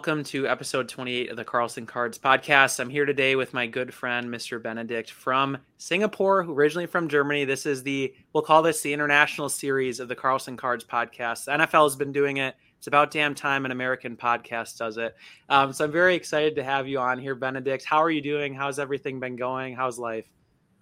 welcome 0.00 0.24
to 0.24 0.48
episode 0.48 0.88
28 0.88 1.30
of 1.30 1.36
the 1.36 1.44
Carlson 1.44 1.84
Cards 1.84 2.18
podcast. 2.18 2.80
I'm 2.80 2.88
here 2.88 3.04
today 3.04 3.36
with 3.36 3.52
my 3.52 3.66
good 3.66 3.92
friend, 3.92 4.30
Mr. 4.30 4.58
Benedikt 4.58 5.10
from 5.10 5.58
Singapore, 5.76 6.40
originally 6.40 6.86
from 6.86 7.06
Germany. 7.06 7.44
This 7.44 7.66
is 7.66 7.82
the, 7.82 8.14
we'll 8.32 8.42
call 8.42 8.62
this 8.62 8.80
the 8.80 8.94
international 8.94 9.50
series 9.50 10.00
of 10.00 10.08
the 10.08 10.16
Carlson 10.16 10.56
Cards 10.56 10.84
podcast. 10.84 11.44
The 11.44 11.50
NFL 11.50 11.84
has 11.84 11.96
been 11.96 12.12
doing 12.12 12.38
it. 12.38 12.54
It's 12.78 12.86
about 12.86 13.10
damn 13.10 13.34
time 13.34 13.66
an 13.66 13.72
American 13.72 14.16
podcast 14.16 14.78
does 14.78 14.96
it. 14.96 15.14
Um, 15.50 15.70
so 15.74 15.84
I'm 15.84 15.92
very 15.92 16.14
excited 16.14 16.56
to 16.56 16.64
have 16.64 16.88
you 16.88 16.98
on 16.98 17.18
here, 17.18 17.34
Benedikt. 17.34 17.84
How 17.84 18.02
are 18.02 18.10
you 18.10 18.22
doing? 18.22 18.54
How's 18.54 18.78
everything 18.78 19.20
been 19.20 19.36
going? 19.36 19.76
How's 19.76 19.98
life? 19.98 20.24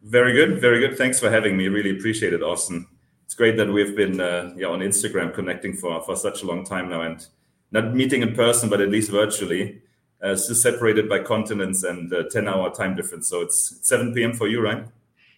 Very 0.04 0.32
good, 0.32 0.60
very 0.60 0.78
good. 0.78 0.96
Thanks 0.96 1.18
for 1.18 1.28
having 1.28 1.56
me. 1.56 1.66
Really 1.66 1.90
appreciate 1.90 2.34
it, 2.34 2.42
Austin. 2.44 2.86
It's 3.24 3.34
great 3.34 3.56
that 3.56 3.68
we've 3.68 3.96
been 3.96 4.20
uh, 4.20 4.54
yeah, 4.56 4.68
on 4.68 4.78
Instagram 4.78 5.34
connecting 5.34 5.72
for, 5.74 6.00
for 6.04 6.14
such 6.14 6.44
a 6.44 6.46
long 6.46 6.64
time 6.64 6.88
now. 6.88 7.00
And 7.00 7.26
not 7.70 7.94
meeting 7.94 8.22
in 8.22 8.34
person, 8.34 8.68
but 8.68 8.80
at 8.80 8.88
least 8.88 9.10
virtually. 9.10 9.82
Uh, 10.20 10.34
still 10.34 10.56
separated 10.56 11.08
by 11.08 11.20
continents 11.20 11.84
and 11.84 12.12
uh, 12.12 12.24
10 12.28 12.48
hour 12.48 12.74
time 12.74 12.96
difference. 12.96 13.28
So 13.28 13.40
it's 13.40 13.78
7 13.82 14.12
p.m. 14.12 14.32
for 14.32 14.48
you, 14.48 14.60
right? 14.60 14.84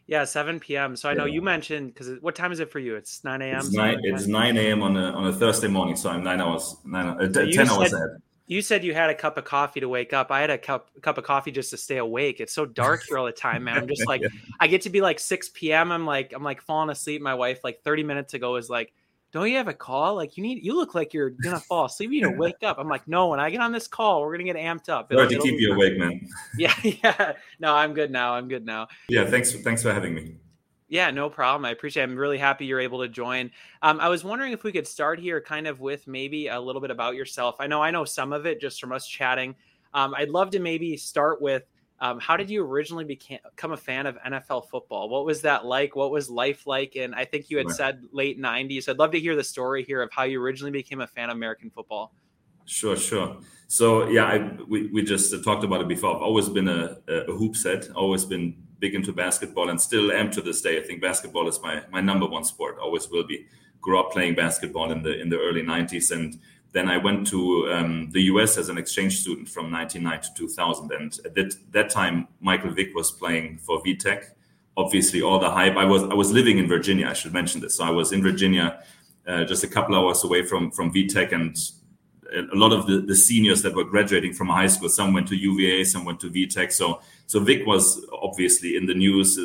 Yeah, 0.07 0.25
7 0.25 0.59
p.m. 0.59 0.97
So 0.97 1.09
I 1.09 1.15
know 1.15 1.27
yeah. 1.27 1.35
you 1.35 1.43
mentioned 1.43 1.95
because 1.95 2.19
what 2.21 2.35
time 2.35 2.51
is 2.51 2.61
it 2.61 2.73
for 2.73 2.79
you? 2.79 2.97
It's 2.97 3.23
9 3.23 3.43
a.m. 3.43 3.59
It's 3.59 3.73
9, 3.73 4.01
it's 4.02 4.27
9 4.27 4.57
a.m. 4.57 4.83
on 4.83 4.97
a 4.97 5.12
on 5.12 5.27
a 5.27 5.33
Thursday 5.33 5.69
morning, 5.69 5.97
so 5.97 6.11
I'm 6.11 6.24
nine 6.24 6.41
hours, 6.41 6.77
nine, 6.85 7.09
uh, 7.09 7.33
so 7.33 7.48
10 7.48 7.69
hours 7.69 7.93
ahead. 7.93 8.09
You 8.49 8.62
said 8.62 8.83
you 8.83 8.93
had 8.93 9.10
a 9.10 9.15
cup 9.15 9.38
of 9.38 9.45
coffee 9.45 9.79
to 9.79 9.88
wake 9.88 10.12
up. 10.12 10.33
I 10.33 10.41
had 10.41 10.51
a 10.51 10.59
cup 10.59 10.91
a 10.97 11.01
cup 11.01 11.19
of 11.19 11.23
coffee 11.23 11.52
just 11.52 11.71
to 11.71 11.77
stay 11.77 11.99
awake. 11.99 12.41
It's 12.41 12.52
so 12.52 12.66
dark 12.66 13.05
here 13.07 13.19
all 13.19 13.27
the 13.27 13.30
time, 13.30 13.62
man. 13.62 13.77
I'm 13.77 13.87
just 13.87 14.05
like, 14.09 14.23
yeah. 14.23 14.29
I 14.59 14.66
get 14.66 14.83
to 14.83 14.91
be 14.91 15.01
like 15.01 15.21
6 15.21 15.51
p.m. 15.51 15.93
I'm 15.93 16.07
like, 16.07 16.33
I'm 16.35 16.43
like 16.43 16.60
falling 16.60 16.91
asleep. 16.91 17.23
My 17.23 17.35
wife, 17.35 17.60
like 17.62 17.83
30 17.85 18.02
minutes 18.02 18.35
ago, 18.35 18.57
is 18.57 18.69
like, 18.69 18.93
don't 19.33 19.49
you 19.49 19.57
have 19.57 19.69
a 19.69 19.75
call? 19.75 20.17
Like 20.17 20.37
you 20.37 20.43
need, 20.43 20.65
you 20.65 20.75
look 20.75 20.95
like 20.95 21.15
you're 21.15 21.31
gonna 21.31 21.61
fall 21.69 21.85
asleep. 21.87 22.11
You 22.11 22.23
need 22.23 22.33
to 22.33 22.39
wake 22.39 22.63
up. 22.63 22.79
I'm 22.79 22.89
like, 22.89 23.07
no, 23.07 23.29
when 23.29 23.41
I 23.41 23.51
get 23.51 23.61
on 23.61 23.73
this 23.73 23.87
call, 23.87 24.23
we're 24.23 24.33
gonna 24.33 24.45
get 24.45 24.57
amped 24.57 24.89
up. 24.89 25.13
It'll, 25.13 25.29
to 25.29 25.39
keep 25.39 25.61
you 25.61 25.73
awake, 25.73 25.99
man. 25.99 26.27
Yeah, 26.59 26.75
yeah. 26.83 27.33
No, 27.59 27.75
I'm 27.75 27.95
good 27.95 28.11
now. 28.11 28.35
I'm 28.35 28.49
good 28.49 28.67
now. 28.67 28.89
Yeah, 29.09 29.25
thanks. 29.27 29.53
Thanks 29.53 29.83
for 29.83 29.93
having 29.93 30.15
me. 30.15 30.35
Yeah, 30.89 31.13
no 31.13 31.31
problem. 31.31 31.65
I 31.65 31.71
appreciate. 31.71 32.03
It. 32.03 32.11
I'm 32.11 32.17
really 32.17 32.39
happy 32.39 32.67
you're 32.67 32.81
able 32.81 33.01
to 33.03 33.09
join. 33.09 33.53
Um, 33.83 34.01
I 34.01 34.09
was 34.09 34.25
wondering 34.25 34.53
if 34.53 34.65
we 34.65 34.73
could 34.73 34.87
start 34.87 35.21
here, 35.21 35.41
kind 35.41 35.69
of 35.69 35.79
with 35.81 36.09
maybe 36.09 36.49
a 36.49 36.61
little 36.61 36.81
bit 36.81 36.91
about 36.91 37.15
yourself. 37.15 37.57
I 37.61 37.69
know 37.69 37.81
I 37.81 37.93
know 37.93 38.05
some 38.05 38.33
of 38.33 38.45
it 38.47 38.61
just 38.61 38.81
from 38.81 38.91
us 38.91 39.07
chatting. 39.07 39.55
Um, 39.95 40.15
I'd 40.17 40.31
love 40.31 40.51
to 40.51 40.59
maybe 40.59 40.97
start 40.97 41.41
with 41.41 41.63
um, 42.01 42.18
how 42.18 42.37
did 42.37 42.48
you 42.48 42.65
originally 42.65 43.04
become 43.04 43.73
a 43.73 43.76
fan 43.76 44.06
of 44.06 44.16
NFL 44.26 44.68
football? 44.68 45.10
What 45.10 45.26
was 45.26 45.43
that 45.43 45.66
like? 45.66 45.95
What 45.95 46.10
was 46.10 46.30
life 46.30 46.66
like? 46.66 46.96
And 46.96 47.15
I 47.15 47.26
think 47.26 47.51
you 47.51 47.59
had 47.59 47.70
said 47.70 48.02
late 48.10 48.40
90s. 48.40 48.88
I'd 48.88 48.98
love 48.98 49.10
to 49.10 49.20
hear 49.20 49.37
the 49.37 49.45
story 49.45 49.84
here 49.84 50.01
of 50.01 50.10
how 50.10 50.23
you 50.23 50.40
originally 50.40 50.73
became 50.73 51.02
a 51.02 51.06
fan 51.06 51.28
of 51.28 51.37
American 51.37 51.68
football. 51.71 52.15
Sure, 52.65 52.96
sure. 52.96 53.37
So, 53.68 54.09
yeah, 54.09 54.24
I, 54.24 54.56
we, 54.66 54.87
we 54.87 55.02
just 55.02 55.45
talked 55.45 55.62
about 55.62 55.82
it 55.82 55.88
before. 55.88 56.16
I've 56.16 56.23
always 56.23 56.48
been 56.48 56.68
a, 56.68 56.96
a 57.06 57.32
hoop 57.32 57.54
set, 57.54 57.90
always 57.90 58.24
been 58.24 58.56
big 58.78 58.95
into 58.95 59.12
basketball, 59.12 59.68
and 59.68 59.78
still 59.78 60.10
am 60.10 60.30
to 60.30 60.40
this 60.40 60.62
day. 60.62 60.78
I 60.78 60.82
think 60.82 61.02
basketball 61.02 61.48
is 61.48 61.60
my, 61.60 61.82
my 61.90 62.01
number 62.01 62.26
one 62.26 62.45
sport, 62.45 62.78
always 62.80 63.10
will 63.10 63.26
be. 63.26 63.46
Grew 63.82 64.00
up 64.00 64.10
playing 64.10 64.34
basketball 64.34 64.93
in 64.93 65.03
the 65.03 65.19
in 65.19 65.31
the 65.31 65.38
early 65.38 65.62
90s 65.62 66.10
and 66.10 66.38
then 66.72 66.88
I 66.88 66.99
went 66.99 67.26
to 67.28 67.71
um, 67.72 68.10
the 68.12 68.22
US 68.22 68.56
as 68.56 68.69
an 68.69 68.78
exchange 68.78 69.21
student 69.21 69.49
from 69.49 69.72
1990 69.72 70.28
to 70.28 70.49
2000. 70.49 70.93
And 70.93 71.19
at 71.25 71.34
that, 71.34 71.54
that 71.72 71.91
time, 71.91 72.28
Michael 72.41 72.71
Vick 72.71 72.94
was 72.94 73.10
playing 73.10 73.59
for 73.59 73.82
VTech. 73.82 74.27
Obviously, 74.77 75.21
all 75.21 75.38
the 75.38 75.50
hype. 75.50 75.77
I 75.77 75.84
was 75.84 76.04
I 76.04 76.15
was 76.15 76.31
living 76.31 76.59
in 76.59 76.69
Virginia. 76.69 77.09
I 77.09 77.12
should 77.12 77.32
mention 77.32 77.60
this. 77.60 77.77
So 77.77 77.84
I 77.84 77.91
was 77.91 78.12
in 78.12 78.22
Virginia, 78.22 78.82
uh, 79.27 79.44
just 79.44 79.65
a 79.65 79.69
couple 79.69 79.97
hours 79.97 80.22
away 80.25 80.47
from 80.47 80.71
from 80.71 80.93
VTech, 80.93 81.32
and 81.32 81.59
a 82.53 82.56
lot 82.56 82.72
of 82.72 82.87
the, 82.87 83.00
the 83.00 83.16
seniors 83.16 83.62
that 83.62 83.75
were 83.75 83.84
graduating 83.84 84.33
from 84.33 84.49
high 84.49 84.69
school. 84.69 84.89
Some 84.89 85.12
went 85.12 85.27
to 85.28 85.37
UVA, 85.37 85.84
some 85.84 86.05
went 86.05 86.21
to 86.21 86.31
VTech. 86.31 86.72
So 86.72 87.00
so 87.27 87.41
Vick 87.41 87.66
was 87.66 88.06
obviously 88.12 88.77
in 88.77 88.87
the 88.87 88.95
news. 88.95 89.39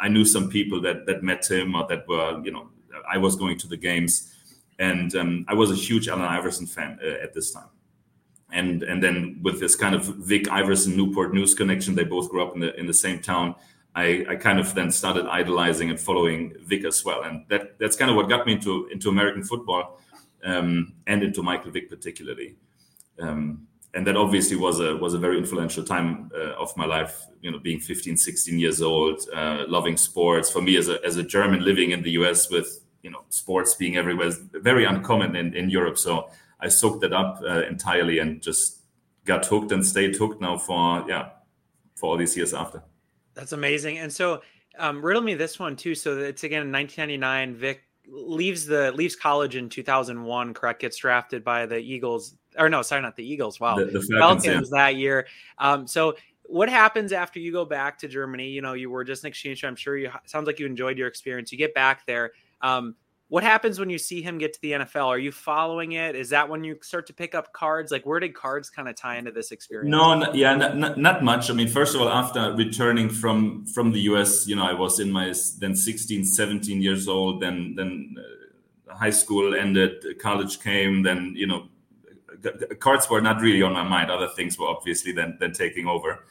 I 0.00 0.08
knew 0.08 0.24
some 0.24 0.50
people 0.50 0.80
that 0.82 1.06
that 1.06 1.22
met 1.22 1.48
him 1.48 1.76
or 1.76 1.86
that 1.86 2.06
were 2.08 2.42
you 2.44 2.50
know 2.50 2.68
I 3.08 3.18
was 3.18 3.36
going 3.36 3.56
to 3.58 3.68
the 3.68 3.76
games 3.76 4.34
and 4.78 5.14
um, 5.14 5.44
I 5.48 5.54
was 5.54 5.70
a 5.70 5.74
huge 5.74 6.08
Allen 6.08 6.22
Iverson 6.22 6.66
fan 6.66 6.98
uh, 7.02 7.22
at 7.22 7.32
this 7.32 7.52
time. 7.52 7.68
And 8.52 8.82
and 8.82 9.02
then 9.02 9.40
with 9.42 9.60
this 9.60 9.74
kind 9.74 9.94
of 9.94 10.04
Vick 10.04 10.48
Iverson 10.50 10.96
Newport 10.96 11.32
News 11.32 11.54
connection, 11.54 11.94
they 11.94 12.04
both 12.04 12.30
grew 12.30 12.42
up 12.46 12.54
in 12.54 12.60
the 12.60 12.78
in 12.78 12.86
the 12.86 12.94
same 12.94 13.20
town. 13.20 13.54
I, 13.94 14.24
I 14.28 14.36
kind 14.36 14.58
of 14.58 14.74
then 14.74 14.90
started 14.90 15.26
idolizing 15.26 15.90
and 15.90 16.00
following 16.00 16.54
Vick 16.60 16.84
as 16.84 17.04
well, 17.04 17.22
and 17.22 17.44
that 17.48 17.78
that's 17.78 17.96
kind 17.96 18.10
of 18.10 18.16
what 18.16 18.28
got 18.28 18.46
me 18.46 18.54
into 18.54 18.88
into 18.88 19.08
American 19.08 19.42
football 19.42 20.00
um, 20.44 20.94
and 21.06 21.22
into 21.22 21.42
Michael 21.42 21.70
Vick 21.70 21.88
particularly. 21.88 22.56
Um, 23.18 23.66
and 23.94 24.06
that 24.06 24.16
obviously 24.16 24.56
was 24.56 24.80
a 24.80 24.96
was 24.96 25.14
a 25.14 25.18
very 25.18 25.38
influential 25.38 25.84
time 25.84 26.30
uh, 26.34 26.52
of 26.52 26.74
my 26.76 26.86
life 26.86 27.26
you 27.42 27.50
know 27.50 27.58
being 27.58 27.78
15 27.78 28.16
16 28.16 28.58
years 28.58 28.80
old 28.80 29.20
uh, 29.34 29.64
loving 29.68 29.96
sports 29.96 30.50
for 30.50 30.62
me 30.62 30.76
as 30.76 30.88
a 30.88 30.98
as 31.04 31.16
a 31.16 31.22
german 31.22 31.62
living 31.62 31.90
in 31.90 32.02
the 32.02 32.10
us 32.12 32.50
with 32.50 32.81
you 33.02 33.10
know 33.10 33.22
sports 33.28 33.74
being 33.74 33.96
everywhere 33.96 34.28
is 34.28 34.38
very 34.52 34.84
uncommon 34.84 35.36
in, 35.36 35.54
in 35.54 35.70
Europe. 35.70 35.98
So 35.98 36.30
I 36.60 36.68
soaked 36.68 37.04
it 37.04 37.12
up 37.12 37.40
uh, 37.42 37.62
entirely 37.64 38.18
and 38.18 38.40
just 38.40 38.80
got 39.24 39.44
hooked 39.44 39.72
and 39.72 39.84
stayed 39.84 40.16
hooked 40.16 40.40
now 40.40 40.58
for 40.58 41.04
yeah 41.08 41.30
for 41.94 42.10
all 42.10 42.16
these 42.16 42.36
years 42.36 42.54
after. 42.54 42.82
That's 43.34 43.52
amazing. 43.52 43.98
And 43.98 44.12
so 44.12 44.42
um, 44.78 45.04
riddle 45.04 45.22
me 45.22 45.34
this 45.34 45.58
one 45.58 45.76
too. 45.76 45.94
So 45.94 46.18
it's 46.18 46.44
again 46.44 46.72
1999. 46.72 47.54
Vick 47.54 47.82
leaves 48.08 48.66
the 48.66 48.92
leaves 48.92 49.16
college 49.16 49.56
in 49.56 49.68
2001. 49.68 50.54
Correct? 50.54 50.80
Gets 50.80 50.96
drafted 50.96 51.44
by 51.44 51.66
the 51.66 51.78
Eagles. 51.78 52.36
Or 52.58 52.68
no, 52.68 52.82
sorry, 52.82 53.02
not 53.02 53.16
the 53.16 53.26
Eagles. 53.26 53.60
Wow, 53.60 53.76
the, 53.76 53.86
the 53.86 54.02
Falcons, 54.02 54.44
Falcons 54.44 54.70
yeah. 54.72 54.78
that 54.78 54.96
year. 54.96 55.26
Um, 55.58 55.86
so 55.86 56.14
what 56.44 56.68
happens 56.68 57.12
after 57.12 57.40
you 57.40 57.52
go 57.52 57.64
back 57.64 57.98
to 57.98 58.08
Germany? 58.08 58.48
You 58.48 58.60
know, 58.60 58.74
you 58.74 58.90
were 58.90 59.04
just 59.04 59.24
an 59.24 59.28
exchange. 59.28 59.64
I'm 59.64 59.76
sure 59.76 59.96
you 59.96 60.10
sounds 60.26 60.46
like 60.46 60.58
you 60.58 60.66
enjoyed 60.66 60.98
your 60.98 61.08
experience. 61.08 61.50
You 61.52 61.58
get 61.58 61.74
back 61.74 62.06
there. 62.06 62.32
Um, 62.62 62.96
what 63.32 63.42
happens 63.42 63.78
when 63.78 63.88
you 63.88 63.96
see 63.96 64.20
him 64.20 64.36
get 64.36 64.52
to 64.52 64.60
the 64.60 64.72
NFL? 64.72 65.06
Are 65.06 65.18
you 65.18 65.32
following 65.32 65.92
it? 65.92 66.14
Is 66.14 66.28
that 66.28 66.46
when 66.46 66.64
you 66.64 66.76
start 66.82 67.06
to 67.06 67.14
pick 67.14 67.34
up 67.34 67.50
cards? 67.54 67.90
Like, 67.90 68.04
where 68.04 68.20
did 68.20 68.34
cards 68.34 68.68
kind 68.68 68.90
of 68.90 68.94
tie 68.94 69.16
into 69.16 69.30
this 69.30 69.52
experience? 69.52 69.90
No, 69.90 70.30
yeah, 70.34 70.54
not, 70.54 70.98
not, 70.98 71.24
much. 71.24 71.48
I 71.48 71.54
mean, 71.54 71.68
first 71.68 71.94
of 71.94 72.02
all, 72.02 72.10
after 72.10 72.52
returning 72.52 73.08
from 73.08 73.64
from 73.64 73.90
the 73.90 74.00
US, 74.00 74.46
you 74.46 74.54
know, 74.54 74.64
I 74.64 74.74
was 74.74 75.00
in 75.00 75.10
my 75.10 75.32
then 75.60 75.74
16, 75.74 76.26
17 76.26 76.82
years 76.82 77.08
old. 77.08 77.40
Then 77.40 77.74
then 77.74 78.16
uh, 78.18 78.94
high 78.94 79.08
school 79.08 79.54
ended, 79.54 80.04
college 80.18 80.60
came. 80.60 81.02
Then 81.02 81.32
you 81.34 81.46
know, 81.46 81.68
cards 82.80 83.08
were 83.08 83.22
not 83.22 83.40
really 83.40 83.62
on 83.62 83.72
my 83.72 83.82
mind. 83.82 84.10
Other 84.10 84.28
things 84.28 84.58
were 84.58 84.66
obviously 84.68 85.12
then 85.12 85.38
then 85.40 85.52
taking 85.52 85.86
over. 85.86 86.26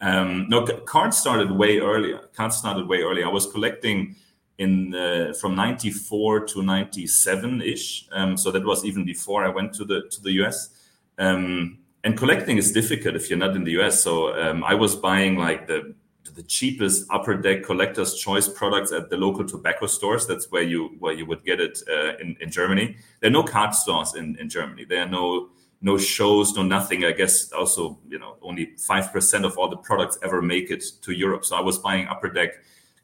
Um, 0.00 0.48
no, 0.48 0.64
cards 0.64 1.16
started 1.16 1.50
way 1.50 1.80
earlier. 1.80 2.28
Cards 2.36 2.58
started 2.58 2.86
way 2.86 3.02
earlier. 3.02 3.26
I 3.26 3.30
was 3.30 3.46
collecting 3.50 4.14
in 4.58 5.34
from 5.40 5.54
94 5.54 6.46
to 6.46 6.62
97 6.62 7.62
ish 7.62 8.06
um, 8.12 8.36
so 8.36 8.50
that 8.50 8.64
was 8.64 8.84
even 8.84 9.04
before 9.04 9.44
i 9.44 9.48
went 9.48 9.72
to 9.74 9.84
the 9.84 10.02
to 10.10 10.22
the 10.22 10.30
us 10.30 10.70
um, 11.18 11.78
and 12.04 12.16
collecting 12.16 12.56
is 12.56 12.70
difficult 12.70 13.16
if 13.16 13.28
you're 13.28 13.38
not 13.38 13.56
in 13.56 13.64
the 13.64 13.72
us 13.72 14.02
so 14.02 14.32
um, 14.40 14.62
i 14.62 14.74
was 14.74 14.94
buying 14.94 15.36
like 15.36 15.66
the 15.66 15.94
the 16.34 16.42
cheapest 16.42 17.06
upper 17.10 17.36
deck 17.36 17.62
collector's 17.62 18.14
choice 18.14 18.48
products 18.48 18.92
at 18.92 19.08
the 19.08 19.16
local 19.16 19.44
tobacco 19.44 19.86
stores. 19.86 20.26
That's 20.26 20.50
where 20.50 20.62
you 20.62 20.96
where 20.98 21.12
you 21.12 21.26
would 21.26 21.44
get 21.44 21.60
it 21.60 21.78
uh, 21.88 22.16
in, 22.16 22.36
in 22.40 22.50
germany. 22.50 22.96
There 23.20 23.28
are 23.28 23.32
no 23.32 23.42
card 23.42 23.74
stores 23.74 24.14
in, 24.14 24.36
in 24.38 24.48
germany. 24.48 24.84
There 24.84 25.02
are 25.02 25.08
no 25.08 25.50
no 25.80 25.98
shows 25.98 26.54
no 26.56 26.62
nothing. 26.62 27.04
I 27.04 27.12
guess 27.12 27.52
also 27.52 27.98
you 28.08 28.18
know 28.18 28.36
only 28.42 28.74
5% 28.76 29.44
of 29.44 29.56
all 29.58 29.68
the 29.68 29.76
products 29.76 30.18
ever 30.22 30.42
make 30.42 30.70
it 30.70 30.84
to 31.02 31.12
europe. 31.12 31.44
So 31.44 31.56
i 31.56 31.60
was 31.60 31.78
buying 31.78 32.08
upper 32.08 32.28
deck 32.28 32.50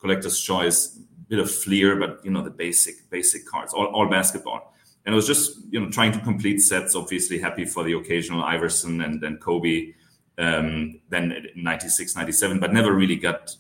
collector's 0.01 0.41
choice 0.41 0.99
bit 1.31 1.39
of 1.39 1.51
flair, 1.51 1.97
but 1.97 2.23
you 2.25 2.31
know 2.31 2.43
the 2.43 2.51
basic 2.51 3.09
basic 3.09 3.47
cards, 3.47 3.73
all, 3.73 3.87
all 3.87 4.09
basketball. 4.09 4.75
And 5.07 5.15
I 5.15 5.17
was 5.17 5.27
just 5.27 5.59
you 5.71 5.81
know 5.81 5.89
trying 5.89 6.13
to 6.13 6.21
complete 6.21 6.59
sets. 6.59 6.95
Obviously, 6.95 7.39
happy 7.39 7.65
for 7.65 7.85
the 7.85 7.95
occasional 7.95 8.43
Iverson 8.43 9.01
and 9.01 9.21
then 9.23 9.39
Kobe. 9.39 9.95
Um, 10.39 11.01
then 11.11 11.49
96, 11.55 12.17
97, 12.17 12.61
but 12.61 12.73
never 12.73 12.95
really 12.95 13.17
got 13.17 13.55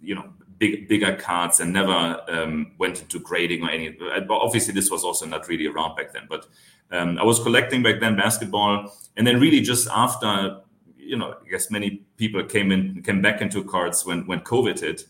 you 0.00 0.14
know 0.14 0.32
big 0.58 0.88
bigger 0.88 1.16
cards 1.16 1.60
and 1.60 1.72
never 1.72 2.20
um, 2.28 2.72
went 2.78 3.00
into 3.00 3.18
grading 3.18 3.64
or 3.64 3.70
any. 3.70 3.90
But 3.90 4.30
obviously, 4.30 4.72
this 4.72 4.90
was 4.90 5.02
also 5.02 5.26
not 5.26 5.48
really 5.48 5.66
around 5.66 5.96
back 5.96 6.12
then. 6.12 6.26
But 6.28 6.46
um, 6.92 7.18
I 7.18 7.24
was 7.24 7.40
collecting 7.40 7.82
back 7.82 8.00
then 8.00 8.16
basketball, 8.16 8.92
and 9.16 9.26
then 9.26 9.40
really 9.40 9.60
just 9.60 9.88
after 9.88 10.60
you 10.96 11.18
know, 11.18 11.34
I 11.44 11.50
guess 11.50 11.70
many 11.70 12.02
people 12.16 12.42
came 12.44 12.72
in 12.72 13.02
came 13.02 13.20
back 13.20 13.40
into 13.40 13.64
cards 13.64 14.06
when 14.06 14.26
when 14.26 14.40
COVID 14.40 14.80
hit 14.80 15.04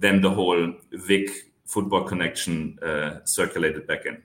then 0.00 0.20
the 0.20 0.30
whole 0.30 0.74
Vick 0.92 1.30
football 1.66 2.04
connection 2.04 2.78
uh, 2.82 3.20
circulated 3.24 3.86
back 3.86 4.06
in. 4.06 4.22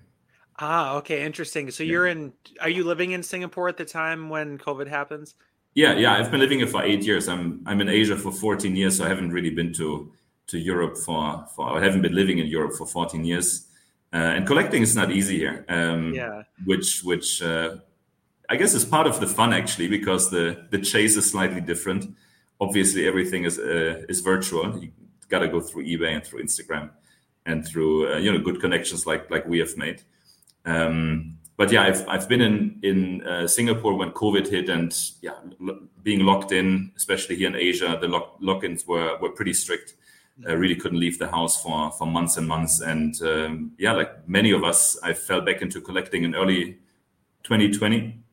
Ah, 0.57 0.95
okay, 0.95 1.23
interesting. 1.23 1.69
So 1.69 1.83
yeah. 1.83 1.91
you're 1.91 2.07
in? 2.07 2.33
Are 2.61 2.69
you 2.69 2.83
living 2.83 3.11
in 3.11 3.21
Singapore 3.23 3.67
at 3.67 3.77
the 3.77 3.85
time 3.85 4.29
when 4.29 4.57
COVID 4.57 4.87
happens? 4.87 5.35
Yeah, 5.73 5.97
yeah. 5.97 6.13
I've 6.13 6.31
been 6.31 6.39
living 6.39 6.59
here 6.59 6.67
for 6.67 6.81
eight 6.83 7.03
years. 7.03 7.27
I'm 7.27 7.61
I'm 7.65 7.81
in 7.81 7.89
Asia 7.89 8.15
for 8.15 8.31
14 8.31 8.75
years, 8.75 8.97
so 8.97 9.05
I 9.05 9.09
haven't 9.09 9.31
really 9.31 9.49
been 9.49 9.73
to 9.73 10.11
to 10.47 10.57
Europe 10.57 10.97
for 10.97 11.45
for. 11.55 11.77
I 11.77 11.83
haven't 11.83 12.01
been 12.01 12.15
living 12.15 12.39
in 12.39 12.47
Europe 12.47 12.73
for 12.77 12.87
14 12.87 13.25
years. 13.25 13.67
Uh, 14.13 14.17
and 14.17 14.47
collecting 14.47 14.81
is 14.81 14.95
not 14.95 15.11
easy 15.11 15.37
here. 15.37 15.65
Um, 15.67 16.13
yeah. 16.13 16.43
Which 16.63 17.03
which 17.03 17.41
uh, 17.41 17.75
I 18.49 18.55
guess 18.55 18.73
it's 18.73 18.85
part 18.85 19.07
of 19.07 19.19
the 19.19 19.27
fun 19.27 19.51
actually 19.51 19.89
because 19.89 20.31
the 20.31 20.67
the 20.71 20.79
chase 20.79 21.17
is 21.17 21.29
slightly 21.29 21.59
different. 21.59 22.15
Obviously, 22.61 23.05
everything 23.05 23.43
is 23.43 23.59
uh, 23.59 24.03
is 24.07 24.21
virtual. 24.21 24.79
You 24.79 24.91
got 25.29 25.39
to 25.39 25.47
go 25.47 25.59
through 25.59 25.85
eBay 25.85 26.15
and 26.15 26.23
through 26.23 26.43
Instagram 26.43 26.89
and 27.45 27.65
through 27.65 28.13
uh, 28.13 28.17
you 28.17 28.31
know 28.31 28.39
good 28.39 28.59
connections 28.59 29.05
like 29.05 29.29
like 29.29 29.45
we 29.45 29.59
have 29.59 29.75
made. 29.77 30.01
Um, 30.65 31.37
but 31.57 31.71
yeah, 31.71 31.83
I've 31.83 32.07
I've 32.07 32.27
been 32.27 32.41
in 32.41 32.79
in 32.83 33.25
uh, 33.25 33.47
Singapore 33.47 33.95
when 33.95 34.11
COVID 34.11 34.49
hit, 34.49 34.69
and 34.69 34.93
yeah, 35.21 35.35
being 36.03 36.21
locked 36.21 36.51
in, 36.51 36.91
especially 36.97 37.35
here 37.35 37.47
in 37.47 37.55
Asia, 37.55 37.97
the 37.99 38.07
lock 38.07 38.37
lock-ins 38.39 38.85
were 38.85 39.17
were 39.19 39.29
pretty 39.29 39.53
strict. 39.53 39.93
I 40.45 40.51
really 40.51 40.75
couldn't 40.75 40.99
leave 40.99 41.17
the 41.17 41.29
house 41.29 41.61
for 41.61 41.91
for 41.91 42.05
months 42.05 42.35
and 42.37 42.47
months, 42.47 42.81
and 42.81 43.15
um, 43.21 43.71
yeah, 43.77 43.93
like 43.93 44.27
many 44.27 44.51
of 44.51 44.63
us, 44.63 44.97
I 45.01 45.13
fell 45.13 45.41
back 45.41 45.61
into 45.61 45.79
collecting 45.79 46.23
in 46.23 46.35
early 46.35 46.79
2020 47.43 48.24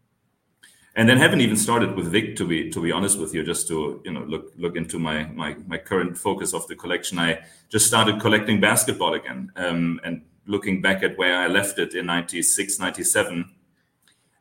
and 0.94 1.08
then 1.08 1.16
haven't 1.16 1.40
even 1.40 1.56
started 1.56 1.96
with 1.96 2.12
Vick 2.12 2.36
to 2.36 2.46
be 2.46 2.70
to 2.70 2.82
be 2.82 2.92
honest 2.92 3.18
with 3.18 3.34
you. 3.34 3.42
Just 3.42 3.68
to 3.68 4.00
you 4.04 4.12
know 4.12 4.24
look 4.24 4.52
look 4.56 4.76
into 4.76 4.98
my 4.98 5.24
my 5.24 5.56
my 5.66 5.78
current 5.78 6.18
focus 6.18 6.52
of 6.52 6.66
the 6.68 6.76
collection. 6.76 7.18
I 7.18 7.40
just 7.70 7.86
started 7.86 8.20
collecting 8.20 8.60
basketball 8.60 9.14
again, 9.14 9.50
um, 9.56 10.00
and 10.04 10.22
looking 10.46 10.82
back 10.82 11.02
at 11.02 11.16
where 11.16 11.36
I 11.36 11.46
left 11.46 11.78
it 11.78 11.94
in 11.94 12.06
96, 12.06 12.78
97. 12.78 13.50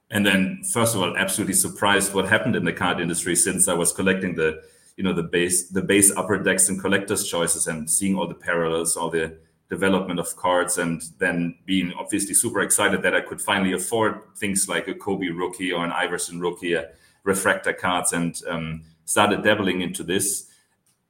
And 0.10 0.26
then, 0.26 0.62
first 0.74 0.96
of 0.96 1.02
all, 1.02 1.16
absolutely 1.16 1.54
surprised 1.54 2.14
what 2.14 2.28
happened 2.28 2.56
in 2.56 2.66
the 2.66 2.74
card 2.74 3.00
industry 3.00 3.36
since 3.36 3.68
I 3.68 3.74
was 3.74 3.94
collecting 3.94 4.36
the, 4.36 4.62
you 4.98 5.04
know, 5.04 5.14
the 5.14 5.24
base, 5.24 5.70
the 5.70 5.82
base 5.82 6.12
upper 6.18 6.38
decks 6.38 6.68
and 6.68 6.82
collectors' 6.82 7.30
choices, 7.30 7.68
and 7.68 7.90
seeing 7.90 8.18
all 8.18 8.28
the 8.28 8.36
parallels, 8.36 8.98
all 8.98 9.10
the 9.10 9.38
development 9.72 10.20
of 10.20 10.36
cards 10.36 10.78
and 10.78 11.02
then 11.18 11.56
being 11.66 11.94
obviously 11.98 12.34
super 12.34 12.60
excited 12.60 13.02
that 13.02 13.16
I 13.16 13.22
could 13.22 13.42
finally 13.42 13.72
afford 13.72 14.20
things 14.36 14.68
like 14.68 14.90
a 14.90 14.94
Kobe 14.94 15.30
rookie 15.30 15.72
or 15.72 15.86
an 15.86 15.94
Iverson 15.94 16.42
rookie, 16.42 16.74
a 16.74 16.90
refractor 17.24 17.72
cards, 17.72 18.12
and 18.12 18.36
um, 18.50 18.84
started 19.06 19.44
dabbling 19.44 19.80
into 19.80 20.04
this 20.04 20.50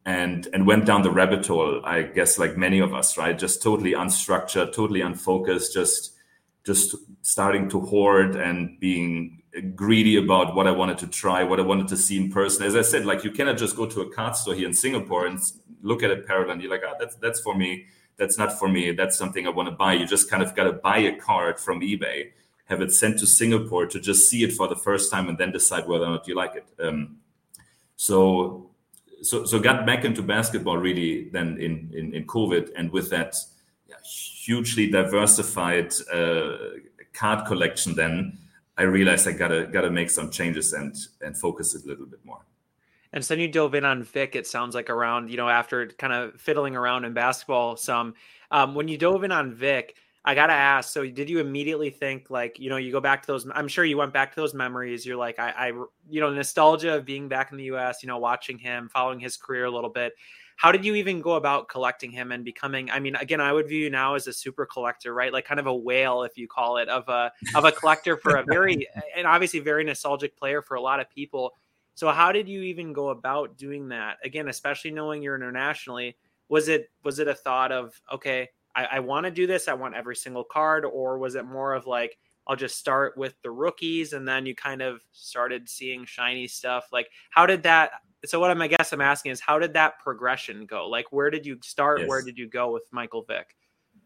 and 0.06 0.48
and 0.54 0.68
went 0.68 0.86
down 0.86 1.02
the 1.02 1.10
rabbit 1.10 1.46
hole. 1.48 1.82
I 1.84 2.04
guess 2.04 2.38
like 2.38 2.56
many 2.56 2.80
of 2.80 2.94
us, 2.94 3.18
right? 3.18 3.38
Just 3.38 3.64
totally 3.64 3.94
unstructured, 3.94 4.74
totally 4.74 5.02
unfocused, 5.02 5.74
just 5.74 6.14
just 6.64 6.96
starting 7.24 7.68
to 7.70 7.80
hoard 7.80 8.36
and 8.36 8.80
being 8.80 9.42
greedy 9.74 10.18
about 10.18 10.54
what 10.56 10.68
I 10.68 10.72
wanted 10.72 11.00
to 11.00 11.08
try, 11.08 11.44
what 11.44 11.60
I 11.60 11.64
wanted 11.64 11.88
to 11.88 11.98
see 11.98 12.18
in 12.18 12.32
person. 12.32 12.64
As 12.64 12.76
I 12.76 12.84
said, 12.84 13.08
like 13.08 13.24
you 13.24 13.32
cannot 13.32 13.58
just 13.58 13.76
go 13.76 13.88
to 13.88 14.02
a 14.02 14.14
card 14.14 14.36
store 14.36 14.54
here 14.54 14.68
in 14.68 14.74
Singapore 14.76 15.26
and 15.26 15.40
look 15.82 16.04
at 16.04 16.12
a 16.12 16.18
parallel 16.18 16.52
and 16.52 16.62
you're 16.62 16.70
like, 16.70 16.84
ah, 16.88 16.94
that's 17.00 17.16
that's 17.16 17.42
for 17.42 17.56
me 17.56 17.88
that's 18.18 18.38
not 18.38 18.58
for 18.58 18.68
me. 18.68 18.92
That's 18.92 19.18
something 19.18 19.48
I 19.48 19.50
want 19.50 19.70
to 19.70 19.76
buy. 19.76 19.94
You 19.94 20.06
just 20.06 20.30
kind 20.30 20.44
of 20.44 20.56
got 20.56 20.66
to 20.66 20.74
buy 20.74 21.00
a 21.00 21.16
card 21.16 21.60
from 21.60 21.82
eBay, 21.82 22.32
have 22.66 22.82
it 22.82 22.92
sent 22.92 23.20
to 23.20 23.28
Singapore 23.28 23.86
to 23.88 24.00
just 24.00 24.30
see 24.30 24.44
it 24.44 24.54
for 24.54 24.68
the 24.68 24.76
first 24.76 25.12
time, 25.12 25.30
and 25.30 25.38
then 25.38 25.52
decide 25.52 25.88
whether 25.88 26.06
or 26.06 26.12
not 26.12 26.28
you 26.28 26.36
like 26.36 26.56
it. 26.56 26.66
Um, 26.80 27.18
so, 27.96 28.70
so, 29.22 29.46
so 29.46 29.60
got 29.60 29.86
back 29.86 30.06
into 30.06 30.22
basketball 30.22 30.78
really 30.78 31.30
then 31.30 31.58
in 31.60 31.92
in, 31.94 32.14
in 32.14 32.26
COVID, 32.26 32.72
and 32.76 32.92
with 32.92 33.10
that 33.10 33.36
yeah, 33.88 33.96
hugely 34.04 34.90
diversified 34.90 35.94
uh, 36.12 36.58
card 37.14 37.46
collection, 37.46 37.96
then 37.96 38.38
I 38.78 38.84
realized 38.84 39.28
I 39.28 39.34
gotta 39.34 39.68
gotta 39.68 39.92
make 39.92 40.10
some 40.10 40.32
changes 40.32 40.74
and 40.74 40.96
and 41.22 41.38
focus 41.38 41.76
it 41.76 41.84
a 41.86 41.88
little 41.88 42.06
bit 42.06 42.24
more. 42.26 42.42
And 43.14 43.24
so 43.24 43.34
then 43.34 43.42
you 43.42 43.48
dove 43.48 43.76
in 43.76 43.84
on 43.84 44.04
Vick, 44.04 44.36
it 44.36 44.48
sounds 44.48 44.74
like 44.74 44.90
around, 44.90 45.30
you 45.30 45.38
know, 45.38 45.50
after 45.50 45.88
kind 45.88 46.14
of 46.14 46.40
fiddling 46.40 46.76
around 46.76 47.06
in 47.06 47.14
basketball 47.14 47.76
some. 47.76 48.14
Um, 48.52 48.76
when 48.76 48.88
you 48.88 48.98
dove 48.98 49.24
in 49.24 49.32
on 49.32 49.54
Vick, 49.54 49.96
I 50.24 50.36
got 50.36 50.48
to 50.48 50.54
ask, 50.54 50.94
so 50.94 51.06
did 51.06 51.30
you 51.30 51.40
immediately 51.40 51.90
think 51.90 52.30
like, 52.30 52.60
you 52.60 52.70
know, 52.70 52.78
you 52.78 52.92
go 52.92 53.02
back 53.02 53.22
to 53.24 53.28
those, 53.28 53.48
I'm 53.54 53.68
sure 53.68 53.84
you 53.84 53.98
went 53.98 54.14
back 54.14 54.34
to 54.34 54.40
those 54.40 54.54
memories. 54.54 55.06
You're 55.06 55.18
like, 55.18 55.40
I, 55.40 55.50
I, 55.50 55.68
you 56.10 56.22
know, 56.22 56.30
nostalgia 56.30 56.96
of 56.96 57.06
being 57.06 57.28
back 57.28 57.52
in 57.52 57.58
the 57.58 57.64
US, 57.66 58.04
you 58.04 58.08
know, 58.08 58.20
watching 58.20 58.60
him, 58.60 58.88
following 58.88 59.20
his 59.20 59.36
career 59.36 59.66
a 59.66 59.72
little 59.72 59.90
bit. 59.90 60.14
How 60.58 60.72
did 60.72 60.86
you 60.86 60.94
even 60.94 61.22
go 61.22 61.34
about 61.34 61.70
collecting 61.70 62.12
him 62.12 62.32
and 62.32 62.46
becoming, 62.46 62.92
I 62.92 63.00
mean, 63.00 63.16
again, 63.16 63.42
I 63.42 63.52
would 63.52 63.68
view 63.68 63.86
you 63.86 63.90
now 63.90 64.14
as 64.14 64.28
a 64.28 64.34
super 64.34 64.68
collector, 64.68 65.12
right? 65.12 65.34
Like 65.34 65.44
kind 65.44 65.60
of 65.60 65.66
a 65.66 65.76
whale, 65.76 66.22
if 66.22 66.38
you 66.38 66.48
call 66.48 66.78
it, 66.78 66.88
of 66.88 67.10
a, 67.10 67.32
of 67.56 67.66
a 67.66 67.72
collector 67.72 68.16
for 68.16 68.36
a 68.36 68.44
very, 68.44 68.88
and 69.18 69.26
obviously 69.26 69.60
very 69.60 69.84
nostalgic 69.84 70.38
player 70.38 70.62
for 70.62 70.76
a 70.76 70.82
lot 70.82 71.00
of 71.00 71.10
people 71.10 71.56
so 71.96 72.10
how 72.12 72.32
did 72.32 72.48
you 72.48 72.62
even 72.62 72.94
go 72.94 73.10
about 73.10 73.58
doing 73.58 73.90
that? 73.90 74.18
Again, 74.24 74.48
especially 74.48 74.92
knowing 74.92 75.22
you're 75.22 75.36
internationally, 75.36 76.18
was 76.50 76.68
it 76.68 76.90
was 77.04 77.20
it 77.20 77.28
a 77.28 77.36
thought 77.36 77.72
of 77.72 78.00
okay, 78.12 78.50
I, 78.76 78.86
I 78.94 79.00
want 79.00 79.26
to 79.26 79.32
do 79.32 79.48
this, 79.48 79.68
I 79.68 79.74
want 79.74 79.96
every 79.96 80.16
single 80.16 80.44
card, 80.44 80.86
or 80.86 81.18
was 81.18 81.36
it 81.36 81.46
more 81.46 81.74
of 81.74 81.88
like 81.88 82.18
I'll 82.48 82.56
just 82.56 82.78
start 82.78 83.18
with 83.18 83.36
the 83.44 83.52
rookies 83.52 84.14
and 84.14 84.28
then 84.28 84.46
you 84.46 84.56
kind 84.56 84.82
of 84.82 85.02
started 85.12 85.70
seeing 85.70 86.06
shiny 86.06 86.48
stuff? 86.48 86.88
Like 86.92 87.10
how 87.30 87.46
did 87.46 87.64
that 87.64 87.92
so 88.26 88.40
what 88.40 88.52
I'm 88.52 88.62
I 88.62 88.68
guess 88.68 88.94
I'm 88.94 89.02
asking 89.02 89.32
is 89.32 89.40
how 89.40 89.60
did 89.60 89.74
that 89.74 90.00
progression 90.00 90.66
go? 90.66 90.88
Like 90.88 91.12
where 91.12 91.30
did 91.30 91.46
you 91.46 91.58
start? 91.62 92.02
Yes. 92.02 92.10
Where 92.10 92.22
did 92.22 92.38
you 92.38 92.48
go 92.48 92.72
with 92.72 92.84
Michael 92.92 93.24
Vick? 93.24 93.56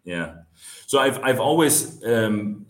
Yeah. 0.04 0.36
So 0.86 1.00
I've 1.00 1.22
I've 1.24 1.40
always 1.40 2.04
um 2.06 2.66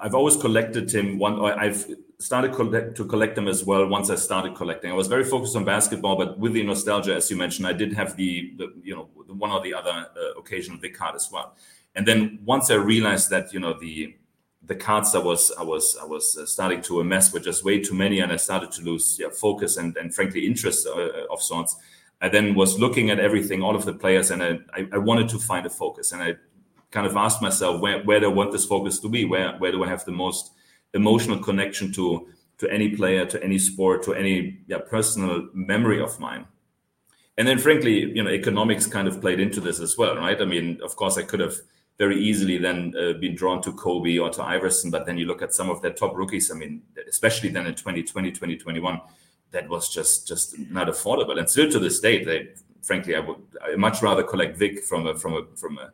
I've 0.00 0.14
always 0.14 0.36
collected 0.36 0.92
him 0.92 1.18
one 1.18 1.40
I've 1.40 1.86
started 2.20 2.52
collect, 2.52 2.96
to 2.96 3.04
collect 3.04 3.36
them 3.36 3.46
as 3.46 3.64
well 3.64 3.86
once 3.86 4.10
I 4.10 4.16
started 4.16 4.54
collecting. 4.56 4.90
I 4.90 4.94
was 4.94 5.06
very 5.06 5.24
focused 5.24 5.54
on 5.56 5.64
basketball, 5.64 6.16
but 6.16 6.38
with 6.38 6.52
the 6.52 6.62
nostalgia, 6.62 7.14
as 7.14 7.30
you 7.30 7.36
mentioned, 7.36 7.66
I 7.66 7.72
did 7.72 7.92
have 7.92 8.16
the, 8.16 8.52
the 8.56 8.72
you 8.82 8.94
know 8.94 9.08
the 9.26 9.34
one 9.34 9.50
or 9.50 9.60
the 9.62 9.74
other 9.74 9.90
uh, 9.90 10.38
occasional 10.38 10.78
big 10.78 10.94
card 10.94 11.14
as 11.14 11.30
well. 11.32 11.54
And 11.94 12.06
then 12.06 12.40
once 12.44 12.70
I 12.70 12.74
realized 12.74 13.30
that 13.30 13.52
you 13.52 13.60
know 13.60 13.78
the 13.78 14.16
the 14.64 14.74
cards 14.74 15.14
I 15.14 15.20
was 15.20 15.52
I 15.58 15.62
was 15.62 15.96
I 16.00 16.04
was 16.04 16.36
uh, 16.36 16.44
starting 16.46 16.82
to 16.82 17.00
amass 17.00 17.32
were 17.32 17.40
just 17.40 17.64
way 17.64 17.80
too 17.80 17.94
many, 17.94 18.20
and 18.20 18.32
I 18.32 18.36
started 18.36 18.72
to 18.72 18.82
lose 18.82 19.16
yeah, 19.20 19.28
focus 19.30 19.76
and 19.76 19.96
and 19.96 20.14
frankly 20.14 20.46
interest 20.46 20.86
uh, 20.86 21.26
of 21.30 21.40
sorts. 21.40 21.76
I 22.20 22.28
then 22.28 22.56
was 22.56 22.80
looking 22.80 23.10
at 23.10 23.20
everything, 23.20 23.62
all 23.62 23.76
of 23.76 23.84
the 23.84 23.92
players, 23.92 24.32
and 24.32 24.42
I, 24.42 24.58
I, 24.74 24.88
I 24.94 24.98
wanted 24.98 25.28
to 25.28 25.38
find 25.38 25.64
a 25.66 25.70
focus, 25.70 26.10
and 26.10 26.20
I 26.20 26.34
kind 26.90 27.06
of 27.06 27.16
asked 27.16 27.40
myself 27.40 27.80
where 27.80 28.02
where 28.02 28.18
do 28.18 28.26
I 28.26 28.32
want 28.32 28.50
this 28.50 28.64
focus 28.64 28.98
to 29.00 29.08
be? 29.08 29.24
Where 29.24 29.52
where 29.58 29.70
do 29.70 29.84
I 29.84 29.88
have 29.88 30.04
the 30.04 30.12
most 30.12 30.50
emotional 30.94 31.38
connection 31.38 31.92
to 31.92 32.28
to 32.58 32.68
any 32.70 32.88
player, 32.96 33.24
to 33.24 33.42
any 33.42 33.58
sport, 33.58 34.02
to 34.02 34.14
any 34.14 34.58
yeah, 34.66 34.78
personal 34.78 35.48
memory 35.54 36.00
of 36.00 36.18
mine. 36.18 36.44
And 37.36 37.46
then, 37.46 37.58
frankly, 37.58 38.12
you 38.12 38.22
know, 38.24 38.30
economics 38.30 38.84
kind 38.84 39.06
of 39.06 39.20
played 39.20 39.38
into 39.38 39.60
this 39.60 39.78
as 39.78 39.96
well, 39.96 40.16
right? 40.16 40.42
I 40.42 40.44
mean, 40.44 40.80
of 40.82 40.96
course, 40.96 41.16
I 41.16 41.22
could 41.22 41.38
have 41.38 41.54
very 41.98 42.20
easily 42.20 42.58
then 42.58 42.92
uh, 42.98 43.12
been 43.12 43.36
drawn 43.36 43.62
to 43.62 43.72
Kobe 43.72 44.18
or 44.18 44.30
to 44.30 44.42
Iverson, 44.42 44.90
but 44.90 45.06
then 45.06 45.18
you 45.18 45.26
look 45.26 45.40
at 45.40 45.54
some 45.54 45.70
of 45.70 45.80
their 45.80 45.92
top 45.92 46.16
rookies. 46.16 46.50
I 46.50 46.54
mean, 46.54 46.82
especially 47.08 47.50
then 47.50 47.66
in 47.66 47.74
2020, 47.74 48.32
2021, 48.32 49.00
that 49.52 49.68
was 49.68 49.92
just 49.92 50.26
just 50.26 50.58
not 50.70 50.88
affordable. 50.88 51.38
And 51.38 51.48
still 51.48 51.70
to 51.70 51.78
this 51.78 52.00
day, 52.00 52.24
they 52.24 52.48
frankly, 52.82 53.14
I 53.14 53.20
would 53.20 53.36
I 53.62 53.76
much 53.76 54.02
rather 54.02 54.22
collect 54.22 54.56
Vick 54.56 54.84
from 54.84 55.06
a 55.06 55.14
from 55.14 55.34
a 55.34 55.42
from 55.56 55.78
a 55.78 55.92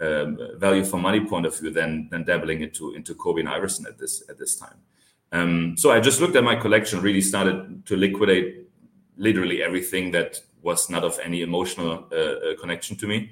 um, 0.00 0.38
value 0.56 0.84
for 0.84 0.98
money 0.98 1.20
point 1.20 1.46
of 1.46 1.58
view 1.58 1.70
than 1.70 2.08
than 2.10 2.24
dabbling 2.24 2.60
into 2.62 2.94
into 2.94 3.14
Kobe 3.14 3.40
and 3.40 3.48
Iverson 3.48 3.86
at 3.86 3.98
this 3.98 4.22
at 4.28 4.38
this 4.38 4.56
time. 4.56 4.78
Um, 5.32 5.76
so 5.76 5.90
I 5.90 6.00
just 6.00 6.20
looked 6.20 6.36
at 6.36 6.44
my 6.44 6.56
collection, 6.56 7.00
really 7.00 7.20
started 7.20 7.84
to 7.86 7.96
liquidate 7.96 8.68
literally 9.16 9.62
everything 9.62 10.10
that 10.12 10.40
was 10.62 10.88
not 10.90 11.04
of 11.04 11.18
any 11.22 11.42
emotional 11.42 12.06
uh, 12.12 12.16
uh, 12.16 12.56
connection 12.60 12.96
to 12.96 13.06
me, 13.06 13.30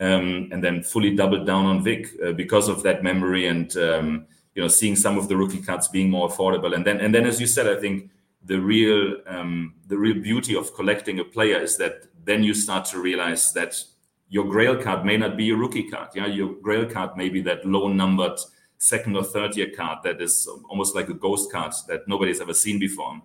um, 0.00 0.48
and 0.52 0.62
then 0.62 0.82
fully 0.82 1.14
doubled 1.14 1.46
down 1.46 1.66
on 1.66 1.82
Vick 1.82 2.08
uh, 2.24 2.32
because 2.32 2.68
of 2.68 2.82
that 2.82 3.02
memory 3.02 3.46
and 3.46 3.76
um, 3.76 4.26
you 4.54 4.62
know 4.62 4.68
seeing 4.68 4.96
some 4.96 5.18
of 5.18 5.28
the 5.28 5.36
rookie 5.36 5.62
cuts 5.62 5.88
being 5.88 6.10
more 6.10 6.28
affordable. 6.28 6.74
And 6.74 6.84
then 6.84 7.00
and 7.00 7.14
then 7.14 7.26
as 7.26 7.40
you 7.40 7.46
said, 7.46 7.66
I 7.66 7.80
think 7.80 8.10
the 8.44 8.60
real 8.60 9.18
um, 9.26 9.74
the 9.86 9.98
real 9.98 10.20
beauty 10.20 10.56
of 10.56 10.74
collecting 10.74 11.18
a 11.20 11.24
player 11.24 11.58
is 11.58 11.76
that 11.76 12.04
then 12.24 12.42
you 12.42 12.54
start 12.54 12.84
to 12.86 13.00
realize 13.00 13.52
that 13.52 13.82
your 14.28 14.44
grail 14.44 14.80
card 14.82 15.04
may 15.04 15.16
not 15.16 15.36
be 15.36 15.50
a 15.50 15.56
rookie 15.56 15.88
card. 15.88 16.08
Yeah, 16.14 16.26
your 16.26 16.54
grail 16.62 16.86
card 16.86 17.16
may 17.16 17.28
be 17.28 17.40
that 17.42 17.64
low 17.64 17.88
numbered 17.88 18.38
second 18.78 19.16
or 19.16 19.24
third 19.24 19.56
year 19.56 19.70
card 19.74 19.98
that 20.04 20.20
is 20.20 20.48
almost 20.68 20.94
like 20.94 21.08
a 21.08 21.14
ghost 21.14 21.50
card 21.50 21.72
that 21.88 22.06
nobody's 22.06 22.40
ever 22.40 22.54
seen 22.54 22.78
before. 22.78 23.20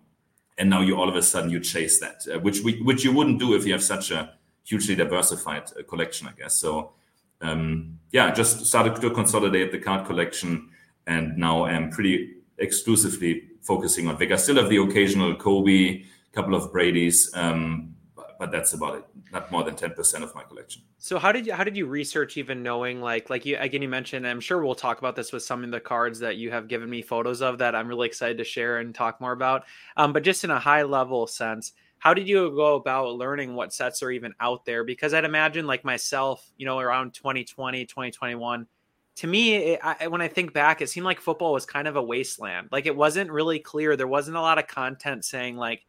And 0.58 0.70
now 0.70 0.82
you 0.82 0.96
all 0.96 1.10
of 1.10 1.16
a 1.16 1.24
sudden 1.24 1.50
you 1.50 1.60
chase 1.60 2.00
that, 2.00 2.26
uh, 2.34 2.40
which 2.40 2.62
we, 2.62 2.82
which 2.82 3.04
you 3.04 3.12
wouldn't 3.12 3.40
do 3.40 3.56
if 3.56 3.66
you 3.66 3.74
have 3.74 3.84
such 3.84 4.12
a 4.12 4.34
hugely 4.64 4.96
diversified 4.96 5.64
uh, 5.78 5.84
collection, 5.84 6.28
I 6.28 6.32
guess. 6.40 6.58
So 6.58 6.94
um, 7.42 8.00
yeah, 8.12 8.32
just 8.32 8.66
started 8.66 8.96
to 9.02 9.10
consolidate 9.12 9.72
the 9.72 9.80
card 9.80 10.06
collection, 10.06 10.70
and 11.06 11.38
now 11.38 11.66
I'm 11.66 11.90
pretty 11.90 12.36
exclusively 12.58 13.50
focusing 13.62 14.08
on. 14.08 14.22
I 14.22 14.36
still 14.38 14.56
have 14.56 14.70
the 14.70 14.78
occasional 14.78 15.36
Kobe, 15.36 16.02
a 16.02 16.06
couple 16.32 16.56
of 16.56 16.72
Brady's, 16.72 17.30
um, 17.34 17.96
but 18.40 18.52
that's 18.52 18.74
about 18.74 18.96
it 18.96 19.06
not 19.32 19.52
more 19.52 19.64
than 19.64 19.76
10% 19.76 20.24
of 20.24 20.34
my 20.36 20.44
collection 20.44 20.82
so 20.98 21.18
how 21.18 21.32
did 21.32 21.46
you 21.46 21.54
how 21.54 21.64
did 21.64 21.76
you 21.76 21.86
research 21.86 22.38
even 22.38 22.64
knowing 22.64 23.02
like 23.02 23.30
like 23.30 23.46
you 23.46 23.58
again 23.58 23.82
you 23.82 23.90
mentioned 23.90 24.28
i'm 24.28 24.40
sure 24.40 24.64
we'll 24.64 24.76
talk 24.76 25.00
about 25.00 25.16
this 25.16 25.32
with 25.32 25.44
some 25.44 25.64
of 25.64 25.72
the 25.72 25.80
cards 25.80 26.20
that 26.20 26.38
you 26.38 26.52
have 26.52 26.68
given 26.68 26.90
me 26.90 27.02
photos 27.02 27.42
of 27.42 27.58
that 27.58 27.76
i'm 27.76 27.88
really 27.88 28.08
excited 28.08 28.38
to 28.38 28.44
share 28.44 28.80
and 28.80 28.94
talk 28.94 29.20
more 29.22 29.32
about 29.32 29.64
um, 29.98 30.14
but 30.14 30.24
just 30.24 30.44
in 30.44 30.52
a 30.52 30.60
high 30.60 30.84
level 30.84 31.28
sense 31.28 31.74
how 32.00 32.14
did 32.14 32.28
you 32.28 32.52
go 32.52 32.76
about 32.76 33.16
learning 33.16 33.56
what 33.56 33.74
sets 33.74 34.04
are 34.04 34.12
even 34.12 34.34
out 34.40 34.66
there 34.66 34.84
because 34.84 35.14
i'd 35.14 35.26
imagine 35.26 35.66
like 35.66 35.84
myself 35.84 36.52
you 36.58 36.66
know 36.66 36.80
around 36.80 37.14
2020 37.14 37.86
2021 37.86 38.68
to 39.18 39.28
me, 39.28 39.56
it, 39.56 39.80
I, 39.84 40.08
when 40.08 40.22
I 40.22 40.28
think 40.28 40.54
back, 40.54 40.82
it 40.82 40.90
seemed 40.90 41.06
like 41.06 41.22
football 41.22 41.54
was 41.54 41.66
kind 41.66 41.88
of 41.88 41.96
a 41.96 42.02
wasteland. 42.02 42.70
Like 42.72 42.86
it 42.86 42.96
wasn't 42.96 43.32
really 43.32 43.60
clear. 43.60 43.96
There 43.96 44.08
wasn't 44.08 44.38
a 44.38 44.42
lot 44.42 44.58
of 44.58 44.68
content 44.68 45.24
saying 45.24 45.56
like, 45.56 45.86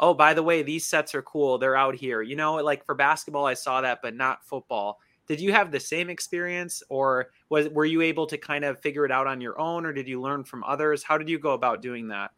"Oh, 0.00 0.14
by 0.14 0.34
the 0.34 0.42
way, 0.42 0.62
these 0.62 0.86
sets 0.86 1.14
are 1.14 1.22
cool. 1.22 1.58
They're 1.58 1.76
out 1.76 1.94
here." 1.94 2.22
You 2.22 2.36
know, 2.36 2.54
like 2.56 2.84
for 2.84 2.94
basketball, 2.94 3.46
I 3.46 3.54
saw 3.54 3.80
that, 3.80 4.00
but 4.02 4.14
not 4.14 4.44
football. 4.44 5.00
Did 5.26 5.40
you 5.40 5.52
have 5.52 5.72
the 5.72 5.80
same 5.80 6.08
experience, 6.08 6.82
or 6.88 7.30
was 7.48 7.68
were 7.68 7.84
you 7.84 8.02
able 8.02 8.26
to 8.28 8.38
kind 8.38 8.64
of 8.64 8.80
figure 8.80 9.04
it 9.04 9.10
out 9.10 9.26
on 9.26 9.40
your 9.40 9.58
own, 9.60 9.84
or 9.84 9.92
did 9.92 10.06
you 10.06 10.20
learn 10.20 10.44
from 10.44 10.62
others? 10.64 11.02
How 11.02 11.18
did 11.18 11.28
you 11.28 11.38
go 11.38 11.52
about 11.52 11.82
doing 11.82 12.08
that? 12.08 12.30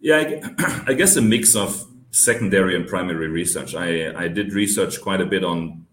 Yeah, 0.00 0.16
I, 0.58 0.84
I 0.88 0.92
guess 0.94 1.16
a 1.16 1.22
mix 1.22 1.54
of 1.54 1.86
secondary 2.10 2.76
and 2.76 2.86
primary 2.86 3.28
research. 3.28 3.74
I, 3.74 4.14
I 4.16 4.28
did 4.28 4.52
research 4.52 5.00
quite 5.00 5.20
a 5.20 5.26
bit 5.26 5.44
on 5.44 5.83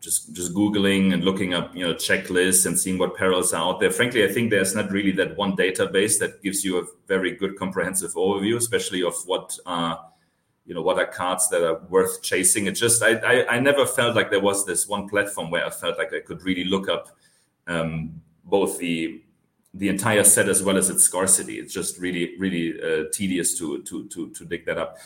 just 0.00 0.32
just 0.34 0.54
googling 0.54 1.12
and 1.12 1.24
looking 1.24 1.54
up 1.54 1.74
you 1.74 1.86
know 1.86 1.94
checklists 1.94 2.66
and 2.66 2.78
seeing 2.78 2.98
what 2.98 3.16
parallels 3.16 3.52
are 3.52 3.62
out 3.62 3.80
there. 3.80 3.90
Frankly 3.90 4.24
i 4.24 4.28
think 4.32 4.50
there's 4.50 4.74
not 4.74 4.90
really 4.90 5.12
that 5.12 5.36
one 5.36 5.56
database 5.56 6.18
that 6.18 6.42
gives 6.42 6.64
you 6.64 6.78
a 6.78 6.84
very 7.06 7.32
good 7.32 7.58
comprehensive 7.58 8.12
overview 8.14 8.56
especially 8.56 9.02
of 9.02 9.14
what 9.26 9.58
uh 9.66 9.96
you 10.66 10.74
know 10.74 10.82
what 10.82 10.98
are 10.98 11.06
cards 11.06 11.48
that 11.50 11.62
are 11.62 11.80
worth 11.88 12.22
chasing. 12.22 12.66
It 12.66 12.72
just 12.72 13.02
I, 13.02 13.14
I, 13.14 13.56
I 13.56 13.60
never 13.60 13.86
felt 13.86 14.16
like 14.16 14.30
there 14.30 14.40
was 14.40 14.66
this 14.66 14.86
one 14.88 15.08
platform 15.08 15.50
where 15.50 15.64
i 15.64 15.70
felt 15.70 15.96
like 15.96 16.12
i 16.12 16.20
could 16.20 16.42
really 16.42 16.64
look 16.64 16.88
up 16.88 17.08
um, 17.68 18.20
both 18.44 18.78
the 18.78 19.22
the 19.74 19.88
entire 19.88 20.24
set 20.24 20.48
as 20.48 20.62
well 20.62 20.78
as 20.78 20.88
its 20.88 21.04
scarcity. 21.04 21.58
It's 21.58 21.72
just 21.72 21.98
really 21.98 22.36
really 22.38 22.80
uh, 22.82 23.04
tedious 23.12 23.56
to 23.58 23.82
to 23.82 24.08
to 24.08 24.30
to 24.30 24.44
dig 24.44 24.66
that 24.66 24.78
up. 24.78 24.98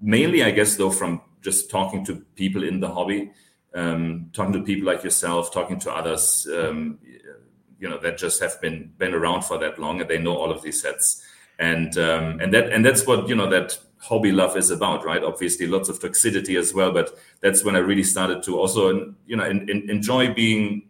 Mainly 0.00 0.42
i 0.42 0.50
guess 0.50 0.76
though 0.76 0.90
from 0.90 1.22
just 1.40 1.70
talking 1.70 2.04
to 2.04 2.16
people 2.36 2.62
in 2.62 2.80
the 2.80 2.88
hobby 2.88 3.30
um, 3.74 4.30
talking 4.32 4.52
to 4.52 4.62
people 4.62 4.86
like 4.86 5.02
yourself, 5.02 5.52
talking 5.52 5.78
to 5.80 5.92
others, 5.92 6.46
um, 6.52 6.98
you 7.78 7.88
know, 7.88 7.98
that 7.98 8.16
just 8.16 8.40
have 8.40 8.60
been 8.60 8.92
been 8.98 9.14
around 9.14 9.42
for 9.42 9.58
that 9.58 9.78
long 9.78 10.00
and 10.00 10.08
they 10.08 10.18
know 10.18 10.36
all 10.36 10.50
of 10.50 10.62
these 10.62 10.80
sets, 10.80 11.22
and 11.58 11.98
um, 11.98 12.40
and 12.40 12.54
that 12.54 12.72
and 12.72 12.84
that's 12.84 13.06
what 13.06 13.28
you 13.28 13.34
know 13.34 13.48
that 13.48 13.78
hobby 13.98 14.32
love 14.32 14.56
is 14.56 14.70
about, 14.70 15.04
right? 15.04 15.22
Obviously, 15.22 15.66
lots 15.66 15.88
of 15.88 15.98
toxicity 15.98 16.58
as 16.58 16.74
well, 16.74 16.92
but 16.92 17.18
that's 17.40 17.64
when 17.64 17.74
I 17.74 17.80
really 17.80 18.04
started 18.04 18.42
to 18.44 18.58
also 18.58 19.14
you 19.26 19.36
know 19.36 19.44
in, 19.44 19.68
in, 19.68 19.90
enjoy 19.90 20.32
being 20.32 20.88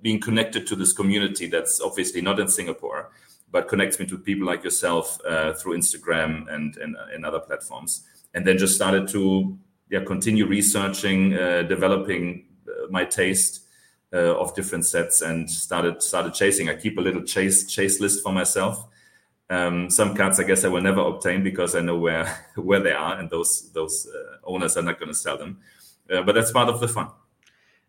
being 0.00 0.20
connected 0.20 0.66
to 0.66 0.76
this 0.76 0.92
community 0.92 1.46
that's 1.46 1.80
obviously 1.80 2.20
not 2.20 2.40
in 2.40 2.48
Singapore, 2.48 3.10
but 3.50 3.68
connects 3.68 3.98
me 3.98 4.06
to 4.06 4.18
people 4.18 4.46
like 4.46 4.64
yourself 4.64 5.18
uh, 5.24 5.52
through 5.54 5.76
Instagram 5.76 6.52
and, 6.52 6.76
and 6.76 6.96
and 7.12 7.26
other 7.26 7.40
platforms, 7.40 8.06
and 8.34 8.46
then 8.46 8.58
just 8.58 8.76
started 8.76 9.08
to 9.08 9.58
yeah, 9.92 10.02
continue 10.04 10.46
researching, 10.46 11.34
uh, 11.34 11.62
developing 11.64 12.46
uh, 12.66 12.86
my 12.88 13.04
taste 13.04 13.66
uh, 14.10 14.34
of 14.40 14.54
different 14.54 14.86
sets, 14.86 15.20
and 15.20 15.48
started 15.50 16.02
started 16.02 16.32
chasing. 16.32 16.70
I 16.70 16.76
keep 16.76 16.96
a 16.96 17.02
little 17.02 17.22
chase 17.22 17.70
chase 17.70 18.00
list 18.00 18.22
for 18.22 18.32
myself. 18.32 18.88
Um, 19.50 19.90
some 19.90 20.14
cards, 20.16 20.40
I 20.40 20.44
guess, 20.44 20.64
I 20.64 20.68
will 20.68 20.80
never 20.80 21.02
obtain 21.02 21.44
because 21.44 21.76
I 21.76 21.82
know 21.82 21.98
where 21.98 22.24
where 22.56 22.80
they 22.80 22.92
are, 22.92 23.18
and 23.18 23.28
those 23.28 23.70
those 23.74 24.08
uh, 24.08 24.38
owners 24.44 24.78
are 24.78 24.82
not 24.82 24.98
going 24.98 25.10
to 25.10 25.14
sell 25.14 25.36
them. 25.36 25.60
Uh, 26.10 26.22
but 26.22 26.34
that's 26.34 26.52
part 26.52 26.70
of 26.70 26.80
the 26.80 26.88
fun. 26.88 27.08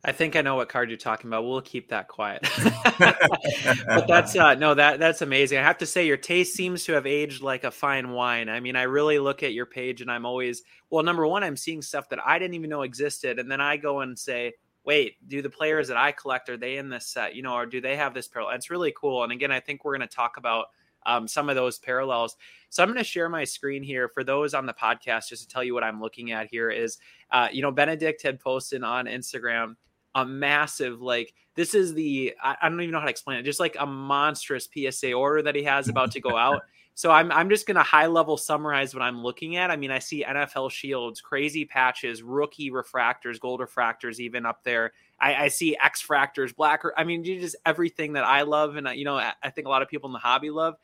I 0.05 0.11
think 0.11 0.35
I 0.35 0.41
know 0.41 0.55
what 0.55 0.67
card 0.67 0.89
you're 0.89 0.97
talking 0.97 1.29
about. 1.29 1.45
We'll 1.45 1.61
keep 1.61 1.87
that 1.89 2.09
quiet. 2.09 2.45
but 2.99 4.05
that's 4.07 4.35
uh, 4.35 4.55
no, 4.55 4.73
that 4.73 4.99
that's 4.99 5.21
amazing. 5.21 5.59
I 5.59 5.63
have 5.63 5.77
to 5.77 5.85
say, 5.85 6.05
your 6.05 6.17
taste 6.17 6.55
seems 6.55 6.83
to 6.85 6.93
have 6.93 7.07
aged 7.07 7.41
like 7.41 7.63
a 7.63 7.71
fine 7.71 8.09
wine. 8.11 8.49
I 8.49 8.59
mean, 8.59 8.75
I 8.75 8.83
really 8.83 9.17
look 9.19 9.43
at 9.43 9.53
your 9.53 9.65
page, 9.65 10.01
and 10.01 10.11
I'm 10.11 10.25
always 10.25 10.63
well. 10.89 11.03
Number 11.03 11.25
one, 11.25 11.43
I'm 11.43 11.55
seeing 11.55 11.81
stuff 11.81 12.09
that 12.09 12.19
I 12.25 12.37
didn't 12.37 12.55
even 12.55 12.69
know 12.69 12.81
existed, 12.81 13.39
and 13.39 13.49
then 13.49 13.61
I 13.61 13.77
go 13.77 14.01
and 14.01 14.19
say, 14.19 14.53
"Wait, 14.83 15.15
do 15.29 15.41
the 15.41 15.49
players 15.49 15.87
that 15.87 15.95
I 15.95 16.11
collect 16.11 16.49
are 16.49 16.57
they 16.57 16.75
in 16.75 16.89
this 16.89 17.07
set? 17.07 17.33
You 17.33 17.43
know, 17.43 17.53
or 17.53 17.65
do 17.65 17.79
they 17.79 17.95
have 17.95 18.13
this 18.13 18.27
parallel?" 18.27 18.55
it's 18.55 18.69
really 18.69 18.93
cool. 18.99 19.23
And 19.23 19.31
again, 19.31 19.53
I 19.53 19.61
think 19.61 19.85
we're 19.85 19.95
going 19.97 20.07
to 20.07 20.13
talk 20.13 20.35
about 20.35 20.65
um, 21.05 21.29
some 21.29 21.47
of 21.47 21.55
those 21.55 21.79
parallels. 21.79 22.35
So 22.69 22.83
I'm 22.83 22.89
going 22.89 22.97
to 22.97 23.05
share 23.05 23.29
my 23.29 23.45
screen 23.45 23.83
here 23.83 24.09
for 24.09 24.25
those 24.25 24.53
on 24.53 24.65
the 24.65 24.73
podcast, 24.73 25.29
just 25.29 25.43
to 25.43 25.47
tell 25.47 25.63
you 25.63 25.73
what 25.73 25.83
I'm 25.83 26.01
looking 26.01 26.33
at 26.33 26.47
here. 26.47 26.69
Is 26.69 26.97
uh, 27.31 27.47
you 27.53 27.61
know, 27.61 27.71
Benedikt 27.71 28.21
had 28.21 28.41
posted 28.41 28.83
on 28.83 29.05
Instagram 29.05 29.77
a 30.15 30.25
massive 30.25 31.01
like 31.01 31.33
this 31.55 31.73
is 31.73 31.93
the 31.93 32.33
I, 32.41 32.55
I, 32.61 32.69
don't 32.69 32.81
even 32.81 32.91
know 32.91 32.99
how 32.99 33.05
to 33.05 33.11
explain 33.11 33.39
it 33.39 33.43
just 33.43 33.59
like 33.59 33.75
a 33.79 33.85
monstrous 33.85 34.67
psa 34.71 35.13
order 35.13 35.41
that 35.41 35.55
he 35.55 35.63
has 35.63 35.89
about 35.89 36.11
to 36.11 36.21
go 36.21 36.37
out. 36.37 36.61
So 36.95 37.09
i'm, 37.09 37.31
I'm 37.31 37.49
just 37.49 37.65
going 37.65 37.75
to 37.75 37.83
high 37.83 38.05
level 38.05 38.37
summarize 38.37 38.93
what 38.93 39.01
i'm 39.01 39.23
looking 39.23 39.55
at. 39.55 39.71
I 39.71 39.75
mean 39.75 39.91
i 39.91 39.99
see 39.99 40.23
nfl 40.23 40.69
shields 40.69 41.21
crazy 41.21 41.65
patches 41.65 42.21
rookie 42.21 42.69
refractors 42.69 43.39
gold 43.39 43.61
refractors 43.61 44.19
even 44.19 44.45
up 44.45 44.63
there. 44.63 44.93
I, 45.19 45.45
I 45.45 45.47
see 45.47 45.77
x 45.81 46.05
fractors 46.05 46.55
black 46.55 46.83
i 46.97 47.03
mean 47.03 47.23
you 47.23 47.39
just 47.39 47.55
everything 47.65 48.13
that 48.13 48.23
i 48.23 48.43
love 48.43 48.75
and 48.75 48.87
you 48.95 49.05
know 49.05 49.15
i 49.15 49.49
think 49.49 49.67
a 49.67 49.69
lot 49.69 49.81
of 49.81 49.89
people 49.89 50.09
in 50.09 50.13
the 50.13 50.19
hobby 50.19 50.49
love. 50.49 50.75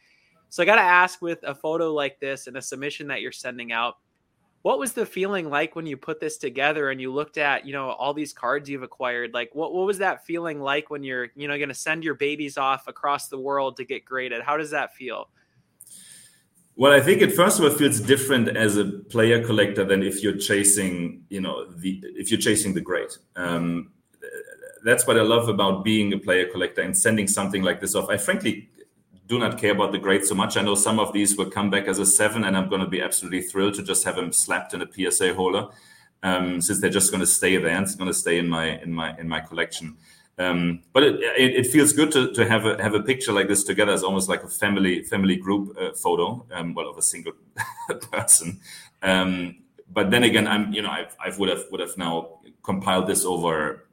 So 0.49 0.63
i 0.63 0.65
got 0.65 0.75
to 0.75 0.81
ask 0.81 1.21
with 1.21 1.39
a 1.43 1.53
photo 1.53 1.93
like 1.93 2.19
this 2.19 2.47
and 2.47 2.57
a 2.57 2.61
submission 2.61 3.07
that 3.07 3.21
you're 3.21 3.31
sending 3.31 3.71
out 3.71 3.97
what 4.61 4.79
was 4.79 4.93
the 4.93 5.05
feeling 5.05 5.49
like 5.49 5.75
when 5.75 5.85
you 5.85 5.95
put 5.95 6.19
this 6.19 6.37
together 6.37 6.89
and 6.89 6.99
you 6.99 7.13
looked 7.13 7.37
at 7.37 7.65
you 7.65 7.73
know 7.73 7.89
all 7.91 8.13
these 8.13 8.33
cards 8.33 8.69
you've 8.69 8.83
acquired? 8.83 9.33
Like 9.33 9.51
what, 9.53 9.73
what 9.73 9.85
was 9.85 9.99
that 9.99 10.25
feeling 10.25 10.59
like 10.61 10.89
when 10.89 11.03
you're 11.03 11.29
you 11.35 11.47
know 11.47 11.57
going 11.57 11.69
to 11.69 11.75
send 11.75 12.03
your 12.03 12.15
babies 12.15 12.57
off 12.57 12.87
across 12.87 13.27
the 13.27 13.39
world 13.39 13.77
to 13.77 13.85
get 13.85 14.03
graded? 14.03 14.41
How 14.41 14.57
does 14.57 14.71
that 14.71 14.93
feel? 14.95 15.29
Well 16.75 16.93
i 16.93 17.01
think 17.01 17.21
it 17.21 17.33
first 17.33 17.59
of 17.59 17.65
all 17.65 17.71
feels 17.71 17.99
different 17.99 18.55
as 18.55 18.77
a 18.77 18.85
player 18.85 19.43
collector 19.45 19.83
than 19.83 20.01
if 20.01 20.23
you're 20.23 20.37
chasing 20.37 21.25
you 21.29 21.41
know 21.41 21.69
the 21.69 22.01
if 22.15 22.31
you're 22.31 22.39
chasing 22.39 22.73
the 22.73 22.81
grade. 22.81 23.11
Um, 23.35 23.91
that's 24.85 25.05
what 25.05 25.17
i 25.17 25.21
love 25.21 25.49
about 25.49 25.83
being 25.83 26.13
a 26.13 26.17
player 26.17 26.47
collector 26.49 26.81
and 26.81 26.97
sending 26.97 27.27
something 27.27 27.63
like 27.63 27.81
this 27.81 27.95
off. 27.95 28.09
I 28.09 28.17
frankly 28.17 28.69
do 29.29 29.37
not 29.37 29.59
care 29.59 29.71
about 29.71 29.91
the 29.91 29.99
grade 29.99 30.25
so 30.25 30.33
much. 30.33 30.57
I 30.57 30.61
know 30.61 30.73
some 30.73 30.99
of 30.99 31.13
these 31.13 31.37
will 31.37 31.51
come 31.51 31.69
back 31.69 31.85
as 31.85 31.99
a 31.99 32.05
seven, 32.05 32.43
and 32.43 32.57
I'm 32.57 32.67
going 32.67 32.81
to 32.81 32.87
be 32.87 32.99
absolutely 32.99 33.43
thrilled 33.43 33.75
to 33.75 33.83
just 33.83 34.03
have 34.03 34.15
them 34.15 34.33
slapped 34.33 34.73
in 34.73 34.81
a 34.81 34.87
PSA 34.91 35.35
holder, 35.35 35.67
um, 36.23 36.59
since 36.59 36.81
they're 36.81 36.89
just 36.89 37.11
going 37.11 37.21
to 37.21 37.27
stay 37.27 37.55
there 37.57 37.75
and 37.75 37.83
it's 37.83 37.95
going 37.95 38.09
to 38.09 38.13
stay 38.13 38.39
in 38.39 38.49
my 38.49 38.81
in 38.81 38.91
my 38.91 39.15
in 39.17 39.29
my 39.29 39.39
collection. 39.39 39.95
Um, 40.39 40.81
but 40.93 41.03
it, 41.03 41.15
it, 41.19 41.55
it, 41.57 41.67
feels 41.67 41.91
good 41.91 42.13
to, 42.13 42.31
to 42.31 42.47
have 42.47 42.65
a 42.65 42.81
have 42.81 42.95
a 42.95 43.03
picture 43.03 43.31
like 43.31 43.47
this 43.47 43.63
together. 43.63 43.93
It's 43.93 44.03
almost 44.03 44.29
like 44.29 44.43
a 44.43 44.47
family 44.47 45.03
family 45.03 45.35
group 45.35 45.77
uh, 45.79 45.91
photo, 45.91 46.45
um, 46.51 46.73
well, 46.73 46.89
of 46.89 46.97
a 46.97 47.01
single 47.01 47.33
person. 48.11 48.59
Um, 49.03 49.57
but 49.91 50.09
then 50.11 50.23
again, 50.23 50.47
I'm 50.47 50.73
you 50.73 50.81
know 50.81 50.89
I've, 50.89 51.15
I 51.23 51.37
would 51.37 51.49
have 51.49 51.65
would 51.71 51.81
have 51.81 51.97
now 51.97 52.39
compiled 52.63 53.07
this 53.07 53.25
over 53.25 53.85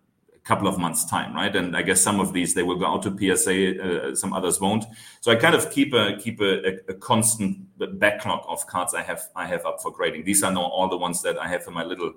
couple 0.47 0.69
of 0.69 0.79
months 0.79 1.05
time 1.05 1.35
right? 1.35 1.55
And 1.57 1.76
i 1.76 1.83
guess 1.83 2.00
some 2.00 2.21
of 2.21 2.33
these 2.33 2.55
they 2.55 2.62
will 2.62 2.76
go 2.76 2.87
out 2.87 3.03
to 3.03 3.37
psa 3.37 3.57
uh, 3.83 4.15
some 4.15 4.33
others 4.33 4.61
won't. 4.61 4.85
So 5.21 5.33
i 5.33 5.35
kind 5.35 5.57
of 5.57 5.71
keep 5.71 5.93
a 5.93 6.17
keep 6.17 6.41
a, 6.41 6.79
a, 6.88 6.95
constant 6.95 7.59
backlog 7.99 8.45
of 8.49 8.67
cards 8.67 8.95
i 8.95 9.03
have 9.03 9.23
i 9.35 9.45
have 9.47 9.67
up 9.67 9.83
for 9.83 9.91
grading. 9.91 10.25
These 10.25 10.45
are 10.45 10.53
now 10.53 10.62
all 10.62 10.88
the 10.88 10.97
ones 10.97 11.21
that 11.23 11.37
i 11.38 11.49
have 11.49 11.65
in 11.67 11.75
my 11.75 11.85
little 11.85 12.12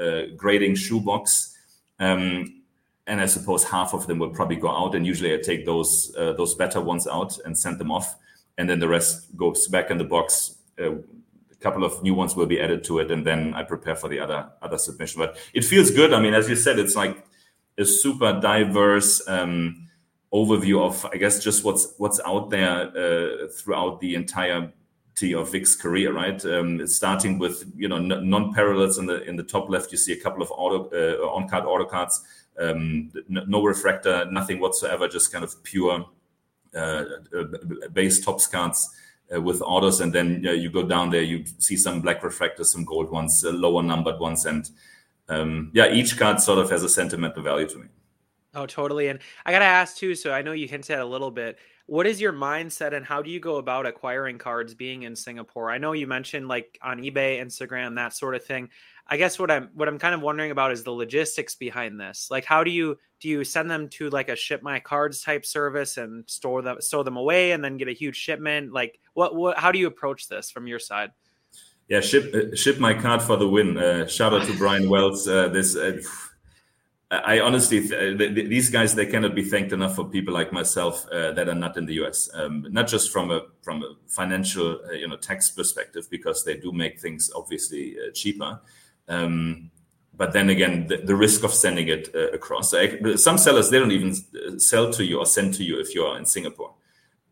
uh, 0.00 0.22
grading 0.36 0.74
shoebox. 0.76 1.54
Um, 2.00 2.62
and 3.06 3.20
i 3.20 3.26
suppose 3.26 3.62
half 3.62 3.92
of 3.92 4.06
them 4.06 4.18
will 4.18 4.30
probably 4.30 4.56
go 4.56 4.70
out 4.70 4.94
and 4.94 5.06
usually 5.06 5.34
i 5.34 5.38
take 5.38 5.66
those 5.66 6.14
uh, 6.16 6.32
those 6.32 6.54
better 6.54 6.80
ones 6.80 7.06
out 7.06 7.38
and 7.44 7.56
send 7.56 7.78
them 7.78 7.92
off. 7.92 8.16
And 8.58 8.70
then 8.70 8.78
the 8.80 8.88
rest 8.88 9.36
goes 9.36 9.68
back 9.68 9.90
in 9.90 9.98
the 9.98 10.04
box. 10.04 10.56
Uh, 10.80 10.92
a 10.92 11.58
couple 11.60 11.84
of 11.84 12.02
new 12.02 12.14
ones 12.14 12.34
will 12.36 12.46
be 12.46 12.58
added 12.60 12.84
to 12.84 13.00
it 13.00 13.10
and 13.10 13.26
then 13.26 13.52
i 13.54 13.62
prepare 13.62 13.96
for 13.96 14.08
the 14.08 14.18
other 14.18 14.48
other 14.62 14.78
submission. 14.78 15.20
But 15.20 15.36
it 15.52 15.64
feels 15.64 15.90
good. 15.90 16.14
I 16.14 16.20
mean 16.20 16.32
as 16.32 16.48
you 16.48 16.56
said 16.56 16.78
it's 16.78 16.96
like 16.96 17.25
a 17.78 17.84
super 17.84 18.40
diverse 18.40 19.26
um, 19.28 19.88
overview 20.32 20.80
of, 20.80 21.04
I 21.12 21.16
guess, 21.16 21.42
just 21.42 21.64
what's 21.64 21.94
what's 21.98 22.20
out 22.20 22.50
there 22.50 22.88
uh, 22.96 23.48
throughout 23.48 24.00
the 24.00 24.14
entire 24.14 24.72
of 25.34 25.50
Vick's 25.50 25.74
career, 25.74 26.12
right? 26.12 26.44
Um, 26.44 26.86
starting 26.86 27.38
with 27.38 27.64
you 27.74 27.88
know 27.88 27.98
non 27.98 28.52
parallels 28.52 28.98
in 28.98 29.06
the 29.06 29.22
in 29.24 29.36
the 29.36 29.42
top 29.42 29.70
left, 29.70 29.90
you 29.90 29.96
see 29.96 30.12
a 30.12 30.20
couple 30.20 30.42
of 30.42 30.50
auto 30.50 30.90
uh, 30.92 31.26
on 31.28 31.48
card 31.48 31.64
auto 31.64 31.86
cards, 31.86 32.22
um, 32.58 33.10
no 33.28 33.64
refractor, 33.64 34.26
nothing 34.30 34.60
whatsoever, 34.60 35.08
just 35.08 35.32
kind 35.32 35.42
of 35.42 35.62
pure 35.64 36.04
uh, 36.74 37.04
uh 37.34 37.88
base 37.92 38.24
Topps 38.24 38.46
cards. 38.46 38.90
Uh, 39.34 39.40
with 39.40 39.60
autos, 39.60 40.00
and 40.00 40.12
then 40.12 40.40
you 40.40 40.70
go 40.70 40.84
down 40.84 41.10
there, 41.10 41.22
you 41.22 41.44
see 41.58 41.76
some 41.76 42.00
black 42.00 42.20
refractors, 42.20 42.66
some 42.66 42.84
gold 42.84 43.10
ones, 43.10 43.44
uh, 43.44 43.50
lower 43.50 43.82
numbered 43.82 44.20
ones, 44.20 44.46
and 44.46 44.70
um, 45.28 45.70
yeah, 45.74 45.92
each 45.92 46.18
card 46.18 46.40
sort 46.40 46.58
of 46.58 46.70
has 46.70 46.82
a 46.82 46.88
sentimental 46.88 47.42
value 47.42 47.68
to 47.68 47.78
me. 47.78 47.86
Oh, 48.54 48.66
totally. 48.66 49.08
And 49.08 49.18
I 49.44 49.52
got 49.52 49.58
to 49.58 49.66
ask 49.66 49.96
too. 49.96 50.14
So 50.14 50.32
I 50.32 50.42
know 50.42 50.52
you 50.52 50.66
hinted 50.66 50.96
at 50.96 51.00
a 51.00 51.04
little 51.04 51.30
bit. 51.30 51.58
What 51.86 52.06
is 52.06 52.20
your 52.20 52.32
mindset 52.32 52.94
and 52.94 53.04
how 53.04 53.22
do 53.22 53.30
you 53.30 53.38
go 53.38 53.56
about 53.56 53.86
acquiring 53.86 54.38
cards 54.38 54.74
being 54.74 55.02
in 55.02 55.14
Singapore? 55.14 55.70
I 55.70 55.78
know 55.78 55.92
you 55.92 56.06
mentioned 56.06 56.48
like 56.48 56.78
on 56.82 56.98
eBay, 56.98 57.40
Instagram, 57.40 57.96
that 57.96 58.14
sort 58.14 58.34
of 58.34 58.44
thing. 58.44 58.70
I 59.06 59.18
guess 59.18 59.38
what 59.38 59.50
I'm 59.50 59.68
what 59.74 59.86
I'm 59.86 59.98
kind 59.98 60.14
of 60.14 60.20
wondering 60.20 60.50
about 60.50 60.72
is 60.72 60.82
the 60.82 60.90
logistics 60.90 61.54
behind 61.54 62.00
this. 62.00 62.28
Like 62.28 62.44
how 62.44 62.64
do 62.64 62.70
you 62.70 62.98
do 63.20 63.28
you 63.28 63.44
send 63.44 63.70
them 63.70 63.88
to 63.90 64.10
like 64.10 64.28
a 64.28 64.34
ship 64.36 64.62
my 64.62 64.80
cards 64.80 65.20
type 65.20 65.46
service 65.46 65.96
and 65.96 66.28
store 66.28 66.62
them 66.62 66.80
store 66.80 67.04
them 67.04 67.16
away 67.16 67.52
and 67.52 67.62
then 67.62 67.76
get 67.76 67.88
a 67.88 67.92
huge 67.92 68.16
shipment? 68.16 68.72
Like 68.72 68.98
what 69.14 69.36
what 69.36 69.58
how 69.58 69.70
do 69.70 69.78
you 69.78 69.86
approach 69.86 70.28
this 70.28 70.50
from 70.50 70.66
your 70.66 70.80
side? 70.80 71.10
Yeah, 71.88 72.00
ship 72.00 72.34
uh, 72.34 72.54
ship 72.56 72.78
my 72.78 72.94
card 72.94 73.22
for 73.22 73.36
the 73.36 73.48
win. 73.48 73.76
Uh, 73.76 74.06
shout 74.06 74.34
out 74.34 74.46
to 74.46 74.54
Brian 74.58 74.88
Wells. 74.88 75.28
Uh, 75.28 75.48
this 75.48 75.76
uh, 75.76 76.00
I 77.10 77.38
honestly, 77.38 77.78
these 77.78 78.68
guys, 78.68 78.94
they 78.94 79.06
cannot 79.06 79.36
be 79.36 79.44
thanked 79.44 79.72
enough 79.72 79.94
for 79.94 80.04
people 80.04 80.34
like 80.34 80.52
myself 80.52 81.06
uh, 81.12 81.30
that 81.32 81.48
are 81.48 81.54
not 81.54 81.76
in 81.76 81.86
the 81.86 81.94
US. 82.04 82.28
Um, 82.34 82.66
not 82.70 82.88
just 82.88 83.12
from 83.12 83.30
a 83.30 83.42
from 83.62 83.84
a 83.84 83.94
financial, 84.08 84.80
uh, 84.88 84.92
you 84.92 85.06
know, 85.06 85.16
tax 85.16 85.50
perspective, 85.50 86.08
because 86.10 86.44
they 86.44 86.56
do 86.56 86.72
make 86.72 86.98
things 86.98 87.30
obviously 87.34 87.96
uh, 87.96 88.10
cheaper. 88.12 88.60
Um, 89.08 89.70
but 90.16 90.32
then 90.32 90.50
again, 90.50 90.88
the, 90.88 90.96
the, 90.96 91.14
risk 91.14 91.44
of 91.44 91.52
sending 91.52 91.88
it 91.88 92.08
uh, 92.14 92.30
across. 92.30 92.74
Some 93.16 93.38
sellers 93.38 93.70
they 93.70 93.78
don't 93.78 93.92
even 93.92 94.10
uh, 94.12 94.58
sell 94.58 94.90
to 94.92 95.04
you 95.04 95.18
or 95.18 95.26
send 95.26 95.54
to 95.54 95.64
you 95.64 95.78
if 95.78 95.94
you 95.94 96.02
are 96.04 96.18
in 96.18 96.24
Singapore. 96.24 96.74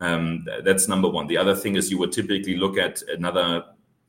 Um, 0.01 0.47
that's 0.63 0.87
number 0.87 1.09
one. 1.09 1.27
The 1.27 1.39
other 1.39 1.57
thing 1.57 1.75
is 1.77 1.91
you 1.91 1.99
would 1.99 2.13
typically 2.13 2.57
look 2.57 2.79
at 2.79 3.03
another 3.09 3.65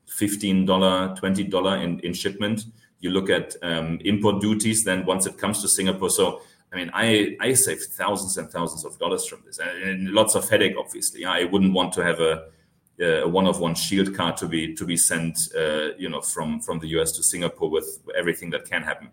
fifteen 0.08 0.66
dollar, 0.66 1.16
twenty 1.16 1.44
dollar 1.44 1.78
in, 1.78 2.00
in 2.00 2.14
shipment 2.14 2.66
you 3.06 3.12
look 3.12 3.30
at 3.30 3.56
um, 3.62 4.00
import 4.04 4.42
duties, 4.42 4.84
then 4.84 5.06
once 5.06 5.26
it 5.26 5.38
comes 5.38 5.62
to 5.62 5.68
Singapore, 5.68 6.10
so 6.10 6.42
I 6.74 6.76
mean, 6.78 6.92
I 6.94 7.38
I 7.40 7.54
saved 7.54 7.84
thousands 7.84 8.38
and 8.38 8.50
thousands 8.50 8.84
of 8.84 8.98
dollars 8.98 9.26
from 9.26 9.44
this, 9.46 9.60
and 9.60 10.10
lots 10.10 10.36
of 10.36 10.50
headache. 10.50 10.76
Obviously, 10.78 11.24
I 11.24 11.44
wouldn't 11.46 11.74
want 11.74 11.94
to 11.94 12.04
have 12.04 12.20
a, 12.20 12.48
a 13.00 13.28
one-of-one 13.28 13.76
shield 13.76 14.16
card 14.16 14.36
to 14.38 14.48
be 14.48 14.74
to 14.76 14.86
be 14.86 14.98
sent, 14.98 15.38
uh, 15.56 15.94
you 15.98 16.10
know, 16.10 16.22
from 16.22 16.60
from 16.60 16.80
the 16.80 16.88
US 16.98 17.12
to 17.14 17.24
Singapore 17.24 17.70
with 17.70 17.88
everything 18.18 18.50
that 18.50 18.66
can 18.66 18.82
happen. 18.82 19.10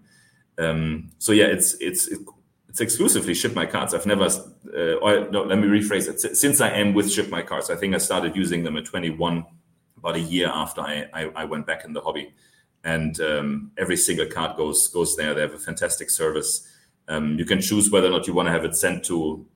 Um, 0.58 1.10
so 1.18 1.32
yeah, 1.32 1.46
it's 1.46 1.74
it's 1.74 2.08
it's 2.68 2.80
exclusively 2.80 3.34
ship 3.34 3.54
my 3.54 3.66
cards. 3.66 3.92
I've 3.92 4.06
never, 4.06 4.24
uh, 4.24 4.94
or 5.02 5.30
no, 5.30 5.44
let 5.44 5.58
me 5.58 5.68
rephrase 5.68 6.08
it. 6.08 6.18
Since 6.36 6.62
I 6.62 6.70
am 6.70 6.94
with 6.94 7.12
ship 7.12 7.28
my 7.28 7.42
cards, 7.42 7.68
I 7.68 7.76
think 7.76 7.94
I 7.94 7.98
started 7.98 8.34
using 8.34 8.64
them 8.64 8.78
at 8.78 8.86
21, 8.86 9.44
about 10.02 10.16
a 10.16 10.20
year 10.20 10.50
after 10.52 10.80
I, 10.80 11.08
I, 11.12 11.22
I 11.36 11.44
went 11.44 11.66
back 11.66 11.84
in 11.84 11.92
the 11.92 12.00
hobby 12.00 12.34
and 12.84 13.20
um, 13.20 13.70
every 13.78 13.96
single 13.96 14.26
card 14.26 14.56
goes 14.56 14.88
goes 14.88 15.16
there. 15.16 15.34
They 15.34 15.40
have 15.40 15.54
a 15.54 15.58
fantastic 15.58 16.10
service. 16.10 16.68
Um, 17.08 17.38
you 17.38 17.44
can 17.44 17.60
choose 17.60 17.90
whether 17.90 18.08
or 18.08 18.10
not 18.10 18.26
you 18.26 18.34
want 18.34 18.46
to 18.46 18.52
have 18.52 18.64
it 18.64 18.76
sent 18.76 19.04
to 19.04 19.46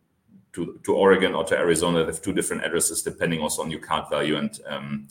to, 0.52 0.78
to 0.84 0.94
Oregon 0.94 1.34
or 1.34 1.44
to 1.44 1.56
Arizona. 1.56 2.00
They 2.00 2.06
have 2.06 2.22
two 2.22 2.32
different 2.32 2.64
addresses 2.64 3.02
depending 3.02 3.40
also 3.40 3.62
on 3.62 3.70
your 3.70 3.80
card 3.80 4.08
value. 4.08 4.36
And 4.36 4.58
um, 4.66 5.08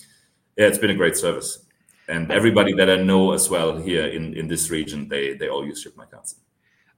yeah, 0.57 0.67
it's 0.67 0.77
been 0.77 0.89
a 0.89 0.95
great 0.95 1.17
service. 1.17 1.65
And 2.07 2.31
everybody 2.31 2.73
that 2.73 2.89
I 2.89 2.97
know 2.97 3.33
as 3.33 3.49
well 3.49 3.77
here 3.77 4.05
in, 4.05 4.35
in 4.35 4.47
this 4.47 4.69
region, 4.69 5.09
they 5.09 5.33
they 5.33 5.49
all 5.49 5.65
use 5.65 5.81
Ship 5.81 5.95
My 5.97 6.05
Cards. 6.05 6.35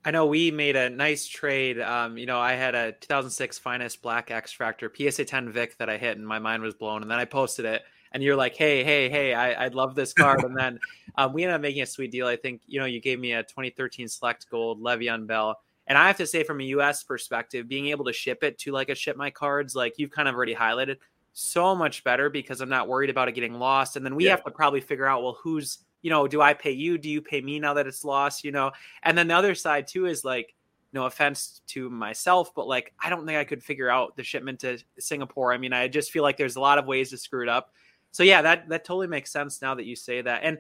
I 0.06 0.12
know 0.12 0.26
we 0.26 0.52
made 0.52 0.76
a 0.76 0.90
nice 0.90 1.28
trade. 1.28 1.82
Um, 1.82 2.18
you 2.18 2.26
know, 2.26 2.40
I 2.40 2.54
had 2.54 2.76
a 2.76 2.92
2006 2.94 3.58
Finest 3.58 4.02
Black 4.02 4.32
X 4.32 4.56
Fractor 4.56 4.90
PSA 4.90 5.26
10 5.26 5.52
Vick 5.52 5.78
that 5.80 5.90
I 5.90 5.98
hit, 5.98 6.18
and 6.18 6.26
my 6.26 6.40
mind 6.40 6.62
was 6.64 6.76
blown. 6.76 7.02
And 7.02 7.12
then 7.12 7.20
I 7.20 7.26
posted 7.26 7.66
it 7.66 7.84
and 8.12 8.24
you're 8.24 8.36
like, 8.36 8.56
hey, 8.56 8.84
hey, 8.84 9.10
hey, 9.10 9.34
I, 9.34 9.66
I 9.66 9.68
love 9.70 9.96
this 9.96 10.14
card. 10.14 10.44
and 10.44 10.58
then 10.58 10.80
um, 11.18 11.34
we 11.34 11.44
ended 11.44 11.56
up 11.56 11.62
making 11.62 11.82
a 11.82 11.86
sweet 11.86 12.12
deal. 12.12 12.28
I 12.28 12.36
think, 12.36 12.62
you 12.68 12.80
know, 12.80 12.86
you 12.86 13.00
gave 13.00 13.20
me 13.20 13.34
a 13.34 13.44
2013 13.44 14.08
Select 14.08 14.50
Gold 14.50 14.82
Le'Veon 14.82 15.28
Bell. 15.28 15.60
And 15.88 15.98
I 15.98 16.08
have 16.08 16.18
to 16.18 16.28
say, 16.28 16.44
from 16.44 16.60
a 16.60 16.66
US 16.66 17.04
perspective, 17.04 17.68
being 17.68 17.88
able 17.88 18.06
to 18.06 18.14
ship 18.14 18.44
it 18.44 18.58
to 18.60 18.72
like 18.72 18.90
a 18.90 18.96
ship 18.96 19.16
my 19.16 19.30
cards, 19.30 19.76
like 19.76 19.94
you've 19.98 20.12
kind 20.12 20.28
of 20.28 20.36
already 20.36 20.54
highlighted, 20.54 20.98
so 21.34 21.76
much 21.76 22.04
better 22.04 22.30
because 22.30 22.62
I'm 22.62 22.70
not 22.70 22.88
worried 22.88 23.10
about 23.10 23.28
it 23.28 23.34
getting 23.34 23.54
lost. 23.54 23.96
And 23.96 24.06
then 24.06 24.16
we 24.16 24.26
yeah. 24.26 24.32
have 24.32 24.44
to 24.44 24.52
probably 24.52 24.82
figure 24.82 25.06
out, 25.06 25.24
well, 25.24 25.38
who's, 25.42 25.80
you 26.02 26.10
know, 26.10 26.28
do 26.28 26.42
I 26.42 26.54
pay 26.54 26.72
you? 26.72 26.98
Do 26.98 27.10
you 27.10 27.22
pay 27.22 27.42
me 27.42 27.60
now 27.60 27.76
that 27.76 27.88
it's 27.88 28.04
lost? 28.04 28.44
You 28.44 28.52
know, 28.52 28.72
and 29.04 29.18
then 29.18 29.28
the 29.28 29.36
other 29.36 29.56
side 29.56 29.88
too 29.88 30.08
is 30.08 30.26
like, 30.26 30.54
no 30.94 31.06
offense 31.06 31.62
to 31.68 31.90
myself, 31.90 32.56
but 32.56 32.68
like, 32.68 32.94
I 33.00 33.10
don't 33.10 33.26
think 33.26 33.38
I 33.38 33.44
could 33.44 33.62
figure 33.62 33.90
out 33.90 34.16
the 34.16 34.24
shipment 34.24 34.62
to 34.62 34.80
Singapore. 34.98 35.54
I 35.54 35.58
mean, 35.58 35.74
I 35.74 35.88
just 35.88 36.12
feel 36.12 36.24
like 36.24 36.38
there's 36.38 36.56
a 36.56 36.62
lot 36.62 36.78
of 36.78 36.86
ways 36.86 37.10
to 37.10 37.18
screw 37.18 37.44
it 37.44 37.50
up 37.50 37.74
so 38.18 38.24
yeah, 38.24 38.42
that 38.42 38.68
that 38.70 38.84
totally 38.84 39.06
makes 39.06 39.32
sense 39.32 39.62
now 39.62 39.76
that 39.76 39.86
you 39.86 39.96
say 39.96 40.24
that. 40.24 40.42
And 40.42 40.58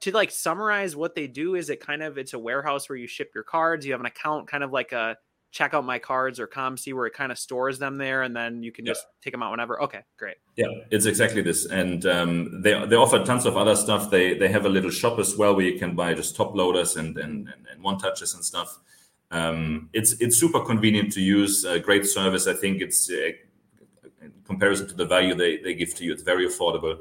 to 0.00 0.10
like 0.10 0.32
summarize 0.32 0.96
what 0.96 1.14
they 1.14 1.28
do 1.28 1.54
is 1.54 1.70
it 1.70 1.78
kind 1.78 2.02
of 2.02 2.18
it's 2.18 2.32
a 2.32 2.38
warehouse 2.38 2.88
where 2.88 2.98
you 2.98 3.06
ship 3.06 3.30
your 3.32 3.44
cards. 3.44 3.86
You 3.86 3.92
have 3.92 4.00
an 4.00 4.06
account, 4.06 4.48
kind 4.48 4.64
of 4.64 4.72
like 4.72 4.90
a 4.90 5.16
check 5.52 5.72
out 5.72 5.84
my 5.84 6.00
cards 6.00 6.40
or 6.40 6.48
COMC 6.48 6.92
where 6.94 7.06
it 7.06 7.12
kind 7.12 7.30
of 7.30 7.38
stores 7.38 7.78
them 7.78 7.96
there, 7.96 8.22
and 8.22 8.34
then 8.34 8.60
you 8.64 8.72
can 8.72 8.84
yeah. 8.84 8.90
just 8.90 9.06
take 9.22 9.30
them 9.30 9.40
out 9.40 9.52
whenever. 9.52 9.80
Okay, 9.84 10.00
great. 10.18 10.34
Yeah, 10.56 10.66
it's 10.90 11.06
exactly 11.06 11.42
this, 11.42 11.66
and 11.66 12.04
um, 12.06 12.60
they 12.60 12.72
they 12.86 12.96
offer 12.96 13.24
tons 13.24 13.46
of 13.46 13.56
other 13.56 13.76
stuff. 13.76 14.10
They 14.10 14.36
they 14.36 14.48
have 14.48 14.66
a 14.66 14.68
little 14.68 14.90
shop 14.90 15.20
as 15.20 15.36
well 15.36 15.54
where 15.54 15.64
you 15.64 15.78
can 15.78 15.94
buy 15.94 16.12
just 16.12 16.34
top 16.34 16.56
loaders 16.56 16.96
and 16.96 17.16
and, 17.18 17.46
and, 17.46 17.68
and 17.70 17.84
one 17.84 17.98
touches 17.98 18.34
and 18.34 18.44
stuff. 18.44 18.80
Um, 19.30 19.90
it's 19.92 20.20
it's 20.20 20.36
super 20.36 20.58
convenient 20.64 21.12
to 21.12 21.20
use. 21.20 21.64
Uh, 21.64 21.78
great 21.78 22.04
service. 22.04 22.48
I 22.48 22.54
think 22.54 22.82
it's 22.82 23.08
uh, 23.08 23.30
comparison 24.46 24.88
to 24.88 24.94
the 24.94 25.06
value 25.06 25.34
they, 25.34 25.58
they 25.58 25.74
give 25.74 25.94
to 25.96 26.04
you, 26.04 26.12
it's 26.12 26.22
very 26.22 26.46
affordable 26.46 26.98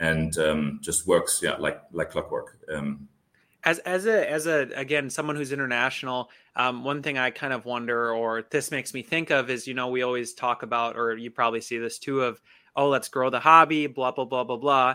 and 0.00 0.36
um, 0.38 0.78
just 0.82 1.06
works 1.06 1.40
yeah 1.42 1.56
like 1.56 1.80
like 1.92 2.10
clockwork. 2.10 2.58
Um, 2.72 3.08
as 3.64 3.78
as 3.80 4.06
a 4.06 4.30
as 4.30 4.46
a 4.46 4.68
again 4.74 5.10
someone 5.10 5.36
who's 5.36 5.52
international, 5.52 6.30
um, 6.56 6.84
one 6.84 7.02
thing 7.02 7.18
I 7.18 7.30
kind 7.30 7.52
of 7.52 7.64
wonder, 7.64 8.12
or 8.12 8.44
this 8.50 8.70
makes 8.70 8.92
me 8.92 9.02
think 9.02 9.30
of, 9.30 9.50
is 9.50 9.66
you 9.66 9.74
know 9.74 9.88
we 9.88 10.02
always 10.02 10.34
talk 10.34 10.62
about, 10.62 10.96
or 10.96 11.16
you 11.16 11.30
probably 11.30 11.60
see 11.60 11.78
this 11.78 11.98
too, 11.98 12.22
of 12.22 12.40
oh 12.76 12.88
let's 12.88 13.08
grow 13.08 13.30
the 13.30 13.40
hobby, 13.40 13.86
blah 13.86 14.10
blah 14.10 14.26
blah 14.26 14.44
blah 14.44 14.56
blah. 14.56 14.94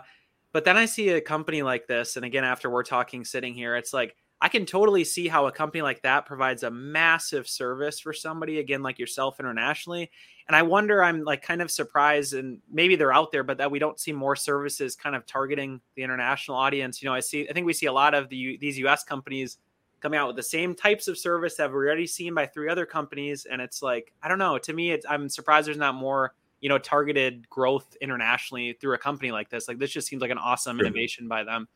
But 0.51 0.65
then 0.65 0.77
I 0.77 0.85
see 0.85 1.09
a 1.09 1.21
company 1.21 1.61
like 1.63 1.87
this, 1.87 2.15
and 2.15 2.25
again 2.25 2.43
after 2.43 2.69
we're 2.69 2.83
talking 2.83 3.25
sitting 3.25 3.53
here, 3.53 3.75
it's 3.75 3.93
like 3.93 4.15
I 4.41 4.49
can 4.49 4.65
totally 4.65 5.03
see 5.03 5.27
how 5.27 5.47
a 5.47 5.51
company 5.51 5.81
like 5.81 6.01
that 6.03 6.25
provides 6.25 6.63
a 6.63 6.71
massive 6.71 7.47
service 7.47 7.99
for 7.99 8.13
somebody 8.13 8.59
again 8.59 8.81
like 8.81 8.97
yourself 8.97 9.39
internationally 9.39 10.11
and 10.49 10.55
I 10.55 10.63
wonder, 10.63 11.03
I'm 11.03 11.23
like 11.23 11.43
kind 11.43 11.61
of 11.61 11.69
surprised, 11.69 12.33
and 12.33 12.57
maybe 12.71 12.95
they're 12.95 13.13
out 13.13 13.31
there, 13.31 13.43
but 13.43 13.59
that 13.59 13.69
we 13.69 13.77
don't 13.77 13.99
see 13.99 14.11
more 14.11 14.35
services 14.35 14.95
kind 14.95 15.15
of 15.15 15.27
targeting 15.27 15.79
the 15.95 16.01
international 16.01 16.57
audience. 16.57 17.03
You 17.03 17.07
know, 17.07 17.13
I 17.13 17.19
see, 17.19 17.47
I 17.47 17.53
think 17.53 17.67
we 17.67 17.73
see 17.73 17.85
a 17.85 17.93
lot 17.93 18.15
of 18.15 18.29
the 18.29 18.57
these 18.57 18.79
U.S. 18.79 19.03
companies 19.03 19.57
coming 19.99 20.17
out 20.17 20.25
with 20.25 20.35
the 20.35 20.43
same 20.43 20.73
types 20.73 21.07
of 21.07 21.19
service 21.19 21.53
that 21.57 21.69
we've 21.69 21.75
already 21.75 22.07
seen 22.07 22.33
by 22.33 22.47
three 22.47 22.67
other 22.67 22.87
companies, 22.87 23.45
and 23.45 23.61
it's 23.61 23.83
like 23.83 24.11
I 24.23 24.27
don't 24.27 24.39
know. 24.39 24.57
To 24.57 24.73
me, 24.73 24.89
it's, 24.89 25.05
I'm 25.07 25.29
surprised 25.29 25.67
there's 25.67 25.77
not 25.77 25.93
more 25.93 26.33
you 26.61 26.67
know 26.67 26.79
targeted 26.79 27.47
growth 27.47 27.95
internationally 28.01 28.73
through 28.81 28.95
a 28.95 28.97
company 28.97 29.31
like 29.31 29.51
this. 29.51 29.67
Like 29.67 29.77
this 29.77 29.91
just 29.91 30.07
seems 30.07 30.19
like 30.23 30.31
an 30.31 30.39
awesome 30.39 30.77
sure. 30.77 30.87
innovation 30.87 31.27
by 31.27 31.43
them. 31.43 31.67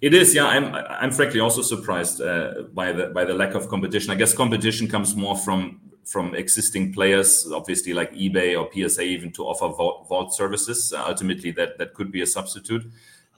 It 0.00 0.14
is, 0.14 0.34
yeah. 0.34 0.46
I'm 0.46 0.74
I'm 0.74 1.10
frankly 1.12 1.40
also 1.40 1.62
surprised 1.62 2.20
uh, 2.20 2.64
by 2.72 2.92
the 2.92 3.06
by 3.08 3.24
the 3.24 3.34
lack 3.34 3.54
of 3.54 3.68
competition. 3.68 4.10
I 4.10 4.14
guess 4.14 4.32
competition 4.32 4.88
comes 4.88 5.14
more 5.14 5.36
from 5.36 5.80
from 6.04 6.34
existing 6.34 6.92
players, 6.92 7.50
obviously 7.52 7.92
like 7.92 8.12
eBay 8.12 8.58
or 8.58 8.70
PSA, 8.72 9.02
even 9.02 9.32
to 9.32 9.42
offer 9.44 9.68
vault, 9.74 10.06
vault 10.08 10.34
services. 10.34 10.92
Uh, 10.92 11.04
ultimately, 11.06 11.50
that 11.52 11.78
that 11.78 11.94
could 11.94 12.10
be 12.10 12.22
a 12.22 12.26
substitute. 12.26 12.84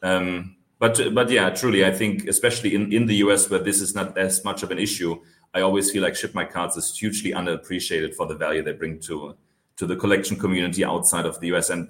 Um, 0.02 0.56
but 0.78 1.00
but 1.14 1.30
yeah, 1.30 1.50
truly, 1.50 1.84
I 1.84 1.92
think 1.92 2.28
especially 2.28 2.74
in 2.74 2.92
in 2.92 3.06
the 3.06 3.16
US 3.16 3.50
where 3.50 3.60
this 3.60 3.80
is 3.80 3.94
not 3.94 4.16
as 4.16 4.44
much 4.44 4.62
of 4.62 4.70
an 4.70 4.78
issue, 4.78 5.20
I 5.54 5.60
always 5.62 5.90
feel 5.90 6.02
like 6.02 6.14
Ship 6.14 6.34
My 6.34 6.44
Cards 6.44 6.76
is 6.76 6.96
hugely 6.96 7.32
underappreciated 7.32 8.14
for 8.14 8.26
the 8.26 8.34
value 8.34 8.62
they 8.62 8.72
bring 8.72 9.00
to 9.00 9.36
to 9.76 9.86
the 9.86 9.96
collection 9.96 10.36
community 10.36 10.84
outside 10.84 11.26
of 11.26 11.40
the 11.40 11.48
US. 11.54 11.70
And 11.70 11.88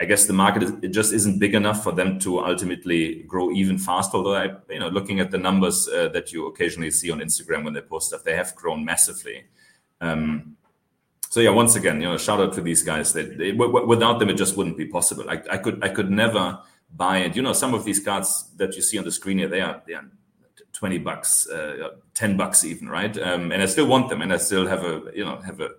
I 0.00 0.06
guess 0.06 0.26
the 0.26 0.32
market 0.32 0.62
is, 0.62 0.72
it 0.82 0.88
just 0.88 1.12
isn't 1.12 1.38
big 1.38 1.54
enough 1.54 1.84
for 1.84 1.92
them 1.92 2.18
to 2.20 2.42
ultimately 2.42 3.22
grow 3.24 3.50
even 3.50 3.76
faster. 3.76 4.16
Although 4.16 4.34
I, 4.34 4.56
you 4.70 4.80
know, 4.80 4.88
looking 4.88 5.20
at 5.20 5.30
the 5.30 5.38
numbers 5.38 5.88
uh, 5.88 6.08
that 6.08 6.32
you 6.32 6.46
occasionally 6.46 6.90
see 6.90 7.10
on 7.10 7.20
Instagram 7.20 7.64
when 7.64 7.74
they 7.74 7.82
post 7.82 8.08
stuff, 8.08 8.24
they 8.24 8.34
have 8.34 8.54
grown 8.54 8.82
massively. 8.84 9.44
Um, 10.00 10.56
so 11.28 11.40
yeah, 11.40 11.50
once 11.50 11.76
again, 11.76 12.00
you 12.00 12.08
know, 12.08 12.16
shout 12.16 12.40
out 12.40 12.54
to 12.54 12.62
these 12.62 12.82
guys. 12.82 13.12
That 13.12 13.36
they, 13.36 13.52
w- 13.52 13.86
without 13.86 14.18
them, 14.18 14.30
it 14.30 14.38
just 14.38 14.56
wouldn't 14.56 14.78
be 14.78 14.86
possible. 14.86 15.28
I, 15.28 15.42
I 15.50 15.58
could 15.58 15.84
I 15.84 15.88
could 15.90 16.10
never 16.10 16.58
buy 16.96 17.18
it. 17.18 17.36
You 17.36 17.42
know, 17.42 17.52
some 17.52 17.74
of 17.74 17.84
these 17.84 18.00
cards 18.00 18.50
that 18.56 18.74
you 18.74 18.82
see 18.82 18.98
on 18.98 19.04
the 19.04 19.12
screen 19.12 19.38
here, 19.38 19.48
they 19.48 19.60
are 19.60 19.82
they 19.86 19.94
are 19.94 20.06
twenty 20.72 20.98
bucks, 20.98 21.46
uh, 21.48 21.90
ten 22.14 22.36
bucks 22.36 22.64
even, 22.64 22.88
right? 22.88 23.16
Um, 23.18 23.52
and 23.52 23.62
I 23.62 23.66
still 23.66 23.86
want 23.86 24.08
them, 24.08 24.22
and 24.22 24.32
I 24.32 24.38
still 24.38 24.66
have 24.66 24.82
a 24.82 25.02
you 25.14 25.24
know 25.24 25.36
have 25.36 25.60
a 25.60 25.70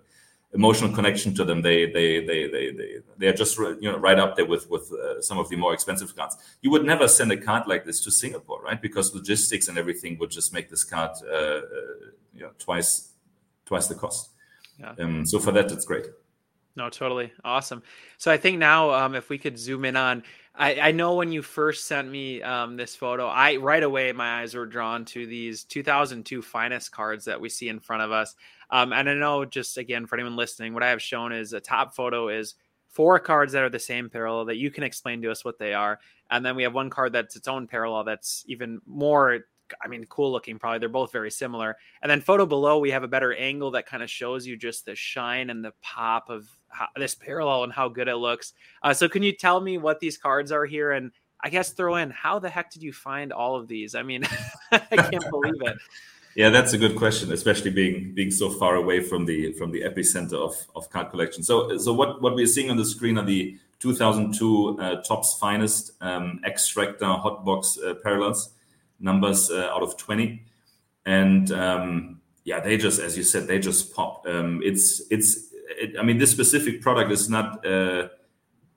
emotional 0.54 0.92
connection 0.92 1.34
to 1.34 1.44
them. 1.44 1.62
They 1.62 1.90
they 1.90 2.24
they 2.24 2.48
they 2.48 2.70
they 2.72 2.98
they 3.18 3.26
are 3.28 3.32
just 3.32 3.58
you 3.58 3.90
know 3.90 3.98
right 3.98 4.18
up 4.18 4.36
there 4.36 4.46
with 4.46 4.68
with 4.70 4.92
uh, 4.92 5.20
some 5.22 5.38
of 5.38 5.48
the 5.48 5.56
more 5.56 5.74
expensive 5.74 6.14
cards. 6.14 6.36
You 6.60 6.70
would 6.70 6.84
never 6.84 7.08
send 7.08 7.32
a 7.32 7.36
card 7.36 7.66
like 7.66 7.84
this 7.84 8.00
to 8.04 8.10
Singapore, 8.10 8.62
right? 8.62 8.80
Because 8.80 9.14
logistics 9.14 9.68
and 9.68 9.78
everything 9.78 10.18
would 10.18 10.30
just 10.30 10.52
make 10.52 10.68
this 10.68 10.84
card 10.84 11.12
uh, 11.24 11.34
uh 11.34 11.60
you 12.34 12.42
know 12.42 12.50
twice 12.58 13.12
twice 13.64 13.86
the 13.88 13.94
cost. 13.94 14.30
Yeah. 14.78 14.94
Um, 14.98 15.26
so 15.26 15.38
for 15.38 15.52
that, 15.52 15.70
it's 15.70 15.84
great. 15.84 16.06
No, 16.74 16.88
totally 16.88 17.32
awesome. 17.44 17.82
So 18.16 18.30
I 18.30 18.38
think 18.38 18.58
now, 18.58 18.92
um, 18.92 19.14
if 19.14 19.28
we 19.28 19.36
could 19.36 19.58
zoom 19.58 19.84
in 19.84 19.94
on, 19.94 20.22
I, 20.54 20.80
I 20.80 20.90
know 20.92 21.14
when 21.14 21.32
you 21.32 21.42
first 21.42 21.86
sent 21.86 22.10
me 22.10 22.42
um, 22.42 22.76
this 22.76 22.96
photo, 22.96 23.26
I 23.26 23.56
right 23.56 23.82
away 23.82 24.12
my 24.12 24.40
eyes 24.40 24.54
were 24.54 24.66
drawn 24.66 25.04
to 25.06 25.26
these 25.26 25.64
2002 25.64 26.42
finest 26.42 26.90
cards 26.90 27.26
that 27.26 27.40
we 27.40 27.48
see 27.48 27.68
in 27.68 27.80
front 27.80 28.02
of 28.02 28.12
us. 28.12 28.34
Um, 28.72 28.92
and 28.92 29.08
I 29.08 29.14
know, 29.14 29.44
just 29.44 29.78
again 29.78 30.06
for 30.06 30.16
anyone 30.16 30.34
listening, 30.34 30.74
what 30.74 30.82
I 30.82 30.90
have 30.90 31.02
shown 31.02 31.32
is 31.32 31.52
a 31.52 31.60
top 31.60 31.94
photo 31.94 32.28
is 32.28 32.56
four 32.88 33.18
cards 33.20 33.52
that 33.52 33.62
are 33.62 33.70
the 33.70 33.78
same 33.78 34.10
parallel 34.10 34.46
that 34.46 34.56
you 34.56 34.70
can 34.70 34.82
explain 34.82 35.22
to 35.22 35.30
us 35.30 35.44
what 35.44 35.58
they 35.58 35.74
are, 35.74 36.00
and 36.30 36.44
then 36.44 36.56
we 36.56 36.64
have 36.64 36.74
one 36.74 36.90
card 36.90 37.12
that's 37.12 37.36
its 37.36 37.46
own 37.46 37.68
parallel 37.68 38.02
that's 38.02 38.44
even 38.48 38.80
more 38.86 39.44
I 39.82 39.88
mean, 39.88 40.04
cool 40.06 40.30
looking. 40.32 40.58
Probably 40.58 40.78
they're 40.78 40.88
both 40.88 41.12
very 41.12 41.30
similar. 41.30 41.76
And 42.02 42.10
then 42.10 42.20
photo 42.20 42.46
below, 42.46 42.78
we 42.78 42.90
have 42.90 43.04
a 43.04 43.08
better 43.08 43.34
angle 43.34 43.70
that 43.72 43.86
kind 43.86 44.02
of 44.02 44.10
shows 44.10 44.46
you 44.46 44.56
just 44.56 44.84
the 44.84 44.94
shine 44.94 45.50
and 45.50 45.64
the 45.64 45.72
pop 45.80 46.28
of 46.28 46.46
how, 46.68 46.88
this 46.96 47.14
parallel 47.14 47.64
and 47.64 47.72
how 47.72 47.88
good 47.88 48.08
it 48.08 48.16
looks. 48.16 48.52
Uh, 48.82 48.92
so, 48.92 49.08
can 49.08 49.22
you 49.22 49.32
tell 49.32 49.60
me 49.60 49.78
what 49.78 50.00
these 50.00 50.18
cards 50.18 50.52
are 50.52 50.66
here? 50.66 50.92
And 50.92 51.12
I 51.42 51.48
guess 51.48 51.70
throw 51.70 51.96
in 51.96 52.10
how 52.10 52.38
the 52.38 52.50
heck 52.50 52.70
did 52.70 52.82
you 52.82 52.92
find 52.92 53.32
all 53.32 53.56
of 53.56 53.68
these? 53.68 53.94
I 53.94 54.02
mean, 54.02 54.24
I 54.72 54.96
can't 54.96 55.30
believe 55.30 55.62
it. 55.62 55.76
Yeah, 56.34 56.48
that's 56.48 56.72
a 56.72 56.78
good 56.78 56.96
question, 56.96 57.30
especially 57.30 57.70
being 57.70 58.14
being 58.14 58.30
so 58.30 58.48
far 58.48 58.76
away 58.76 59.00
from 59.00 59.26
the 59.26 59.52
from 59.52 59.70
the 59.70 59.82
epicenter 59.82 60.34
of, 60.34 60.54
of 60.74 60.88
card 60.88 61.10
collection. 61.10 61.42
So 61.42 61.76
so 61.76 61.92
what, 61.92 62.22
what 62.22 62.34
we're 62.34 62.46
seeing 62.46 62.70
on 62.70 62.76
the 62.78 62.86
screen 62.86 63.18
are 63.18 63.24
the 63.24 63.58
2002 63.80 64.78
uh, 64.78 65.02
Topps 65.02 65.36
Finest 65.38 65.92
um, 66.00 66.40
X-Fractor 66.44 67.22
Hotbox 67.22 67.82
uh, 67.84 67.94
parallels 68.02 68.50
numbers 68.98 69.50
uh, 69.50 69.68
out 69.72 69.82
of 69.82 69.96
20, 69.96 70.42
and 71.04 71.50
um, 71.52 72.20
yeah, 72.44 72.60
they 72.60 72.78
just 72.78 72.98
as 72.98 73.16
you 73.16 73.24
said, 73.24 73.46
they 73.46 73.58
just 73.58 73.94
pop. 73.94 74.26
Um, 74.26 74.62
it's 74.64 75.02
it's 75.10 75.52
it, 75.78 75.98
I 75.98 76.02
mean 76.02 76.16
this 76.16 76.30
specific 76.30 76.80
product 76.80 77.12
is 77.12 77.28
not 77.28 77.66
uh, 77.66 78.08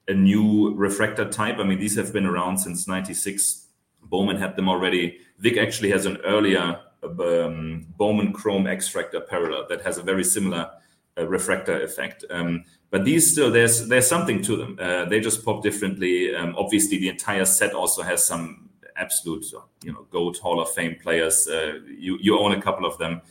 a 0.09 0.13
new 0.13 0.73
refractor 0.75 1.29
type. 1.29 1.57
I 1.59 1.63
mean 1.63 1.79
these 1.79 1.95
have 1.95 2.11
been 2.11 2.25
around 2.25 2.57
since 2.57 2.85
'96. 2.85 3.61
Bowman 4.03 4.35
had 4.37 4.55
them 4.55 4.67
already. 4.67 5.19
Vic 5.39 5.57
actually 5.57 5.91
has 5.91 6.05
an 6.05 6.17
earlier 6.25 6.79
um, 7.05 7.85
Bowman 7.97 8.33
Chrome 8.33 8.67
X-Fractor 8.67 9.27
parallel 9.27 9.67
that 9.69 9.81
has 9.81 9.97
a 9.97 10.03
very 10.03 10.23
similar 10.23 10.69
uh, 11.17 11.27
refractor 11.27 11.81
effect. 11.81 12.25
Um, 12.29 12.65
but 12.91 13.05
these 13.05 13.31
still 13.31 13.51
there's 13.51 13.87
there's 13.87 14.07
something 14.07 14.41
to 14.43 14.55
them. 14.55 14.77
Uh, 14.79 15.05
they 15.05 15.19
just 15.19 15.43
pop 15.43 15.63
differently. 15.63 16.35
Um, 16.35 16.55
obviously, 16.57 16.97
the 16.97 17.09
entire 17.09 17.45
set 17.45 17.73
also 17.73 18.01
has 18.01 18.25
some 18.25 18.69
absolute 18.97 19.45
you 19.83 19.91
know 19.91 20.07
gold 20.11 20.37
Hall 20.37 20.59
of 20.59 20.69
Fame 20.71 20.95
players. 21.01 21.47
Uh, 21.47 21.79
you 21.97 22.17
you 22.21 22.37
own 22.39 22.53
a 22.53 22.61
couple 22.61 22.85
of 22.85 22.97
them, 22.97 23.21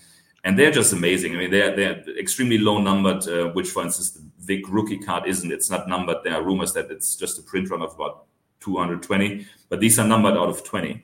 and 0.45 0.59
they're 0.59 0.71
just 0.71 0.93
amazing. 0.93 1.35
I 1.35 1.39
mean, 1.39 1.51
they're 1.51 1.75
they're 1.75 2.19
extremely 2.19 2.59
low 2.59 2.79
numbered. 2.79 3.27
Uh, 3.29 3.49
which, 3.53 3.71
for 3.71 3.83
instance, 3.83 4.11
the 4.11 4.23
Vick 4.41 4.69
rookie 4.69 4.99
card 4.99 5.27
isn't. 5.27 5.51
It's 5.51 5.71
not 5.71 5.89
numbered. 5.89 6.19
There 6.25 6.35
are 6.35 6.43
rumors 6.43 6.73
that 6.75 6.91
it's 6.91 7.17
just 7.17 7.39
a 7.39 7.43
print 7.43 7.71
run 7.71 7.83
of 7.83 7.95
about 7.95 8.27
220, 8.61 9.47
but 9.69 9.81
these 9.81 9.99
are 9.99 10.07
numbered 10.07 10.37
out 10.37 10.49
of 10.49 10.65
20, 10.65 11.03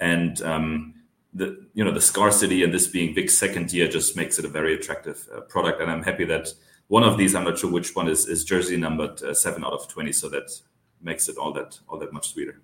and 0.00 0.42
um, 0.42 0.94
the 1.34 1.66
you 1.74 1.84
know 1.84 1.92
the 1.92 2.00
scarcity 2.00 2.62
and 2.62 2.72
this 2.72 2.86
being 2.86 3.14
Vick's 3.14 3.36
second 3.36 3.72
year 3.72 3.88
just 3.88 4.16
makes 4.16 4.38
it 4.38 4.44
a 4.44 4.48
very 4.48 4.74
attractive 4.74 5.28
uh, 5.34 5.40
product. 5.42 5.80
And 5.80 5.90
I'm 5.90 6.02
happy 6.02 6.24
that 6.26 6.48
one 6.88 7.04
of 7.04 7.18
these, 7.18 7.34
I'm 7.34 7.44
not 7.44 7.58
sure 7.58 7.70
which 7.70 7.94
one 7.94 8.08
is, 8.08 8.26
is 8.26 8.44
jersey 8.44 8.76
numbered 8.76 9.22
uh, 9.22 9.34
seven 9.34 9.64
out 9.64 9.72
of 9.72 9.88
twenty, 9.88 10.12
so 10.12 10.28
that 10.30 10.50
makes 11.00 11.28
it 11.28 11.36
all 11.36 11.52
that 11.52 11.78
all 11.88 11.98
that 11.98 12.12
much 12.12 12.30
sweeter. 12.30 12.60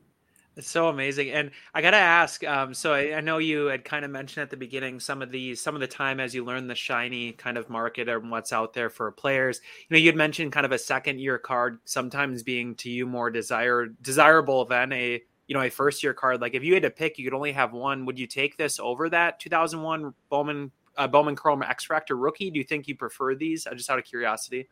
It's 0.56 0.68
so 0.68 0.88
amazing, 0.88 1.30
and 1.30 1.50
I 1.74 1.82
gotta 1.82 1.96
ask. 1.96 2.44
Um, 2.44 2.74
so 2.74 2.92
I, 2.92 3.16
I, 3.16 3.20
know 3.20 3.38
you 3.38 3.66
had 3.66 3.84
kind 3.84 4.04
of 4.04 4.12
mentioned 4.12 4.42
at 4.42 4.50
the 4.50 4.56
beginning 4.56 5.00
some 5.00 5.20
of 5.20 5.32
these, 5.32 5.60
some 5.60 5.74
of 5.74 5.80
the 5.80 5.88
time 5.88 6.20
as 6.20 6.32
you 6.32 6.44
learn 6.44 6.68
the 6.68 6.76
shiny 6.76 7.32
kind 7.32 7.58
of 7.58 7.68
market 7.68 8.08
and 8.08 8.30
what's 8.30 8.52
out 8.52 8.72
there 8.72 8.88
for 8.88 9.10
players. 9.10 9.60
You 9.88 9.94
know, 9.94 9.98
you 9.98 10.06
had 10.06 10.16
mentioned 10.16 10.52
kind 10.52 10.64
of 10.64 10.70
a 10.70 10.78
second 10.78 11.18
year 11.18 11.38
card 11.38 11.80
sometimes 11.84 12.44
being 12.44 12.76
to 12.76 12.88
you 12.88 13.04
more 13.04 13.30
desired 13.30 14.00
desirable 14.00 14.64
than 14.64 14.92
a 14.92 15.22
you 15.46 15.54
know 15.54 15.62
a 15.62 15.70
first 15.70 16.02
year 16.02 16.14
card 16.14 16.40
like 16.40 16.54
if 16.54 16.62
you 16.62 16.74
had 16.74 16.82
to 16.82 16.90
pick 16.90 17.18
you 17.18 17.24
could 17.24 17.34
only 17.34 17.52
have 17.52 17.72
one 17.72 18.06
would 18.06 18.18
you 18.18 18.26
take 18.26 18.56
this 18.56 18.80
over 18.80 19.08
that 19.08 19.38
2001 19.40 20.14
bowman 20.30 20.70
uh, 20.96 21.06
bowman 21.06 21.34
chrome 21.34 21.62
x-fractor 21.62 22.20
rookie? 22.20 22.50
Do 22.50 22.58
you 22.58 22.64
think 22.64 22.86
you 22.86 22.94
prefer 22.94 23.34
these? 23.34 23.66
Uh, 23.66 23.74
just 23.74 23.90
out 23.90 23.98
of 23.98 24.04
curiosity. 24.04 24.68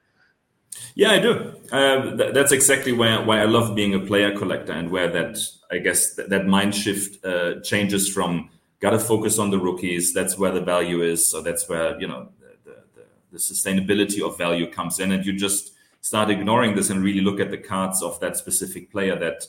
Yeah 0.94 1.10
i 1.12 1.18
do. 1.18 1.54
Uh, 1.70 2.16
th- 2.16 2.34
that's 2.34 2.52
exactly 2.52 2.92
why, 2.92 3.18
why 3.22 3.40
i 3.40 3.44
love 3.44 3.74
being 3.74 3.94
a 3.94 4.00
player 4.00 4.36
collector 4.36 4.72
and 4.72 4.90
where 4.90 5.10
that 5.10 5.38
i 5.70 5.78
guess 5.78 6.14
th- 6.14 6.28
that 6.28 6.46
mind 6.46 6.74
shift 6.74 7.24
uh, 7.24 7.60
changes 7.60 8.08
from 8.08 8.48
gotta 8.80 8.98
focus 8.98 9.38
on 9.38 9.50
the 9.50 9.58
rookies 9.58 10.14
that's 10.14 10.38
where 10.38 10.50
the 10.50 10.60
value 10.60 11.02
is 11.02 11.26
so 11.26 11.42
that's 11.42 11.68
where 11.68 12.00
you 12.00 12.08
know 12.08 12.28
the, 12.40 12.74
the, 12.94 13.04
the 13.32 13.38
sustainability 13.38 14.20
of 14.20 14.36
value 14.38 14.70
comes 14.70 15.00
in. 15.00 15.12
And 15.12 15.24
you 15.24 15.32
just 15.32 15.72
start 16.00 16.30
ignoring 16.30 16.74
this 16.74 16.90
and 16.90 17.02
really 17.02 17.20
look 17.20 17.40
at 17.40 17.50
the 17.50 17.56
cards 17.56 18.02
of 18.02 18.20
that 18.20 18.36
specific 18.36 18.90
player 18.90 19.18
that 19.18 19.46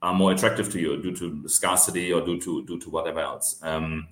are 0.00 0.14
more 0.14 0.32
attractive 0.32 0.70
to 0.72 0.80
you 0.80 1.02
due 1.02 1.14
to 1.16 1.48
scarcity 1.48 2.12
or 2.12 2.20
due 2.20 2.40
to 2.40 2.64
due 2.64 2.78
to 2.78 2.90
whatever 2.90 3.20
else. 3.20 3.60
Um, 3.62 4.06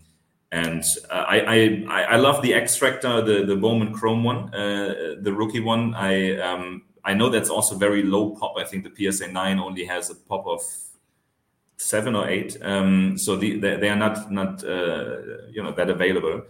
and 0.52 0.84
uh, 1.10 1.24
I, 1.28 1.86
I 1.88 2.02
I 2.02 2.16
love 2.16 2.42
the 2.42 2.54
X-Fractor, 2.54 3.24
the 3.26 3.44
the 3.44 3.56
Bowman 3.56 3.92
Chrome 3.92 4.24
one, 4.24 4.54
uh, 4.54 5.16
the 5.20 5.32
rookie 5.32 5.60
one. 5.60 5.94
I 5.94 6.38
um, 6.40 6.82
I 7.04 7.14
know 7.14 7.30
that's 7.30 7.50
also 7.50 7.76
very 7.76 8.02
low 8.02 8.30
pop. 8.30 8.54
I 8.58 8.64
think 8.64 8.84
the 8.84 9.10
PSA 9.10 9.28
nine 9.28 9.58
only 9.58 9.84
has 9.84 10.10
a 10.10 10.14
pop 10.14 10.46
of 10.46 10.60
seven 11.76 12.16
or 12.16 12.28
eight. 12.28 12.56
Um, 12.62 13.18
so 13.18 13.36
the, 13.36 13.58
they, 13.58 13.76
they, 13.76 13.88
are 13.88 13.96
not 13.96 14.30
not 14.30 14.64
uh, 14.64 15.18
you 15.50 15.62
know 15.62 15.72
that 15.72 15.90
available. 15.90 16.42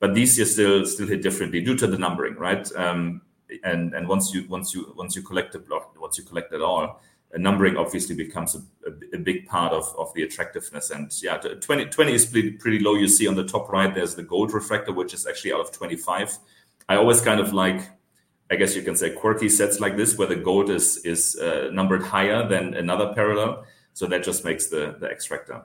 But 0.00 0.14
these 0.14 0.36
years 0.36 0.52
still 0.52 0.84
still 0.86 1.06
hit 1.06 1.22
differently 1.22 1.60
due 1.60 1.76
to 1.76 1.86
the 1.86 1.98
numbering, 1.98 2.34
right? 2.34 2.70
Um, 2.76 3.22
and 3.62 3.94
and 3.94 4.08
once 4.08 4.34
you 4.34 4.46
once 4.48 4.74
you 4.74 4.92
once 4.96 5.16
you 5.16 5.22
collect 5.22 5.52
the 5.52 5.58
block, 5.58 5.94
once 5.98 6.18
you 6.18 6.24
collect 6.24 6.52
it 6.52 6.60
all, 6.60 7.00
numbering 7.38 7.76
obviously 7.76 8.14
becomes 8.14 8.54
a, 8.54 8.58
a, 8.88 9.16
a, 9.16 9.18
big 9.18 9.46
part 9.46 9.72
of, 9.72 9.94
of 9.98 10.12
the 10.14 10.22
attractiveness. 10.22 10.90
And 10.90 11.12
yeah, 11.22 11.36
20, 11.38 11.86
20 11.86 12.12
is 12.12 12.26
pretty, 12.26 12.52
pretty 12.52 12.78
low. 12.78 12.94
You 12.94 13.08
see 13.08 13.26
on 13.26 13.34
the 13.34 13.44
top 13.44 13.70
right, 13.70 13.92
there's 13.92 14.14
the 14.14 14.22
gold 14.22 14.52
refractor, 14.52 14.92
which 14.92 15.14
is 15.14 15.26
actually 15.26 15.52
out 15.52 15.60
of 15.60 15.72
25. 15.72 16.38
I 16.88 16.96
always 16.96 17.20
kind 17.20 17.40
of 17.40 17.52
like, 17.52 17.88
I 18.50 18.56
guess 18.56 18.76
you 18.76 18.82
can 18.82 18.94
say 18.94 19.10
quirky 19.10 19.48
sets 19.48 19.80
like 19.80 19.96
this, 19.96 20.16
where 20.16 20.28
the 20.28 20.36
gold 20.36 20.70
is 20.70 20.98
is 20.98 21.36
uh, 21.36 21.70
numbered 21.72 22.02
higher 22.02 22.46
than 22.46 22.74
another 22.74 23.12
parallel. 23.14 23.64
So 23.94 24.06
that 24.06 24.22
just 24.22 24.44
makes 24.44 24.66
the 24.66 24.96
the 25.00 25.10
X-Fractor. 25.10 25.64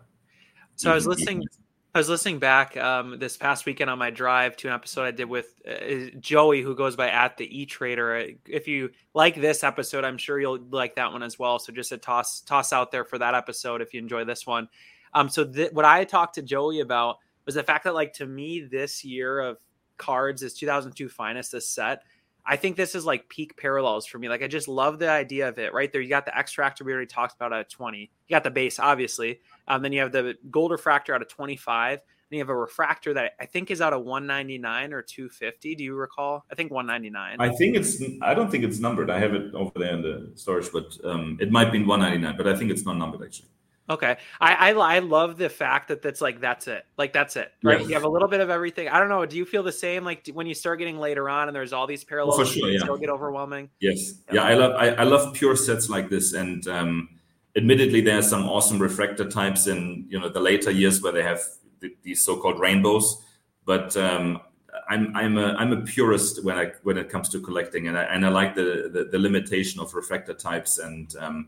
So 0.75 0.91
I 0.91 0.95
was 0.95 1.05
listening. 1.05 1.45
I 1.93 1.97
was 1.97 2.07
listening 2.07 2.37
back 2.37 2.77
um, 2.77 3.17
this 3.17 3.35
past 3.35 3.65
weekend 3.65 3.89
on 3.89 3.97
my 3.97 4.11
drive 4.11 4.55
to 4.57 4.67
an 4.67 4.75
episode 4.75 5.05
I 5.05 5.11
did 5.11 5.25
with 5.25 5.59
uh, 5.67 6.15
Joey, 6.19 6.61
who 6.61 6.75
goes 6.75 6.95
by 6.95 7.09
at 7.09 7.35
the 7.35 7.61
E 7.61 7.65
Trader. 7.65 8.29
If 8.45 8.67
you 8.67 8.91
like 9.15 9.35
this 9.35 9.63
episode, 9.63 10.03
I'm 10.03 10.19
sure 10.19 10.39
you'll 10.39 10.59
like 10.69 10.95
that 10.95 11.11
one 11.11 11.23
as 11.23 11.39
well. 11.39 11.57
So 11.57 11.73
just 11.73 11.91
a 11.91 11.97
toss 11.97 12.41
toss 12.41 12.73
out 12.73 12.91
there 12.91 13.05
for 13.05 13.17
that 13.17 13.33
episode 13.33 13.81
if 13.81 13.91
you 13.91 13.99
enjoy 13.99 14.23
this 14.23 14.45
one. 14.45 14.69
Um, 15.15 15.29
so 15.29 15.43
th- 15.43 15.71
what 15.71 15.83
I 15.83 16.03
talked 16.03 16.35
to 16.35 16.43
Joey 16.43 16.81
about 16.81 17.17
was 17.47 17.55
the 17.55 17.63
fact 17.63 17.85
that, 17.85 17.95
like, 17.95 18.13
to 18.13 18.27
me, 18.27 18.61
this 18.61 19.03
year 19.03 19.39
of 19.39 19.57
cards 19.97 20.43
is 20.43 20.53
2002 20.53 21.09
finest. 21.09 21.53
This 21.53 21.67
set 21.67 22.03
I 22.49 22.55
think 22.55 22.77
this 22.77 22.95
is 22.95 23.05
like 23.05 23.29
peak 23.29 23.55
parallels 23.57 24.07
for 24.07 24.17
me. 24.17 24.27
Like 24.27 24.41
I 24.41 24.47
just 24.47 24.67
love 24.67 24.97
the 24.97 25.07
idea 25.07 25.47
of 25.47 25.59
it 25.59 25.71
right 25.71 25.91
there. 25.93 26.01
You 26.01 26.09
got 26.09 26.25
the 26.25 26.35
X-Fractor 26.35 26.81
we 26.81 26.91
already 26.91 27.05
talked 27.05 27.35
about 27.35 27.53
at 27.53 27.69
20. 27.69 27.99
You 27.99 28.07
got 28.27 28.43
the 28.43 28.49
base, 28.49 28.79
obviously. 28.79 29.39
Um, 29.67 29.83
then 29.83 29.93
you 29.93 30.01
have 30.01 30.11
the 30.11 30.33
gold 30.49 30.71
refractor 30.71 31.13
out 31.13 31.21
of 31.21 31.27
25. 31.27 31.99
Then 31.99 32.37
you 32.37 32.39
have 32.39 32.49
a 32.49 32.55
refractor 32.55 33.13
that 33.13 33.33
I 33.39 33.45
think 33.45 33.69
is 33.69 33.81
out 33.81 33.93
of 33.93 34.03
199 34.03 34.93
or 34.93 35.03
250. 35.03 35.75
Do 35.75 35.83
you 35.83 35.93
recall? 35.93 36.43
I 36.51 36.55
think 36.55 36.71
199. 36.71 37.39
I 37.39 37.55
think 37.55 37.75
it's. 37.75 38.01
I 38.23 38.33
don't 38.33 38.49
think 38.49 38.63
it's 38.63 38.79
numbered. 38.79 39.11
I 39.11 39.19
have 39.19 39.35
it 39.35 39.53
over 39.53 39.71
there 39.75 39.93
in 39.93 40.01
the 40.01 40.31
storage, 40.33 40.71
but 40.73 40.97
um, 41.03 41.37
it 41.39 41.51
might 41.51 41.71
be 41.71 41.83
199. 41.83 42.35
But 42.35 42.47
I 42.47 42.57
think 42.57 42.71
it's 42.71 42.83
not 42.83 42.97
numbered 42.97 43.21
actually. 43.23 43.49
Okay, 43.89 44.17
I, 44.39 44.53
I, 44.53 44.95
I 44.95 44.99
love 44.99 45.37
the 45.37 45.49
fact 45.49 45.87
that 45.87 46.03
that's 46.03 46.21
like 46.21 46.39
that's 46.39 46.67
it, 46.67 46.85
like 46.97 47.11
that's 47.11 47.35
it, 47.35 47.51
right? 47.63 47.81
You 47.81 47.95
have 47.95 48.03
a 48.03 48.09
little 48.09 48.27
bit 48.27 48.39
of 48.39 48.51
everything. 48.51 48.87
I 48.87 48.99
don't 48.99 49.09
know. 49.09 49.25
Do 49.25 49.35
you 49.35 49.45
feel 49.45 49.63
the 49.63 49.71
same? 49.71 50.03
Like 50.03 50.29
when 50.31 50.45
you 50.45 50.53
start 50.53 50.77
getting 50.77 50.99
later 50.99 51.27
on, 51.27 51.47
and 51.47 51.55
there's 51.55 51.73
all 51.73 51.87
these 51.87 52.03
parallels, 52.03 52.39
oh, 52.39 52.43
for 52.43 52.45
sure, 52.45 52.69
yeah. 52.69 52.79
still 52.81 52.97
get 52.97 53.09
overwhelming. 53.09 53.69
Yes, 53.79 54.13
yeah, 54.27 54.35
yeah 54.35 54.43
I 54.43 54.53
love 54.53 54.75
I, 54.75 54.89
I, 54.89 55.03
love 55.03 55.33
pure 55.33 55.55
sets 55.55 55.89
like 55.89 56.07
this, 56.07 56.33
and 56.33 56.67
um, 56.67 57.09
admittedly, 57.55 58.01
there 58.01 58.19
are 58.19 58.23
some 58.23 58.47
awesome 58.47 58.79
refractor 58.79 59.27
types 59.27 59.65
in 59.65 60.05
you 60.07 60.19
know 60.19 60.29
the 60.29 60.39
later 60.39 60.69
years 60.69 61.01
where 61.01 61.11
they 61.11 61.23
have 61.23 61.41
the, 61.79 61.91
these 62.03 62.23
so-called 62.23 62.59
rainbows, 62.59 63.23
but 63.65 63.97
um, 63.97 64.39
I'm 64.87 65.15
I'm 65.15 65.37
a 65.39 65.53
I'm 65.53 65.73
a 65.73 65.81
purist 65.81 66.43
when 66.43 66.59
I 66.59 66.73
when 66.83 66.97
it 66.99 67.09
comes 67.09 67.27
to 67.29 67.41
collecting, 67.41 67.87
and 67.87 67.97
I 67.97 68.03
and 68.03 68.23
I 68.23 68.29
like 68.29 68.53
the 68.53 68.91
the, 68.93 69.05
the 69.05 69.17
limitation 69.17 69.79
of 69.79 69.95
refractor 69.95 70.35
types 70.35 70.77
and 70.77 71.11
um, 71.19 71.47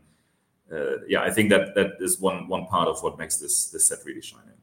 yeah, 1.06 1.22
I 1.22 1.30
think 1.30 1.50
that 1.50 1.74
that 1.74 1.92
is 2.00 2.20
one 2.20 2.48
one 2.48 2.66
part 2.66 2.88
of 2.88 3.02
what 3.02 3.18
makes 3.18 3.36
this 3.36 3.70
this 3.70 3.88
set 3.88 3.98
really 4.04 4.22
shining. 4.22 4.54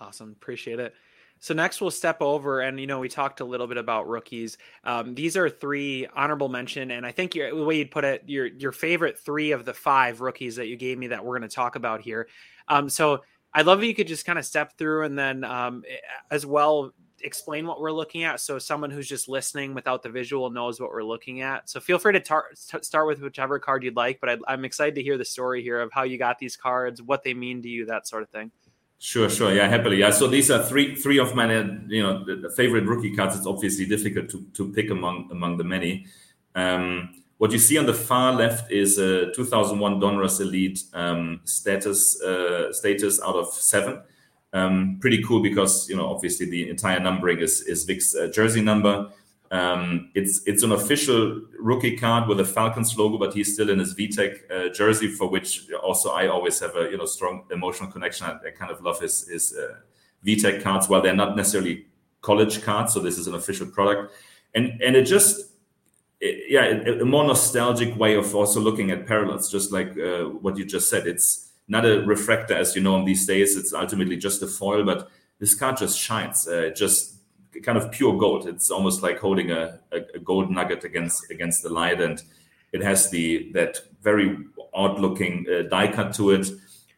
Awesome, 0.00 0.30
appreciate 0.32 0.80
it. 0.80 0.94
So 1.40 1.52
next 1.52 1.80
we'll 1.80 1.90
step 1.90 2.22
over, 2.22 2.60
and 2.60 2.80
you 2.80 2.86
know 2.86 3.00
we 3.00 3.08
talked 3.08 3.40
a 3.40 3.44
little 3.44 3.66
bit 3.66 3.76
about 3.76 4.08
rookies. 4.08 4.56
Um, 4.84 5.14
these 5.14 5.36
are 5.36 5.50
three 5.50 6.06
honorable 6.14 6.48
mention, 6.48 6.92
and 6.92 7.04
I 7.04 7.12
think 7.12 7.32
the 7.32 7.52
way 7.52 7.76
you'd 7.76 7.90
put 7.90 8.04
it, 8.04 8.22
your 8.26 8.46
your 8.46 8.72
favorite 8.72 9.18
three 9.18 9.52
of 9.52 9.64
the 9.64 9.74
five 9.74 10.20
rookies 10.20 10.56
that 10.56 10.68
you 10.68 10.76
gave 10.76 10.98
me 10.98 11.08
that 11.08 11.24
we're 11.24 11.38
going 11.38 11.48
to 11.48 11.54
talk 11.54 11.76
about 11.76 12.00
here. 12.00 12.28
Um, 12.68 12.88
so 12.88 13.22
I'd 13.52 13.66
love 13.66 13.82
if 13.82 13.88
you 13.88 13.94
could 13.94 14.06
just 14.06 14.24
kind 14.24 14.38
of 14.38 14.46
step 14.46 14.78
through, 14.78 15.04
and 15.04 15.18
then 15.18 15.44
um, 15.44 15.84
as 16.30 16.46
well 16.46 16.92
explain 17.24 17.66
what 17.66 17.80
we're 17.80 17.92
looking 17.92 18.24
at. 18.24 18.40
So 18.40 18.58
someone 18.58 18.90
who's 18.90 19.08
just 19.08 19.28
listening 19.28 19.74
without 19.74 20.02
the 20.02 20.10
visual 20.10 20.50
knows 20.50 20.80
what 20.80 20.90
we're 20.90 21.02
looking 21.02 21.40
at. 21.40 21.68
So 21.68 21.80
feel 21.80 21.98
free 21.98 22.12
to 22.12 22.20
tar- 22.20 22.50
start 22.54 23.06
with 23.06 23.20
whichever 23.20 23.58
card 23.58 23.82
you'd 23.82 23.96
like 23.96 24.20
but 24.20 24.38
i 24.46 24.52
am 24.52 24.64
excited 24.64 24.94
to 24.94 25.02
hear 25.02 25.18
the 25.18 25.24
story 25.24 25.62
here 25.62 25.80
of 25.80 25.90
how 25.92 26.02
you 26.02 26.18
got 26.18 26.38
these 26.38 26.56
cards 26.56 27.02
what 27.02 27.22
they 27.22 27.34
mean 27.34 27.62
to 27.62 27.68
you 27.68 27.86
that 27.86 28.06
sort 28.06 28.22
of 28.22 28.28
thing. 28.28 28.50
Sure 28.98 29.28
sure. 29.28 29.52
Yeah 29.52 29.68
happily. 29.68 29.98
Yeah 29.98 30.10
so 30.10 30.26
these 30.26 30.50
are 30.50 30.62
three 30.62 30.94
three 30.94 31.18
of 31.18 31.34
my 31.34 31.46
you 31.88 32.02
know 32.02 32.24
the 32.24 32.52
favorite 32.56 32.84
rookie 32.84 33.14
cards. 33.14 33.36
It's 33.36 33.46
obviously 33.46 33.86
difficult 33.86 34.28
to, 34.30 34.46
to 34.54 34.72
pick 34.72 34.90
among 34.90 35.28
among 35.30 35.56
the 35.56 35.64
many. 35.64 36.06
Um, 36.54 37.22
what 37.38 37.50
you 37.50 37.58
see 37.58 37.76
on 37.78 37.86
the 37.86 37.94
far 37.94 38.32
left 38.32 38.70
is 38.70 38.96
a 38.98 39.32
2001 39.32 40.00
Donruss 40.00 40.40
Elite 40.40 40.80
um, 40.94 41.40
status 41.44 42.22
uh, 42.22 42.72
status 42.72 43.20
out 43.20 43.34
of 43.34 43.52
seven 43.52 44.02
um, 44.54 44.98
pretty 45.00 45.22
cool 45.22 45.42
because 45.42 45.88
you 45.90 45.96
know 45.96 46.08
obviously 46.08 46.48
the 46.48 46.70
entire 46.70 47.00
numbering 47.00 47.40
is 47.40 47.60
is 47.62 47.84
Vick's 47.84 48.14
uh, 48.14 48.28
jersey 48.28 48.62
number. 48.62 49.10
Um, 49.50 50.10
it's 50.14 50.42
it's 50.46 50.62
an 50.62 50.72
official 50.72 51.42
rookie 51.58 51.96
card 51.96 52.28
with 52.28 52.40
a 52.40 52.44
Falcons 52.44 52.96
logo, 52.96 53.18
but 53.18 53.34
he's 53.34 53.52
still 53.52 53.68
in 53.68 53.78
his 53.78 53.94
VTech 53.94 54.50
uh, 54.50 54.72
jersey, 54.72 55.08
for 55.08 55.28
which 55.28 55.68
also 55.82 56.10
I 56.10 56.28
always 56.28 56.58
have 56.60 56.76
a 56.76 56.90
you 56.90 56.96
know 56.96 57.04
strong 57.04 57.44
emotional 57.50 57.90
connection. 57.90 58.26
I, 58.26 58.48
I 58.48 58.50
kind 58.50 58.70
of 58.70 58.80
love 58.80 59.00
his 59.00 59.28
his 59.28 59.54
uh, 59.54 59.74
VTech 60.24 60.62
cards. 60.62 60.88
While 60.88 61.02
they're 61.02 61.14
not 61.14 61.36
necessarily 61.36 61.86
college 62.22 62.62
cards, 62.62 62.94
so 62.94 63.00
this 63.00 63.18
is 63.18 63.26
an 63.26 63.34
official 63.34 63.66
product, 63.66 64.14
and 64.54 64.80
and 64.80 64.94
it 64.96 65.04
just 65.04 65.50
it, 66.20 66.44
yeah, 66.48 66.64
a, 66.64 67.02
a, 67.02 67.04
more 67.04 67.24
nostalgic 67.24 67.96
way 67.96 68.14
of 68.14 68.34
also 68.34 68.60
looking 68.60 68.92
at 68.92 69.06
parallels, 69.06 69.50
just 69.50 69.72
like 69.72 69.98
uh, 69.98 70.24
what 70.24 70.56
you 70.56 70.64
just 70.64 70.88
said. 70.88 71.06
It's 71.06 71.50
not 71.68 71.84
a 71.86 72.00
refractor 72.02 72.54
as 72.54 72.76
you 72.76 72.82
know 72.82 72.96
in 72.96 73.04
these 73.04 73.26
days. 73.26 73.56
It's 73.56 73.72
ultimately 73.72 74.16
just 74.16 74.42
a 74.42 74.46
foil, 74.46 74.84
but 74.84 75.08
this 75.38 75.54
card 75.54 75.76
just 75.76 75.98
shines. 75.98 76.46
Uh, 76.46 76.70
just 76.74 77.16
kind 77.62 77.78
of 77.78 77.90
pure 77.90 78.16
gold. 78.18 78.46
It's 78.46 78.70
almost 78.70 79.02
like 79.02 79.18
holding 79.18 79.50
a, 79.50 79.80
a, 79.92 80.00
a, 80.14 80.18
gold 80.18 80.50
nugget 80.50 80.84
against 80.84 81.30
against 81.30 81.62
the 81.62 81.70
light, 81.70 82.00
and 82.00 82.22
it 82.72 82.82
has 82.82 83.10
the 83.10 83.50
that 83.52 83.78
very 84.02 84.36
odd 84.72 84.98
looking 84.98 85.46
uh, 85.48 85.62
die 85.68 85.90
cut 85.90 86.14
to 86.14 86.30
it. 86.30 86.48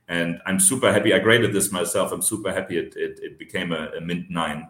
And 0.08 0.40
I'm 0.46 0.60
super 0.60 0.92
happy. 0.92 1.12
I 1.12 1.18
graded 1.18 1.52
this 1.52 1.72
myself. 1.72 2.12
I'm 2.12 2.22
super 2.22 2.52
happy 2.52 2.78
it 2.78 2.94
it, 2.96 3.20
it 3.22 3.38
became 3.38 3.72
a, 3.72 3.90
a 3.96 4.00
mint 4.00 4.30
nine. 4.30 4.68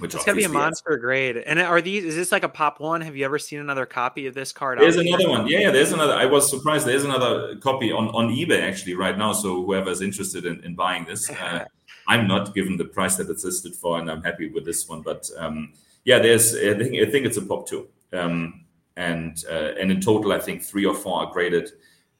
Which 0.00 0.14
it's 0.14 0.24
gonna 0.24 0.36
be 0.36 0.44
a 0.44 0.48
monster 0.48 0.94
is. 0.94 1.00
grade. 1.00 1.36
And 1.36 1.60
are 1.60 1.80
these? 1.80 2.04
Is 2.04 2.16
this 2.16 2.32
like 2.32 2.42
a 2.42 2.48
pop 2.48 2.80
one? 2.80 3.00
Have 3.02 3.16
you 3.16 3.24
ever 3.24 3.38
seen 3.38 3.60
another 3.60 3.86
copy 3.86 4.26
of 4.26 4.34
this 4.34 4.52
card? 4.52 4.78
There's 4.80 4.96
another 4.96 5.28
one. 5.28 5.46
Yeah, 5.46 5.60
yeah, 5.60 5.70
there's 5.70 5.92
another. 5.92 6.14
I 6.14 6.26
was 6.26 6.50
surprised. 6.50 6.86
There's 6.86 7.04
another 7.04 7.56
copy 7.56 7.92
on 7.92 8.08
on 8.08 8.28
eBay 8.28 8.62
actually 8.62 8.94
right 8.94 9.16
now. 9.16 9.32
So 9.32 9.62
whoever's 9.62 10.00
interested 10.00 10.46
in, 10.46 10.64
in 10.64 10.74
buying 10.74 11.04
this, 11.04 11.30
uh, 11.42 11.64
I'm 12.08 12.26
not 12.26 12.54
given 12.54 12.76
the 12.76 12.86
price 12.86 13.16
that 13.16 13.28
it's 13.28 13.44
listed 13.44 13.74
for, 13.74 13.98
and 13.98 14.10
I'm 14.10 14.22
happy 14.22 14.48
with 14.50 14.64
this 14.64 14.88
one. 14.88 15.02
But 15.02 15.30
um, 15.38 15.74
yeah, 16.04 16.18
there's. 16.18 16.54
I 16.54 16.74
think 16.74 16.94
I 17.06 17.10
think 17.10 17.26
it's 17.26 17.36
a 17.36 17.42
pop 17.42 17.68
two. 17.68 17.88
Um, 18.12 18.64
and 18.96 19.44
uh, 19.50 19.72
and 19.78 19.90
in 19.90 20.00
total, 20.00 20.32
I 20.32 20.38
think 20.38 20.62
three 20.62 20.84
or 20.84 20.94
four 20.94 21.20
are 21.20 21.32
graded. 21.32 21.70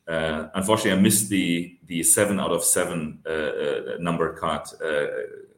Uh, 0.09 0.49
unfortunately, 0.55 0.93
I 0.93 1.01
missed 1.01 1.29
the 1.29 1.79
the 1.87 2.03
seven 2.03 2.41
out 2.41 2.51
of 2.51 2.65
seven 2.65 3.21
uh, 3.27 3.31
uh, 3.31 3.83
number 4.01 4.33
card 4.35 4.63
uh, 4.85 5.07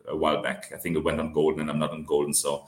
a 0.09 0.17
while 0.17 0.43
back. 0.43 0.73
I 0.75 0.79
think 0.79 0.97
it 0.97 1.05
went 1.05 1.21
on 1.21 1.35
Goldin, 1.35 1.61
and 1.61 1.71
I'm 1.71 1.79
not 1.79 1.91
on 1.91 2.07
Goldin. 2.07 2.35
So, 2.35 2.67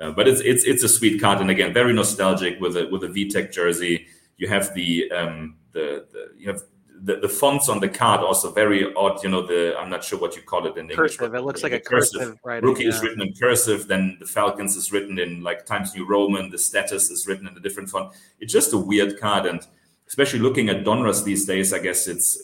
uh, 0.00 0.10
but 0.12 0.28
it's 0.28 0.40
it's 0.40 0.64
it's 0.64 0.82
a 0.82 0.88
sweet 0.88 1.20
card, 1.20 1.40
and 1.40 1.50
again, 1.50 1.72
very 1.72 1.92
nostalgic 1.92 2.60
with 2.60 2.76
a 2.76 2.86
with 2.88 3.04
a 3.04 3.08
VTech 3.08 3.52
jersey. 3.52 4.06
You 4.36 4.48
have 4.48 4.74
the 4.74 5.10
um, 5.12 5.56
the, 5.72 6.06
the 6.12 6.32
you 6.36 6.48
have 6.48 6.62
the, 7.04 7.16
the 7.16 7.28
fonts 7.28 7.68
on 7.68 7.80
the 7.80 7.88
card 7.88 8.20
also 8.20 8.50
very 8.50 8.92
odd. 8.94 9.22
You 9.22 9.30
know, 9.30 9.46
the 9.46 9.76
I'm 9.78 9.90
not 9.90 10.02
sure 10.02 10.18
what 10.18 10.36
you 10.36 10.42
call 10.42 10.66
it 10.66 10.76
in 10.76 10.88
cursive. 10.88 11.22
English. 11.22 11.40
It 11.40 11.44
looks 11.44 11.62
like 11.62 11.72
a 11.72 11.80
cursive. 11.80 12.20
cursive 12.20 12.38
right? 12.44 12.62
Rookie 12.62 12.84
yeah. 12.84 12.90
is 12.90 13.02
written 13.02 13.22
in 13.22 13.34
cursive. 13.34 13.86
Then 13.88 14.16
the 14.20 14.26
Falcons 14.26 14.76
is 14.76 14.92
written 14.92 15.18
in 15.18 15.42
like 15.42 15.66
Times 15.66 15.94
New 15.94 16.06
Roman. 16.06 16.50
The 16.50 16.58
status 16.58 17.10
is 17.10 17.26
written 17.26 17.46
in 17.46 17.56
a 17.56 17.60
different 17.60 17.90
font. 17.90 18.14
It's 18.40 18.52
just 18.52 18.72
a 18.72 18.78
weird 18.78 19.20
card, 19.20 19.46
and 19.46 19.66
especially 20.08 20.40
looking 20.40 20.68
at 20.68 20.84
Donruss 20.84 21.24
these 21.24 21.46
days, 21.46 21.72
I 21.72 21.78
guess 21.78 22.06
it's 22.06 22.40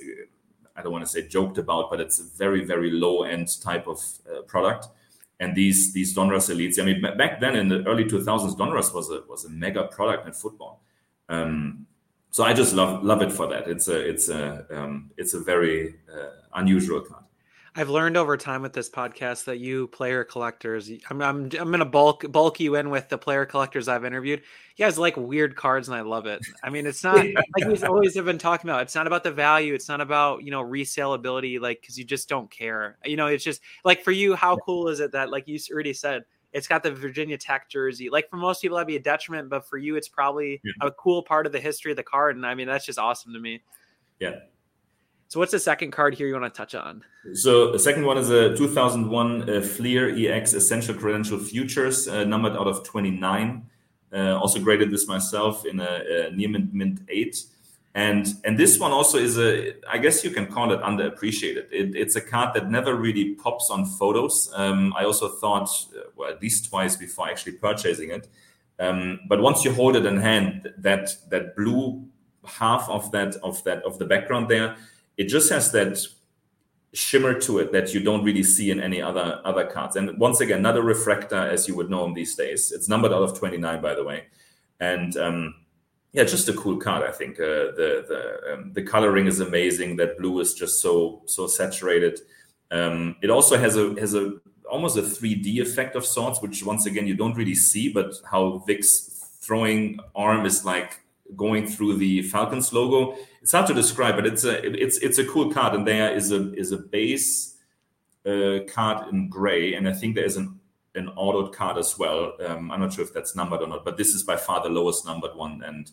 I 0.81 0.83
don't 0.83 0.93
want 0.93 1.05
to 1.05 1.11
say 1.11 1.29
joked 1.29 1.59
about, 1.59 1.91
but 1.91 2.01
it's 2.01 2.19
a 2.21 2.25
very 2.25 2.65
very 2.65 2.91
low 2.91 3.23
end 3.23 3.49
type 3.61 3.87
of 3.87 4.01
uh, 4.27 4.43
product. 4.43 4.89
And 5.39 5.55
these 5.55 5.93
these 5.93 6.15
Donruss 6.17 6.49
elites, 6.55 6.79
I 6.81 6.85
mean, 6.85 7.01
back 7.03 7.41
then 7.41 7.57
in 7.57 7.69
the 7.69 7.87
early 7.87 8.05
2000s, 8.05 8.57
Donruss 8.57 8.95
was 8.95 9.11
a 9.11 9.23
was 9.29 9.45
a 9.45 9.51
mega 9.51 9.85
product 9.85 10.27
in 10.27 10.33
football. 10.33 10.83
Um, 11.29 11.87
so 12.31 12.45
I 12.45 12.53
just 12.53 12.75
love 12.75 13.05
love 13.05 13.23
it 13.23 13.33
for 13.33 13.47
that. 13.49 13.69
It's 13.69 13.89
a 13.89 13.99
it's 13.99 14.29
a 14.29 14.67
um, 14.71 15.11
it's 15.17 15.35
a 15.35 15.41
very 15.41 15.97
uh, 16.13 16.31
unusual 16.55 17.01
card. 17.01 17.20
I've 17.81 17.89
learned 17.89 18.19
over 18.19 18.37
time 18.37 18.61
with 18.61 18.75
this 18.75 18.91
podcast 18.91 19.45
that 19.45 19.59
you 19.59 19.87
player 19.87 20.23
collectors, 20.23 20.91
I'm 21.09 21.23
I'm 21.23 21.45
I'm 21.45 21.71
gonna 21.71 21.87
bulk 21.87 22.31
bulk 22.31 22.61
you 22.61 22.75
in 22.75 22.91
with 22.91 23.09
the 23.09 23.17
player 23.17 23.47
collectors 23.47 23.89
I've 23.89 24.05
interviewed. 24.05 24.43
You 24.77 24.85
guys 24.85 24.99
like 24.99 25.17
weird 25.17 25.57
cards, 25.57 25.89
and 25.89 25.97
I 25.97 26.03
love 26.03 26.27
it. 26.27 26.43
I 26.63 26.69
mean, 26.69 26.85
it's 26.85 27.03
not 27.03 27.17
like 27.57 27.67
we 27.67 27.83
always 27.83 28.15
have 28.17 28.27
been 28.27 28.37
talking 28.37 28.69
about. 28.69 28.83
It's 28.83 28.95
not 28.95 29.07
about 29.07 29.25
the 29.25 29.33
value. 29.33 29.73
It's 29.73 29.89
not 29.89 30.03
about 30.03 30.43
you 30.43 30.51
know 30.51 30.61
resale 30.61 31.15
ability, 31.15 31.59
like 31.59 31.81
because 31.81 31.99
you 31.99 32.05
just 32.05 32.29
don't 32.29 32.51
care. 32.51 32.99
You 33.03 33.17
know, 33.17 33.29
it's 33.29 33.43
just 33.43 33.63
like 33.83 34.03
for 34.03 34.13
you, 34.13 34.35
how 34.35 34.59
cool 34.59 34.89
is 34.89 35.01
it 35.01 35.13
that 35.13 35.31
like 35.31 35.49
you 35.49 35.59
already 35.73 35.95
said, 35.95 36.25
it's 36.53 36.69
got 36.69 36.83
the 36.83 36.93
Virginia 36.93 37.39
Tech 37.39 37.71
jersey. 37.71 38.11
Like 38.11 38.29
for 38.29 38.37
most 38.37 38.61
people, 38.61 38.77
that'd 38.77 38.89
be 38.89 38.97
a 38.97 39.01
detriment, 39.01 39.49
but 39.49 39.67
for 39.67 39.79
you, 39.79 39.97
it's 39.97 40.09
probably 40.09 40.61
yeah. 40.63 40.73
a 40.83 40.91
cool 40.91 41.23
part 41.23 41.47
of 41.47 41.53
the 41.53 41.61
history 41.61 41.93
of 41.93 41.97
the 41.97 42.03
card. 42.03 42.37
And 42.37 42.45
I 42.45 42.55
mean, 42.55 42.67
that's 42.67 42.85
just 42.85 42.99
awesome 42.99 43.33
to 43.33 43.41
me. 43.41 43.63
Yeah. 44.19 44.41
So 45.31 45.39
what's 45.39 45.53
the 45.53 45.61
second 45.61 45.93
card 45.93 46.15
here 46.15 46.27
you 46.27 46.33
want 46.33 46.53
to 46.53 46.59
touch 46.59 46.75
on? 46.75 47.05
So 47.35 47.71
the 47.71 47.79
second 47.79 48.05
one 48.05 48.19
is 48.19 48.31
a 48.31 48.57
2001 48.57 49.49
uh, 49.49 49.61
Fleer 49.61 50.11
EX 50.11 50.55
Essential 50.55 50.93
Credential 50.93 51.39
Futures, 51.39 52.09
uh, 52.09 52.25
numbered 52.25 52.55
out 52.55 52.67
of 52.67 52.83
29. 52.83 53.65
Uh, 54.13 54.37
also 54.37 54.59
graded 54.59 54.91
this 54.91 55.07
myself 55.07 55.65
in 55.65 55.79
a, 55.79 56.27
a 56.27 56.31
near 56.33 56.49
mint, 56.49 56.75
mint 56.75 57.01
8 57.09 57.45
and 57.95 58.35
and 58.45 58.59
this 58.59 58.79
one 58.79 58.93
also 58.93 59.19
is 59.19 59.37
a 59.37 59.73
i 59.89 59.99
guess 59.99 60.23
you 60.25 60.31
can 60.31 60.47
call 60.47 60.73
it 60.73 60.81
underappreciated 60.81 61.67
it, 61.73 61.95
it's 61.97 62.15
a 62.15 62.21
card 62.21 62.55
that 62.55 62.71
never 62.71 62.95
really 62.95 63.35
pops 63.35 63.69
on 63.69 63.85
photos 63.85 64.49
um, 64.55 64.93
i 64.97 65.05
also 65.05 65.29
thought 65.29 65.69
uh, 65.97 66.03
well 66.15 66.31
at 66.31 66.41
least 66.41 66.69
twice 66.69 66.95
before 66.95 67.29
actually 67.29 67.51
purchasing 67.51 68.11
it 68.11 68.29
um, 68.79 69.19
but 69.29 69.41
once 69.41 69.65
you 69.65 69.73
hold 69.73 69.97
it 69.97 70.07
in 70.07 70.19
hand 70.19 70.73
that 70.79 71.11
that 71.31 71.57
blue 71.57 72.05
half 72.45 72.89
of 72.89 73.11
that 73.11 73.35
of 73.43 73.63
that 73.65 73.83
of 73.83 73.99
the 73.99 74.05
background 74.05 74.49
there 74.49 74.77
it 75.21 75.29
just 75.29 75.49
has 75.51 75.71
that 75.73 75.99
shimmer 76.93 77.35
to 77.47 77.59
it 77.61 77.71
that 77.71 77.95
you 77.95 78.01
don't 78.03 78.25
really 78.25 78.43
see 78.43 78.71
in 78.71 78.81
any 78.81 79.01
other 79.01 79.41
other 79.45 79.65
cards 79.75 79.95
and 79.97 80.19
once 80.19 80.41
again 80.41 80.61
not 80.61 80.77
a 80.77 80.83
refractor 80.83 81.43
as 81.55 81.69
you 81.69 81.75
would 81.77 81.89
know 81.89 82.03
them 82.03 82.15
these 82.15 82.35
days 82.35 82.73
it's 82.73 82.89
numbered 82.89 83.13
out 83.13 83.23
of 83.23 83.39
29 83.39 83.81
by 83.81 83.95
the 83.95 84.03
way 84.03 84.25
and 84.81 85.17
um, 85.17 85.55
yeah, 86.13 86.25
just 86.25 86.49
a 86.49 86.53
cool 86.55 86.77
card. 86.77 87.09
I 87.09 87.13
think 87.13 87.39
uh, 87.39 87.71
the 87.77 88.05
the 88.09 88.53
um, 88.53 88.73
the 88.73 88.83
coloring 88.83 89.27
is 89.27 89.41
amazing. 89.41 89.97
That 89.97 90.19
blue 90.19 90.41
is 90.41 90.55
just 90.55 90.83
so 90.83 91.23
so 91.27 91.47
saturated. 91.47 92.21
Um, 92.71 93.17
it 93.23 93.31
also 93.31 93.57
has 93.57 93.77
a 93.77 93.95
has 94.01 94.15
a 94.15 94.35
almost 94.69 94.97
a 94.97 95.03
3D 95.03 95.61
effect 95.61 95.97
of 95.97 96.05
sorts, 96.05 96.41
which 96.41 96.65
once 96.65 96.87
again 96.87 97.07
you 97.07 97.15
don't 97.15 97.37
really 97.37 97.55
see, 97.55 97.93
but 97.93 98.15
how 98.29 98.59
Vick's 98.67 99.29
throwing 99.41 99.99
arm 100.15 100.47
is 100.47 100.65
like 100.65 101.01
going 101.37 101.67
through 101.67 101.97
the 101.97 102.23
Falcons 102.23 102.73
logo. 102.73 103.17
It's 103.43 103.53
hard 103.53 103.67
to 103.69 103.75
describe, 103.75 104.17
but 104.17 104.27
it's 104.27 104.45
a 104.45 104.65
it's 104.65 104.99
it's 104.99 105.19
a 105.19 105.25
cool 105.25 105.53
card, 105.53 105.75
and 105.75 105.87
there 105.87 106.15
is 106.15 106.33
a 106.33 106.53
is 106.55 106.73
a 106.73 106.79
base 106.79 107.57
uh, 108.27 108.61
card 108.69 109.09
in 109.09 109.29
gray, 109.29 109.75
and 109.75 109.89
I 109.89 109.93
think 109.93 110.15
there 110.15 110.25
is 110.25 110.37
an 110.37 110.61
an 110.95 111.09
autoed 111.17 111.53
card 111.53 111.79
as 111.79 111.99
well. 111.99 112.33
Um, 112.45 112.71
I'm 112.71 112.81
not 112.81 112.93
sure 112.93 113.05
if 113.05 113.15
that's 113.15 113.37
numbered 113.37 113.61
or 113.61 113.69
not, 113.69 113.85
but 113.85 113.97
this 113.97 114.15
is 114.15 114.23
by 114.23 114.37
far 114.37 114.63
the 114.63 114.69
lowest 114.69 115.07
numbered 115.07 115.37
one, 115.37 115.63
and 115.65 115.91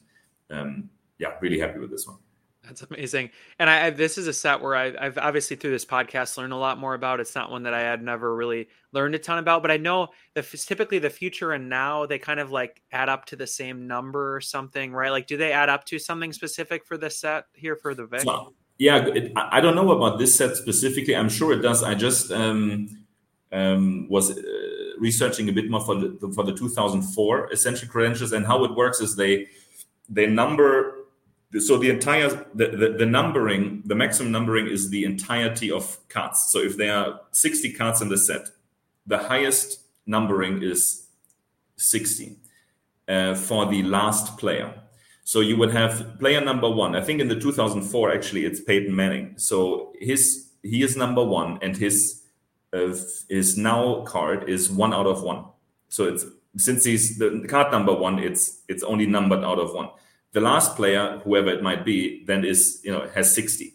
um, 0.49 0.89
yeah, 1.19 1.33
really 1.41 1.59
happy 1.59 1.79
with 1.79 1.91
this 1.91 2.07
one. 2.07 2.17
That's 2.67 2.83
amazing. 2.83 3.29
And 3.59 3.69
I, 3.69 3.87
I, 3.87 3.89
this 3.91 4.17
is 4.17 4.27
a 4.27 4.33
set 4.33 4.61
where 4.61 4.75
I, 4.75 5.03
have 5.03 5.17
obviously 5.17 5.55
through 5.55 5.71
this 5.71 5.85
podcast 5.85 6.37
learned 6.37 6.53
a 6.53 6.57
lot 6.57 6.77
more 6.79 6.93
about. 6.93 7.19
It's 7.19 7.35
not 7.35 7.49
one 7.49 7.63
that 7.63 7.73
I 7.73 7.79
had 7.79 8.01
never 8.01 8.35
really 8.35 8.67
learned 8.91 9.15
a 9.15 9.19
ton 9.19 9.37
about, 9.37 9.61
but 9.61 9.71
I 9.71 9.77
know 9.77 10.09
that 10.33 10.45
typically 10.51 10.99
the 10.99 11.09
future 11.09 11.53
and 11.53 11.69
now 11.69 12.05
they 12.05 12.19
kind 12.19 12.39
of 12.39 12.51
like 12.51 12.81
add 12.91 13.09
up 13.09 13.25
to 13.25 13.35
the 13.35 13.47
same 13.47 13.87
number 13.87 14.35
or 14.35 14.41
something, 14.41 14.91
right? 14.91 15.11
Like, 15.11 15.27
do 15.27 15.37
they 15.37 15.51
add 15.51 15.69
up 15.69 15.85
to 15.85 15.99
something 15.99 16.33
specific 16.33 16.85
for 16.85 16.97
this 16.97 17.19
set 17.19 17.45
here 17.53 17.75
for 17.75 17.95
the 17.95 18.05
Vick? 18.05 18.21
So, 18.21 18.53
yeah, 18.77 19.07
it, 19.07 19.31
I 19.35 19.61
don't 19.61 19.75
know 19.75 19.91
about 19.91 20.19
this 20.19 20.35
set 20.35 20.55
specifically. 20.55 21.15
I'm 21.15 21.29
sure 21.29 21.53
it 21.53 21.61
does. 21.61 21.83
I 21.83 21.95
just 21.95 22.31
um, 22.31 22.89
um, 23.51 24.07
was 24.09 24.37
uh, 24.37 24.41
researching 24.99 25.49
a 25.49 25.51
bit 25.51 25.69
more 25.69 25.81
for 25.81 25.95
the 25.95 26.31
for 26.35 26.43
the 26.43 26.53
2004 26.53 27.51
essential 27.51 27.87
credentials 27.87 28.33
and 28.33 28.45
how 28.45 28.63
it 28.65 28.75
works 28.75 29.01
is 29.01 29.15
they 29.15 29.47
they 30.09 30.27
number 30.27 30.86
so 31.59 31.77
the 31.77 31.89
entire 31.89 32.29
the, 32.53 32.67
the, 32.67 32.95
the, 32.99 33.05
numbering 33.05 33.81
the 33.85 33.95
maximum 33.95 34.31
numbering 34.31 34.67
is 34.67 34.89
the 34.89 35.05
entirety 35.05 35.71
of 35.71 35.97
cards. 36.09 36.47
So 36.49 36.59
if 36.59 36.75
there 36.75 36.95
are 36.95 37.21
60 37.31 37.73
cards 37.73 38.01
in 38.01 38.09
the 38.09 38.17
set 38.17 38.49
the 39.05 39.17
highest 39.17 39.79
numbering 40.05 40.61
is 40.61 41.07
60 41.77 42.35
uh, 43.07 43.35
for 43.35 43.65
the 43.65 43.83
last 43.83 44.37
player. 44.37 44.73
So 45.23 45.39
you 45.39 45.57
would 45.57 45.71
have 45.71 46.19
player 46.19 46.41
number 46.41 46.69
one. 46.69 46.95
I 46.95 47.01
think 47.01 47.21
in 47.21 47.27
the 47.27 47.39
2004 47.39 48.13
actually 48.13 48.45
it's 48.45 48.59
peyton 48.59 48.95
manning. 48.95 49.35
So 49.37 49.93
his 49.99 50.51
he 50.63 50.83
is 50.83 50.97
number 50.97 51.23
one 51.23 51.59
and 51.61 51.75
his 51.75 52.23
uh, 52.73 52.93
his 53.29 53.57
now 53.57 54.03
card 54.03 54.49
is 54.49 54.69
one 54.69 54.93
out 54.93 55.07
of 55.07 55.23
one. 55.23 55.45
So 55.87 56.05
it's 56.05 56.25
since 56.57 56.83
he's 56.83 57.17
the 57.17 57.45
card 57.47 57.71
number 57.71 57.93
one 57.93 58.19
it's 58.19 58.63
it's 58.67 58.83
only 58.83 59.05
numbered 59.05 59.43
out 59.43 59.59
of 59.59 59.73
one 59.73 59.89
the 60.33 60.41
last 60.41 60.75
player, 60.75 61.19
whoever 61.23 61.49
it 61.49 61.63
might 61.63 61.85
be, 61.85 62.23
then 62.25 62.45
is 62.45 62.81
you 62.83 62.91
know 62.91 63.07
has 63.15 63.33
60. 63.33 63.73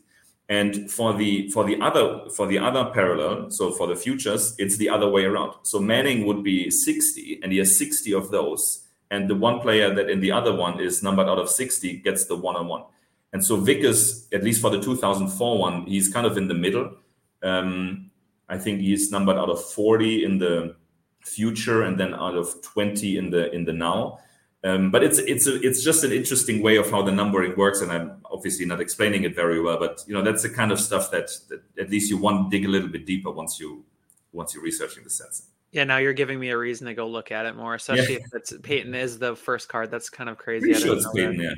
And 0.49 0.91
for 0.91 1.15
the 1.15 1.49
for 1.51 1.65
the 1.65 1.81
other 1.81 2.29
for 2.37 2.47
the 2.47 2.59
other 2.59 2.91
parallel, 2.93 3.51
so 3.51 3.71
for 3.71 3.87
the 3.87 3.97
futures, 3.97 4.55
it's 4.59 4.77
the 4.77 4.89
other 4.89 5.09
way 5.09 5.25
around. 5.25 5.55
So 5.63 5.79
Manning 5.81 6.27
would 6.27 6.43
be 6.43 6.71
60, 6.71 7.41
and 7.43 7.53
he 7.53 7.59
has 7.59 7.77
60 7.79 8.13
of 8.13 8.31
those. 8.31 8.87
And 9.11 9.29
the 9.29 9.35
one 9.35 9.61
player 9.61 9.95
that 9.95 10.11
in 10.11 10.21
the 10.21 10.33
other 10.33 10.55
one 10.55 10.81
is 10.81 11.03
numbered 11.03 11.29
out 11.29 11.39
of 11.39 11.49
60 11.51 11.99
gets 11.99 12.27
the 12.27 12.37
one 12.37 12.57
on 12.57 12.67
one. 12.67 12.85
And 13.33 13.45
so 13.45 13.57
Vickers, 13.57 14.29
at 14.33 14.43
least 14.43 14.61
for 14.61 14.71
the 14.71 14.81
2004 14.81 15.59
one, 15.59 15.87
he's 15.87 16.09
kind 16.09 16.27
of 16.27 16.37
in 16.37 16.49
the 16.49 16.55
middle. 16.55 16.97
Um, 17.43 18.11
I 18.49 18.59
think 18.59 18.81
he's 18.81 19.11
numbered 19.11 19.37
out 19.37 19.49
of 19.49 19.63
40 19.65 20.25
in 20.25 20.39
the 20.39 20.77
future 21.23 21.83
and 21.83 21.99
then 21.99 22.15
out 22.15 22.35
of 22.35 22.61
20 22.63 23.17
in 23.17 23.31
the 23.31 23.51
in 23.53 23.65
the 23.65 23.73
now. 23.73 24.19
Um, 24.65 24.93
but 24.93 25.03
it's 25.03 25.19
it's 25.19 25.47
a, 25.49 25.61
it's 25.61 25.83
just 25.83 26.05
an 26.05 26.13
interesting 26.13 26.63
way 26.63 26.77
of 26.77 26.89
how 26.91 27.03
the 27.03 27.11
numbering 27.11 27.57
works, 27.57 27.81
and 27.81 27.91
I'm 27.91 28.21
obviously 28.31 28.65
not 28.65 28.81
explaining 28.81 29.25
it 29.25 29.35
very 29.35 29.61
well. 29.61 29.79
But 29.79 30.05
you 30.07 30.15
know 30.15 30.23
that's 30.23 30.45
the 30.45 30.51
kind 30.51 30.71
of 30.71 30.79
stuff 30.79 31.11
that, 31.11 31.31
that 31.49 31.63
at 31.81 31.91
least 31.91 32.11
you 32.11 32.17
want 32.17 32.51
to 32.51 32.57
dig 32.57 32.67
a 32.67 32.71
little 32.71 32.89
bit 32.89 33.05
deeper 33.05 33.31
once 33.31 33.59
you 33.59 33.85
once 34.33 34.55
you're 34.55 34.63
researching 34.63 35.03
the 35.03 35.11
sets. 35.11 35.49
Yeah, 35.73 35.85
now 35.85 35.97
you're 35.97 36.13
giving 36.13 36.39
me 36.39 36.51
a 36.51 36.59
reason 36.59 36.87
to 36.87 36.95
go 36.95 37.09
look 37.09 37.33
at 37.33 37.47
it 37.47 37.57
more, 37.57 37.75
especially 37.75 38.15
yeah. 38.15 38.21
if 38.21 38.35
it's 38.35 38.53
Peyton 38.63 38.95
is 38.95 39.19
the 39.19 39.35
first 39.35 39.69
card. 39.69 39.91
That's 39.91 40.11
kind 40.11 40.31
of 40.31 40.39
crazy. 40.39 40.67
Pretty 40.67 40.81
sure 40.81 40.97
it's 40.97 41.09
Peyton, 41.13 41.41
yeah. 41.41 41.55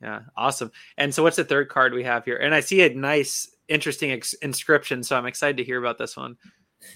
Yeah, 0.00 0.20
awesome. 0.36 0.70
And 0.96 1.12
so, 1.12 1.24
what's 1.24 1.36
the 1.36 1.44
third 1.44 1.68
card 1.68 1.92
we 1.92 2.04
have 2.04 2.24
here? 2.24 2.36
And 2.36 2.54
I 2.54 2.60
see 2.60 2.82
a 2.82 2.94
nice, 2.94 3.50
interesting 3.66 4.12
ex- 4.12 4.34
inscription. 4.34 5.02
So 5.02 5.16
I'm 5.16 5.26
excited 5.26 5.56
to 5.56 5.64
hear 5.64 5.78
about 5.78 5.98
this 5.98 6.16
one. 6.16 6.36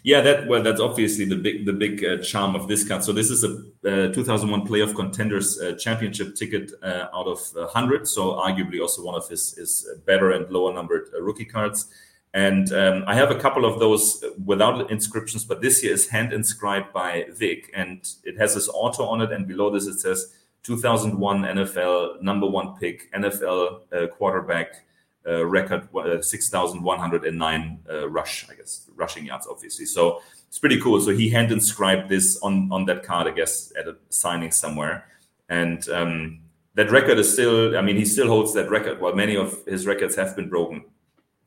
Yeah, 0.05 0.21
that 0.23 0.49
well, 0.49 0.63
that's 0.63 0.81
obviously 0.81 1.25
the 1.25 1.37
big 1.37 1.67
the 1.67 1.73
big 1.73 2.05
uh, 2.05 2.19
charm 2.19 2.55
of 2.57 2.69
this 2.69 2.87
card. 2.87 3.05
So 3.05 3.13
this 3.13 3.31
is 3.31 3.45
a 3.45 4.09
uh, 4.09 4.13
2001 4.13 4.67
Playoff 4.67 4.95
Contenders 4.95 5.61
uh, 5.61 5.75
Championship 5.77 6.35
ticket 6.35 6.73
uh, 6.83 7.07
out 7.15 7.27
of 7.27 7.39
100. 7.53 8.09
So 8.09 8.33
arguably 8.33 8.81
also 8.81 9.05
one 9.05 9.15
of 9.15 9.29
his 9.29 9.55
his 9.55 9.89
better 10.07 10.31
and 10.33 10.51
lower 10.51 10.73
numbered 10.73 11.09
uh, 11.15 11.21
rookie 11.23 11.45
cards. 11.45 11.89
And 12.35 12.73
um, 12.73 13.05
I 13.07 13.15
have 13.15 13.31
a 13.31 13.39
couple 13.39 13.67
of 13.67 13.79
those 13.79 14.25
without 14.45 14.91
inscriptions, 14.91 15.45
but 15.45 15.61
this 15.61 15.85
year 15.85 15.93
is 15.93 16.09
hand 16.09 16.33
inscribed 16.33 16.93
by 16.93 17.27
Vick, 17.31 17.71
and 17.75 18.09
it 18.25 18.39
has 18.39 18.55
his 18.55 18.71
auto 18.71 19.05
on 19.05 19.21
it, 19.21 19.33
and 19.33 19.47
below 19.47 19.71
this 19.71 19.87
it 19.87 20.01
says 20.01 20.33
2001 20.63 21.43
NFL 21.43 22.23
number 22.23 22.47
one 22.47 22.75
pick, 22.77 23.13
NFL 23.13 23.81
uh, 23.93 24.07
quarterback 24.07 24.85
uh, 25.27 25.45
record 25.47 25.89
uh, 25.95 26.21
6,109 26.21 27.79
uh, 27.91 28.09
rush, 28.09 28.47
I 28.51 28.55
guess, 28.55 28.91
rushing 28.97 29.27
yards, 29.27 29.47
obviously. 29.49 29.87
So 29.87 30.21
it's 30.49 30.59
pretty 30.59 30.81
cool. 30.81 31.01
So 31.01 31.13
he 31.13 31.29
hand 31.31 31.53
inscribed 31.53 32.09
this 32.09 32.39
on 32.43 32.71
on 32.73 32.87
that 32.87 33.03
card, 33.03 33.27
I 33.27 33.31
guess, 33.31 33.73
at 33.79 33.89
a 33.89 33.97
signing 34.11 34.51
somewhere, 34.51 35.07
and 35.49 35.89
um, 35.89 36.41
that 36.75 36.91
record 36.91 37.19
is 37.19 37.33
still. 37.33 37.77
I 37.77 37.83
mean, 37.83 37.97
he 37.97 38.05
still 38.05 38.29
holds 38.29 38.53
that 38.55 38.71
record. 38.71 39.01
While 39.01 39.15
many 39.15 39.37
of 39.37 39.65
his 39.67 39.87
records 39.87 40.17
have 40.17 40.35
been 40.37 40.49
broken 40.49 40.85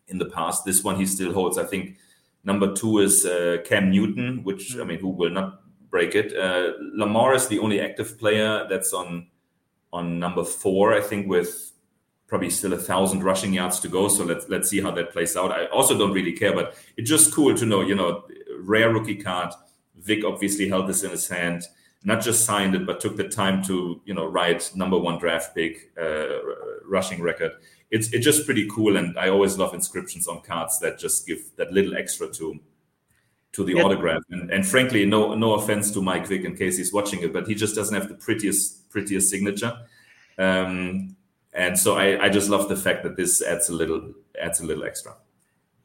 in 0.07 0.17
the 0.17 0.25
past, 0.25 0.65
this 0.65 0.83
one 0.83 0.95
he 0.95 1.05
still 1.05 1.33
holds. 1.33 1.57
I 1.57 1.65
think 1.65 1.97
number 2.43 2.73
two 2.73 2.99
is 2.99 3.25
uh, 3.25 3.57
Cam 3.65 3.91
Newton, 3.91 4.43
which 4.43 4.77
I 4.77 4.83
mean, 4.83 4.99
who 4.99 5.09
will 5.09 5.31
not 5.31 5.61
break 5.89 6.15
it. 6.15 6.35
Uh, 6.35 6.73
Lamar 6.93 7.35
is 7.35 7.47
the 7.47 7.59
only 7.59 7.79
active 7.81 8.17
player 8.17 8.65
that's 8.69 8.93
on 8.93 9.27
on 9.93 10.19
number 10.19 10.43
four, 10.43 10.93
I 10.93 11.01
think, 11.01 11.27
with 11.27 11.71
probably 12.35 12.49
still 12.49 12.73
a 12.73 12.77
thousand 12.77 13.23
rushing 13.23 13.53
yards 13.53 13.79
to 13.79 13.87
go. 13.87 14.09
So 14.09 14.25
let's 14.25 14.49
let's 14.49 14.69
see 14.69 14.81
how 14.81 14.91
that 14.91 15.13
plays 15.13 15.37
out. 15.37 15.53
I 15.53 15.67
also 15.67 15.97
don't 15.97 16.11
really 16.11 16.33
care, 16.33 16.53
but 16.53 16.75
it's 16.97 17.09
just 17.09 17.33
cool 17.33 17.55
to 17.55 17.65
know, 17.65 17.79
you 17.79 17.95
know, 17.95 18.25
rare 18.59 18.91
rookie 18.91 19.15
card. 19.15 19.53
Vick 19.99 20.25
obviously 20.25 20.67
held 20.67 20.89
this 20.89 21.03
in 21.03 21.11
his 21.11 21.29
hand, 21.29 21.63
not 22.03 22.21
just 22.21 22.43
signed 22.43 22.75
it, 22.75 22.85
but 22.85 22.99
took 22.99 23.15
the 23.15 23.29
time 23.29 23.63
to, 23.63 24.01
you 24.03 24.13
know, 24.13 24.25
write 24.25 24.69
number 24.75 24.99
one 24.99 25.17
draft 25.17 25.55
pick, 25.55 25.93
uh, 25.97 26.25
rushing 26.85 27.21
record. 27.21 27.53
It's 27.89 28.11
it's 28.11 28.25
just 28.25 28.43
pretty 28.43 28.67
cool, 28.69 28.97
and 28.97 29.17
I 29.17 29.29
always 29.29 29.57
love 29.57 29.73
inscriptions 29.73 30.27
on 30.27 30.41
cards 30.41 30.77
that 30.79 30.99
just 30.99 31.25
give 31.25 31.39
that 31.55 31.71
little 31.71 31.95
extra 31.95 32.27
to 32.33 32.59
to 33.53 33.63
the 33.63 33.75
autograph. 33.75 34.23
And, 34.29 34.51
and 34.51 34.67
frankly, 34.67 35.05
no 35.05 35.35
no 35.35 35.53
offense 35.53 35.89
to 35.91 36.01
Mike 36.01 36.27
Vick 36.27 36.43
in 36.43 36.57
case 36.57 36.75
he's 36.75 36.91
watching 36.91 37.21
it, 37.23 37.31
but 37.31 37.47
he 37.47 37.55
just 37.55 37.75
doesn't 37.75 37.95
have 37.95 38.09
the 38.09 38.15
prettiest 38.15 38.89
prettiest 38.89 39.29
signature. 39.29 39.73
Um, 40.37 41.14
and 41.55 41.79
so 41.79 41.95
I, 41.95 42.25
I 42.25 42.29
just 42.29 42.49
love 42.49 42.69
the 42.69 42.75
fact 42.75 43.03
that 43.03 43.15
this 43.15 43.41
adds 43.41 43.69
a 43.69 43.73
little 43.73 44.13
adds 44.39 44.59
a 44.59 44.65
little 44.65 44.83
extra. 44.83 45.15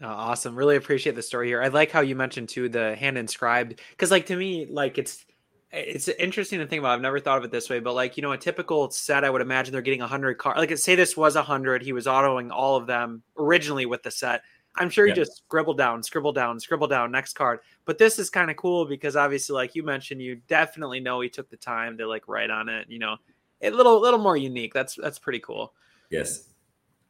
Oh, 0.03 0.09
awesome. 0.09 0.57
Really 0.57 0.77
appreciate 0.77 1.15
the 1.15 1.23
story 1.23 1.49
here. 1.49 1.63
I 1.63 1.69
like 1.69 1.91
how 1.91 2.01
you 2.01 2.17
mentioned 2.17 2.49
too 2.49 2.69
the 2.69 2.97
hand 2.97 3.17
inscribed 3.17 3.81
because 3.91 4.11
like 4.11 4.27
to 4.27 4.37
me 4.37 4.67
like 4.67 4.99
it's 4.99 5.25
it's 5.73 6.09
interesting 6.09 6.59
to 6.59 6.67
think 6.67 6.81
about. 6.81 6.93
I've 6.93 7.01
never 7.01 7.21
thought 7.21 7.39
of 7.39 7.45
it 7.45 7.53
this 7.53 7.71
way, 7.71 7.79
but 7.79 7.95
like 7.95 8.17
you 8.17 8.23
know, 8.23 8.33
a 8.33 8.39
typical 8.39 8.91
set, 8.91 9.25
I 9.25 9.31
would 9.31 9.43
imagine 9.43 9.73
they're 9.73 9.83
getting 9.83 10.03
a 10.03 10.07
hundred 10.07 10.35
cards. 10.35 10.59
Like 10.59 10.77
say 10.79 10.97
this 10.97 11.17
was 11.17 11.37
a 11.37 11.43
hundred, 11.43 11.83
he 11.83 11.93
was 11.93 12.07
autoing 12.07 12.51
all 12.51 12.77
of 12.77 12.87
them 12.87 13.23
originally 13.39 13.87
with 13.87 14.03
the 14.03 14.11
set. 14.11 14.43
I'm 14.77 14.91
sure 14.91 15.05
he 15.05 15.11
yeah. 15.11 15.17
just 15.17 15.39
scribbled 15.39 15.79
down, 15.79 16.03
scribbled 16.03 16.37
down, 16.37 16.59
scribbled 16.61 16.91
down, 16.91 17.11
next 17.11 17.35
card. 17.35 17.61
But 17.85 17.99
this 17.99 18.19
is 18.19 18.31
kind 18.31 18.51
of 18.51 18.57
cool 18.57 18.85
because 18.87 19.17
obviously, 19.17 19.55
like 19.55 19.75
you 19.75 19.83
mentioned, 19.83 20.23
you 20.23 20.37
definitely 20.49 21.01
know 21.01 21.21
he 21.21 21.29
took 21.29 21.51
the 21.51 21.57
time 21.57 21.99
to 21.99 22.07
like 22.07 22.29
write 22.29 22.51
on 22.51 22.69
it. 22.69 22.89
You 22.89 22.99
know, 22.99 23.17
a 23.63 23.71
little 23.71 24.01
little 24.01 24.21
more 24.21 24.37
unique. 24.37 24.73
That's 24.75 24.97
that's 24.97 25.19
pretty 25.19 25.41
cool. 25.41 25.75
Yes. 26.11 26.45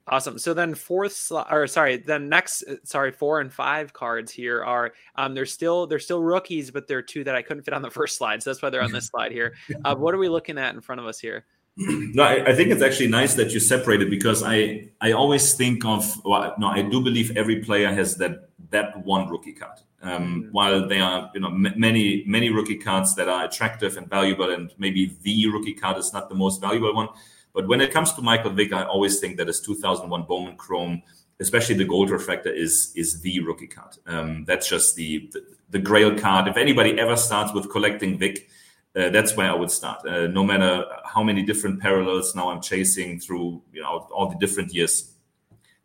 Awesome. 0.06 0.38
So 0.38 0.54
then 0.54 0.74
fourth 0.74 1.12
slot, 1.12 1.48
or 1.52 1.66
sorry, 1.68 1.98
then 1.98 2.28
next, 2.28 2.64
uh, 2.64 2.76
sorry, 2.82 3.12
four 3.12 3.40
and 3.40 3.52
five 3.52 3.92
cards 3.92 4.32
here 4.32 4.64
are 4.64 4.92
um 5.14 5.34
they're 5.34 5.46
still 5.46 5.86
they're 5.86 6.00
still 6.00 6.22
rookies, 6.22 6.70
but 6.70 6.88
they're 6.88 7.02
two 7.02 7.22
that 7.24 7.36
I 7.36 7.42
couldn't 7.42 7.62
fit 7.62 7.74
on 7.74 7.82
the 7.82 7.90
first 7.98 8.16
slide, 8.16 8.42
so 8.42 8.50
that's 8.50 8.62
why 8.62 8.70
they're 8.70 8.82
on 8.82 8.92
this 8.92 9.06
slide 9.10 9.30
here. 9.30 9.54
Uh, 9.84 9.94
what 9.94 10.14
are 10.14 10.18
we 10.18 10.28
looking 10.28 10.58
at 10.58 10.74
in 10.74 10.80
front 10.80 11.00
of 11.00 11.06
us 11.06 11.20
here? 11.20 11.44
no, 11.76 12.24
I, 12.24 12.50
I, 12.50 12.54
think 12.54 12.70
it's 12.70 12.82
actually 12.82 13.06
nice 13.06 13.34
that 13.34 13.52
you 13.52 13.60
separate 13.60 14.02
it 14.02 14.10
because 14.10 14.42
I 14.42 14.88
I 15.00 15.12
always 15.12 15.54
think 15.54 15.84
of 15.84 16.20
well, 16.24 16.54
no, 16.58 16.66
I 16.66 16.82
do 16.82 17.00
believe 17.00 17.36
every 17.36 17.62
player 17.62 17.92
has 17.92 18.16
that 18.16 18.49
that 18.70 19.04
one 19.04 19.28
rookie 19.28 19.52
card. 19.52 19.78
Um, 20.02 20.42
mm-hmm. 20.42 20.50
While 20.52 20.88
there 20.88 21.02
are 21.02 21.30
you 21.34 21.40
know 21.40 21.48
m- 21.48 21.74
many 21.76 22.24
many 22.26 22.50
rookie 22.50 22.78
cards 22.78 23.14
that 23.16 23.28
are 23.28 23.44
attractive 23.44 23.96
and 23.96 24.08
valuable, 24.08 24.50
and 24.50 24.72
maybe 24.78 25.16
the 25.22 25.48
rookie 25.48 25.74
card 25.74 25.98
is 25.98 26.12
not 26.12 26.28
the 26.28 26.34
most 26.34 26.60
valuable 26.60 26.94
one. 26.94 27.08
But 27.52 27.68
when 27.68 27.80
it 27.80 27.92
comes 27.92 28.12
to 28.14 28.22
Michael 28.22 28.52
Vick, 28.52 28.72
I 28.72 28.84
always 28.84 29.18
think 29.18 29.36
that 29.38 29.48
his 29.48 29.60
2001 29.60 30.22
Bowman 30.22 30.56
Chrome, 30.56 31.02
especially 31.40 31.74
the 31.74 31.84
gold 31.84 32.10
refractor, 32.10 32.50
is 32.50 32.92
is 32.94 33.20
the 33.20 33.40
rookie 33.40 33.66
card. 33.66 33.96
Um, 34.06 34.44
that's 34.44 34.68
just 34.68 34.96
the, 34.96 35.28
the, 35.32 35.44
the 35.70 35.78
Grail 35.78 36.18
card. 36.18 36.48
If 36.48 36.56
anybody 36.56 36.98
ever 36.98 37.16
starts 37.16 37.52
with 37.52 37.70
collecting 37.70 38.18
Vick, 38.18 38.48
uh, 38.96 39.10
that's 39.10 39.36
where 39.36 39.50
I 39.50 39.54
would 39.54 39.70
start. 39.70 40.06
Uh, 40.06 40.26
no 40.26 40.44
matter 40.44 40.84
how 41.04 41.22
many 41.22 41.42
different 41.42 41.80
parallels 41.80 42.34
now 42.34 42.50
I'm 42.50 42.60
chasing 42.60 43.20
through, 43.20 43.62
you 43.72 43.82
know, 43.82 44.08
all 44.12 44.28
the 44.28 44.38
different 44.38 44.74
years, 44.74 45.09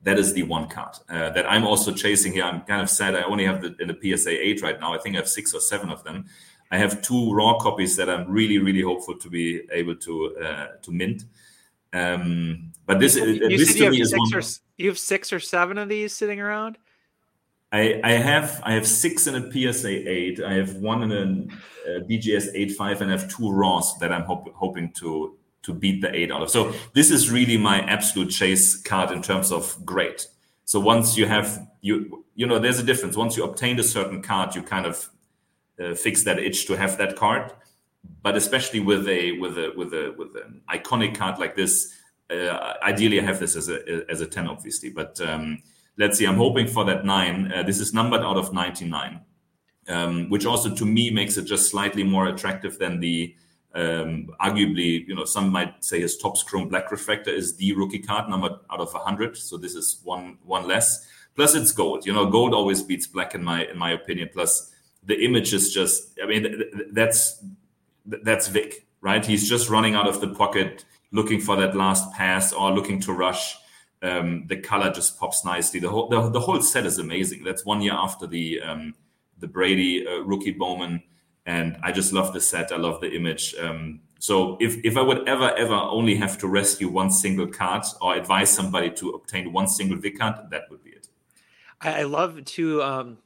that 0.05 0.19
is 0.19 0.33
the 0.33 0.43
one 0.43 0.69
card 0.69 0.95
uh, 1.09 1.31
that 1.31 1.45
I'm 1.51 1.65
also 1.65 1.91
chasing 1.91 2.31
here. 2.31 2.43
I'm 2.43 2.61
kind 2.61 2.81
of 2.81 2.89
sad 2.89 3.15
I 3.15 3.23
only 3.23 3.45
have 3.45 3.61
the 3.61 3.75
in 3.79 3.87
the 3.87 3.97
PSA 4.17 4.29
eight 4.29 4.61
right 4.61 4.79
now. 4.79 4.93
I 4.93 4.99
think 4.99 5.15
I 5.15 5.19
have 5.19 5.27
six 5.27 5.53
or 5.53 5.59
seven 5.59 5.89
of 5.89 6.03
them. 6.03 6.25
I 6.71 6.77
have 6.77 7.01
two 7.01 7.33
raw 7.33 7.57
copies 7.57 7.95
that 7.97 8.09
I'm 8.09 8.29
really, 8.29 8.59
really 8.59 8.81
hopeful 8.81 9.17
to 9.17 9.29
be 9.29 9.61
able 9.71 9.95
to 9.97 10.37
uh, 10.37 10.67
to 10.83 10.91
mint. 10.91 11.23
Um, 11.91 12.71
but 12.85 12.99
this, 12.99 13.15
you, 13.15 13.39
this 13.49 13.75
you, 13.75 13.85
have 13.85 14.11
one, 14.15 14.35
or, 14.35 14.41
you 14.77 14.89
have 14.89 14.99
six 14.99 15.33
or 15.33 15.39
seven 15.39 15.77
of 15.77 15.89
these 15.89 16.13
sitting 16.13 16.39
around. 16.39 16.77
I, 17.71 17.99
I 18.03 18.11
have 18.11 18.61
I 18.63 18.73
have 18.73 18.85
six 18.85 19.25
in 19.25 19.35
a 19.35 19.51
PSA 19.51 20.09
eight. 20.09 20.39
I 20.39 20.53
have 20.53 20.75
one 20.75 21.01
in 21.03 21.11
a, 21.11 21.97
a 21.97 22.01
BGS 22.01 22.49
eight 22.53 22.73
five, 22.73 23.01
and 23.01 23.11
I 23.11 23.17
have 23.17 23.35
two 23.35 23.51
Raws 23.51 23.97
that 23.99 24.11
I'm 24.11 24.23
hoping 24.23 24.91
to 24.99 25.35
to 25.65 25.73
beat 25.73 26.01
the 26.01 26.15
eight 26.15 26.31
out 26.31 26.41
of. 26.41 26.49
So 26.49 26.73
this 26.93 27.11
is 27.11 27.31
really 27.31 27.57
my 27.57 27.81
absolute 27.81 28.29
chase 28.29 28.75
card 28.75 29.11
in 29.11 29.21
terms 29.21 29.51
of 29.51 29.77
great. 29.83 30.27
So 30.65 30.79
once 30.79 31.17
you 31.17 31.25
have 31.25 31.67
you 31.81 32.25
you 32.35 32.47
know 32.47 32.59
there's 32.59 32.79
a 32.79 32.83
difference. 32.83 33.17
Once 33.17 33.35
you 33.35 33.43
obtained 33.43 33.79
a 33.79 33.83
certain 33.83 34.21
card, 34.21 34.55
you 34.55 34.61
kind 34.61 34.85
of 34.85 35.09
uh, 35.79 35.93
fix 35.95 36.23
that 36.23 36.39
itch 36.39 36.67
to 36.67 36.77
have 36.77 36.97
that 36.97 37.15
card. 37.15 37.51
But 38.21 38.35
especially 38.35 38.79
with 38.79 39.07
a 39.07 39.33
with 39.33 39.57
a 39.57 39.73
with 39.75 39.93
a 39.93 40.13
with 40.17 40.35
an 40.35 40.61
iconic 40.69 41.15
card 41.15 41.39
like 41.39 41.55
this, 41.55 41.93
uh, 42.29 42.73
ideally 42.83 43.19
I 43.19 43.23
have 43.23 43.39
this 43.39 43.55
as 43.55 43.69
a 43.69 44.05
as 44.09 44.21
a 44.21 44.27
ten, 44.27 44.47
obviously, 44.47 44.89
but. 44.89 45.19
Um, 45.21 45.61
let's 45.97 46.17
see, 46.17 46.25
I'm 46.25 46.37
hoping 46.37 46.67
for 46.67 46.85
that 46.85 47.05
nine. 47.05 47.51
Uh, 47.51 47.63
this 47.63 47.79
is 47.79 47.93
numbered 47.93 48.21
out 48.21 48.37
of 48.37 48.53
99, 48.53 49.21
um, 49.87 50.29
which 50.29 50.45
also 50.45 50.73
to 50.73 50.85
me 50.85 51.09
makes 51.09 51.37
it 51.37 51.45
just 51.45 51.71
slightly 51.71 52.03
more 52.03 52.27
attractive 52.27 52.77
than 52.77 52.99
the 52.99 53.35
um, 53.75 54.29
arguably, 54.41 55.05
you 55.07 55.15
know, 55.15 55.25
some 55.25 55.49
might 55.49 55.83
say 55.83 56.01
his 56.01 56.17
Topps 56.17 56.43
Chrome 56.43 56.69
Black 56.69 56.91
Refractor 56.91 57.29
is 57.29 57.55
the 57.57 57.73
rookie 57.73 57.99
card 57.99 58.29
number 58.29 58.59
out 58.71 58.79
of 58.79 58.93
100. 58.93 59.37
So 59.37 59.57
this 59.57 59.75
is 59.75 59.99
one 60.03 60.37
one 60.43 60.67
less. 60.67 61.07
Plus, 61.35 61.53
it's 61.53 61.71
gold. 61.71 62.05
You 62.05 62.13
know, 62.13 62.25
gold 62.25 62.53
always 62.53 62.81
beats 62.81 63.05
black 63.05 63.35
in 63.35 63.43
my 63.43 63.65
in 63.65 63.77
my 63.77 63.91
opinion. 63.91 64.29
Plus, 64.31 64.71
the 65.03 65.23
image 65.23 65.53
is 65.53 65.73
just. 65.73 66.17
I 66.23 66.25
mean, 66.25 66.63
that's 66.91 67.43
that's 68.05 68.47
Vick, 68.47 68.87
right? 69.01 69.25
He's 69.25 69.47
just 69.49 69.69
running 69.69 69.95
out 69.95 70.07
of 70.07 70.21
the 70.21 70.29
pocket, 70.29 70.85
looking 71.11 71.41
for 71.41 71.57
that 71.57 71.75
last 71.75 72.11
pass 72.13 72.53
or 72.53 72.71
looking 72.71 73.01
to 73.01 73.13
rush 73.13 73.57
um, 74.05 74.45
the 74.47 74.57
color 74.57 74.91
just 74.91 75.19
pops 75.19 75.43
nicely. 75.43 75.79
The 75.79 75.89
whole 75.89 76.07
the, 76.07 76.29
the, 76.29 76.39
whole 76.39 76.61
set 76.61 76.85
is 76.85 76.99
amazing. 76.99 77.43
That's 77.43 77.65
one 77.65 77.81
year 77.81 77.93
after 77.93 78.27
the 78.27 78.61
um, 78.61 78.93
the 79.39 79.47
Brady 79.47 80.05
uh, 80.07 80.19
rookie 80.19 80.51
Bowman, 80.51 81.01
and 81.45 81.77
I 81.83 81.91
just 81.91 82.13
love 82.13 82.33
the 82.33 82.41
set. 82.41 82.71
I 82.71 82.77
love 82.77 83.01
the 83.01 83.11
image. 83.11 83.55
Um, 83.55 84.01
so 84.19 84.57
if 84.59 84.77
if 84.83 84.97
I 84.97 85.01
would 85.01 85.27
ever 85.27 85.55
ever 85.55 85.73
only 85.73 86.15
have 86.15 86.37
to 86.39 86.47
rescue 86.47 86.89
one 86.89 87.11
single 87.11 87.47
card 87.47 87.83
or 88.01 88.15
advise 88.15 88.49
somebody 88.49 88.89
to 88.91 89.11
obtain 89.11 89.53
one 89.53 89.67
single 89.67 89.97
Vick 89.97 90.19
card, 90.19 90.49
that 90.49 90.63
would 90.69 90.83
be 90.83 90.91
it. 90.91 91.07
I 91.81 92.03
love 92.03 92.43
to 92.43 92.81
um, 92.81 93.17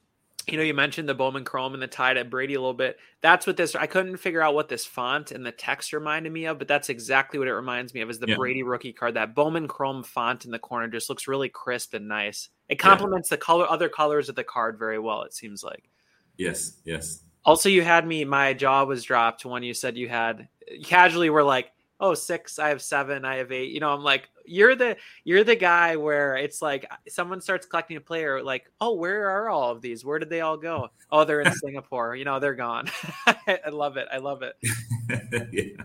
you 0.50 0.56
know, 0.56 0.64
you 0.64 0.74
mentioned 0.74 1.08
the 1.08 1.14
Bowman 1.14 1.44
Chrome 1.44 1.74
and 1.74 1.82
the 1.82 1.86
tie 1.86 2.14
to 2.14 2.24
Brady 2.24 2.54
a 2.54 2.60
little 2.60 2.74
bit. 2.74 2.98
That's 3.20 3.46
what 3.46 3.56
this. 3.56 3.74
I 3.74 3.86
couldn't 3.86 4.16
figure 4.16 4.42
out 4.42 4.54
what 4.54 4.68
this 4.68 4.84
font 4.84 5.30
and 5.30 5.44
the 5.44 5.52
text 5.52 5.92
reminded 5.92 6.32
me 6.32 6.46
of, 6.46 6.58
but 6.58 6.66
that's 6.66 6.88
exactly 6.88 7.38
what 7.38 7.48
it 7.48 7.54
reminds 7.54 7.94
me 7.94 8.00
of. 8.00 8.10
Is 8.10 8.18
the 8.18 8.28
yeah. 8.28 8.36
Brady 8.36 8.62
rookie 8.62 8.92
card 8.92 9.14
that 9.14 9.34
Bowman 9.34 9.68
Chrome 9.68 10.02
font 10.02 10.44
in 10.44 10.50
the 10.50 10.58
corner 10.58 10.88
just 10.88 11.08
looks 11.08 11.28
really 11.28 11.48
crisp 11.48 11.94
and 11.94 12.08
nice. 12.08 12.48
It 12.68 12.76
complements 12.76 13.30
yeah. 13.30 13.36
the 13.36 13.40
color, 13.40 13.70
other 13.70 13.88
colors 13.88 14.28
of 14.28 14.34
the 14.34 14.44
card 14.44 14.78
very 14.78 14.98
well. 14.98 15.22
It 15.22 15.34
seems 15.34 15.62
like. 15.62 15.88
Yes. 16.36 16.78
Yes. 16.84 17.22
Also, 17.44 17.68
you 17.68 17.82
had 17.82 18.06
me. 18.06 18.24
My 18.24 18.52
jaw 18.52 18.84
was 18.84 19.02
dropped 19.02 19.44
when 19.44 19.62
you 19.62 19.74
said 19.74 19.96
you 19.96 20.08
had 20.08 20.48
casually 20.84 21.30
were 21.30 21.42
like 21.42 21.72
oh 22.00 22.14
six 22.14 22.58
i 22.58 22.68
have 22.68 22.82
seven 22.82 23.24
i 23.24 23.36
have 23.36 23.52
eight. 23.52 23.70
You 23.70 23.80
know 23.80 23.92
i'm 23.92 24.02
like 24.02 24.28
you're 24.44 24.74
the 24.74 24.96
you're 25.22 25.44
the 25.44 25.54
guy 25.54 25.96
where 25.96 26.36
it's 26.36 26.60
like 26.60 26.90
someone 27.08 27.40
starts 27.40 27.66
collecting 27.66 27.96
a 27.96 28.00
player 28.00 28.42
like 28.42 28.70
oh 28.80 28.94
where 28.94 29.28
are 29.28 29.48
all 29.48 29.70
of 29.70 29.80
these? 29.80 30.04
Where 30.04 30.18
did 30.18 30.30
they 30.30 30.40
all 30.40 30.56
go? 30.56 30.88
Oh 31.12 31.24
they're 31.24 31.42
in 31.42 31.52
singapore 31.64 32.16
you 32.16 32.24
know 32.24 32.40
they're 32.40 32.54
gone. 32.54 32.88
I 33.26 33.68
love 33.70 33.96
it 33.96 34.08
i 34.12 34.18
love 34.18 34.42
it. 34.42 34.56
Yeah. 35.52 35.84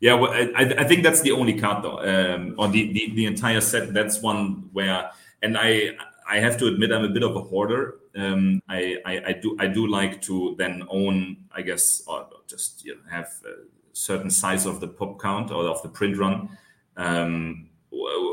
Yeah 0.00 0.14
well, 0.14 0.32
I, 0.32 0.74
I 0.78 0.84
think 0.84 1.02
that's 1.02 1.22
the 1.22 1.32
only 1.32 1.58
card 1.58 1.82
though. 1.82 1.98
Um 1.98 2.54
on 2.58 2.72
the, 2.72 2.92
the 2.92 3.14
the 3.14 3.26
entire 3.26 3.60
set 3.60 3.92
that's 3.92 4.22
one 4.22 4.68
where 4.72 5.10
and 5.42 5.58
i 5.58 5.90
i 6.28 6.38
have 6.38 6.56
to 6.58 6.66
admit 6.66 6.92
i'm 6.92 7.04
a 7.04 7.08
bit 7.08 7.22
of 7.22 7.36
a 7.36 7.40
hoarder 7.40 7.96
um, 8.16 8.62
I, 8.68 8.96
I, 9.04 9.22
I, 9.26 9.32
do 9.32 9.56
I 9.60 9.66
do 9.66 9.86
like 9.86 10.22
to 10.22 10.54
then 10.58 10.84
own, 10.88 11.36
I 11.52 11.62
guess, 11.62 12.02
or 12.06 12.26
just 12.46 12.84
you 12.84 12.94
know, 12.94 13.00
have 13.10 13.28
a 13.44 13.64
certain 13.92 14.30
size 14.30 14.66
of 14.66 14.80
the 14.80 14.88
pop 14.88 15.20
count 15.20 15.50
or 15.50 15.64
of 15.64 15.82
the 15.82 15.88
print 15.88 16.16
run, 16.16 16.48
um, 16.96 17.68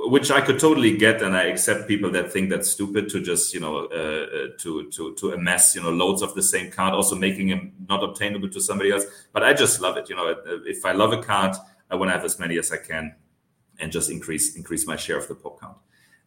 which 0.06 0.32
I 0.32 0.42
could 0.42 0.60
totally 0.60 0.98
get, 0.98 1.22
and 1.22 1.36
I 1.36 1.44
accept 1.44 1.88
people 1.88 2.12
that 2.12 2.32
think 2.32 2.50
that's 2.50 2.70
stupid 2.70 3.10
to 3.10 3.22
just 3.22 3.54
you 3.54 3.60
know 3.60 3.86
uh, 3.86 4.28
uh, 4.38 4.48
to 4.60 4.90
to 4.92 5.16
to 5.16 5.32
amass 5.32 5.76
you 5.76 5.84
know 5.84 5.92
loads 5.92 6.22
of 6.22 6.34
the 6.34 6.44
same 6.44 6.72
card, 6.72 6.94
also 6.94 7.16
making 7.16 7.50
them 7.50 7.74
not 7.90 8.04
obtainable 8.04 8.50
to 8.50 8.62
somebody 8.62 8.92
else. 8.92 9.04
But 9.34 9.44
I 9.44 9.54
just 9.54 9.82
love 9.82 9.98
it. 9.98 10.10
You 10.10 10.16
know, 10.16 10.36
if 10.66 10.86
I 10.86 10.94
love 10.94 11.12
a 11.14 11.22
card, 11.22 11.56
I 11.90 11.96
want 11.96 12.10
to 12.10 12.14
have 12.14 12.26
as 12.26 12.40
many 12.40 12.58
as 12.58 12.72
I 12.72 12.78
can, 12.78 13.16
and 13.80 13.92
just 13.92 14.10
increase 14.10 14.56
increase 14.56 14.88
my 14.88 14.96
share 14.96 15.18
of 15.18 15.28
the 15.28 15.36
pop 15.36 15.60
count. 15.60 15.78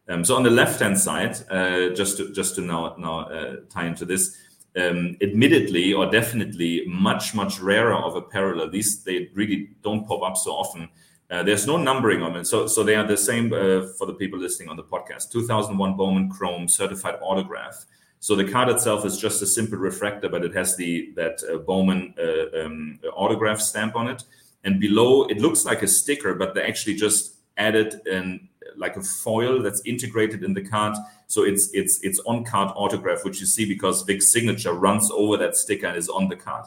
Um, 0.09 0.23
so 0.23 0.35
on 0.35 0.43
the 0.43 0.49
left-hand 0.49 0.97
side, 0.97 1.37
uh, 1.49 1.89
just 1.89 2.17
to 2.17 2.31
just 2.31 2.55
to 2.55 2.61
now 2.61 2.95
now 2.97 3.19
uh, 3.21 3.55
tie 3.69 3.87
into 3.87 4.05
this, 4.05 4.37
um, 4.77 5.17
admittedly 5.21 5.93
or 5.93 6.09
definitely 6.09 6.85
much 6.87 7.33
much 7.33 7.59
rarer 7.59 7.95
of 7.95 8.15
a 8.15 8.21
parallel. 8.21 8.69
These 8.69 9.03
they 9.03 9.29
really 9.33 9.69
don't 9.83 10.07
pop 10.07 10.23
up 10.23 10.37
so 10.37 10.51
often. 10.51 10.89
Uh, 11.29 11.43
there's 11.43 11.67
no 11.67 11.75
numbering 11.75 12.21
on 12.21 12.37
it, 12.37 12.45
so 12.45 12.67
so 12.67 12.83
they 12.83 12.95
are 12.95 13.05
the 13.05 13.17
same 13.17 13.51
uh, 13.51 13.87
for 13.97 14.05
the 14.05 14.13
people 14.13 14.39
listening 14.39 14.69
on 14.69 14.77
the 14.77 14.83
podcast. 14.83 15.31
2001 15.31 15.97
Bowman 15.97 16.29
Chrome 16.29 16.67
certified 16.69 17.15
autograph. 17.21 17.85
So 18.19 18.35
the 18.35 18.49
card 18.49 18.69
itself 18.69 19.05
is 19.05 19.19
just 19.19 19.41
a 19.41 19.45
simple 19.45 19.77
refractor, 19.77 20.29
but 20.29 20.43
it 20.43 20.53
has 20.55 20.77
the 20.77 21.11
that 21.15 21.41
uh, 21.51 21.57
Bowman 21.57 22.13
uh, 22.17 22.63
um, 22.63 22.99
autograph 23.13 23.59
stamp 23.59 23.95
on 23.95 24.07
it, 24.07 24.23
and 24.63 24.79
below 24.79 25.25
it 25.25 25.39
looks 25.39 25.65
like 25.65 25.81
a 25.81 25.87
sticker, 25.87 26.33
but 26.33 26.55
they 26.55 26.61
actually 26.61 26.95
just 26.95 27.35
added 27.57 28.01
an 28.05 28.46
like 28.77 28.95
a 28.95 29.01
foil 29.01 29.61
that's 29.61 29.81
integrated 29.85 30.43
in 30.43 30.53
the 30.53 30.61
card. 30.61 30.97
So 31.27 31.43
it's 31.43 31.69
it's 31.73 31.99
it's 32.03 32.19
on 32.19 32.43
card 32.43 32.71
autograph, 32.75 33.23
which 33.25 33.39
you 33.39 33.45
see 33.45 33.65
because 33.65 34.03
Vick's 34.03 34.31
signature 34.31 34.73
runs 34.73 35.09
over 35.11 35.37
that 35.37 35.55
sticker 35.55 35.87
and 35.87 35.97
is 35.97 36.09
on 36.09 36.29
the 36.29 36.35
card. 36.35 36.65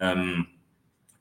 Um, 0.00 0.48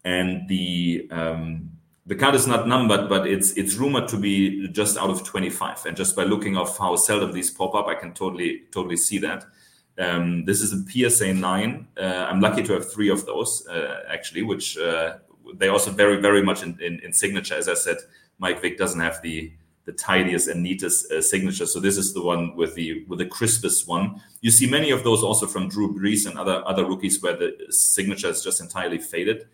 and 0.03 0.47
the 0.47 1.07
um, 1.11 1.71
the 2.05 2.15
card 2.15 2.35
is 2.35 2.45
not 2.45 2.67
numbered, 2.67 3.09
but 3.09 3.27
it's 3.27 3.51
it's 3.53 3.75
rumored 3.75 4.07
to 4.09 4.17
be 4.17 4.67
just 4.67 4.97
out 4.97 5.09
of 5.09 5.23
25. 5.23 5.87
And 5.87 5.97
just 5.97 6.15
by 6.15 6.23
looking 6.23 6.55
of 6.55 6.77
how 6.77 6.95
seldom 6.95 7.31
these 7.33 7.49
pop 7.49 7.73
up, 7.73 7.87
I 7.87 7.95
can 7.95 8.13
totally 8.13 8.63
totally 8.71 8.97
see 8.97 9.17
that. 9.19 9.45
Um, 9.97 10.45
this 10.45 10.61
is 10.61 10.73
a 10.73 11.09
PSA 11.09 11.33
nine. 11.33 11.87
Uh, 11.97 12.27
I'm 12.29 12.41
lucky 12.41 12.61
to 12.63 12.73
have 12.73 12.91
three 12.91 13.09
of 13.09 13.25
those 13.25 13.65
uh, 13.67 14.03
actually, 14.09 14.43
which 14.43 14.77
uh, 14.77 15.17
they 15.55 15.69
also 15.69 15.89
very 15.89 16.21
very 16.21 16.43
much 16.43 16.61
in, 16.63 16.79
in, 16.81 16.99
in 16.99 17.11
signature. 17.11 17.55
As 17.55 17.67
I 17.67 17.73
said, 17.73 17.97
Mike 18.37 18.61
Vick 18.61 18.77
doesn't 18.77 18.99
have 18.99 19.21
the 19.21 19.51
the 19.85 19.93
tidiest 19.93 20.47
and 20.47 20.63
neatest 20.63 21.11
uh, 21.11 21.21
signature. 21.21 21.65
So 21.65 21.79
this 21.79 21.97
is 21.97 22.13
the 22.13 22.21
one 22.21 22.55
with 22.55 22.73
the 22.75 23.05
with 23.07 23.19
the 23.19 23.25
crispest 23.25 23.87
one. 23.87 24.21
You 24.41 24.51
see 24.51 24.69
many 24.69 24.91
of 24.91 25.03
those 25.03 25.23
also 25.23 25.45
from 25.45 25.69
Drew 25.69 25.93
Brees 25.93 26.27
and 26.27 26.37
other 26.37 26.63
other 26.67 26.85
rookies 26.85 27.21
where 27.21 27.37
the 27.37 27.55
signature 27.69 28.29
is 28.29 28.43
just 28.43 28.61
entirely 28.61 28.97
faded. 28.97 29.47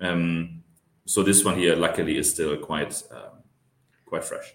Um, 0.00 0.62
so 1.06 1.22
this 1.22 1.44
one 1.44 1.58
here, 1.58 1.76
luckily, 1.76 2.16
is 2.16 2.30
still 2.30 2.56
quite 2.56 3.02
uh, 3.12 3.30
quite 4.06 4.24
fresh. 4.24 4.54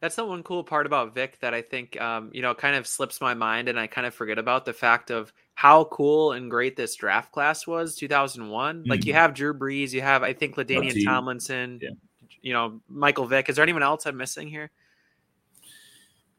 That's 0.00 0.16
the 0.16 0.24
one 0.24 0.42
cool 0.42 0.64
part 0.64 0.86
about 0.86 1.14
Vick 1.14 1.40
that 1.40 1.52
I 1.52 1.62
think 1.62 2.00
um, 2.00 2.30
you 2.32 2.40
know 2.40 2.54
kind 2.54 2.76
of 2.76 2.86
slips 2.86 3.20
my 3.20 3.34
mind, 3.34 3.68
and 3.68 3.78
I 3.78 3.88
kind 3.88 4.06
of 4.06 4.14
forget 4.14 4.38
about 4.38 4.64
the 4.64 4.72
fact 4.72 5.10
of 5.10 5.32
how 5.54 5.84
cool 5.84 6.32
and 6.32 6.48
great 6.48 6.76
this 6.76 6.94
draft 6.94 7.32
class 7.32 7.66
was 7.66 7.96
2001. 7.96 8.76
Mm-hmm. 8.76 8.88
Like 8.88 9.04
you 9.04 9.12
mm-hmm. 9.12 9.20
have 9.20 9.34
Drew 9.34 9.52
Brees, 9.52 9.92
you 9.92 10.00
have 10.00 10.22
I 10.22 10.32
think 10.32 10.54
LaDainian 10.54 11.04
Tomlinson. 11.04 11.80
Yeah 11.82 11.90
you 12.42 12.52
know, 12.52 12.80
Michael 12.88 13.26
Vick. 13.26 13.48
Is 13.48 13.56
there 13.56 13.62
anyone 13.62 13.82
else 13.82 14.06
I'm 14.06 14.16
missing 14.16 14.48
here? 14.48 14.70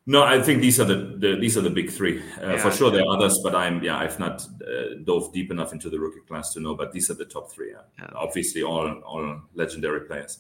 No, 0.07 0.23
I 0.23 0.41
think 0.41 0.61
these 0.61 0.79
are 0.79 0.85
the, 0.85 0.95
the 0.95 1.37
these 1.39 1.57
are 1.57 1.61
the 1.61 1.69
big 1.69 1.91
three. 1.91 2.19
Uh, 2.41 2.53
yeah, 2.53 2.57
for 2.57 2.71
sure, 2.71 2.89
there 2.89 3.03
are 3.03 3.15
others, 3.15 3.39
but 3.43 3.53
I'm 3.53 3.83
yeah, 3.83 3.97
I've 3.97 4.19
not 4.19 4.41
uh, 4.41 4.95
dove 5.03 5.31
deep 5.31 5.51
enough 5.51 5.73
into 5.73 5.89
the 5.89 5.99
rookie 5.99 6.21
class 6.27 6.53
to 6.53 6.59
know. 6.59 6.73
But 6.73 6.91
these 6.91 7.11
are 7.11 7.13
the 7.13 7.25
top 7.25 7.51
three. 7.51 7.71
Yeah. 7.71 7.81
yeah. 7.99 8.09
Obviously, 8.15 8.63
all 8.63 8.87
all 9.01 9.41
legendary 9.53 10.01
players. 10.01 10.39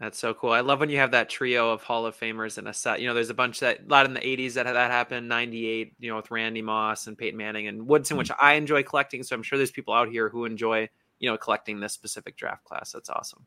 That's 0.00 0.18
so 0.18 0.34
cool. 0.34 0.50
I 0.50 0.60
love 0.60 0.80
when 0.80 0.90
you 0.90 0.98
have 0.98 1.12
that 1.12 1.28
trio 1.28 1.70
of 1.70 1.82
Hall 1.82 2.04
of 2.04 2.18
Famers 2.18 2.58
in 2.58 2.66
a 2.66 2.74
set. 2.74 3.00
You 3.00 3.06
know, 3.06 3.14
there's 3.14 3.30
a 3.30 3.34
bunch 3.34 3.60
that 3.60 3.80
a 3.80 3.88
lot 3.88 4.06
in 4.06 4.14
the 4.14 4.20
80s 4.20 4.54
that 4.54 4.64
that 4.64 4.90
happened, 4.90 5.28
98, 5.28 5.94
you 6.00 6.10
know, 6.10 6.16
with 6.16 6.30
Randy 6.32 6.62
Moss 6.62 7.06
and 7.06 7.16
Peyton 7.16 7.38
Manning 7.38 7.68
and 7.68 7.86
Woodson, 7.86 8.14
mm-hmm. 8.14 8.18
which 8.18 8.30
I 8.40 8.54
enjoy 8.54 8.82
collecting. 8.82 9.22
So 9.22 9.36
I'm 9.36 9.44
sure 9.44 9.56
there's 9.56 9.70
people 9.70 9.94
out 9.94 10.08
here 10.08 10.28
who 10.28 10.46
enjoy, 10.46 10.88
you 11.20 11.30
know, 11.30 11.38
collecting 11.38 11.78
this 11.78 11.92
specific 11.92 12.36
draft 12.36 12.64
class. 12.64 12.90
That's 12.90 13.08
awesome. 13.08 13.46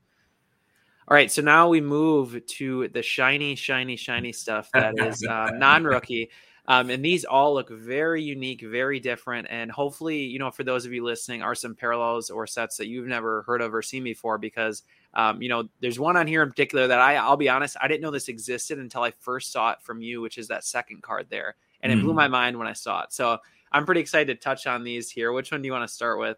All 1.09 1.15
right, 1.15 1.31
so 1.31 1.41
now 1.41 1.69
we 1.69 1.79
move 1.79 2.45
to 2.45 2.89
the 2.89 3.01
shiny, 3.01 3.55
shiny, 3.55 3.95
shiny 3.95 4.33
stuff 4.33 4.69
that 4.73 4.99
is 4.99 5.25
uh, 5.25 5.51
non-rookie. 5.53 6.29
Um, 6.67 6.89
and 6.89 7.03
these 7.03 7.23
all 7.23 7.53
look 7.53 7.69
very 7.69 8.21
unique, 8.21 8.61
very 8.61 8.99
different. 8.99 9.47
And 9.49 9.71
hopefully, 9.71 10.17
you 10.17 10.37
know, 10.37 10.51
for 10.51 10.65
those 10.65 10.85
of 10.85 10.91
you 10.91 11.05
listening, 11.05 11.41
are 11.41 11.55
some 11.55 11.75
parallels 11.75 12.29
or 12.29 12.45
sets 12.45 12.75
that 12.75 12.87
you've 12.87 13.07
never 13.07 13.43
heard 13.43 13.61
of 13.61 13.73
or 13.73 13.81
seen 13.81 14.03
before. 14.03 14.37
Because, 14.37 14.83
um, 15.13 15.41
you 15.41 15.47
know, 15.47 15.69
there's 15.79 15.97
one 15.97 16.17
on 16.17 16.27
here 16.27 16.43
in 16.43 16.49
particular 16.49 16.87
that 16.87 16.99
I, 16.99 17.15
I'll 17.15 17.37
be 17.37 17.47
honest, 17.47 17.77
I 17.81 17.87
didn't 17.87 18.01
know 18.01 18.11
this 18.11 18.27
existed 18.27 18.77
until 18.77 19.03
I 19.03 19.11
first 19.11 19.53
saw 19.53 19.71
it 19.71 19.81
from 19.81 20.01
you, 20.01 20.19
which 20.19 20.37
is 20.37 20.49
that 20.49 20.65
second 20.65 21.03
card 21.03 21.27
there, 21.29 21.55
and 21.79 21.89
it 21.89 22.01
blew 22.01 22.11
hmm. 22.11 22.17
my 22.17 22.27
mind 22.27 22.57
when 22.57 22.67
I 22.67 22.73
saw 22.73 23.03
it. 23.03 23.13
So 23.13 23.37
I'm 23.71 23.85
pretty 23.85 24.01
excited 24.01 24.27
to 24.27 24.43
touch 24.43 24.67
on 24.67 24.83
these 24.83 25.09
here. 25.09 25.31
Which 25.31 25.53
one 25.53 25.61
do 25.61 25.67
you 25.67 25.71
want 25.71 25.87
to 25.87 25.93
start 25.93 26.19
with? 26.19 26.37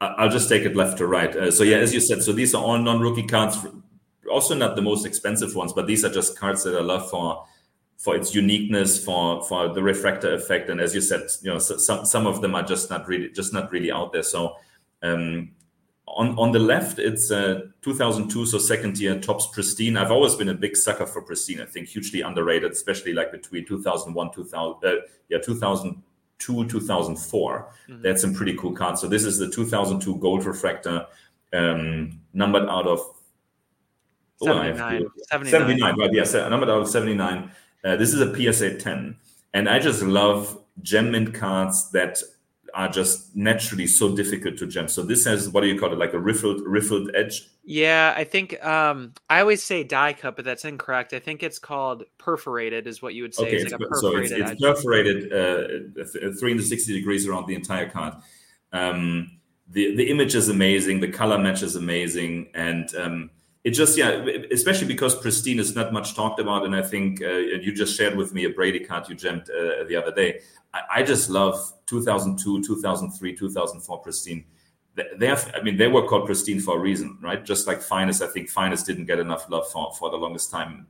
I'll 0.00 0.28
just 0.28 0.48
take 0.48 0.62
it 0.62 0.76
left 0.76 0.98
to 0.98 1.06
right. 1.06 1.34
Uh, 1.34 1.50
so 1.50 1.64
yeah, 1.64 1.78
as 1.78 1.92
you 1.92 2.00
said, 2.00 2.22
so 2.22 2.32
these 2.32 2.54
are 2.54 2.62
all 2.62 2.78
non-rookie 2.78 3.26
cards, 3.26 3.66
also 4.30 4.54
not 4.54 4.76
the 4.76 4.82
most 4.82 5.04
expensive 5.04 5.54
ones, 5.56 5.72
but 5.72 5.86
these 5.86 6.04
are 6.04 6.10
just 6.10 6.38
cards 6.38 6.62
that 6.64 6.76
I 6.76 6.80
love 6.80 7.10
for 7.10 7.44
for 7.96 8.14
its 8.14 8.32
uniqueness, 8.32 9.04
for 9.04 9.42
for 9.44 9.74
the 9.74 9.82
refractor 9.82 10.32
effect, 10.34 10.70
and 10.70 10.80
as 10.80 10.94
you 10.94 11.00
said, 11.00 11.22
you 11.42 11.50
know, 11.50 11.58
so, 11.58 11.76
some 11.76 12.06
some 12.06 12.26
of 12.26 12.40
them 12.40 12.54
are 12.54 12.62
just 12.62 12.90
not 12.90 13.08
really 13.08 13.28
just 13.30 13.52
not 13.52 13.72
really 13.72 13.90
out 13.90 14.12
there. 14.12 14.22
So 14.22 14.56
um, 15.02 15.50
on 16.06 16.38
on 16.38 16.52
the 16.52 16.60
left, 16.60 17.00
it's 17.00 17.32
uh, 17.32 17.62
2002, 17.82 18.46
so 18.46 18.58
second 18.58 18.98
year 19.00 19.18
Topps 19.18 19.48
Pristine. 19.48 19.96
I've 19.96 20.12
always 20.12 20.36
been 20.36 20.48
a 20.48 20.54
big 20.54 20.76
sucker 20.76 21.06
for 21.06 21.22
Pristine. 21.22 21.60
I 21.60 21.66
think 21.66 21.88
hugely 21.88 22.20
underrated, 22.20 22.70
especially 22.70 23.14
like 23.14 23.32
between 23.32 23.66
2001, 23.66 24.30
2000, 24.32 24.84
uh, 24.84 25.00
yeah, 25.28 25.38
2000 25.38 26.00
2004. 26.38 27.68
Mm-hmm. 27.88 28.02
That's 28.02 28.22
some 28.22 28.34
pretty 28.34 28.56
cool 28.56 28.72
cards. 28.72 29.00
So 29.00 29.08
this 29.08 29.24
is 29.24 29.38
the 29.38 29.50
2002 29.50 30.16
gold 30.16 30.44
refractor, 30.44 31.06
um, 31.52 32.20
numbered 32.32 32.68
out 32.68 32.86
of 32.86 33.00
79. 34.42 34.72
Oh, 34.72 35.10
79. 35.30 35.52
79. 35.52 35.98
right? 35.98 36.12
Yes, 36.12 36.34
yeah, 36.34 36.48
numbered 36.48 36.70
out 36.70 36.82
of 36.82 36.88
79. 36.88 37.50
Uh, 37.84 37.96
this 37.96 38.12
is 38.12 38.20
a 38.20 38.34
PSA 38.34 38.78
10, 38.78 39.16
and 39.54 39.68
I 39.68 39.78
just 39.78 40.02
love 40.02 40.58
gem 40.82 41.10
mint 41.10 41.34
cards 41.34 41.90
that 41.90 42.18
are 42.74 42.88
just 42.88 43.34
naturally 43.36 43.86
so 43.86 44.14
difficult 44.14 44.56
to 44.58 44.66
gem. 44.66 44.88
So 44.88 45.02
this 45.02 45.24
has 45.24 45.48
what 45.48 45.62
do 45.62 45.66
you 45.66 45.78
call 45.78 45.92
it, 45.92 45.98
like 45.98 46.14
a 46.14 46.18
riffled 46.18 46.62
riffled 46.66 47.10
edge? 47.14 47.48
Yeah, 47.64 48.14
I 48.16 48.24
think 48.24 48.64
um, 48.64 49.12
I 49.28 49.40
always 49.40 49.62
say 49.62 49.84
die 49.84 50.12
cut, 50.12 50.36
but 50.36 50.44
that's 50.44 50.64
incorrect. 50.64 51.12
I 51.12 51.18
think 51.18 51.42
it's 51.42 51.58
called 51.58 52.04
perforated, 52.18 52.86
is 52.86 53.02
what 53.02 53.14
you 53.14 53.22
would 53.22 53.34
say. 53.34 53.46
Okay, 53.46 53.56
it's, 53.56 53.72
like 53.72 53.80
so 53.94 54.16
it's, 54.16 54.30
it's 54.30 54.60
perforated 54.60 55.32
uh, 55.32 56.04
360 56.04 56.92
degrees 56.92 57.26
around 57.26 57.46
the 57.46 57.54
entire 57.54 57.88
card. 57.88 58.14
Um, 58.72 59.38
the 59.68 59.94
the 59.96 60.10
image 60.10 60.34
is 60.34 60.48
amazing, 60.48 61.00
the 61.00 61.10
color 61.10 61.38
match 61.38 61.62
is 61.62 61.76
amazing, 61.76 62.50
and 62.54 62.94
um, 62.96 63.30
it 63.68 63.72
just 63.72 63.98
yeah, 63.98 64.24
especially 64.50 64.86
because 64.86 65.14
pristine 65.14 65.58
is 65.58 65.74
not 65.74 65.92
much 65.92 66.14
talked 66.16 66.40
about, 66.40 66.64
and 66.64 66.74
I 66.74 66.80
think 66.80 67.20
uh, 67.20 67.36
you 67.36 67.70
just 67.74 67.94
shared 67.94 68.16
with 68.16 68.32
me 68.32 68.46
a 68.46 68.50
Brady 68.50 68.80
card 68.80 69.06
you 69.10 69.14
gemmed 69.14 69.50
uh, 69.50 69.84
the 69.84 69.94
other 69.94 70.10
day. 70.10 70.40
I, 70.72 70.80
I, 70.94 71.02
just 71.02 71.28
love 71.28 71.74
2002, 71.84 72.62
2003, 72.64 73.36
2004 73.36 73.98
pristine. 73.98 74.46
They 75.18 75.26
have, 75.26 75.52
I 75.54 75.60
mean, 75.60 75.76
they 75.76 75.86
were 75.86 76.08
called 76.08 76.24
pristine 76.24 76.60
for 76.60 76.78
a 76.78 76.80
reason, 76.80 77.18
right? 77.20 77.44
Just 77.44 77.66
like 77.66 77.82
finest, 77.82 78.22
I 78.22 78.28
think 78.28 78.48
finest 78.48 78.86
didn't 78.86 79.04
get 79.04 79.18
enough 79.18 79.50
love 79.50 79.70
for 79.70 79.92
for 79.92 80.08
the 80.08 80.16
longest 80.16 80.50
time. 80.50 80.86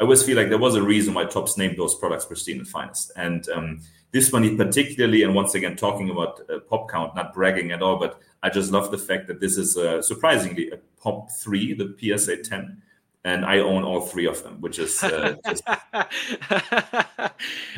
I 0.00 0.02
always 0.02 0.24
feel 0.24 0.36
like 0.36 0.48
there 0.48 0.58
was 0.58 0.74
a 0.74 0.82
reason 0.82 1.14
why 1.14 1.24
Topps 1.24 1.56
named 1.56 1.76
those 1.76 1.94
products 1.94 2.26
pristine 2.26 2.58
and 2.58 2.66
finest, 2.66 3.12
and 3.14 3.48
um, 3.50 3.80
this 4.10 4.32
one 4.32 4.56
particularly, 4.56 5.22
and 5.22 5.34
once 5.34 5.54
again 5.54 5.76
talking 5.76 6.10
about 6.10 6.40
uh, 6.48 6.60
pop 6.60 6.88
count, 6.90 7.14
not 7.14 7.34
bragging 7.34 7.72
at 7.72 7.82
all, 7.82 7.98
but 7.98 8.20
I 8.42 8.48
just 8.50 8.72
love 8.72 8.90
the 8.90 8.98
fact 8.98 9.26
that 9.26 9.40
this 9.40 9.58
is 9.58 9.76
uh, 9.76 10.00
surprisingly 10.00 10.70
a 10.70 10.78
pop 11.00 11.30
three, 11.30 11.74
the 11.74 11.94
PSA 11.98 12.38
10. 12.38 12.82
And 13.28 13.44
I 13.44 13.58
own 13.58 13.84
all 13.84 14.00
three 14.00 14.26
of 14.26 14.42
them, 14.42 14.60
which 14.60 14.78
is. 14.78 15.02
Uh, 15.02 15.34
just... 15.46 15.62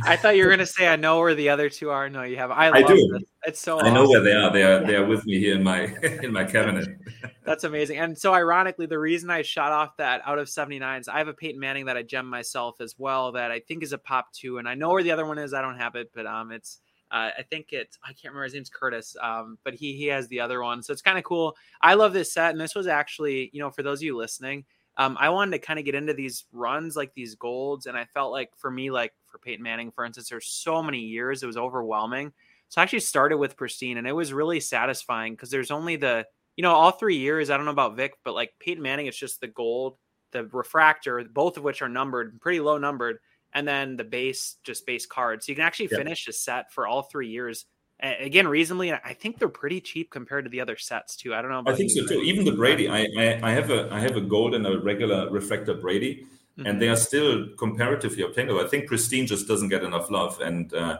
I 0.03 0.17
thought 0.17 0.37
you 0.37 0.45
were 0.45 0.51
going 0.51 0.61
to 0.61 0.67
say 0.67 0.87
I 0.87 0.95
know 0.97 1.19
where 1.19 1.35
the 1.35 1.49
other 1.49 1.69
two 1.69 1.91
are. 1.91 2.09
No, 2.09 2.23
you 2.23 2.37
have. 2.37 2.53
I, 2.53 2.71
I 2.71 2.83
do. 2.83 2.95
This. 2.95 3.23
It's 3.45 3.61
so. 3.61 3.79
I 3.79 3.83
awesome. 3.83 3.95
know 3.95 4.09
where 4.09 4.21
they 4.21 4.33
are. 4.33 4.53
They 4.53 4.63
are. 4.63 4.87
They 4.87 4.95
are 4.95 5.05
with 5.05 5.27
me 5.27 5.41
here 5.41 5.57
in 5.57 5.65
my 5.65 5.81
in 6.23 6.33
my 6.33 6.45
cabinet. 6.45 6.89
That's 7.45 7.65
amazing. 7.65 7.99
And 7.99 8.17
so, 8.17 8.33
ironically, 8.33 8.87
the 8.87 8.99
reason 8.99 9.29
I 9.29 9.43
shot 9.43 9.73
off 9.73 9.97
that 9.97 10.23
out 10.25 10.39
of 10.39 10.47
79s, 10.47 11.09
I 11.09 11.19
have 11.19 11.27
a 11.27 11.35
Peyton 11.35 11.59
Manning 11.59 11.87
that 11.87 11.97
I 11.97 12.03
gem 12.03 12.27
myself 12.27 12.81
as 12.81 12.95
well. 12.97 13.33
That 13.33 13.51
I 13.51 13.59
think 13.59 13.83
is 13.83 13.93
a 13.93 13.99
pop 13.99 14.33
two, 14.33 14.59
and 14.59 14.69
I 14.69 14.75
know 14.75 14.91
where 14.91 15.03
the 15.03 15.11
other 15.11 15.27
one 15.27 15.39
is. 15.39 15.53
I 15.53 15.63
don't 15.63 15.79
have 15.79 15.97
it, 15.97 16.11
but 16.15 16.27
um, 16.27 16.53
it's. 16.53 16.79
Uh, 17.13 17.31
I 17.37 17.43
think 17.43 17.73
it's 17.73 17.99
I 18.05 18.13
can't 18.13 18.27
remember 18.27 18.45
his 18.45 18.55
name's 18.55 18.71
Curtis, 18.71 19.17
um, 19.21 19.59
but 19.65 19.75
he 19.75 19.97
he 19.97 20.07
has 20.07 20.29
the 20.29 20.39
other 20.39 20.63
one, 20.63 20.81
so 20.81 20.93
it's 20.93 21.03
kind 21.03 21.19
of 21.19 21.25
cool. 21.25 21.57
I 21.83 21.95
love 21.95 22.13
this 22.13 22.33
set, 22.33 22.53
and 22.53 22.61
this 22.61 22.77
was 22.77 22.87
actually, 22.87 23.51
you 23.53 23.59
know, 23.59 23.69
for 23.69 23.83
those 23.83 23.99
of 23.99 24.05
you 24.05 24.17
listening, 24.17 24.65
um, 25.01 25.17
I 25.19 25.31
wanted 25.31 25.53
to 25.53 25.67
kind 25.67 25.79
of 25.79 25.87
get 25.87 25.95
into 25.95 26.13
these 26.13 26.45
runs, 26.53 26.95
like 26.95 27.15
these 27.15 27.35
golds, 27.35 27.87
and 27.87 27.97
I 27.97 28.05
felt 28.05 28.33
like 28.33 28.51
for 28.59 28.71
me, 28.71 28.91
like 28.91 29.15
for 29.25 29.39
Peyton 29.39 29.63
Manning, 29.63 29.91
for 29.91 30.05
instance, 30.05 30.29
there's 30.29 30.47
so 30.47 30.83
many 30.83 30.99
years 30.99 31.43
it 31.43 31.47
was 31.47 31.57
overwhelming. 31.57 32.35
So 32.69 32.81
I 32.81 32.85
actually 32.85 33.01
started 33.01 33.39
with 33.39 33.57
Pristine, 33.57 33.97
and 33.97 34.07
it 34.07 34.13
was 34.13 34.35
really 34.35 34.61
satisfying 34.61 35.33
because 35.33 35.49
there's 35.49 35.71
only 35.71 35.97
the, 35.97 36.27
you 36.57 36.63
know, 36.63 36.75
all 36.75 36.91
three 36.91 37.17
years. 37.17 37.49
I 37.49 37.57
don't 37.57 37.65
know 37.65 37.73
about 37.73 37.97
Vick, 37.97 38.13
but 38.27 38.35
like 38.35 38.53
Peyton 38.61 38.83
Manning, 38.83 39.07
it's 39.07 39.17
just 39.17 39.41
the 39.41 39.49
gold, 39.49 39.97
the 40.33 40.45
refractor, 40.45 41.25
both 41.25 41.57
of 41.57 41.65
which 41.65 41.81
are 41.81 41.89
numbered, 41.89 42.39
pretty 42.39 42.61
low 42.61 42.77
numbered, 42.77 43.21
and 43.55 43.67
then 43.67 43.97
the 43.97 44.05
base, 44.05 44.57
just 44.65 44.85
base 44.85 45.07
card. 45.07 45.43
So 45.43 45.51
you 45.51 45.57
can 45.57 45.65
actually 45.65 45.89
yep. 45.93 45.99
finish 45.99 46.29
a 46.29 46.33
set 46.35 46.75
for 46.75 46.87
all 46.87 47.05
three 47.05 47.29
years 47.29 47.65
again 48.03 48.49
reasonably 48.49 48.93
i 48.93 49.13
think 49.13 49.39
they're 49.39 49.49
pretty 49.49 49.81
cheap 49.81 50.11
compared 50.11 50.45
to 50.45 50.51
the 50.51 50.61
other 50.61 50.77
sets 50.77 51.17
too. 51.17 51.35
I 51.35 51.43
don't 51.43 51.51
know 51.51 51.63
i 51.71 51.75
think 51.75 51.91
so 51.91 52.07
too. 52.07 52.21
Even 52.21 52.45
the 52.45 52.53
brady 52.53 52.89
I, 52.89 53.07
I, 53.19 53.41
I 53.43 53.51
have 53.53 53.71
a 53.71 53.93
i 53.93 54.01
have 54.01 54.17
a 54.17 54.21
gold 54.21 54.55
and 54.55 54.67
a 54.67 54.79
regular 54.81 55.31
refractor 55.31 55.75
brady 55.75 56.27
mm-hmm. 56.59 56.67
and 56.67 56.81
they 56.81 56.89
are 56.89 56.97
still 56.97 57.49
comparatively 57.59 58.23
obtainable. 58.23 58.61
I 58.61 58.69
think 58.69 58.87
pristine 58.87 59.27
just 59.27 59.47
doesn't 59.49 59.69
get 59.69 59.85
enough 59.85 60.11
love 60.11 60.41
and 60.41 60.73
uh, 60.75 60.99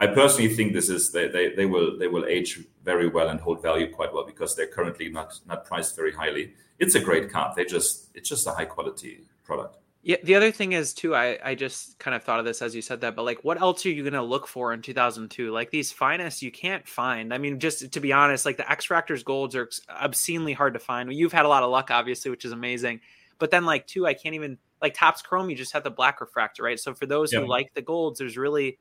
i 0.00 0.06
personally 0.06 0.52
think 0.54 0.72
this 0.72 0.88
is 0.88 1.12
they, 1.12 1.28
they, 1.28 1.54
they 1.54 1.66
will 1.66 1.98
they 1.98 2.08
will 2.08 2.26
age 2.26 2.60
very 2.84 3.08
well 3.08 3.28
and 3.28 3.40
hold 3.40 3.62
value 3.62 3.90
quite 3.92 4.12
well 4.12 4.24
because 4.24 4.56
they're 4.56 4.66
currently 4.66 5.08
not 5.08 5.38
not 5.46 5.64
priced 5.64 5.96
very 5.96 6.12
highly. 6.12 6.54
It's 6.78 6.94
a 6.94 7.00
great 7.00 7.30
card. 7.30 7.56
They 7.56 7.66
just 7.66 8.08
it's 8.14 8.28
just 8.28 8.46
a 8.46 8.52
high 8.52 8.64
quality 8.64 9.20
product 9.44 9.76
yeah, 10.02 10.16
the 10.22 10.34
other 10.34 10.50
thing 10.50 10.72
is 10.72 10.94
too. 10.94 11.14
I 11.14 11.38
I 11.44 11.54
just 11.54 11.98
kind 11.98 12.14
of 12.14 12.22
thought 12.22 12.38
of 12.38 12.44
this 12.44 12.62
as 12.62 12.74
you 12.74 12.82
said 12.82 13.02
that, 13.02 13.14
but 13.14 13.24
like, 13.24 13.44
what 13.44 13.60
else 13.60 13.84
are 13.84 13.90
you 13.90 14.02
gonna 14.02 14.22
look 14.22 14.46
for 14.46 14.72
in 14.72 14.80
2002? 14.80 15.50
Like 15.50 15.70
these 15.70 15.92
finest, 15.92 16.42
you 16.42 16.50
can't 16.50 16.86
find. 16.88 17.34
I 17.34 17.38
mean, 17.38 17.60
just 17.60 17.92
to 17.92 18.00
be 18.00 18.12
honest, 18.12 18.46
like 18.46 18.56
the 18.56 18.70
X 18.70 18.86
Fractors 18.86 19.24
golds 19.24 19.54
are 19.54 19.68
obscenely 19.88 20.54
hard 20.54 20.74
to 20.74 20.80
find. 20.80 21.12
You've 21.12 21.32
had 21.32 21.44
a 21.44 21.48
lot 21.48 21.62
of 21.62 21.70
luck, 21.70 21.90
obviously, 21.90 22.30
which 22.30 22.44
is 22.44 22.52
amazing. 22.52 23.00
But 23.40 23.50
then, 23.50 23.64
like, 23.64 23.86
two, 23.86 24.06
I 24.06 24.14
can't 24.14 24.34
even 24.34 24.58
like 24.80 24.94
Topps 24.94 25.22
Chrome. 25.22 25.50
You 25.50 25.56
just 25.56 25.72
have 25.72 25.82
the 25.82 25.90
black 25.90 26.20
refractor, 26.20 26.62
right? 26.62 26.78
So 26.78 26.94
for 26.94 27.06
those 27.06 27.32
who 27.32 27.46
like 27.46 27.74
the 27.74 27.82
golds, 27.82 28.18
there's 28.18 28.36
really, 28.36 28.78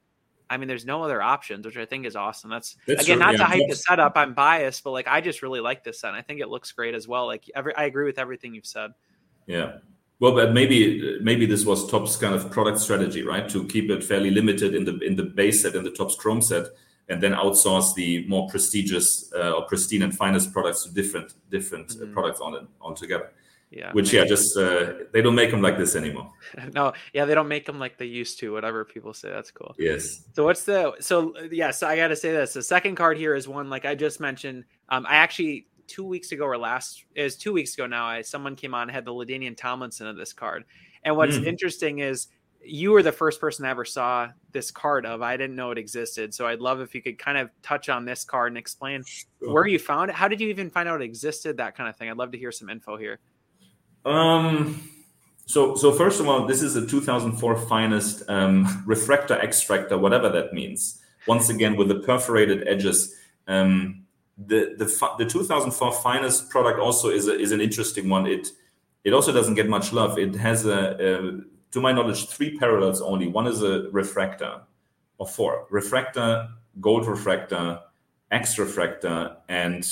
I 0.50 0.58
mean, 0.58 0.68
there's 0.68 0.86
no 0.86 1.02
other 1.02 1.22
options, 1.22 1.66
which 1.66 1.78
I 1.78 1.86
think 1.86 2.06
is 2.06 2.16
awesome. 2.16 2.50
That's, 2.50 2.76
That's 2.86 3.04
again, 3.04 3.18
true. 3.18 3.26
not 3.26 3.32
yeah, 3.34 3.38
to 3.40 3.46
hype 3.46 3.70
the 3.70 3.76
setup. 3.76 4.14
I'm 4.16 4.34
biased, 4.34 4.84
but 4.84 4.92
like, 4.92 5.08
I 5.08 5.22
just 5.22 5.42
really 5.42 5.62
like 5.62 5.84
this 5.84 6.02
set. 6.02 6.14
I 6.14 6.22
think 6.22 6.42
it 6.42 6.50
looks 6.50 6.72
great 6.74 6.94
as 6.94 7.08
well. 7.08 7.26
Like, 7.26 7.50
every 7.56 7.76
I 7.76 7.86
agree 7.86 8.06
with 8.06 8.20
everything 8.20 8.54
you've 8.54 8.66
said. 8.66 8.92
Yeah, 9.48 9.78
well, 10.20 10.34
but 10.34 10.54
maybe 10.54 11.18
maybe 11.22 11.46
this 11.46 11.66
was 11.66 11.90
Topps' 11.90 12.18
kind 12.18 12.36
of 12.36 12.52
product 12.52 12.80
strategy, 12.80 13.24
right? 13.24 13.48
To 13.50 13.66
keep 13.66 13.90
it 13.90 14.04
fairly 14.04 14.32
limited 14.32 14.76
in 14.76 14.84
the 14.84 15.00
in 15.00 15.16
the 15.16 15.24
base 15.24 15.62
set 15.62 15.76
in 15.76 15.84
the 15.84 15.92
Topps 15.92 16.16
Chrome 16.16 16.42
set, 16.42 16.68
and 17.08 17.24
then 17.24 17.34
outsource 17.34 17.96
the 17.96 18.28
more 18.28 18.48
prestigious 18.50 19.32
uh, 19.34 19.54
or 19.54 19.66
pristine 19.66 20.02
and 20.02 20.16
finest 20.16 20.52
products 20.52 20.84
to 20.84 20.94
different 20.94 21.34
different 21.50 21.92
uh, 21.92 21.96
mm-hmm. 21.96 22.14
products 22.14 22.42
on 22.42 22.56
it 22.56 22.64
altogether. 22.82 23.32
Yeah. 23.72 23.92
Which 23.94 24.12
yeah, 24.12 24.26
just 24.26 24.58
uh, 24.58 24.94
they 25.14 25.22
don't 25.22 25.36
make 25.36 25.52
them 25.52 25.62
like 25.62 25.78
this 25.78 25.96
anymore. 25.96 26.32
no, 26.74 26.94
yeah, 27.14 27.26
they 27.26 27.36
don't 27.36 27.48
make 27.48 27.66
them 27.66 27.78
like 27.78 27.98
they 27.98 28.06
used 28.06 28.40
to. 28.40 28.52
Whatever 28.52 28.84
people 28.84 29.14
say, 29.14 29.30
that's 29.30 29.52
cool. 29.52 29.76
Yes. 29.78 30.24
So 30.34 30.44
what's 30.44 30.66
the 30.66 30.96
so 31.00 31.34
yes? 31.38 31.50
Yeah, 31.52 31.72
so 31.72 31.88
I 31.88 31.96
got 31.96 32.08
to 32.08 32.16
say 32.16 32.32
this. 32.32 32.54
The 32.54 32.64
second 32.64 32.96
card 32.96 33.18
here 33.18 33.36
is 33.36 33.48
one 33.48 33.70
like 33.70 33.86
I 33.86 33.94
just 33.94 34.20
mentioned. 34.20 34.66
Um, 34.90 35.06
I 35.08 35.18
actually 35.18 35.68
two 35.90 36.06
weeks 36.06 36.32
ago 36.32 36.46
or 36.46 36.58
last 36.58 37.04
is 37.16 37.36
two 37.36 37.52
weeks 37.52 37.74
ago 37.74 37.88
now. 37.88 38.06
I 38.06 38.22
someone 38.22 38.56
came 38.56 38.74
on 38.74 38.88
had 38.90 39.06
the 39.06 39.12
LaDainian 39.12 39.58
Tomlinson 39.58 40.08
of 40.08 40.16
this 40.16 40.32
card, 40.32 40.66
and 41.04 41.18
what's 41.18 41.38
mm. 41.38 41.46
interesting 41.46 42.00
is 42.00 42.28
you 42.64 42.92
were 42.92 43.04
the 43.04 43.12
first 43.12 43.40
person 43.40 43.66
I 43.66 43.70
ever 43.70 43.86
saw 43.86 44.30
this 44.52 44.72
card 44.72 45.06
of. 45.06 45.22
I 45.22 45.38
didn't 45.38 45.56
know 45.56 45.72
it 45.72 45.78
existed, 45.78 46.34
so 46.34 46.46
I'd 46.48 46.60
love 46.60 46.82
if 46.82 46.94
you 46.94 47.02
could 47.02 47.18
kind 47.18 47.38
of 47.38 47.50
touch 47.62 47.90
on 47.90 48.06
this 48.06 48.24
card 48.24 48.52
and 48.52 48.58
explain 48.58 49.04
sure. 49.04 49.54
where 49.54 49.68
you 49.68 49.80
found 49.80 50.10
it. 50.10 50.16
How 50.16 50.28
did 50.28 50.42
you 50.42 50.50
even 50.50 50.70
find 50.70 50.90
out 50.90 51.02
it 51.02 51.06
existed? 51.06 51.58
That 51.58 51.76
kind 51.76 51.90
of 51.90 51.96
thing. 51.96 52.10
I'd 52.10 52.18
love 52.18 52.32
to 52.32 52.38
hear 52.38 52.52
some 52.52 52.70
info 52.70 52.98
here. 52.98 53.20
Um. 54.06 54.90
So, 55.46 55.74
so 55.74 55.92
first 55.92 56.20
of 56.20 56.30
all, 56.30 56.46
this 56.46 56.62
is 56.62 56.76
a 56.76 56.86
2004 56.86 57.58
finest 57.66 58.22
um, 58.30 58.84
refractor 58.86 59.34
extractor, 59.34 59.98
whatever 59.98 60.30
that 60.30 60.54
means. 60.54 61.02
Once 61.26 61.50
again, 61.50 61.76
with 61.76 61.88
the 61.88 61.96
perforated 62.02 62.68
edges. 62.68 63.16
Um, 63.48 64.06
the 64.48 64.76
the 64.78 64.86
the 65.18 65.26
2004 65.26 65.94
finest 65.94 66.50
product 66.50 66.80
also 66.80 67.10
is 67.10 67.28
a, 67.28 67.38
is 67.38 67.52
an 67.52 67.62
interesting 67.62 68.10
one. 68.10 68.26
It 68.26 68.50
it 69.04 69.14
also 69.14 69.32
doesn't 69.32 69.56
get 69.56 69.68
much 69.68 69.92
love. 69.92 70.18
It 70.18 70.36
has 70.36 70.66
a, 70.66 70.96
a 71.00 71.72
to 71.72 71.82
my 71.82 71.92
knowledge 71.92 72.28
three 72.28 72.58
parallels 72.58 73.02
only. 73.02 73.28
One 73.28 73.48
is 73.48 73.62
a 73.62 73.90
refractor, 73.92 74.62
or 75.18 75.28
four 75.28 75.68
refractor, 75.70 76.48
gold 76.80 77.06
refractor, 77.06 77.82
X 78.32 78.58
refractor, 78.58 79.38
and 79.50 79.86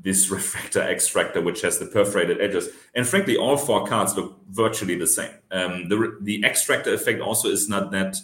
this 0.00 0.30
refractor 0.30 0.80
extractor, 0.80 1.42
which 1.42 1.60
has 1.60 1.78
the 1.78 1.86
perforated 1.86 2.40
edges. 2.40 2.68
And 2.94 3.06
frankly, 3.06 3.36
all 3.36 3.56
four 3.56 3.86
cards 3.86 4.16
look 4.16 4.38
virtually 4.48 4.96
the 4.96 5.06
same. 5.06 5.32
Um, 5.50 5.88
the 5.88 6.16
the 6.22 6.42
extractor 6.44 6.94
effect 6.94 7.20
also 7.20 7.48
is 7.48 7.68
not 7.68 7.90
that 7.90 8.16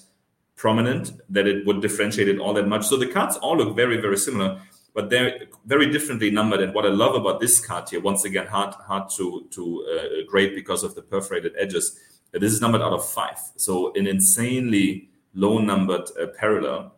prominent 0.57 1.13
that 1.29 1.47
it 1.47 1.67
would 1.67 1.83
differentiate 1.83 2.29
it 2.29 2.39
all 2.39 2.55
that 2.55 2.67
much. 2.67 2.87
So 2.87 2.97
the 2.97 3.09
cards 3.09 3.37
all 3.37 3.59
look 3.59 3.77
very 3.77 4.01
very 4.01 4.17
similar 4.17 4.63
but 4.97 5.11
they're 5.11 5.43
very 5.67 5.93
differently 5.93 6.31
numbered. 6.31 6.63
And 6.63 6.73
what 6.75 6.87
I 6.87 6.89
love 6.89 7.15
about 7.15 7.39
this 7.39 7.61
card 7.65 7.91
here, 7.91 8.01
once 8.01 8.25
again, 8.25 8.47
hard 8.47 8.75
hard 8.75 9.11
to 9.17 9.47
to 9.51 9.63
uh, 9.93 10.25
grade 10.27 10.55
because 10.55 10.83
of 10.83 10.95
the 10.95 11.03
perforated 11.03 11.53
edges. 11.59 12.01
This 12.33 12.53
is 12.53 12.61
numbered 12.63 12.81
out 12.81 12.95
of 12.95 13.07
five, 13.07 13.39
so 13.57 13.93
an 13.95 14.07
insanely 14.07 15.11
low 15.35 15.59
numbered 15.59 16.09
uh, 16.21 16.29
parallel, 16.39 16.95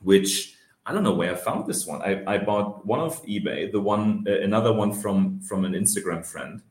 which 0.00 0.56
I 0.86 0.92
don't 0.92 1.02
know 1.02 1.12
where 1.12 1.32
I 1.32 1.36
found 1.36 1.66
this 1.66 1.86
one. 1.86 2.00
I, 2.00 2.22
I 2.26 2.38
bought 2.38 2.86
one 2.86 3.00
of 3.00 3.22
eBay, 3.26 3.70
the 3.70 3.80
one 3.80 4.24
uh, 4.26 4.40
another 4.40 4.72
one 4.72 4.92
from 4.94 5.40
from 5.40 5.66
an 5.66 5.74
Instagram 5.74 6.24
friend, 6.24 6.62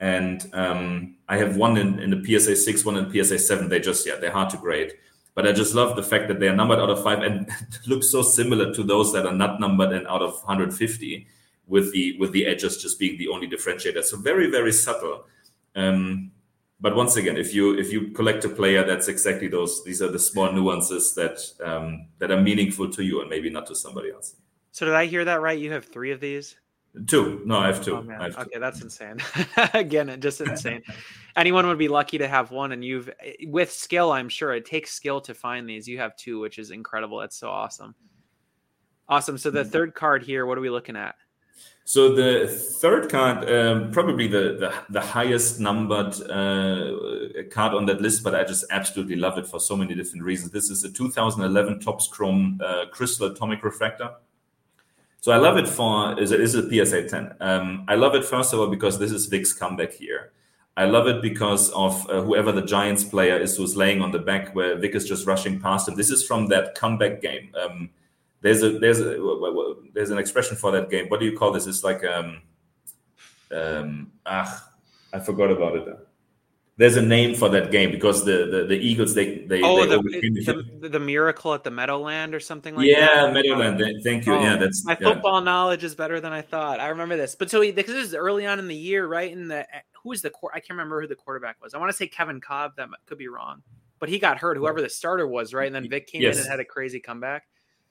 and 0.00 0.48
um, 0.54 1.16
I 1.28 1.36
have 1.36 1.58
one 1.58 1.76
in, 1.76 1.98
in 1.98 2.10
the 2.10 2.20
PSA 2.24 2.56
six, 2.56 2.86
one 2.86 2.96
in 2.96 3.12
PSA 3.12 3.38
seven. 3.38 3.68
They 3.68 3.80
just 3.80 4.06
yeah, 4.06 4.16
they're 4.16 4.32
hard 4.32 4.48
to 4.50 4.56
grade. 4.56 4.94
But 5.36 5.46
I 5.46 5.52
just 5.52 5.74
love 5.74 5.94
the 5.94 6.02
fact 6.02 6.28
that 6.28 6.40
they 6.40 6.48
are 6.48 6.56
numbered 6.56 6.78
out 6.78 6.88
of 6.88 7.02
five 7.02 7.22
and 7.22 7.48
look 7.86 8.02
so 8.02 8.22
similar 8.22 8.74
to 8.74 8.82
those 8.82 9.12
that 9.12 9.26
are 9.26 9.34
not 9.34 9.60
numbered 9.60 9.92
and 9.92 10.06
out 10.08 10.22
of 10.22 10.32
150, 10.42 11.26
with 11.66 11.92
the 11.92 12.16
with 12.18 12.32
the 12.32 12.46
edges 12.46 12.82
just 12.82 12.98
being 12.98 13.18
the 13.18 13.28
only 13.28 13.46
differentiator. 13.46 14.02
So 14.02 14.16
very 14.16 14.50
very 14.50 14.72
subtle. 14.72 15.26
Um, 15.74 16.32
but 16.80 16.96
once 16.96 17.16
again, 17.16 17.36
if 17.36 17.54
you 17.54 17.78
if 17.78 17.92
you 17.92 18.08
collect 18.12 18.46
a 18.46 18.48
player, 18.48 18.82
that's 18.84 19.08
exactly 19.08 19.48
those. 19.48 19.84
These 19.84 20.00
are 20.00 20.10
the 20.10 20.18
small 20.18 20.50
nuances 20.50 21.14
that 21.14 21.38
um, 21.62 22.08
that 22.18 22.30
are 22.30 22.40
meaningful 22.40 22.88
to 22.90 23.04
you 23.04 23.20
and 23.20 23.28
maybe 23.28 23.50
not 23.50 23.66
to 23.66 23.76
somebody 23.76 24.10
else. 24.10 24.36
So 24.72 24.86
did 24.86 24.94
I 24.94 25.04
hear 25.04 25.24
that 25.26 25.42
right? 25.42 25.58
You 25.58 25.72
have 25.72 25.84
three 25.84 26.12
of 26.12 26.20
these. 26.20 26.56
Two. 27.06 27.42
No, 27.44 27.58
I 27.58 27.66
have 27.66 27.84
two. 27.84 27.96
Oh, 27.96 28.06
I 28.18 28.24
have 28.24 28.38
okay, 28.38 28.58
that's 28.58 28.80
insane. 28.80 29.18
Again, 29.74 30.18
just 30.20 30.40
insane. 30.40 30.82
Anyone 31.36 31.66
would 31.66 31.78
be 31.78 31.88
lucky 31.88 32.18
to 32.18 32.28
have 32.28 32.50
one, 32.50 32.72
and 32.72 32.82
you've 32.82 33.10
with 33.44 33.70
skill. 33.70 34.12
I'm 34.12 34.28
sure 34.28 34.54
it 34.54 34.64
takes 34.64 34.92
skill 34.92 35.20
to 35.22 35.34
find 35.34 35.68
these. 35.68 35.86
You 35.86 35.98
have 35.98 36.16
two, 36.16 36.40
which 36.40 36.58
is 36.58 36.70
incredible. 36.70 37.18
That's 37.18 37.36
so 37.36 37.50
awesome. 37.50 37.94
Awesome. 39.08 39.36
So 39.36 39.50
the 39.50 39.60
mm-hmm. 39.60 39.70
third 39.70 39.94
card 39.94 40.22
here, 40.22 40.46
what 40.46 40.56
are 40.56 40.62
we 40.62 40.70
looking 40.70 40.96
at? 40.96 41.16
So 41.84 42.12
the 42.12 42.48
third 42.48 43.08
card, 43.08 43.48
um, 43.48 43.92
probably 43.92 44.26
the, 44.26 44.56
the, 44.58 44.74
the 44.90 45.00
highest 45.00 45.60
numbered 45.60 46.14
uh, 46.28 47.44
card 47.52 47.74
on 47.74 47.86
that 47.86 48.00
list, 48.00 48.24
but 48.24 48.34
I 48.34 48.42
just 48.42 48.64
absolutely 48.72 49.14
love 49.14 49.38
it 49.38 49.46
for 49.46 49.60
so 49.60 49.76
many 49.76 49.94
different 49.94 50.24
reasons. 50.24 50.50
This 50.50 50.68
is 50.68 50.82
a 50.82 50.90
2011 50.90 51.78
Topps 51.78 52.08
Chrome 52.08 52.60
uh, 52.64 52.86
Crystal 52.90 53.28
Atomic 53.28 53.62
Refractor. 53.62 54.10
So 55.20 55.32
I 55.32 55.38
love 55.38 55.56
it 55.56 55.66
for 55.68 56.18
is 56.20 56.30
is 56.32 56.54
a 56.54 56.68
PSA 56.68 57.08
10. 57.08 57.34
Um, 57.40 57.84
I 57.88 57.94
love 57.96 58.14
it 58.14 58.24
first 58.24 58.52
of 58.52 58.60
all 58.60 58.68
because 58.68 58.98
this 58.98 59.10
is 59.10 59.26
Vick's 59.26 59.52
comeback 59.52 59.92
here. 59.92 60.32
I 60.76 60.84
love 60.84 61.08
it 61.08 61.22
because 61.22 61.70
of 61.70 62.08
uh, 62.10 62.22
whoever 62.22 62.52
the 62.52 62.62
Giants 62.62 63.02
player 63.02 63.38
is 63.38 63.56
who's 63.56 63.76
laying 63.76 64.02
on 64.02 64.12
the 64.12 64.18
back 64.18 64.54
where 64.54 64.76
Vick 64.76 64.94
is 64.94 65.08
just 65.08 65.26
rushing 65.26 65.58
past 65.58 65.88
him. 65.88 65.94
This 65.96 66.10
is 66.10 66.24
from 66.24 66.48
that 66.48 66.74
comeback 66.74 67.22
game. 67.22 67.50
Um, 67.60 67.90
there's 68.42 68.62
a 68.62 68.78
there's 68.78 69.00
a 69.00 69.16
there's 69.94 70.10
an 70.10 70.18
expression 70.18 70.56
for 70.56 70.70
that 70.72 70.90
game. 70.90 71.08
What 71.08 71.20
do 71.20 71.26
you 71.26 71.36
call 71.36 71.50
this? 71.50 71.66
It's 71.66 71.82
like 71.82 72.04
um 72.04 72.42
um 73.50 74.12
ah 74.26 74.70
I 75.12 75.18
forgot 75.18 75.50
about 75.50 75.76
it 75.76 76.05
there's 76.78 76.96
a 76.96 77.02
name 77.02 77.34
for 77.34 77.48
that 77.48 77.70
game 77.70 77.90
because 77.90 78.24
the 78.24 78.46
the, 78.46 78.64
the 78.66 78.76
Eagles 78.76 79.14
they 79.14 79.38
they 79.38 79.62
oh 79.62 79.86
they 79.86 79.96
the, 79.96 80.62
the, 80.80 80.88
the, 80.90 81.00
miracle 81.00 81.54
at 81.54 81.64
the 81.64 81.70
Meadowland 81.70 82.34
or 82.34 82.40
something 82.40 82.74
like 82.74 82.86
yeah, 82.86 83.06
that. 83.06 83.26
Yeah, 83.26 83.32
Meadowland. 83.32 84.02
Thank 84.04 84.26
you. 84.26 84.34
Oh, 84.34 84.42
yeah, 84.42 84.56
that's 84.56 84.84
my 84.84 84.96
yeah. 85.00 85.12
football 85.12 85.40
knowledge 85.40 85.84
is 85.84 85.94
better 85.94 86.20
than 86.20 86.32
I 86.32 86.42
thought. 86.42 86.78
I 86.78 86.88
remember 86.88 87.16
this, 87.16 87.34
but 87.34 87.50
so 87.50 87.60
because 87.60 87.94
this 87.94 88.08
is 88.08 88.14
early 88.14 88.46
on 88.46 88.58
in 88.58 88.68
the 88.68 88.76
year, 88.76 89.06
right? 89.06 89.32
In 89.32 89.48
the 89.48 89.66
who 90.02 90.10
was 90.10 90.20
the 90.20 90.30
core? 90.30 90.50
I 90.52 90.60
can't 90.60 90.70
remember 90.70 91.00
who 91.00 91.06
the 91.06 91.16
quarterback 91.16 91.56
was. 91.62 91.72
I 91.72 91.78
want 91.78 91.90
to 91.90 91.96
say 91.96 92.08
Kevin 92.08 92.40
Kolb. 92.40 92.76
That 92.76 92.88
could 93.06 93.18
be 93.18 93.28
wrong, 93.28 93.62
but 93.98 94.10
he 94.10 94.18
got 94.18 94.38
hurt. 94.38 94.58
Whoever 94.58 94.82
the 94.82 94.90
starter 94.90 95.26
was, 95.26 95.54
right? 95.54 95.66
And 95.66 95.74
then 95.74 95.88
Vick 95.88 96.08
came 96.08 96.20
yes. 96.20 96.36
in 96.36 96.42
and 96.42 96.50
had 96.50 96.60
a 96.60 96.64
crazy 96.64 97.00
comeback. 97.00 97.44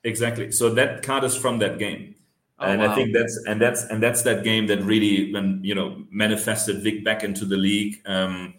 Exactly. 0.03 0.51
So 0.51 0.69
that 0.75 1.01
card 1.01 1.23
is 1.23 1.35
from 1.35 1.57
that 1.59 1.79
game. 1.79 2.13
Oh, 2.59 2.67
and 2.67 2.81
wow. 2.81 2.91
I 2.91 2.95
think 2.95 3.13
that's 3.13 3.43
and 3.47 3.59
that's 3.59 3.83
and 3.85 4.01
that's 4.01 4.21
that 4.21 4.43
game 4.43 4.67
that 4.67 4.83
really 4.83 5.33
when 5.33 5.59
you 5.63 5.73
know 5.73 6.05
manifested 6.11 6.83
Vick 6.83 7.03
back 7.03 7.23
into 7.23 7.45
the 7.45 7.57
league. 7.57 7.99
Um, 8.05 8.53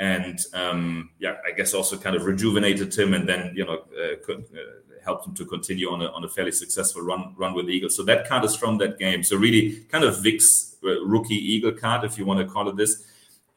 and 0.00 0.40
um, 0.54 1.10
yeah, 1.18 1.36
I 1.46 1.52
guess 1.52 1.74
also 1.74 1.98
kind 1.98 2.16
of 2.16 2.24
rejuvenated 2.24 2.96
him, 2.96 3.12
and 3.12 3.28
then 3.28 3.52
you 3.54 3.66
know 3.66 3.84
uh, 4.02 4.16
could, 4.24 4.46
uh, 4.54 5.02
helped 5.04 5.26
him 5.26 5.34
to 5.34 5.44
continue 5.44 5.90
on 5.90 6.00
a, 6.00 6.06
on 6.06 6.24
a 6.24 6.28
fairly 6.28 6.52
successful 6.52 7.02
run 7.02 7.34
run 7.36 7.52
with 7.52 7.66
the 7.66 7.72
Eagles. 7.72 7.96
So 7.96 8.02
that 8.04 8.26
card 8.26 8.42
is 8.46 8.56
from 8.56 8.78
that 8.78 8.98
game. 8.98 9.22
So 9.22 9.36
really, 9.36 9.84
kind 9.90 10.02
of 10.02 10.22
Vick's 10.22 10.76
uh, 10.82 11.04
rookie 11.04 11.34
Eagle 11.34 11.72
card, 11.72 12.04
if 12.04 12.16
you 12.16 12.24
want 12.24 12.40
to 12.40 12.50
call 12.50 12.66
it 12.70 12.76
this. 12.76 13.04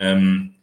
Um, 0.01 0.55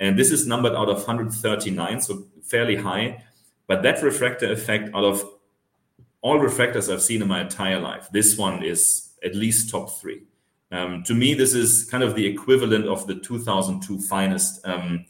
and 0.00 0.18
this 0.18 0.30
is 0.30 0.46
numbered 0.46 0.72
out 0.72 0.88
of 0.88 0.96
139, 0.96 2.00
so 2.00 2.24
fairly 2.42 2.76
high. 2.76 3.22
But 3.66 3.82
that 3.82 4.02
refractor 4.02 4.50
effect, 4.50 4.94
out 4.94 5.04
of 5.04 5.22
all 6.22 6.38
refractors 6.38 6.90
I've 6.90 7.02
seen 7.02 7.20
in 7.20 7.28
my 7.28 7.42
entire 7.42 7.78
life, 7.78 8.08
this 8.10 8.38
one 8.38 8.62
is 8.62 9.10
at 9.22 9.34
least 9.34 9.68
top 9.68 9.98
three. 10.00 10.22
Um, 10.72 11.02
to 11.04 11.14
me, 11.14 11.34
this 11.34 11.52
is 11.52 11.84
kind 11.90 12.02
of 12.02 12.14
the 12.14 12.26
equivalent 12.26 12.86
of 12.86 13.06
the 13.06 13.16
2002 13.16 14.00
finest. 14.00 14.66
Um, 14.66 15.04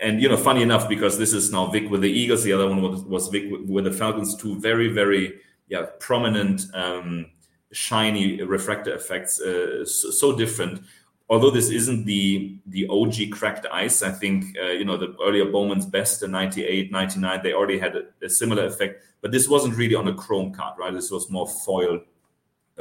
and 0.00 0.22
you 0.22 0.28
know, 0.28 0.36
funny 0.36 0.62
enough, 0.62 0.88
because 0.88 1.18
this 1.18 1.32
is 1.32 1.50
now 1.50 1.66
Vick 1.66 1.90
with 1.90 2.02
the 2.02 2.10
Eagles, 2.10 2.44
the 2.44 2.52
other 2.52 2.68
one 2.68 2.82
was, 2.82 3.02
was 3.02 3.28
Vick 3.28 3.50
with 3.66 3.84
the 3.84 3.92
Falcons. 3.92 4.36
Two 4.36 4.58
very, 4.60 4.88
very 4.88 5.40
yeah 5.68 5.86
prominent, 5.98 6.62
um, 6.74 7.26
shiny 7.72 8.42
refractor 8.42 8.94
effects, 8.94 9.40
uh, 9.40 9.84
so, 9.84 10.10
so, 10.10 10.36
different. 10.36 10.82
Although 11.30 11.50
this 11.50 11.70
isn't 11.70 12.04
the 12.04 12.58
the 12.66 12.86
OG 12.88 13.30
cracked 13.32 13.66
ice, 13.72 14.02
I 14.02 14.10
think 14.10 14.56
uh, 14.62 14.70
you 14.70 14.84
know 14.84 14.96
the 14.96 15.14
earlier 15.22 15.46
Bowman's 15.46 15.86
best 15.86 16.22
in 16.22 16.32
98, 16.32 16.92
99, 16.92 17.40
they 17.42 17.54
already 17.54 17.78
had 17.78 17.96
a, 17.96 18.02
a, 18.22 18.28
similar 18.28 18.66
effect. 18.66 19.02
But 19.20 19.32
this 19.32 19.48
wasn't 19.48 19.76
really 19.76 19.94
on 19.94 20.08
a 20.08 20.14
chrome 20.14 20.52
card, 20.52 20.78
right? 20.78 20.92
This 20.92 21.10
was 21.10 21.30
more 21.30 21.48
foil, 21.48 22.00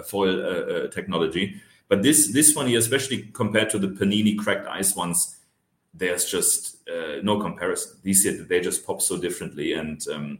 foil 0.05 0.41
uh, 0.41 0.73
uh, 0.73 0.87
technology. 0.89 1.61
But 1.87 2.03
this 2.03 2.33
this 2.33 2.53
one 2.53 2.67
here, 2.67 2.79
especially 2.79 3.29
compared 3.33 3.69
to 3.71 3.79
the 3.79 3.87
Panini 3.87 4.37
cracked 4.37 4.67
ice 4.67 4.93
ones 4.93 5.36
there's 5.93 6.25
just 6.25 6.87
uh, 6.89 7.21
no 7.23 7.39
comparison. 7.39 7.97
These 8.03 8.47
they 8.47 8.59
just 8.59 8.85
pop 8.85 9.01
so 9.01 9.17
differently, 9.17 9.73
and 9.73 10.01
um, 10.13 10.39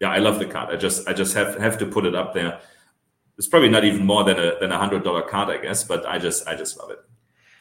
yeah, 0.00 0.10
I 0.10 0.18
love 0.18 0.38
the 0.38 0.46
card. 0.46 0.74
I 0.74 0.76
just 0.76 1.08
I 1.08 1.12
just 1.12 1.34
have 1.34 1.56
have 1.58 1.78
to 1.78 1.86
put 1.86 2.06
it 2.06 2.14
up 2.14 2.34
there. 2.34 2.60
It's 3.38 3.48
probably 3.48 3.70
not 3.70 3.84
even 3.84 4.04
more 4.04 4.24
than 4.24 4.38
a 4.38 4.58
than 4.60 4.72
a 4.72 4.78
hundred 4.78 5.04
dollar 5.04 5.22
card, 5.22 5.48
I 5.48 5.58
guess, 5.62 5.84
but 5.84 6.06
I 6.06 6.18
just 6.18 6.46
I 6.46 6.54
just 6.54 6.78
love 6.78 6.90
it. 6.90 6.98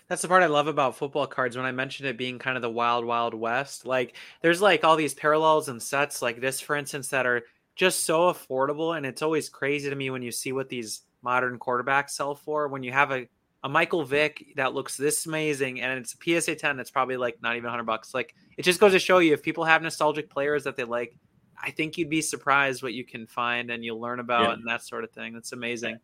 That's 0.08 0.24
the 0.24 0.28
part 0.28 0.44
I 0.44 0.48
love 0.48 0.68
about 0.68 0.98
football 0.98 1.26
cards. 1.26 1.56
When 1.56 1.66
I 1.66 1.72
mentioned 1.72 2.10
it 2.10 2.18
being 2.18 2.38
kind 2.38 2.58
of 2.58 2.62
the 2.62 2.70
wild, 2.70 3.06
wild 3.06 3.34
west, 3.34 3.86
like 3.86 4.18
there's 4.42 4.62
like 4.62 4.84
all 4.84 4.98
these 4.98 5.14
parallels 5.14 5.70
and 5.70 5.82
sets 5.82 6.22
like 6.22 6.42
this, 6.42 6.60
for 6.60 6.76
instance, 6.76 7.08
that 7.10 7.26
are 7.26 7.44
just 7.76 8.04
so 8.04 8.32
affordable, 8.32 8.98
and 8.98 9.06
it's 9.06 9.22
always 9.22 9.48
crazy 9.48 9.90
to 9.90 9.96
me 9.96 10.10
when 10.10 10.22
you 10.22 10.32
see 10.32 10.52
what 10.52 10.68
these 10.68 11.04
modern 11.22 11.58
quarterbacks 11.58 12.10
sell 12.12 12.36
for. 12.36 12.68
When 12.68 12.84
you 12.84 12.92
have 12.92 13.12
a 13.12 13.28
a 13.64 13.70
Michael 13.70 14.03
Vick 14.03 14.53
that 14.55 14.74
looks 14.74 14.97
this 14.97 15.26
amazing 15.26 15.82
and 15.82 15.99
it's 15.99 16.16
a 16.16 16.41
PSA 16.41 16.55
10 16.55 16.78
that's 16.78 16.89
probably 16.89 17.18
like 17.18 17.41
not 17.41 17.55
even 17.55 17.66
100 17.66 17.84
bucks. 17.84 18.14
Like 18.14 18.36
it 18.57 18.64
just 18.64 18.80
goes 18.80 18.91
to 18.93 18.99
show 18.99 19.20
you 19.20 19.34
if 19.34 19.43
people 19.43 19.64
have 19.66 19.82
nostalgic 19.82 20.30
players 20.30 20.64
that 20.64 20.76
they 20.76 20.84
like, 20.84 21.16
I 21.62 21.70
think 21.72 21.97
you'd 21.97 22.09
be 22.09 22.22
surprised 22.22 22.82
what 22.82 22.93
you 22.93 23.05
can 23.05 23.28
find 23.28 23.70
and 23.70 23.86
you'll 23.86 24.01
learn 24.01 24.20
about 24.20 24.47
yeah. 24.47 24.53
and 24.53 24.68
that 24.68 24.84
sort 24.84 25.03
of 25.03 25.12
thing. 25.12 25.34
That's 25.34 25.51
amazing. 25.51 25.99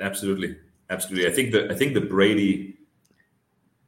Absolutely. 0.00 0.56
Absolutely. 0.90 1.28
I 1.28 1.32
think 1.32 1.52
the 1.52 1.70
I 1.70 1.74
think 1.74 1.94
the 1.94 2.00
Brady 2.00 2.76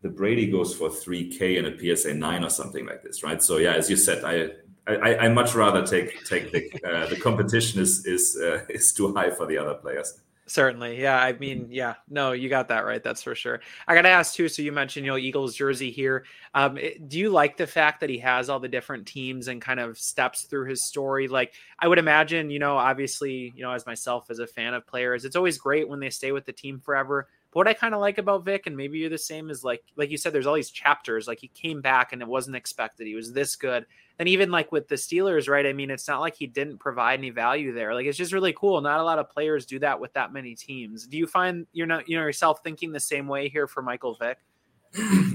the 0.02 0.08
Brady 0.08 0.48
goes 0.48 0.74
for 0.74 0.88
3k 0.88 1.58
and 1.58 1.66
a 1.66 1.96
PSA 1.96 2.14
9 2.14 2.44
or 2.44 2.50
something 2.50 2.86
like 2.86 3.02
this, 3.02 3.24
right? 3.24 3.42
So 3.42 3.56
yeah, 3.56 3.74
as 3.74 3.90
you 3.90 3.96
said, 3.96 4.24
I 4.24 4.50
I, 4.88 5.16
I 5.16 5.28
much 5.28 5.54
rather 5.54 5.86
take 5.86 6.24
take 6.24 6.50
the 6.50 6.70
uh, 6.88 7.06
the 7.08 7.16
competition 7.16 7.80
is 7.80 8.06
is 8.06 8.38
uh, 8.40 8.64
is 8.68 8.92
too 8.92 9.12
high 9.12 9.30
for 9.30 9.46
the 9.46 9.58
other 9.58 9.74
players. 9.74 10.20
Certainly. 10.50 10.98
Yeah. 10.98 11.20
I 11.20 11.34
mean, 11.34 11.66
yeah, 11.70 11.96
no, 12.08 12.32
you 12.32 12.48
got 12.48 12.68
that 12.68 12.86
right. 12.86 13.02
That's 13.02 13.22
for 13.22 13.34
sure. 13.34 13.60
I 13.86 13.94
got 13.94 14.02
to 14.02 14.08
ask 14.08 14.34
too. 14.34 14.48
So 14.48 14.62
you 14.62 14.72
mentioned, 14.72 15.04
you 15.04 15.12
know, 15.12 15.18
Eagles 15.18 15.54
jersey 15.54 15.90
here. 15.90 16.24
Um, 16.54 16.78
eh, 16.78 16.92
do 17.06 17.18
you 17.18 17.28
like 17.28 17.58
the 17.58 17.66
fact 17.66 18.00
that 18.00 18.08
he 18.08 18.16
has 18.20 18.48
all 18.48 18.58
the 18.58 18.66
different 18.66 19.06
teams 19.06 19.48
and 19.48 19.60
kind 19.60 19.78
of 19.78 19.98
steps 19.98 20.44
through 20.44 20.64
his 20.70 20.82
story? 20.82 21.28
Like, 21.28 21.52
I 21.78 21.86
would 21.86 21.98
imagine, 21.98 22.48
you 22.48 22.58
know, 22.58 22.78
obviously, 22.78 23.52
you 23.54 23.62
know, 23.62 23.72
as 23.72 23.84
myself 23.84 24.30
as 24.30 24.38
a 24.38 24.46
fan 24.46 24.72
of 24.72 24.86
players, 24.86 25.26
it's 25.26 25.36
always 25.36 25.58
great 25.58 25.86
when 25.86 26.00
they 26.00 26.08
stay 26.08 26.32
with 26.32 26.46
the 26.46 26.52
team 26.52 26.80
forever. 26.80 27.28
But 27.50 27.58
what 27.58 27.68
I 27.68 27.74
kind 27.74 27.94
of 27.94 28.00
like 28.00 28.16
about 28.16 28.46
Vick, 28.46 28.66
and 28.66 28.76
maybe 28.76 28.98
you're 28.98 29.10
the 29.10 29.18
same, 29.18 29.50
is 29.50 29.62
like, 29.62 29.82
like 29.96 30.10
you 30.10 30.16
said, 30.16 30.32
there's 30.32 30.46
all 30.46 30.54
these 30.54 30.70
chapters. 30.70 31.28
Like 31.28 31.40
he 31.40 31.48
came 31.48 31.82
back 31.82 32.14
and 32.14 32.22
it 32.22 32.28
wasn't 32.28 32.56
expected. 32.56 33.06
He 33.06 33.14
was 33.14 33.34
this 33.34 33.54
good 33.54 33.84
and 34.18 34.28
even 34.28 34.50
like 34.50 34.72
with 34.72 34.88
the 34.88 34.96
Steelers, 34.96 35.48
right? 35.48 35.64
I 35.64 35.72
mean, 35.72 35.90
it's 35.90 36.08
not 36.08 36.20
like 36.20 36.36
he 36.36 36.46
didn't 36.46 36.78
provide 36.78 37.18
any 37.18 37.30
value 37.30 37.72
there. 37.72 37.94
Like 37.94 38.06
it's 38.06 38.18
just 38.18 38.32
really 38.32 38.52
cool. 38.52 38.80
Not 38.80 39.00
a 39.00 39.04
lot 39.04 39.18
of 39.18 39.30
players 39.30 39.64
do 39.64 39.78
that 39.80 40.00
with 40.00 40.12
that 40.14 40.32
many 40.32 40.54
teams. 40.54 41.06
Do 41.06 41.16
you 41.16 41.26
find 41.26 41.66
you're 41.72 41.86
not 41.86 42.08
you 42.08 42.16
know 42.16 42.24
yourself 42.24 42.60
thinking 42.64 42.92
the 42.92 43.00
same 43.00 43.28
way 43.28 43.48
here 43.48 43.66
for 43.66 43.82
Michael 43.82 44.16
Vick? 44.20 44.38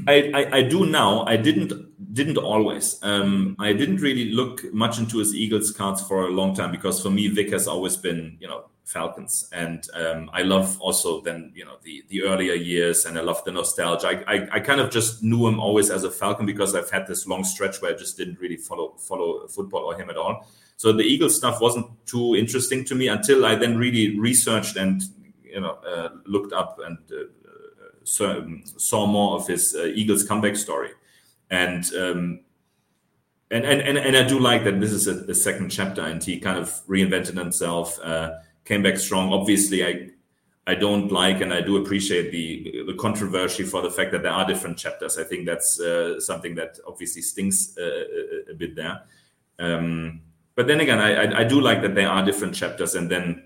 I, 0.07 0.31
I, 0.33 0.57
I, 0.57 0.63
do 0.63 0.87
now. 0.87 1.25
I 1.25 1.37
didn't 1.37 2.13
didn't 2.13 2.37
always. 2.37 2.99
Um, 3.03 3.55
I 3.59 3.71
didn't 3.71 3.97
really 3.97 4.31
look 4.31 4.73
much 4.73 4.97
into 4.97 5.19
his 5.19 5.35
Eagles 5.35 5.71
cards 5.71 6.01
for 6.01 6.23
a 6.23 6.31
long 6.31 6.55
time 6.55 6.71
because 6.71 7.01
for 7.01 7.11
me 7.11 7.27
Vick 7.27 7.51
has 7.51 7.67
always 7.67 7.95
been 7.95 8.35
you 8.39 8.47
know 8.47 8.65
Falcons, 8.85 9.49
and 9.53 9.87
um, 9.93 10.29
I 10.33 10.41
love 10.41 10.79
also 10.81 11.21
then 11.21 11.51
you 11.55 11.65
know 11.65 11.77
the 11.83 12.03
the 12.09 12.23
earlier 12.23 12.53
years, 12.53 13.05
and 13.05 13.17
I 13.17 13.21
love 13.21 13.43
the 13.45 13.51
nostalgia. 13.51 14.07
I, 14.07 14.35
I, 14.35 14.47
I 14.53 14.59
kind 14.59 14.81
of 14.81 14.91
just 14.91 15.23
knew 15.23 15.47
him 15.47 15.59
always 15.59 15.89
as 15.89 16.03
a 16.03 16.11
Falcon 16.11 16.45
because 16.45 16.75
I've 16.75 16.91
had 16.91 17.07
this 17.07 17.25
long 17.25 17.43
stretch 17.43 17.81
where 17.81 17.93
I 17.93 17.97
just 17.97 18.17
didn't 18.17 18.39
really 18.39 18.57
follow 18.57 18.95
follow 18.97 19.47
football 19.47 19.85
or 19.85 19.95
him 19.95 20.09
at 20.09 20.17
all. 20.17 20.47
So 20.75 20.91
the 20.91 21.03
Eagles 21.03 21.35
stuff 21.35 21.61
wasn't 21.61 21.87
too 22.05 22.35
interesting 22.35 22.83
to 22.85 22.95
me 22.95 23.07
until 23.07 23.45
I 23.45 23.55
then 23.55 23.77
really 23.77 24.19
researched 24.19 24.75
and 24.75 25.01
you 25.43 25.61
know 25.61 25.77
uh, 25.87 26.09
looked 26.25 26.51
up 26.51 26.79
and 26.85 26.97
uh, 27.11 27.23
saw, 28.03 28.41
saw, 28.77 29.05
more 29.05 29.37
of 29.37 29.47
his 29.47 29.75
uh, 29.75 29.85
Eagles 29.85 30.23
comeback 30.23 30.55
story, 30.55 30.91
and. 31.49 31.85
Um, 31.95 32.39
and, 33.51 33.65
and, 33.65 33.81
and, 33.81 33.97
and 33.99 34.17
I 34.17 34.27
do 34.27 34.39
like 34.39 34.63
that 34.63 34.81
this 34.81 34.91
is 34.91 35.07
a, 35.07 35.29
a 35.29 35.35
second 35.35 35.69
chapter, 35.69 36.01
and 36.01 36.23
he 36.23 36.39
kind 36.39 36.57
of 36.57 36.69
reinvented 36.87 37.37
himself. 37.37 37.99
Uh, 38.63 38.67
came 38.67 38.83
back 38.83 38.97
strong. 38.97 39.33
Obviously, 39.33 39.85
I 39.85 40.09
I 40.65 40.75
don't 40.75 41.11
like 41.11 41.41
and 41.41 41.53
I 41.53 41.61
do 41.61 41.77
appreciate 41.77 42.31
the 42.31 42.83
the 42.87 42.93
controversy 42.93 43.63
for 43.63 43.81
the 43.81 43.91
fact 43.91 44.11
that 44.11 44.23
there 44.23 44.31
are 44.31 44.45
different 44.45 44.77
chapters. 44.77 45.17
I 45.17 45.23
think 45.23 45.45
that's 45.45 45.79
uh, 45.79 46.19
something 46.19 46.55
that 46.55 46.79
obviously 46.87 47.21
stings 47.21 47.77
uh, 47.77 47.83
a, 47.83 48.51
a, 48.51 48.53
bit 48.53 48.75
there. 48.75 49.01
Um, 49.59 50.21
but 50.55 50.67
then 50.67 50.79
again, 50.79 50.99
I, 50.99 51.25
I, 51.25 51.39
I 51.39 51.43
do 51.43 51.59
like 51.59 51.81
that 51.81 51.95
there 51.95 52.09
are 52.09 52.23
different 52.23 52.55
chapters, 52.55 52.95
and 52.95 53.09
then 53.09 53.43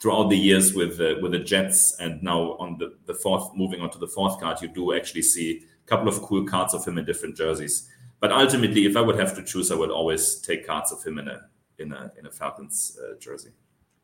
throughout 0.00 0.30
the 0.30 0.38
years 0.38 0.72
with 0.72 1.00
uh, 1.00 1.16
with 1.20 1.32
the 1.32 1.38
Jets, 1.38 1.96
and 2.00 2.22
now 2.22 2.52
on 2.58 2.78
the 2.78 2.94
the 3.06 3.14
fourth, 3.14 3.54
moving 3.54 3.80
on 3.82 3.90
to 3.90 3.98
the 3.98 4.08
fourth 4.08 4.40
card, 4.40 4.62
you 4.62 4.68
do 4.68 4.94
actually 4.94 5.22
see 5.22 5.64
a 5.84 5.88
couple 5.88 6.08
of 6.08 6.22
cool 6.22 6.46
cards 6.46 6.72
of 6.72 6.84
him 6.86 6.96
in 6.98 7.04
different 7.04 7.36
jerseys. 7.36 7.90
But 8.20 8.32
ultimately, 8.32 8.86
if 8.86 8.96
I 8.96 9.02
would 9.02 9.18
have 9.18 9.34
to 9.36 9.42
choose, 9.42 9.70
I 9.70 9.74
would 9.74 9.90
always 9.90 10.36
take 10.40 10.66
cards 10.66 10.92
of 10.92 11.04
him 11.04 11.18
in 11.18 11.28
a 11.28 11.40
in 11.78 11.92
a 11.92 12.10
in 12.18 12.26
a 12.26 12.30
Falcons 12.30 12.98
uh, 13.02 13.18
jersey. 13.18 13.50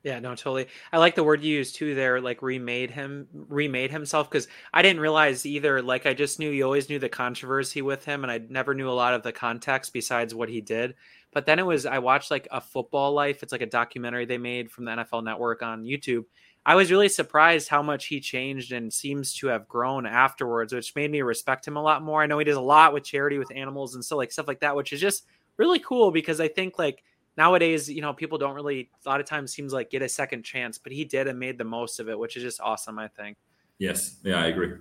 Yeah, 0.02 0.18
no, 0.18 0.30
totally. 0.30 0.66
I 0.92 0.98
like 0.98 1.14
the 1.14 1.24
word 1.24 1.42
you 1.42 1.56
used 1.58 1.74
too 1.74 1.94
there, 1.94 2.22
like 2.22 2.40
remade 2.40 2.90
him, 2.90 3.28
remade 3.34 3.90
himself, 3.90 4.30
because 4.30 4.48
I 4.72 4.80
didn't 4.80 5.02
realize 5.02 5.44
either. 5.44 5.82
Like, 5.82 6.06
I 6.06 6.14
just 6.14 6.38
knew 6.38 6.50
you 6.50 6.64
always 6.64 6.88
knew 6.88 6.98
the 6.98 7.10
controversy 7.10 7.82
with 7.82 8.06
him, 8.06 8.24
and 8.24 8.30
I 8.32 8.40
never 8.48 8.72
knew 8.74 8.88
a 8.88 8.92
lot 8.92 9.12
of 9.12 9.22
the 9.22 9.32
context 9.32 9.92
besides 9.92 10.34
what 10.34 10.48
he 10.48 10.62
did. 10.62 10.94
But 11.32 11.44
then 11.44 11.58
it 11.58 11.66
was, 11.66 11.84
I 11.84 11.98
watched 11.98 12.30
like 12.30 12.48
a 12.50 12.62
football 12.62 13.12
life. 13.12 13.42
It's 13.42 13.52
like 13.52 13.60
a 13.60 13.66
documentary 13.66 14.24
they 14.24 14.38
made 14.38 14.70
from 14.70 14.86
the 14.86 14.92
NFL 14.92 15.22
network 15.22 15.62
on 15.62 15.84
YouTube. 15.84 16.24
I 16.64 16.76
was 16.76 16.90
really 16.90 17.08
surprised 17.08 17.68
how 17.68 17.82
much 17.82 18.06
he 18.06 18.20
changed 18.20 18.72
and 18.72 18.92
seems 18.92 19.34
to 19.36 19.48
have 19.48 19.68
grown 19.68 20.06
afterwards, 20.06 20.72
which 20.72 20.94
made 20.94 21.10
me 21.10 21.20
respect 21.22 21.66
him 21.66 21.76
a 21.76 21.82
lot 21.82 22.02
more. 22.02 22.22
I 22.22 22.26
know 22.26 22.38
he 22.38 22.44
does 22.44 22.56
a 22.56 22.60
lot 22.60 22.92
with 22.94 23.04
charity 23.04 23.38
with 23.38 23.52
animals 23.54 23.94
and 23.94 24.04
so 24.04 24.16
like 24.16 24.32
stuff 24.32 24.48
like 24.48 24.60
that, 24.60 24.76
which 24.76 24.92
is 24.92 25.00
just 25.00 25.24
really 25.56 25.78
cool 25.78 26.10
because 26.10 26.40
I 26.40 26.48
think 26.48 26.78
like 26.78 27.02
nowadays, 27.40 27.88
you 27.88 28.02
know, 28.02 28.12
people 28.12 28.36
don't 28.36 28.54
really 28.54 28.90
a 29.06 29.08
lot 29.08 29.18
of 29.18 29.26
times 29.26 29.50
seems 29.50 29.72
like 29.72 29.88
get 29.88 30.02
a 30.02 30.08
second 30.08 30.42
chance, 30.42 30.76
but 30.76 30.92
he 30.92 31.04
did 31.06 31.26
and 31.26 31.38
made 31.38 31.56
the 31.56 31.64
most 31.64 31.98
of 31.98 32.06
it, 32.10 32.18
which 32.18 32.36
is 32.36 32.42
just 32.42 32.60
awesome, 32.60 32.98
I 32.98 33.08
think. 33.08 33.38
Yes. 33.78 34.18
Yeah, 34.22 34.42
I 34.44 34.48
agree. 34.48 34.72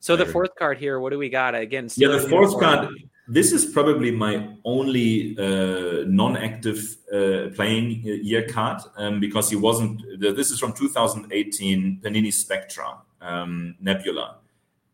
So 0.00 0.14
I 0.14 0.16
the 0.16 0.22
agree. 0.24 0.32
fourth 0.32 0.54
card 0.58 0.76
here, 0.76 0.98
what 0.98 1.10
do 1.10 1.18
we 1.18 1.28
got? 1.28 1.54
Again, 1.54 1.88
yeah, 1.94 2.08
the 2.08 2.28
fourth 2.28 2.58
card. 2.58 2.88
This 3.26 3.52
is 3.52 3.64
probably 3.76 4.10
my 4.10 4.34
only 4.64 5.38
uh, 5.38 6.04
non-active 6.06 6.80
uh, 7.10 7.54
playing 7.56 8.02
year 8.02 8.46
card 8.46 8.82
um, 8.96 9.18
because 9.18 9.48
he 9.48 9.56
wasn't. 9.56 9.96
This 10.20 10.50
is 10.50 10.58
from 10.58 10.72
2018 10.74 12.00
Panini 12.02 12.32
Spectra 12.32 12.98
um, 13.22 13.76
Nebula, 13.80 14.40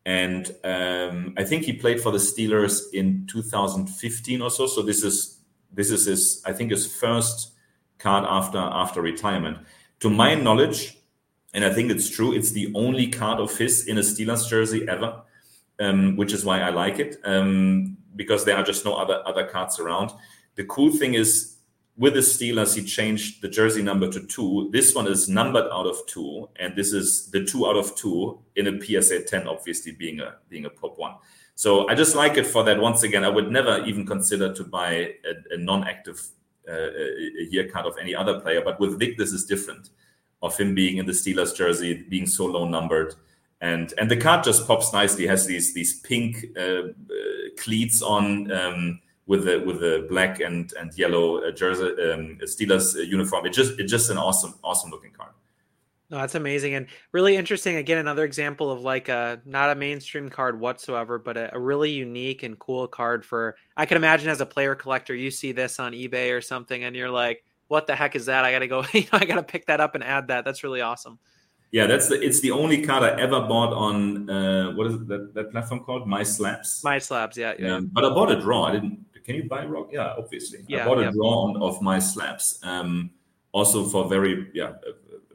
and 0.05 0.55
um, 0.63 1.33
I 1.35 1.43
think 1.43 1.65
he 1.65 1.73
played 1.73 1.99
for 1.99 2.11
the 2.13 2.19
Steelers 2.19 2.75
in 2.93 3.27
2015 3.27 4.41
or 4.41 4.49
so. 4.49 4.65
So 4.65 4.81
this 4.81 5.03
is 5.03 5.40
this 5.73 5.91
is 5.91 6.05
his, 6.05 6.41
I 6.45 6.53
think, 6.53 6.71
his 6.71 6.85
first 6.85 7.53
card 7.99 8.25
after 8.27 8.57
after 8.57 9.01
retirement. 9.01 9.57
To 9.99 10.09
my 10.09 10.35
knowledge, 10.35 10.97
and 11.53 11.63
I 11.63 11.73
think 11.73 11.91
it's 11.91 12.09
true, 12.09 12.33
it's 12.33 12.51
the 12.51 12.71
only 12.75 13.07
card 13.07 13.39
of 13.39 13.57
his 13.57 13.87
in 13.87 13.97
a 13.97 14.01
Steelers 14.01 14.49
jersey 14.49 14.87
ever. 14.87 15.23
um, 15.81 16.15
which 16.15 16.31
is 16.31 16.45
why 16.45 16.61
I 16.61 16.69
like 16.69 16.99
it 16.99 17.17
um, 17.25 17.97
because 18.15 18.45
there 18.45 18.55
are 18.55 18.63
just 18.63 18.85
no 18.85 18.93
other 18.95 19.21
other 19.25 19.45
cards 19.47 19.79
around. 19.79 20.11
The 20.55 20.63
cool 20.65 20.91
thing 20.91 21.15
is 21.15 21.57
with 21.97 22.13
the 22.13 22.19
Steelers, 22.19 22.75
he 22.75 22.83
changed 22.83 23.41
the 23.41 23.49
jersey 23.49 23.81
number 23.81 24.09
to 24.11 24.25
two. 24.27 24.69
This 24.71 24.95
one 24.95 25.07
is 25.07 25.27
numbered 25.27 25.69
out 25.71 25.87
of 25.87 25.97
two, 26.07 26.49
and 26.55 26.75
this 26.75 26.93
is 26.93 27.29
the 27.31 27.43
two 27.43 27.67
out 27.67 27.75
of 27.75 27.95
two 27.95 28.39
in 28.55 28.67
a 28.67 28.81
PSA 28.81 29.23
10, 29.23 29.47
obviously 29.47 29.91
being 29.91 30.19
a 30.19 30.35
being 30.49 30.65
a 30.65 30.69
pop 30.69 30.97
one. 30.97 31.15
So 31.55 31.87
I 31.89 31.95
just 31.95 32.15
like 32.15 32.37
it 32.37 32.47
for 32.47 32.63
that. 32.63 32.79
Once 32.79 33.03
again, 33.03 33.23
I 33.23 33.29
would 33.29 33.51
never 33.51 33.83
even 33.85 34.05
consider 34.05 34.53
to 34.53 34.63
buy 34.63 34.91
a, 35.25 35.53
a 35.53 35.57
non-active 35.57 36.19
uh, 36.67 36.73
a 36.73 37.43
year 37.49 37.67
card 37.67 37.85
of 37.85 37.97
any 37.99 38.15
other 38.15 38.39
player, 38.39 38.61
but 38.63 38.79
with 38.79 38.97
Vick, 38.99 39.17
this 39.17 39.31
is 39.31 39.45
different. 39.45 39.89
Of 40.43 40.57
him 40.57 40.73
being 40.73 40.97
in 40.97 41.05
the 41.05 41.11
Steelers 41.11 41.55
jersey, 41.55 42.03
being 42.09 42.25
so 42.25 42.45
low 42.45 42.67
numbered, 42.67 43.13
and 43.61 43.93
and 43.99 44.09
the 44.09 44.17
card 44.17 44.43
just 44.43 44.65
pops 44.65 44.91
nicely. 44.91 45.27
Has 45.27 45.45
these 45.45 45.71
these 45.71 45.99
pink 45.99 46.45
uh, 46.57 46.61
uh, 46.61 46.89
cleats 47.57 48.01
on. 48.01 48.51
Um, 48.51 49.01
with 49.27 49.45
the 49.45 49.59
with 49.59 49.79
the 49.79 50.05
black 50.09 50.41
and 50.41 50.73
and 50.79 50.97
yellow 50.97 51.37
uh, 51.37 51.51
jersey 51.51 51.85
um, 52.11 52.37
Steelers 52.43 52.95
uniform. 53.07 53.45
It 53.45 53.53
just 53.53 53.79
it's 53.79 53.89
just 53.89 54.09
an 54.09 54.17
awesome 54.17 54.55
awesome 54.63 54.89
looking 54.89 55.11
card. 55.11 55.31
No, 56.11 56.17
that's 56.17 56.35
amazing 56.35 56.75
and 56.75 56.87
really 57.13 57.37
interesting. 57.37 57.77
Again, 57.77 57.97
another 57.97 58.25
example 58.25 58.69
of 58.69 58.81
like 58.81 59.07
a 59.07 59.41
not 59.45 59.69
a 59.69 59.75
mainstream 59.75 60.29
card 60.29 60.59
whatsoever, 60.59 61.17
but 61.17 61.37
a, 61.37 61.55
a, 61.55 61.59
really 61.59 61.89
unique 61.91 62.43
and 62.43 62.59
cool 62.59 62.85
card 62.87 63.25
for. 63.25 63.55
I 63.77 63.85
can 63.85 63.95
imagine 63.95 64.29
as 64.29 64.41
a 64.41 64.45
player 64.45 64.75
collector, 64.75 65.15
you 65.15 65.31
see 65.31 65.53
this 65.53 65.79
on 65.79 65.93
eBay 65.93 66.35
or 66.35 66.41
something, 66.41 66.83
and 66.83 66.95
you're 66.95 67.09
like, 67.09 67.45
"What 67.69 67.87
the 67.87 67.95
heck 67.95 68.15
is 68.17 68.25
that? 68.25 68.43
I 68.43 68.51
got 68.51 68.59
to 68.59 68.67
go. 68.67 68.83
You 68.93 69.03
know, 69.03 69.19
I 69.19 69.25
got 69.25 69.35
to 69.35 69.43
pick 69.43 69.67
that 69.67 69.79
up 69.79 69.95
and 69.95 70.03
add 70.03 70.27
that. 70.27 70.43
That's 70.43 70.63
really 70.63 70.81
awesome." 70.81 71.17
Yeah, 71.71 71.87
that's 71.87 72.09
the. 72.09 72.21
It's 72.21 72.41
the 72.41 72.51
only 72.51 72.83
card 72.83 73.03
I 73.03 73.17
ever 73.17 73.39
bought 73.39 73.71
on 73.71 74.29
uh, 74.29 74.71
what 74.73 74.87
is 74.87 74.95
it, 74.95 75.07
that 75.07 75.33
that 75.33 75.51
platform 75.51 75.85
called? 75.85 76.07
My 76.07 76.23
Slabs. 76.23 76.83
My 76.83 76.99
Slabs, 76.99 77.37
yeah, 77.37 77.53
yeah. 77.57 77.75
Um, 77.75 77.89
but 77.93 78.03
I 78.03 78.09
bought 78.09 78.31
a 78.31 78.41
draw. 78.41 78.65
I 78.65 78.73
didn't 78.73 79.05
can 79.23 79.35
you 79.35 79.47
buy 79.47 79.65
rock? 79.65 79.89
Yeah, 79.91 80.13
obviously. 80.17 80.65
Yeah, 80.67 80.83
I 80.83 80.87
bought 80.87 80.99
a 80.99 81.03
yeah. 81.03 81.11
draw 81.11 81.55
of 81.61 81.79
MySlabs, 81.79 82.65
um, 82.65 83.11
also 83.51 83.85
for 83.85 84.07
very 84.07 84.49
yeah 84.53 84.73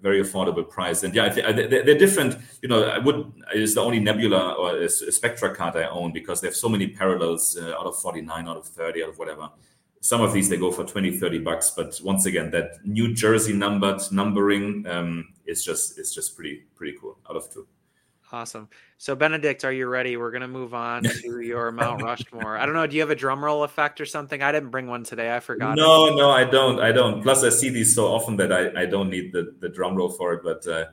very 0.02 0.22
affordable 0.22 0.68
price. 0.68 1.02
And 1.02 1.14
yeah, 1.14 1.28
they're 1.28 1.98
different. 1.98 2.36
You 2.62 2.68
know, 2.68 2.84
I 2.84 2.98
would 2.98 3.32
it's 3.54 3.74
the 3.74 3.80
only 3.80 4.00
Nebula 4.00 4.52
or 4.54 4.88
Spectra 4.88 5.54
card 5.54 5.76
I 5.76 5.88
own 5.88 6.12
because 6.12 6.40
they 6.40 6.48
have 6.48 6.56
so 6.56 6.68
many 6.68 6.88
parallels 6.88 7.56
uh, 7.56 7.74
out 7.78 7.86
of 7.86 7.98
49, 7.98 8.48
out 8.48 8.56
of 8.56 8.66
30, 8.66 9.02
out 9.02 9.08
of 9.10 9.18
whatever. 9.18 9.50
Some 10.00 10.20
of 10.20 10.32
these 10.32 10.48
they 10.48 10.56
go 10.56 10.70
for 10.70 10.84
20, 10.84 11.18
30 11.18 11.38
bucks. 11.40 11.70
But 11.70 11.98
once 12.04 12.26
again, 12.26 12.50
that 12.50 12.84
New 12.84 13.14
Jersey 13.14 13.52
numbered 13.52 14.00
numbering 14.12 14.86
um, 14.86 15.28
is 15.46 15.64
just 15.64 15.98
it's 15.98 16.14
just 16.14 16.36
pretty 16.36 16.64
pretty 16.74 16.96
cool 17.00 17.18
out 17.28 17.36
of 17.36 17.52
two. 17.52 17.66
Awesome. 18.32 18.68
So 18.98 19.14
Benedikt, 19.14 19.64
are 19.64 19.72
you 19.72 19.86
ready? 19.86 20.16
We're 20.16 20.32
gonna 20.32 20.48
move 20.48 20.74
on 20.74 21.02
to 21.22 21.40
your 21.40 21.70
Mount 21.70 22.02
Rushmore. 22.02 22.58
I 22.58 22.66
don't 22.66 22.74
know. 22.74 22.86
Do 22.86 22.96
you 22.96 23.02
have 23.02 23.10
a 23.10 23.16
drum 23.16 23.44
roll 23.44 23.62
effect 23.62 24.00
or 24.00 24.06
something? 24.06 24.42
I 24.42 24.50
didn't 24.50 24.70
bring 24.70 24.88
one 24.88 25.04
today. 25.04 25.34
I 25.34 25.40
forgot. 25.40 25.76
No, 25.76 26.06
it. 26.06 26.16
no, 26.16 26.30
I 26.30 26.44
don't. 26.44 26.80
I 26.80 26.90
don't. 26.90 27.22
Plus, 27.22 27.44
I 27.44 27.50
see 27.50 27.68
these 27.68 27.94
so 27.94 28.06
often 28.06 28.36
that 28.36 28.52
I, 28.52 28.82
I 28.82 28.86
don't 28.86 29.10
need 29.10 29.32
the, 29.32 29.54
the 29.60 29.68
drum 29.68 29.94
roll 29.94 30.08
for 30.08 30.34
it. 30.34 30.42
But 30.42 30.66
uh, 30.66 30.86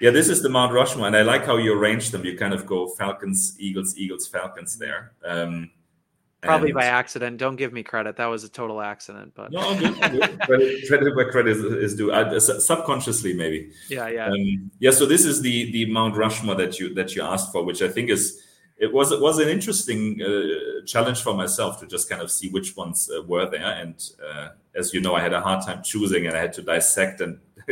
yeah, 0.00 0.10
this 0.10 0.28
is 0.28 0.42
the 0.42 0.48
Mount 0.48 0.72
Rushmore, 0.72 1.06
and 1.06 1.16
I 1.16 1.22
like 1.22 1.44
how 1.44 1.58
you 1.58 1.74
arrange 1.74 2.10
them. 2.10 2.24
You 2.24 2.38
kind 2.38 2.54
of 2.54 2.64
go 2.64 2.88
Falcons, 2.88 3.54
Eagles, 3.58 3.96
Eagles, 3.98 4.26
Falcons 4.26 4.78
there. 4.78 5.12
Um, 5.24 5.70
Probably 6.42 6.70
and, 6.70 6.74
by 6.74 6.84
accident. 6.86 7.38
Don't 7.38 7.54
give 7.54 7.72
me 7.72 7.84
credit. 7.84 8.16
That 8.16 8.26
was 8.26 8.42
a 8.42 8.48
total 8.48 8.82
accident. 8.82 9.32
But 9.36 9.52
no, 9.52 9.78
good, 9.78 9.94
good. 10.00 10.40
credit, 10.46 10.88
credit 10.88 11.14
where 11.14 11.30
credit 11.30 11.56
is 11.56 11.94
due. 11.94 12.10
Uh, 12.10 12.40
subconsciously, 12.40 13.32
maybe. 13.32 13.70
Yeah, 13.88 14.08
yeah, 14.08 14.26
um, 14.26 14.70
yeah. 14.80 14.90
So 14.90 15.06
this 15.06 15.24
is 15.24 15.40
the 15.40 15.70
the 15.70 15.86
Mount 15.92 16.16
Rushmore 16.16 16.56
that 16.56 16.80
you 16.80 16.92
that 16.94 17.14
you 17.14 17.22
asked 17.22 17.52
for, 17.52 17.64
which 17.64 17.80
I 17.80 17.88
think 17.88 18.10
is 18.10 18.42
it 18.76 18.92
was 18.92 19.12
it 19.12 19.20
was 19.20 19.38
an 19.38 19.48
interesting 19.48 20.20
uh, 20.20 20.84
challenge 20.84 21.22
for 21.22 21.32
myself 21.32 21.78
to 21.78 21.86
just 21.86 22.10
kind 22.10 22.20
of 22.20 22.28
see 22.28 22.48
which 22.48 22.76
ones 22.76 23.08
uh, 23.08 23.22
were 23.22 23.48
there. 23.48 23.80
And 23.80 23.94
uh, 24.20 24.48
as 24.74 24.92
you 24.92 25.00
know, 25.00 25.14
I 25.14 25.20
had 25.20 25.32
a 25.32 25.40
hard 25.40 25.64
time 25.64 25.84
choosing, 25.84 26.26
and 26.26 26.36
I 26.36 26.40
had 26.40 26.52
to 26.54 26.62
dissect 26.62 27.20
and 27.20 27.38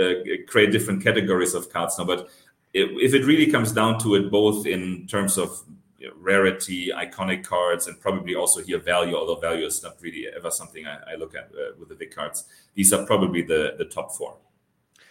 uh, 0.00 0.14
create 0.46 0.70
different 0.70 1.02
categories 1.02 1.54
of 1.54 1.72
cards 1.72 1.98
now. 1.98 2.04
But 2.04 2.28
if 2.72 3.12
it 3.12 3.24
really 3.24 3.50
comes 3.50 3.72
down 3.72 3.98
to 4.00 4.14
it, 4.14 4.30
both 4.30 4.66
in 4.66 5.08
terms 5.08 5.36
of 5.36 5.64
you 5.66 5.72
know, 5.72 5.83
rarity, 6.16 6.90
iconic 6.94 7.44
cards, 7.44 7.86
and 7.86 8.00
probably 8.00 8.34
also 8.34 8.62
here 8.62 8.78
value. 8.78 9.16
Although 9.16 9.40
value 9.40 9.66
is 9.66 9.82
not 9.82 9.96
really 10.00 10.26
ever 10.34 10.50
something 10.50 10.86
I, 10.86 11.12
I 11.12 11.14
look 11.16 11.34
at 11.34 11.50
uh, 11.52 11.72
with 11.78 11.88
the 11.88 11.94
big 11.94 12.14
cards. 12.14 12.44
These 12.74 12.92
are 12.92 13.04
probably 13.06 13.42
the 13.42 13.74
the 13.78 13.84
top 13.84 14.12
four. 14.12 14.36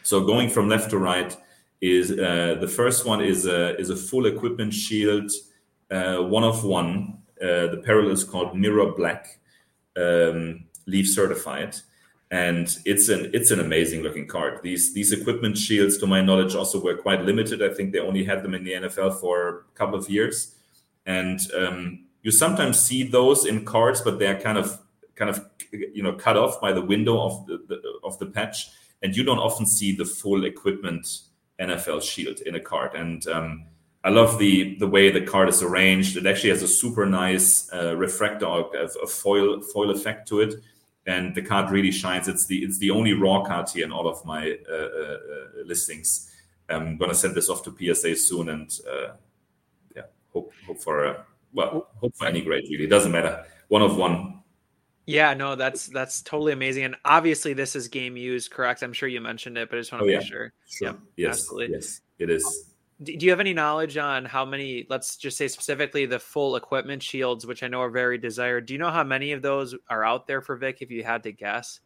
So 0.03 0.25
going 0.25 0.49
from 0.49 0.67
left 0.69 0.89
to 0.91 0.97
right 0.97 1.35
is 1.81 2.11
uh, 2.11 2.57
the 2.59 2.67
first 2.67 3.05
one 3.05 3.21
is 3.21 3.45
a 3.45 3.77
is 3.79 3.89
a 3.89 3.95
full 3.95 4.25
equipment 4.25 4.73
shield, 4.73 5.31
uh, 5.91 6.17
one 6.17 6.43
of 6.43 6.63
one. 6.63 7.19
Uh, 7.41 7.67
the 7.67 7.81
parallel 7.83 8.11
is 8.11 8.23
called 8.23 8.57
Mirror 8.57 8.93
Black, 8.93 9.39
um, 9.97 10.65
Leaf 10.85 11.09
certified 11.09 11.75
and 12.33 12.79
it's 12.83 13.09
an 13.09 13.29
it's 13.31 13.51
an 13.51 13.59
amazing 13.59 14.01
looking 14.01 14.27
card. 14.27 14.59
These 14.63 14.91
these 14.95 15.11
equipment 15.13 15.55
shields, 15.55 15.99
to 15.99 16.07
my 16.07 16.19
knowledge, 16.19 16.55
also 16.55 16.81
were 16.81 16.97
quite 16.97 17.21
limited. 17.21 17.61
I 17.61 17.69
think 17.69 17.91
they 17.93 17.99
only 17.99 18.23
had 18.23 18.41
them 18.41 18.55
in 18.55 18.63
the 18.63 18.73
NFL 18.73 19.21
for 19.21 19.65
a 19.71 19.77
couple 19.77 19.99
of 19.99 20.09
years, 20.09 20.55
and 21.05 21.39
um, 21.53 22.05
you 22.21 22.31
sometimes 22.31 22.79
see 22.79 23.03
those 23.03 23.45
in 23.45 23.65
cards, 23.65 24.01
but 24.01 24.19
they're 24.19 24.39
kind 24.39 24.57
of 24.57 24.79
kind 25.15 25.29
of 25.29 25.45
you 25.71 26.03
know 26.03 26.13
cut 26.13 26.37
off 26.37 26.59
by 26.61 26.71
the 26.71 26.81
window 26.81 27.19
of 27.21 27.45
the, 27.47 27.57
the 27.67 27.81
of 28.03 28.17
the 28.19 28.25
patch, 28.25 28.69
and 29.01 29.15
you 29.15 29.23
don't 29.23 29.39
often 29.39 29.65
see 29.65 29.95
the 29.95 30.05
full 30.05 30.45
equipment 30.45 31.07
NFL 31.59 32.01
shield 32.01 32.39
in 32.41 32.55
a 32.55 32.59
card. 32.59 32.95
And 32.95 33.25
um, 33.27 33.65
I 34.03 34.09
love 34.09 34.39
the 34.39 34.77
the 34.79 34.87
way 34.87 35.11
the 35.11 35.21
card 35.25 35.49
is 35.49 35.61
arranged. 35.61 36.17
It 36.17 36.25
actually 36.25 36.51
has 36.51 36.63
a 36.63 36.67
super 36.67 37.05
nice 37.05 37.71
uh, 37.73 37.95
refractor, 37.95 38.45
a, 38.45 38.89
a 39.03 39.07
foil 39.07 39.61
foil 39.61 39.91
effect 39.91 40.27
to 40.29 40.41
it 40.41 40.55
and 41.05 41.35
the 41.35 41.41
card 41.41 41.69
really 41.69 41.91
shines. 41.91 42.27
It's 42.27 42.45
the 42.45 42.63
it's 42.63 42.77
the 42.77 42.91
only 42.91 43.13
raw 43.13 43.43
card 43.43 43.69
here 43.69 43.85
in 43.85 43.91
all 43.91 44.07
of 44.07 44.23
my 44.25 44.57
uh, 44.69 44.73
uh, 44.73 44.77
uh 44.77 45.17
listings. 45.65 46.29
I'm 46.69 46.97
gonna 46.97 47.15
send 47.15 47.35
this 47.35 47.49
off 47.49 47.63
to 47.63 47.75
PSA 47.77 48.15
soon, 48.15 48.49
and 48.49 48.71
uh, 48.89 49.13
hope 50.33 50.51
hope 50.65 50.81
for 50.81 51.05
a 51.05 51.25
well 51.53 51.87
hope 51.95 52.15
for 52.15 52.27
any 52.27 52.41
grade 52.41 52.65
really. 52.69 52.85
It 52.85 52.89
doesn't 52.89 53.11
matter. 53.11 53.45
One 53.67 53.81
of 53.81 53.97
one. 53.97 54.41
Yeah, 55.05 55.33
no, 55.33 55.55
that's 55.55 55.87
that's 55.87 56.21
totally 56.21 56.53
amazing. 56.53 56.85
And 56.85 56.95
obviously 57.05 57.53
this 57.53 57.75
is 57.75 57.87
game 57.87 58.15
used, 58.15 58.51
correct? 58.51 58.83
I'm 58.83 58.93
sure 58.93 59.09
you 59.09 59.19
mentioned 59.19 59.57
it, 59.57 59.69
but 59.69 59.77
I 59.77 59.81
just 59.81 59.91
want 59.91 60.01
to 60.01 60.05
oh, 60.05 60.07
make 60.07 60.21
yeah. 60.21 60.27
sure. 60.27 60.53
sure. 60.67 60.87
Yep, 60.87 60.99
yes, 61.17 61.29
absolutely. 61.29 61.75
Yes, 61.75 62.01
it 62.19 62.29
is. 62.29 62.69
Do 63.01 63.13
you 63.13 63.31
have 63.31 63.41
any 63.41 63.53
knowledge 63.53 63.97
on 63.97 64.23
how 64.23 64.45
many, 64.45 64.85
let's 64.89 65.17
just 65.17 65.35
say 65.35 65.49
specifically 65.49 66.05
the 66.05 66.19
full 66.19 66.55
equipment 66.55 67.03
shields, 67.03 67.45
which 67.45 67.61
I 67.61 67.67
know 67.67 67.81
are 67.81 67.89
very 67.89 68.17
desired? 68.17 68.65
Do 68.65 68.73
you 68.73 68.79
know 68.79 68.91
how 68.91 69.03
many 69.03 69.33
of 69.33 69.41
those 69.41 69.75
are 69.89 70.05
out 70.05 70.25
there 70.25 70.41
for 70.41 70.55
Vick 70.55 70.77
if 70.81 70.89
you 70.89 71.03
had 71.03 71.23
to 71.23 71.33
guess? 71.33 71.81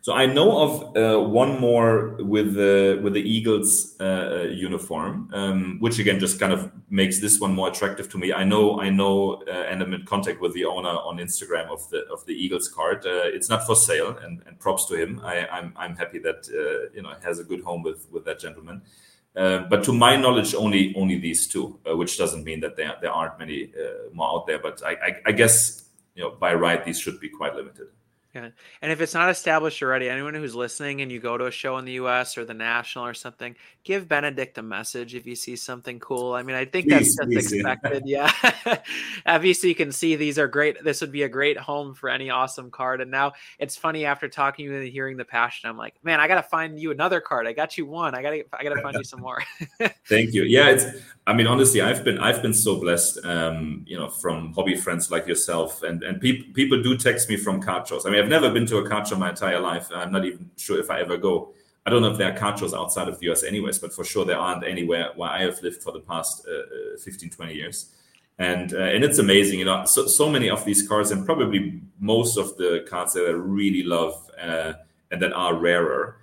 So 0.00 0.14
I 0.14 0.26
know 0.26 0.58
of 0.62 0.96
uh, 0.96 1.20
one 1.28 1.60
more 1.60 2.16
with 2.20 2.54
the 2.54 3.00
with 3.02 3.14
the 3.14 3.20
Eagles 3.20 3.96
uh, 3.98 4.04
uh, 4.04 4.42
uniform, 4.44 5.28
um, 5.32 5.78
which 5.80 5.98
again 5.98 6.20
just 6.20 6.38
kind 6.38 6.52
of 6.52 6.70
makes 6.88 7.20
this 7.20 7.40
one 7.40 7.52
more 7.52 7.68
attractive 7.68 8.08
to 8.10 8.18
me. 8.18 8.32
I 8.32 8.44
know, 8.44 8.80
I 8.80 8.90
know, 8.90 9.42
uh, 9.48 9.50
and 9.50 9.82
I'm 9.82 9.92
in 9.92 10.04
contact 10.06 10.40
with 10.40 10.54
the 10.54 10.64
owner 10.66 10.88
on 10.88 11.18
Instagram 11.18 11.68
of 11.68 11.88
the 11.90 12.06
of 12.12 12.24
the 12.26 12.32
Eagles 12.32 12.68
card. 12.68 13.04
Uh, 13.04 13.22
it's 13.24 13.48
not 13.48 13.66
for 13.66 13.74
sale, 13.74 14.16
and, 14.22 14.40
and 14.46 14.58
props 14.60 14.86
to 14.86 14.94
him. 14.94 15.20
I, 15.24 15.34
am 15.34 15.48
I'm, 15.52 15.72
I'm 15.76 15.96
happy 15.96 16.20
that 16.20 16.48
uh, 16.48 16.90
you 16.94 17.02
know 17.02 17.12
has 17.24 17.40
a 17.40 17.44
good 17.44 17.62
home 17.62 17.82
with 17.82 18.06
with 18.12 18.24
that 18.26 18.38
gentleman. 18.38 18.82
but 19.34 19.82
to 19.84 19.92
my 19.92 20.14
knowledge, 20.14 20.54
only 20.54 20.94
only 20.96 21.18
these 21.18 21.48
two, 21.48 21.76
which 21.84 22.16
doesn't 22.16 22.44
mean 22.44 22.60
that 22.60 22.76
there 22.76 22.94
there 23.02 23.12
aren't 23.12 23.36
many 23.38 23.72
more 24.12 24.28
out 24.28 24.46
there. 24.46 24.60
But 24.60 24.80
I, 24.84 24.92
I, 24.92 25.10
I 25.26 25.32
guess 25.32 25.88
you 26.14 26.22
know 26.22 26.30
by 26.30 26.54
right 26.54 26.84
these 26.84 27.00
should 27.00 27.18
be 27.18 27.28
quite 27.28 27.56
limited. 27.56 27.88
Yeah. 28.34 28.50
And 28.82 28.92
if 28.92 29.00
it's 29.00 29.14
not 29.14 29.30
established 29.30 29.82
already, 29.82 30.08
anyone 30.08 30.34
who's 30.34 30.54
listening 30.54 31.00
and 31.00 31.10
you 31.10 31.18
go 31.18 31.38
to 31.38 31.46
a 31.46 31.50
show 31.50 31.78
in 31.78 31.84
the 31.86 31.92
US 31.92 32.36
or 32.36 32.44
the 32.44 32.54
National 32.54 33.06
or 33.06 33.14
something, 33.14 33.56
give 33.88 34.06
Benedikt 34.06 34.58
a 34.58 34.62
message 34.62 35.14
if 35.14 35.26
you 35.26 35.34
see 35.34 35.56
something 35.56 35.98
cool. 35.98 36.34
I 36.34 36.42
mean, 36.42 36.54
I 36.54 36.66
think 36.66 36.88
please, 36.88 37.16
that's 37.16 37.32
just 37.32 37.54
expected. 37.54 38.02
Yeah. 38.04 38.30
Obviously, 39.26 39.70
you 39.70 39.74
can 39.74 39.92
see 39.92 40.14
these 40.14 40.38
are 40.38 40.46
great. 40.46 40.84
This 40.84 41.00
would 41.00 41.10
be 41.10 41.22
a 41.22 41.28
great 41.28 41.56
home 41.56 41.94
for 41.94 42.10
any 42.10 42.28
awesome 42.28 42.70
card. 42.70 43.00
And 43.00 43.10
now 43.10 43.32
it's 43.58 43.76
funny 43.76 44.04
after 44.04 44.28
talking 44.28 44.66
to 44.66 44.72
you 44.72 44.78
and 44.78 44.88
hearing 44.88 45.16
the 45.16 45.24
passion, 45.24 45.70
I'm 45.70 45.78
like, 45.78 45.94
man, 46.02 46.20
I 46.20 46.28
got 46.28 46.34
to 46.34 46.42
find 46.42 46.78
you 46.78 46.90
another 46.90 47.22
card. 47.22 47.46
I 47.46 47.54
got 47.54 47.78
you 47.78 47.86
one. 47.86 48.14
I 48.14 48.20
got 48.20 48.32
to, 48.32 48.44
I 48.52 48.62
got 48.62 48.74
to 48.74 48.82
find 48.82 48.94
you 48.94 49.04
some 49.04 49.20
more. 49.20 49.42
Thank 50.06 50.34
you. 50.34 50.42
Yeah. 50.42 50.68
It's, 50.68 50.84
I 51.26 51.32
mean, 51.32 51.46
honestly, 51.46 51.80
I've 51.80 52.04
been, 52.04 52.18
I've 52.18 52.42
been 52.42 52.52
so 52.52 52.78
blessed, 52.78 53.24
um, 53.24 53.84
you 53.86 53.96
know, 53.96 54.10
from 54.10 54.52
hobby 54.52 54.76
friends 54.76 55.10
like 55.10 55.26
yourself 55.26 55.82
and, 55.82 56.02
and 56.02 56.20
people, 56.20 56.52
people 56.52 56.82
do 56.82 56.94
text 56.98 57.30
me 57.30 57.38
from 57.38 57.62
card 57.62 57.88
shows. 57.88 58.04
I 58.04 58.10
mean, 58.10 58.20
I've 58.22 58.28
never 58.28 58.50
been 58.50 58.66
to 58.66 58.76
a 58.76 58.86
card 58.86 59.08
show 59.08 59.16
my 59.16 59.30
entire 59.30 59.60
life. 59.60 59.88
I'm 59.94 60.12
not 60.12 60.26
even 60.26 60.50
sure 60.58 60.78
if 60.78 60.90
I 60.90 61.00
ever 61.00 61.16
go. 61.16 61.54
I 61.88 61.90
don't 61.90 62.02
know 62.02 62.10
if 62.10 62.18
there 62.18 62.30
are 62.30 62.36
card 62.36 62.58
shows 62.58 62.74
outside 62.74 63.08
of 63.08 63.18
the 63.18 63.30
US, 63.30 63.42
anyways, 63.42 63.78
but 63.78 63.94
for 63.94 64.04
sure 64.04 64.26
there 64.26 64.36
aren't 64.36 64.62
anywhere 64.62 65.08
where 65.16 65.30
I 65.30 65.40
have 65.44 65.62
lived 65.62 65.82
for 65.82 65.90
the 65.90 66.00
past 66.00 66.46
uh, 66.46 66.94
uh 66.94 66.98
15, 66.98 67.30
20 67.30 67.54
years. 67.54 67.94
And 68.38 68.74
uh, 68.74 68.80
and 68.94 69.02
it's 69.02 69.18
amazing, 69.18 69.58
you 69.58 69.64
know. 69.64 69.86
So 69.86 70.06
so 70.06 70.28
many 70.28 70.50
of 70.50 70.66
these 70.66 70.86
cards, 70.86 71.12
and 71.12 71.24
probably 71.24 71.80
most 71.98 72.36
of 72.36 72.58
the 72.58 72.84
cards 72.86 73.14
that 73.14 73.24
I 73.26 73.30
really 73.30 73.84
love 73.84 74.30
uh, 74.38 74.74
and 75.10 75.22
that 75.22 75.32
are 75.32 75.54
rarer, 75.54 76.18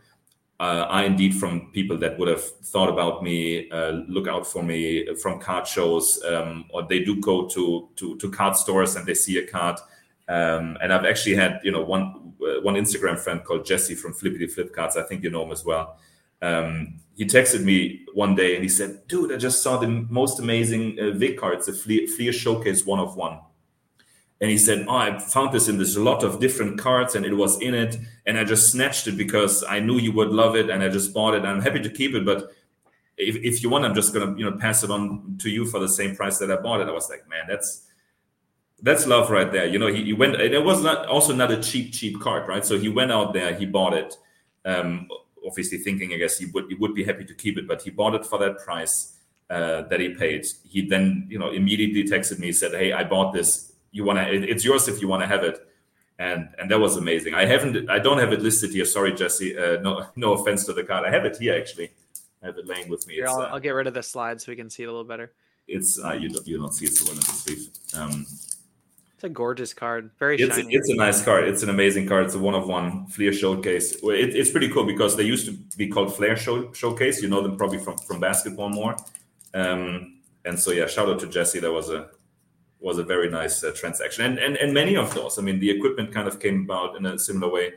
uh, 0.60 0.86
are 0.88 1.04
indeed 1.04 1.34
from 1.34 1.72
people 1.72 1.98
that 1.98 2.20
would 2.20 2.28
have 2.28 2.44
thought 2.44 2.90
about 2.90 3.24
me, 3.24 3.68
uh, 3.72 4.04
look 4.08 4.28
out 4.28 4.46
for 4.46 4.62
me 4.62 5.16
from 5.16 5.40
card 5.40 5.66
shows, 5.66 6.24
um, 6.26 6.66
or 6.70 6.84
they 6.84 7.00
do 7.00 7.20
go 7.20 7.48
to, 7.48 7.90
to, 7.96 8.16
to 8.18 8.30
card 8.30 8.56
stores 8.56 8.96
and 8.96 9.08
they 9.08 9.16
see 9.16 9.40
a 9.40 9.48
card. 9.48 9.78
Um, 10.28 10.78
and 10.82 10.92
I've 10.92 11.06
actually 11.06 11.36
had, 11.36 11.60
you 11.64 11.72
know, 11.72 11.84
one 11.84 12.34
uh, 12.42 12.62
one 12.62 12.76
Instagram 12.76 13.18
friend 13.18 13.44
called 13.44 13.66
Jesse 13.66 13.96
from 13.96 14.14
Flippity 14.14 14.48
Flip 14.48 14.74
Cards. 14.74 14.98
I 14.98 15.04
think 15.04 15.24
you 15.24 15.30
know 15.30 15.44
him 15.44 15.52
as 15.52 15.64
well. 15.64 15.98
Um, 16.42 17.00
he 17.16 17.26
texted 17.26 17.64
me 17.64 18.06
one 18.14 18.36
day 18.36 18.56
and 18.56 18.64
he 18.64 18.70
said, 18.70 19.08
"Dude, 19.08 19.32
I 19.32 19.38
just 19.38 19.62
saw 19.62 19.78
the 19.78 19.88
most 19.88 20.40
amazing 20.40 20.98
uh, 21.00 21.12
Vick 21.12 21.38
cards, 21.38 21.68
the 21.68 21.74
Fleer, 21.74 22.08
Fleer 22.08 22.34
Showcase 22.34 22.86
one 22.86 23.00
of 23.00 23.16
one." 23.16 23.40
and 24.42 24.52
he 24.52 24.58
said, 24.58 24.86
"Oh, 24.88 24.96
I 24.96 25.18
found 25.18 25.54
this 25.54 25.68
in 25.68 25.78
this 25.78 25.96
lot 25.98 26.24
of 26.24 26.40
different 26.40 26.80
cards, 26.80 27.16
and 27.16 27.26
it 27.26 27.34
was 27.34 27.62
in 27.62 27.74
it, 27.74 27.98
and 28.26 28.38
I 28.38 28.44
just 28.44 28.72
snatched 28.72 29.08
it 29.08 29.18
because 29.18 29.64
I 29.64 29.80
knew 29.80 29.98
you 29.98 30.12
would 30.12 30.30
love 30.30 30.56
it, 30.56 30.70
and 30.70 30.84
I 30.84 30.90
just 30.90 31.14
bought 31.14 31.36
it. 31.36 31.38
And 31.38 31.48
I'm 31.48 31.62
happy 31.62 31.82
to 31.82 31.90
keep 31.90 32.14
it, 32.14 32.26
but 32.26 32.52
if, 33.18 33.38
if 33.38 33.64
you 33.64 33.70
want, 33.70 33.86
I'm 33.86 33.96
just 33.96 34.14
gonna 34.14 34.38
you 34.38 34.50
know 34.50 34.58
pass 34.58 34.84
it 34.84 34.92
on 34.92 35.38
to 35.40 35.50
you 35.50 35.66
for 35.66 35.80
the 35.80 35.88
same 35.88 36.16
price 36.16 36.38
that 36.40 36.52
I 36.52 36.58
bought 36.58 36.82
it." 36.82 36.88
I 36.88 36.92
was 36.92 37.10
like, 37.10 37.28
"Man, 37.30 37.46
that's 37.48 37.88
that's 38.86 39.06
love 39.06 39.30
right 39.30 39.52
there." 39.52 39.66
You 39.66 39.80
know, 39.80 39.88
he, 39.88 40.04
he 40.06 40.14
went. 40.14 40.36
It 40.36 40.64
was 40.64 40.82
not 40.82 41.06
also 41.08 41.34
not 41.34 41.52
a 41.52 41.60
cheap 41.62 41.94
cheap 41.94 42.20
card, 42.22 42.48
right? 42.48 42.66
So 42.66 42.80
he 42.80 42.90
went 42.90 43.12
out 43.12 43.34
there, 43.34 43.54
he 43.54 43.66
bought 43.66 43.94
it, 43.94 44.18
um, 44.64 45.10
obviously 45.46 45.80
thinking, 45.80 46.14
I 46.14 46.18
guess 46.18 46.38
he 46.38 46.46
would 46.54 46.66
he 46.70 46.76
would 46.76 46.96
be 46.96 47.04
happy 47.04 47.26
to 47.26 47.34
keep 47.34 47.58
it, 47.58 47.68
but 47.68 47.82
he 47.82 47.90
bought 47.90 48.16
it 48.16 48.26
for 48.26 48.40
that 48.40 48.60
price. 48.60 49.12
Uh, 49.48 49.84
that 49.90 50.00
he 50.00 50.10
paid. 50.10 50.44
He 50.64 50.88
then, 50.88 51.28
you 51.30 51.38
know, 51.38 51.52
immediately 51.52 52.04
texted 52.04 52.40
me, 52.40 52.52
said, 52.52 52.72
"Hey, 52.72 52.94
I 52.94 53.04
bought 53.04 53.32
this 53.32 53.76
you 53.96 54.04
want 54.04 54.20
to 54.20 54.26
it's 54.54 54.66
yours 54.66 54.88
if 54.88 55.02
you 55.02 55.08
want 55.08 55.24
to 55.24 55.28
have 55.28 55.44
it 55.44 55.58
and 56.20 56.50
and 56.60 56.70
that 56.70 56.80
was 56.80 56.98
amazing 56.98 57.34
i 57.34 57.46
haven't 57.46 57.90
i 57.90 57.98
don't 57.98 58.20
have 58.20 58.34
it 58.34 58.42
listed 58.42 58.72
here 58.72 58.86
sorry 58.86 59.14
jesse 59.14 59.58
uh, 59.58 59.80
no 59.82 60.06
no 60.16 60.34
offense 60.34 60.66
to 60.66 60.74
the 60.74 60.84
card 60.84 61.06
i 61.08 61.10
have 61.10 61.26
it 61.26 61.38
here 61.38 61.56
actually 61.56 61.90
i 62.44 62.46
have 62.48 62.58
it 62.58 62.68
laying 62.68 62.90
with 62.90 63.08
me 63.08 63.16
here, 63.16 63.28
I'll, 63.28 63.40
uh, 63.40 63.54
I'll, 63.54 63.60
get 63.60 63.72
rid 63.72 63.88
of 63.88 63.94
the 63.94 64.04
slide 64.04 64.42
so 64.42 64.52
we 64.52 64.58
can 64.58 64.70
see 64.70 64.84
it 64.84 64.88
a 64.88 64.92
little 64.92 65.06
better 65.06 65.32
it's 65.68 65.98
uh, 66.04 66.12
you 66.12 66.30
don't 66.30 66.46
you 66.46 66.58
don't 66.58 66.74
see 66.74 66.86
it 66.88 66.94
so 66.94 67.06
well 67.06 67.14
in 67.14 67.20
the 67.20 67.26
sleeve 67.26 67.70
um, 67.98 68.26
a 69.26 69.30
gorgeous 69.30 69.74
card 69.74 70.10
very 70.18 70.38
it's, 70.40 70.56
shiny. 70.56 70.74
it's 70.74 70.90
a 70.90 70.96
nice 70.96 71.24
card 71.24 71.48
it's 71.48 71.64
an 71.64 71.70
amazing 71.70 72.08
card 72.08 72.26
it's 72.26 72.36
a 72.36 72.40
one 72.40 72.56
of 72.56 72.68
one 72.68 73.06
Flair 73.08 73.34
showcase 73.34 73.92
it, 73.94 74.36
it's 74.36 74.52
pretty 74.52 74.70
cool 74.70 74.86
because 74.86 75.16
they 75.16 75.24
used 75.24 75.46
to 75.46 75.78
be 75.78 75.88
called 75.88 76.16
flair 76.16 76.38
show, 76.38 76.72
showcase 76.74 77.22
you 77.22 77.28
know 77.28 77.42
them 77.42 77.58
probably 77.58 77.80
from 77.80 77.98
from 77.98 78.20
basketball 78.20 78.70
more 78.70 78.96
um, 79.54 80.20
and 80.46 80.58
so 80.58 80.72
yeah 80.72 80.88
shout 80.88 81.10
out 81.10 81.20
to 81.20 81.28
jesse 81.28 81.60
that 81.60 81.72
was 81.72 81.90
a 81.90 82.10
was 82.86 83.00
a 83.00 83.04
very 83.04 83.30
nice 83.30 83.64
uh, 83.64 83.72
transaction. 83.76 84.26
And, 84.26 84.38
and 84.38 84.56
and 84.58 84.74
many 84.74 84.96
of 84.96 85.14
those. 85.16 85.40
I 85.40 85.42
mean, 85.42 85.60
the 85.60 85.72
equipment 85.72 86.14
kind 86.14 86.28
of 86.28 86.40
came 86.40 86.62
about 86.62 86.96
in 86.96 87.06
a 87.06 87.18
similar 87.18 87.52
way. 87.52 87.74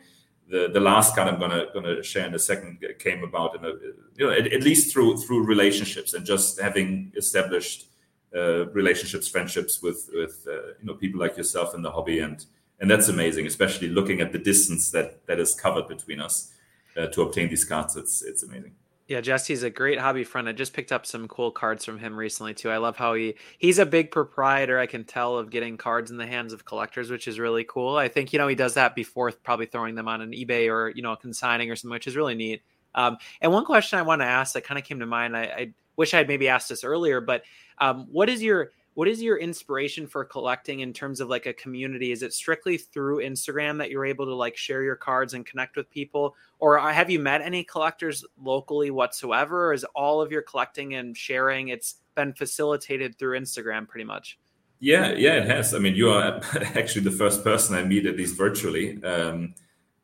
The 0.51 0.69
the 0.73 0.81
last 0.81 1.15
card 1.15 1.29
I'm 1.29 1.41
gonna 1.41 1.67
gonna 1.73 2.03
share 2.03 2.27
in 2.27 2.35
a 2.35 2.39
second 2.39 2.85
came 2.99 3.25
about 3.25 3.57
in 3.57 3.65
a 3.65 3.73
you 4.17 4.27
know 4.27 4.31
at, 4.31 4.53
at 4.53 4.63
least 4.63 4.93
through 4.93 5.17
through 5.19 5.45
relationships 5.45 6.15
and 6.15 6.25
just 6.25 6.61
having 6.61 7.13
established 7.17 7.87
uh, 8.35 8.69
relationships, 8.71 9.29
friendships 9.29 9.83
with 9.83 10.11
with 10.13 10.47
uh, 10.49 10.75
you 10.81 10.85
know 10.85 10.95
people 10.95 11.21
like 11.21 11.37
yourself 11.37 11.75
in 11.75 11.83
the 11.83 11.91
hobby 11.91 12.21
and 12.21 12.45
and 12.81 12.91
that's 12.91 13.09
amazing, 13.09 13.47
especially 13.47 13.89
looking 13.89 14.21
at 14.21 14.33
the 14.33 14.39
distance 14.39 14.91
that 14.93 15.27
that 15.27 15.41
is 15.41 15.55
covered 15.55 15.89
between 15.89 16.21
us 16.21 16.53
uh, 16.97 17.07
to 17.07 17.23
obtain 17.23 17.49
these 17.49 17.65
cards. 17.65 17.97
It's 17.97 18.23
it's 18.23 18.43
amazing. 18.43 18.73
Yeah, 19.09 19.23
Jesse's 19.23 19.63
a 19.63 19.71
great 19.71 19.99
hobby 19.99 20.23
friend. 20.23 20.47
I 20.51 20.53
just 20.53 20.75
picked 20.75 20.93
up 20.93 21.07
some 21.07 21.29
cool 21.29 21.51
cards 21.51 21.83
from 21.83 21.99
him 21.99 22.15
recently 22.15 22.53
too. 22.53 22.71
I 22.71 22.77
love 22.77 22.99
how 22.99 23.15
he 23.15 23.37
he's 23.57 23.79
a 23.79 23.87
big 23.87 24.11
proprietor. 24.11 24.79
I 24.79 24.87
can 24.87 25.05
tell 25.05 25.39
of 25.39 25.49
getting 25.51 25.79
cards 25.79 26.11
in 26.11 26.19
the 26.19 26.27
hands 26.27 26.53
of 26.53 26.67
collectors, 26.67 27.11
which 27.11 27.27
is 27.27 27.39
really 27.39 27.65
cool. 27.65 27.97
I 27.97 28.09
think 28.09 28.33
you 28.33 28.39
know 28.39 28.49
he 28.49 28.55
does 28.55 28.75
that 28.75 28.95
before 28.95 29.33
probably 29.33 29.67
throwing 29.67 29.95
them 29.95 30.09
on 30.09 30.21
an 30.21 30.33
eBay 30.33 30.71
or 30.71 30.91
you 30.91 31.03
know 31.03 31.17
consigning 31.17 31.71
or 31.71 31.77
something, 31.77 31.95
which 31.95 32.07
is 32.07 32.17
really 32.17 32.35
neat. 32.35 32.63
Um, 32.95 33.17
and 33.41 33.53
one 33.53 33.65
question 33.65 33.99
I 33.99 34.03
want 34.03 34.21
to 34.21 34.27
ask 34.27 34.53
that 34.55 34.65
kind 34.65 34.79
of 34.79 34.85
came 34.85 35.01
to 35.01 35.07
mind. 35.07 35.37
I, 35.37 35.43
I 35.43 35.75
wish 35.99 36.15
I'd 36.15 36.29
maybe 36.29 36.49
asked 36.49 36.71
this 36.71 36.85
earlier, 36.85 37.21
but 37.21 37.43
um, 37.79 38.07
what 38.11 38.31
is 38.31 38.43
your 38.43 38.71
what 38.95 39.07
is 39.07 39.23
your 39.23 39.37
inspiration 39.37 40.09
for 40.09 40.25
collecting 40.25 40.81
in 40.81 40.93
terms 40.93 41.21
of 41.21 41.29
like 41.29 41.47
a 41.47 41.53
community? 41.53 42.11
Is 42.11 42.25
it 42.25 42.33
strictly 42.33 42.77
through 42.77 43.19
instagram 43.19 43.79
that 43.79 43.91
you're 43.91 44.05
able 44.05 44.27
to 44.27 44.35
like 44.35 44.57
share 44.57 44.83
your 44.83 44.97
cards 44.97 45.35
and 45.35 45.47
connect 45.47 45.77
with 45.77 45.89
people? 45.89 46.35
Or 46.59 46.81
have 46.81 47.09
you 47.09 47.21
met 47.21 47.41
any 47.41 47.63
collectors 47.63 48.25
locally 48.43 48.91
whatsoever 48.91 49.69
or 49.69 49.73
is 49.73 49.85
all 49.95 50.21
of 50.21 50.33
your 50.33 50.43
collecting 50.43 50.95
and 50.95 51.17
sharing 51.17 51.69
it's 51.69 51.97
been 52.17 52.33
facilitated 52.33 53.17
through 53.19 53.39
instagram 53.39 53.87
pretty 53.87 54.05
much? 54.05 54.37
Yeah 54.81 55.13
yeah 55.13 55.35
it 55.35 55.47
has. 55.47 55.75
I 55.75 55.79
mean 55.79 55.95
you 55.95 56.11
are 56.11 56.41
actually 56.75 57.03
the 57.03 57.13
first 57.13 57.45
person 57.45 57.77
i 57.77 57.85
meet 57.85 58.05
at 58.05 58.17
least 58.17 58.37
virtually 58.37 59.01
um, 59.05 59.55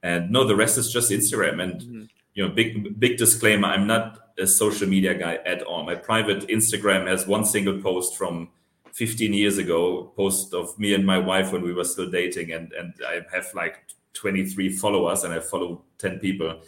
and 0.05 0.30
no 0.30 0.47
the 0.47 0.55
rest 0.55 0.78
is 0.78 0.92
just 0.92 1.11
instagram 1.11 1.61
and 1.61 1.80
mm-hmm. 1.80 2.05
You 2.35 2.47
know 2.47 2.53
big 2.53 2.99
big 2.99 3.16
disclaimer 3.16 3.68
i'm 3.68 3.87
not 3.87 4.24
a 4.39 4.47
social 4.47 4.89
media 4.89 5.14
guy 5.14 5.39
at 5.47 5.62
all. 5.62 5.85
My 5.85 5.95
private 5.95 6.49
instagram 6.49 7.07
has 7.07 7.26
one 7.26 7.45
single 7.45 7.80
post 7.80 8.16
from 8.16 8.51
15 8.93 9.32
years 9.32 9.59
ago 9.59 10.12
post 10.16 10.55
of 10.55 10.78
me 10.78 10.95
and 10.95 11.05
my 11.05 11.18
wife 11.18 11.53
when 11.53 11.62
we 11.62 11.72
were 11.72 11.85
still 11.85 12.11
dating 12.11 12.53
and 12.53 12.72
and 12.72 12.95
i 13.07 13.20
have 13.32 13.47
like 13.55 13.85
23 14.14 14.70
followers 14.70 15.24
and 15.24 15.32
i 15.32 15.41
follow 15.41 15.82
10 15.99 16.18
people. 16.18 16.61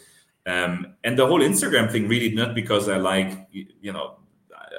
Um, 0.46 0.94
and 1.02 1.18
the 1.18 1.26
whole 1.26 1.40
instagram 1.40 1.90
thing 1.90 2.06
really 2.06 2.32
not 2.32 2.54
because 2.54 2.88
i 2.88 2.96
like 2.96 3.48
you 3.52 3.92
know 3.92 4.18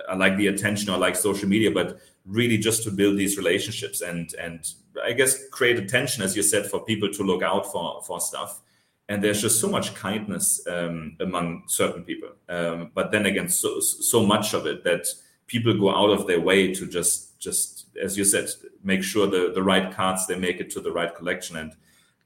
i 0.07 0.15
like 0.15 0.37
the 0.37 0.47
attention 0.47 0.89
or 0.89 0.97
like 0.97 1.15
social 1.17 1.49
media 1.49 1.71
but 1.71 1.99
really 2.25 2.57
just 2.57 2.83
to 2.83 2.91
build 2.91 3.17
these 3.17 3.37
relationships 3.37 3.99
and 3.99 4.33
and 4.35 4.71
i 5.03 5.11
guess 5.11 5.49
create 5.49 5.77
attention 5.77 6.23
as 6.23 6.37
you 6.37 6.43
said 6.43 6.65
for 6.65 6.85
people 6.85 7.11
to 7.11 7.23
look 7.23 7.43
out 7.43 7.69
for 7.69 8.01
for 8.03 8.21
stuff 8.21 8.61
and 9.09 9.23
there's 9.23 9.41
just 9.41 9.61
so 9.61 9.69
much 9.69 9.95
kindness 9.95 10.65
um, 10.67 11.15
among 11.19 11.63
certain 11.67 12.03
people 12.03 12.29
um, 12.49 12.91
but 12.93 13.11
then 13.11 13.25
again 13.25 13.49
so 13.49 13.79
so 13.79 14.25
much 14.25 14.53
of 14.53 14.65
it 14.65 14.83
that 14.83 15.05
people 15.47 15.73
go 15.77 15.89
out 15.89 16.09
of 16.09 16.27
their 16.27 16.41
way 16.41 16.73
to 16.73 16.85
just 16.85 17.39
just 17.39 17.77
as 18.01 18.17
you 18.17 18.25
said, 18.25 18.49
make 18.83 19.03
sure 19.03 19.27
the 19.27 19.51
the 19.53 19.63
right 19.63 19.91
cards 19.91 20.27
they 20.27 20.37
make 20.37 20.59
it 20.59 20.69
to 20.71 20.81
the 20.81 20.91
right 20.91 21.13
collection. 21.15 21.57
And 21.57 21.73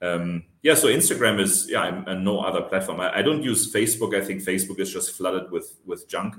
um, 0.00 0.44
yeah, 0.62 0.74
so 0.74 0.88
Instagram 0.88 1.40
is 1.40 1.68
yeah, 1.70 2.02
and 2.06 2.24
no 2.24 2.40
other 2.40 2.62
platform. 2.62 3.00
I, 3.00 3.18
I, 3.18 3.22
don't 3.22 3.42
use 3.42 3.72
Facebook. 3.72 4.14
I 4.20 4.24
think 4.24 4.42
Facebook 4.42 4.80
is 4.80 4.92
just 4.92 5.16
flooded 5.16 5.50
with 5.50 5.78
with 5.86 6.08
junk, 6.08 6.36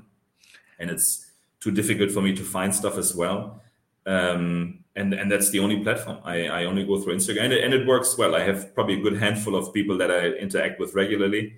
and 0.79 0.89
it's 0.89 1.31
too 1.59 1.71
difficult 1.71 2.11
for 2.11 2.21
me 2.21 2.35
to 2.35 2.43
find 2.43 2.73
stuff 2.73 2.97
as 2.97 3.15
well. 3.15 3.61
Um, 4.05 4.82
and 4.95 5.13
and 5.13 5.31
that's 5.31 5.49
the 5.49 5.59
only 5.59 5.81
platform. 5.81 6.19
I, 6.23 6.47
I 6.47 6.65
only 6.65 6.85
go 6.85 6.99
through 7.01 7.15
Instagram, 7.15 7.45
and 7.45 7.53
it, 7.53 7.63
and 7.63 7.73
it 7.73 7.87
works 7.87 8.17
well. 8.17 8.35
I 8.35 8.41
have 8.41 8.73
probably 8.75 8.99
a 8.99 9.01
good 9.01 9.17
handful 9.17 9.55
of 9.55 9.73
people 9.73 9.97
that 9.97 10.11
I 10.11 10.29
interact 10.33 10.79
with 10.79 10.93
regularly, 10.93 11.55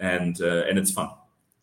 and 0.00 0.40
uh, 0.40 0.64
and 0.68 0.78
it's 0.78 0.90
fun. 0.90 1.10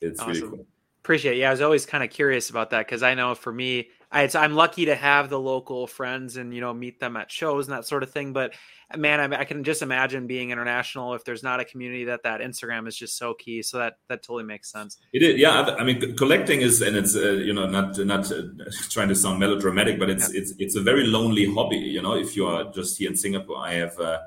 It's 0.02 0.20
awesome. 0.20 0.34
really 0.34 0.50
cool. 0.50 0.66
Appreciate. 1.04 1.38
It. 1.38 1.40
Yeah, 1.40 1.50
I 1.50 1.52
was 1.52 1.62
always 1.62 1.86
kind 1.86 2.04
of 2.04 2.10
curious 2.10 2.50
about 2.50 2.70
that 2.72 2.86
because 2.86 3.02
I 3.02 3.16
know 3.16 3.34
for 3.34 3.52
me, 3.52 3.90
I, 4.12 4.30
am 4.34 4.54
lucky 4.54 4.86
to 4.86 4.96
have 4.96 5.30
the 5.30 5.40
local 5.40 5.88
friends 5.88 6.38
and 6.38 6.54
you 6.54 6.62
know 6.62 6.74
meet 6.74 7.00
them 7.00 7.18
at 7.18 7.32
shows 7.32 7.68
and 7.68 7.76
that 7.76 7.86
sort 7.86 8.04
of 8.04 8.12
thing. 8.12 8.34
But 8.34 8.54
man, 8.98 9.34
I, 9.34 9.42
I, 9.42 9.44
can 9.46 9.64
just 9.64 9.82
imagine 9.82 10.28
being 10.28 10.52
international 10.52 11.14
if 11.14 11.24
there's 11.24 11.44
not 11.44 11.60
a 11.60 11.66
community 11.66 12.06
that 12.06 12.24
that 12.24 12.42
Instagram 12.42 12.88
is 12.88 12.96
just 12.96 13.18
so 13.18 13.34
key. 13.34 13.62
So 13.62 13.78
that 13.78 13.98
that 14.08 14.24
totally 14.24 14.44
makes 14.44 14.72
sense. 14.72 14.98
It 15.14 15.24
is, 15.24 15.40
yeah. 15.40 15.76
I 15.78 15.84
mean, 15.84 16.16
collecting 16.16 16.62
is, 16.62 16.82
and 16.82 16.96
it's 16.96 17.16
uh, 17.16 17.32
you 17.32 17.54
know 17.54 17.68
not 17.68 17.98
not 18.00 18.32
uh, 18.32 18.44
trying 18.90 19.10
to 19.10 19.16
sound 19.16 19.40
melodramatic, 19.40 20.00
but 20.00 20.10
it's 20.10 20.34
yeah. 20.34 20.42
it's 20.42 20.54
it's 20.60 20.76
a 20.76 20.82
very 20.82 21.06
lonely 21.06 21.54
hobby. 21.54 21.78
You 21.78 22.02
know, 22.02 22.16
if 22.16 22.36
you 22.36 22.48
are 22.48 22.72
just 22.72 22.98
here 22.98 23.10
in 23.10 23.16
Singapore, 23.16 23.58
I 23.58 23.74
have. 23.74 24.00
Uh, 24.00 24.20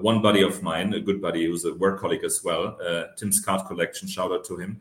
one 0.00 0.22
buddy 0.22 0.40
of 0.40 0.62
mine, 0.62 0.94
a 0.94 1.00
good 1.00 1.20
buddy 1.20 1.44
who's 1.44 1.66
a 1.66 1.74
work 1.74 2.00
colleague 2.00 2.24
as 2.24 2.40
well, 2.42 2.78
uh, 2.82 3.08
Tim's 3.18 3.40
card 3.40 3.66
collection. 3.66 4.08
Shout 4.08 4.32
out 4.32 4.42
to 4.46 4.56
him 4.56 4.80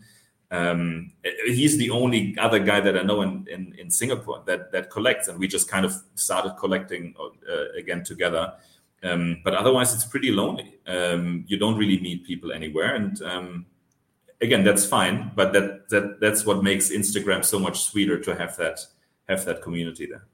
um, 0.52 1.14
he's 1.46 1.78
the 1.78 1.90
only 1.90 2.38
other 2.38 2.60
guy 2.60 2.82
that 2.82 2.98
I 2.98 3.04
know 3.04 3.22
in, 3.22 3.48
in, 3.50 3.74
in, 3.78 3.90
Singapore 3.90 4.44
that, 4.46 4.72
that 4.74 4.90
collects, 4.92 5.30
and 5.30 5.40
we 5.40 5.48
just 5.48 5.70
kind 5.70 5.86
of 5.86 5.94
started 6.16 6.56
collecting 6.60 7.16
uh, 7.18 7.72
again 7.78 8.04
together. 8.04 8.54
Um, 9.04 9.42
but 9.44 9.56
otherwise, 9.56 9.94
it's 9.94 10.06
pretty 10.06 10.32
lonely. 10.32 10.80
Um, 10.88 11.46
you 11.48 11.58
don't 11.58 11.78
really 11.78 12.00
meet 12.00 12.26
people 12.26 12.52
anywhere, 12.52 12.96
and 12.96 13.22
um, 13.24 13.66
again, 14.42 14.64
that's 14.64 14.86
fine. 14.86 15.32
But 15.36 15.54
that 15.54 15.90
that 15.90 16.20
that's 16.20 16.46
what 16.46 16.64
makes 16.64 16.92
Instagram 16.92 17.44
so 17.44 17.60
much 17.60 17.82
sweeter 17.82 18.20
to 18.20 18.36
have 18.36 18.56
that 18.58 18.80
have 19.28 19.46
that 19.46 19.62
community 19.62 20.06
there. 20.06 20.26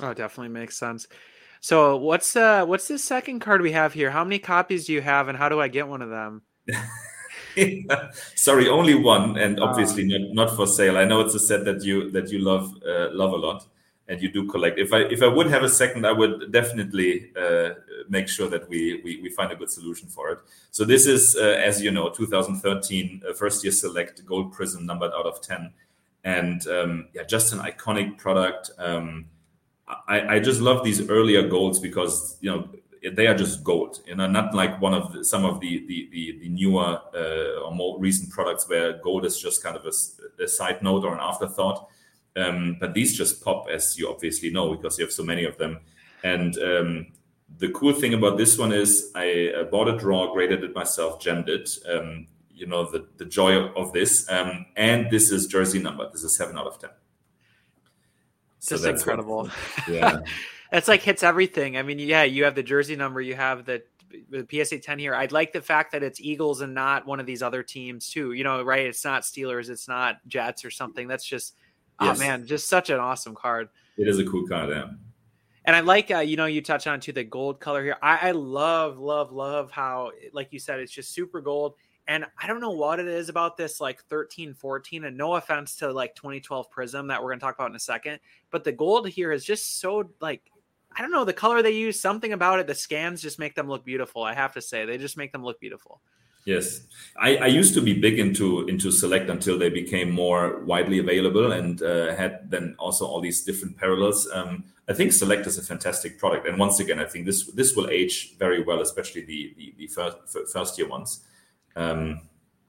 Oh, 0.00 0.12
definitely 0.12 0.48
makes 0.48 0.76
sense. 0.76 1.06
So, 1.60 1.96
what's 1.96 2.36
uh 2.36 2.64
what's 2.64 2.88
the 2.88 2.98
second 2.98 3.40
card 3.40 3.62
we 3.62 3.72
have 3.72 3.92
here? 3.92 4.10
How 4.10 4.24
many 4.24 4.38
copies 4.38 4.86
do 4.86 4.92
you 4.92 5.02
have, 5.02 5.28
and 5.28 5.38
how 5.38 5.48
do 5.48 5.60
I 5.60 5.68
get 5.68 5.88
one 5.88 6.02
of 6.02 6.10
them? 6.10 6.42
Sorry, 8.34 8.68
only 8.68 8.94
one, 8.94 9.38
and 9.38 9.58
ah. 9.60 9.64
obviously 9.64 10.04
not, 10.04 10.34
not 10.34 10.56
for 10.56 10.66
sale. 10.66 10.96
I 10.98 11.04
know 11.04 11.20
it's 11.20 11.34
a 11.34 11.40
set 11.40 11.64
that 11.64 11.82
you 11.82 12.10
that 12.10 12.30
you 12.30 12.40
love 12.40 12.72
uh, 12.86 13.08
love 13.12 13.32
a 13.32 13.36
lot, 13.36 13.66
and 14.08 14.22
you 14.22 14.30
do 14.30 14.46
collect. 14.46 14.78
If 14.78 14.92
I 14.92 15.00
if 15.00 15.22
I 15.22 15.26
would 15.26 15.48
have 15.48 15.62
a 15.62 15.68
second, 15.68 16.06
I 16.06 16.12
would 16.12 16.52
definitely 16.52 17.30
uh, 17.36 17.70
make 18.08 18.28
sure 18.28 18.48
that 18.48 18.68
we, 18.68 19.00
we, 19.04 19.20
we 19.22 19.30
find 19.30 19.52
a 19.52 19.56
good 19.56 19.70
solution 19.70 20.08
for 20.08 20.30
it. 20.30 20.38
So 20.70 20.84
this 20.84 21.06
is, 21.06 21.36
uh, 21.36 21.60
as 21.64 21.82
you 21.82 21.90
know, 21.90 22.10
2013 22.10 23.22
uh, 23.28 23.32
first 23.34 23.64
year 23.64 23.72
select 23.72 24.24
gold 24.24 24.52
prism 24.52 24.86
numbered 24.86 25.12
out 25.12 25.26
of 25.26 25.40
10, 25.40 25.72
and 26.24 26.66
um, 26.68 27.08
yeah, 27.14 27.24
just 27.24 27.52
an 27.52 27.58
iconic 27.60 28.18
product. 28.18 28.70
Um, 28.78 29.26
I, 30.08 30.36
I 30.36 30.40
just 30.40 30.60
love 30.60 30.84
these 30.84 31.08
earlier 31.08 31.48
golds 31.48 31.78
because 31.78 32.38
you 32.40 32.50
know 32.50 32.68
they 33.12 33.26
are 33.26 33.34
just 33.34 33.62
gold. 33.62 34.00
You 34.06 34.16
know, 34.16 34.26
not 34.26 34.54
like 34.54 34.80
one 34.80 34.94
of 34.94 35.12
the, 35.12 35.24
some 35.24 35.44
of 35.44 35.60
the 35.60 35.86
the 35.86 36.08
the, 36.12 36.38
the 36.40 36.48
newer 36.48 37.00
uh, 37.14 37.60
or 37.64 37.74
more 37.74 37.98
recent 38.00 38.30
products 38.30 38.68
where 38.68 38.94
gold 38.98 39.24
is 39.24 39.38
just 39.38 39.62
kind 39.62 39.76
of 39.76 39.86
a, 39.86 40.42
a 40.42 40.48
side 40.48 40.82
note 40.82 41.04
or 41.04 41.14
an 41.14 41.20
afterthought. 41.20 41.88
Um, 42.36 42.76
but 42.78 42.94
these 42.94 43.16
just 43.16 43.42
pop, 43.42 43.66
as 43.68 43.98
you 43.98 44.08
obviously 44.10 44.50
know, 44.50 44.74
because 44.74 44.98
you 44.98 45.04
have 45.04 45.12
so 45.12 45.24
many 45.24 45.44
of 45.44 45.56
them. 45.58 45.80
And 46.22 46.56
um, 46.58 47.06
the 47.58 47.70
cool 47.70 47.92
thing 47.92 48.14
about 48.14 48.36
this 48.36 48.58
one 48.58 48.72
is 48.72 49.10
I 49.14 49.52
uh, 49.56 49.64
bought 49.64 49.88
a 49.88 49.96
draw, 49.96 50.32
graded 50.32 50.62
it 50.64 50.74
myself, 50.74 51.20
gemmed 51.20 51.48
it. 51.48 51.70
Um, 51.88 52.26
you 52.56 52.66
know 52.66 52.90
the 52.90 53.06
the 53.18 53.26
joy 53.26 53.66
of 53.74 53.92
this, 53.92 54.30
um, 54.30 54.66
and 54.76 55.10
this 55.10 55.30
is 55.30 55.46
jersey 55.46 55.78
number. 55.78 56.08
This 56.10 56.24
is 56.24 56.34
seven 56.34 56.56
out 56.56 56.66
of 56.66 56.80
ten. 56.80 56.90
So 58.58 58.76
Just 58.76 58.86
incredible. 58.86 59.44
What, 59.44 59.88
yeah. 59.88 60.20
That's 60.72 60.88
like 60.88 61.02
hits 61.02 61.22
everything. 61.22 61.76
I 61.76 61.82
mean, 61.82 61.98
yeah, 61.98 62.24
you 62.24 62.44
have 62.44 62.54
the 62.54 62.62
jersey 62.62 62.96
number, 62.96 63.20
you 63.20 63.36
have 63.36 63.64
the 63.66 63.82
the 64.30 64.46
PSA 64.50 64.78
10 64.78 64.98
here. 64.98 65.14
I'd 65.14 65.32
like 65.32 65.52
the 65.52 65.60
fact 65.60 65.92
that 65.92 66.02
it's 66.02 66.20
Eagles 66.20 66.60
and 66.60 66.74
not 66.74 67.06
one 67.06 67.20
of 67.20 67.26
these 67.26 67.42
other 67.42 67.62
teams 67.62 68.08
too. 68.08 68.32
You 68.32 68.44
know, 68.44 68.62
right? 68.62 68.86
It's 68.86 69.04
not 69.04 69.22
Steelers, 69.22 69.68
it's 69.68 69.86
not 69.86 70.26
Jets 70.26 70.64
or 70.64 70.70
something. 70.70 71.06
That's 71.06 71.24
just 71.24 71.54
yes. 72.00 72.16
oh 72.16 72.18
man, 72.18 72.46
just 72.46 72.68
such 72.68 72.90
an 72.90 72.98
awesome 72.98 73.34
card. 73.34 73.68
It 73.96 74.08
is 74.08 74.18
a 74.18 74.24
cool 74.24 74.46
card, 74.46 74.70
yeah. 74.70 74.88
And 75.64 75.74
I 75.74 75.80
like, 75.80 76.10
uh, 76.12 76.18
you 76.18 76.36
know, 76.36 76.46
you 76.46 76.62
touch 76.62 76.86
on 76.86 77.00
to 77.00 77.12
the 77.12 77.24
gold 77.24 77.58
color 77.58 77.82
here. 77.82 77.96
I, 78.00 78.28
I 78.28 78.30
love, 78.30 78.98
love, 78.98 79.32
love 79.32 79.72
how, 79.72 80.12
like 80.32 80.52
you 80.52 80.60
said, 80.60 80.78
it's 80.78 80.92
just 80.92 81.12
super 81.12 81.40
gold. 81.40 81.74
And 82.06 82.24
I 82.40 82.46
don't 82.46 82.60
know 82.60 82.70
what 82.70 83.00
it 83.00 83.08
is 83.08 83.28
about 83.28 83.56
this 83.56 83.80
like 83.80 84.00
13, 84.04 84.54
14, 84.54 85.04
and 85.04 85.16
no 85.16 85.34
offense 85.34 85.74
to 85.76 85.92
like 85.92 86.14
2012 86.14 86.70
Prism 86.70 87.08
that 87.08 87.20
we're 87.20 87.30
going 87.30 87.40
to 87.40 87.44
talk 87.44 87.56
about 87.56 87.70
in 87.70 87.76
a 87.76 87.80
second, 87.80 88.20
but 88.52 88.62
the 88.62 88.70
gold 88.70 89.08
here 89.08 89.32
is 89.32 89.44
just 89.44 89.80
so 89.80 90.08
like 90.20 90.42
I 90.96 91.02
don't 91.02 91.10
know 91.10 91.24
the 91.24 91.32
color 91.32 91.62
they 91.62 91.72
use. 91.72 92.00
Something 92.00 92.32
about 92.32 92.58
it. 92.58 92.66
The 92.66 92.74
scans 92.74 93.20
just 93.20 93.38
make 93.38 93.54
them 93.54 93.68
look 93.68 93.84
beautiful. 93.84 94.22
I 94.22 94.32
have 94.32 94.54
to 94.54 94.62
say, 94.62 94.86
they 94.86 94.96
just 94.96 95.18
make 95.18 95.30
them 95.30 95.44
look 95.44 95.60
beautiful. 95.60 96.00
Yes, 96.46 96.86
I, 97.20 97.36
I 97.36 97.46
used 97.46 97.74
to 97.74 97.80
be 97.80 97.92
big 97.92 98.20
into 98.20 98.66
into 98.68 98.92
Select 98.92 99.28
until 99.28 99.58
they 99.58 99.68
became 99.68 100.10
more 100.10 100.60
widely 100.64 101.00
available 101.00 101.52
and 101.52 101.82
uh, 101.82 102.14
had 102.14 102.50
then 102.50 102.76
also 102.78 103.04
all 103.04 103.20
these 103.20 103.42
different 103.42 103.76
parallels. 103.76 104.28
Um, 104.32 104.64
I 104.88 104.92
think 104.92 105.12
Select 105.12 105.46
is 105.48 105.58
a 105.58 105.62
fantastic 105.62 106.20
product, 106.20 106.46
and 106.46 106.56
once 106.56 106.78
again, 106.78 107.00
I 107.00 107.04
think 107.04 107.26
this 107.26 107.46
this 107.50 107.74
will 107.74 107.90
age 107.90 108.36
very 108.38 108.62
well, 108.62 108.80
especially 108.80 109.24
the 109.24 109.54
the, 109.56 109.74
the 109.76 109.86
first 109.88 110.18
first 110.52 110.78
year 110.78 110.88
ones. 110.88 111.24
Um, 111.74 112.20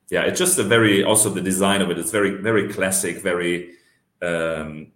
yeah, 0.10 0.24
it's 0.24 0.40
just 0.40 0.58
a 0.58 0.64
very 0.64 1.04
also 1.04 1.30
the 1.30 1.42
design 1.42 1.82
of 1.84 1.92
it, 1.92 2.00
is 2.00 2.10
very 2.10 2.32
very 2.32 2.70
classic, 2.70 3.18
very 3.18 3.74
um, 4.24 4.92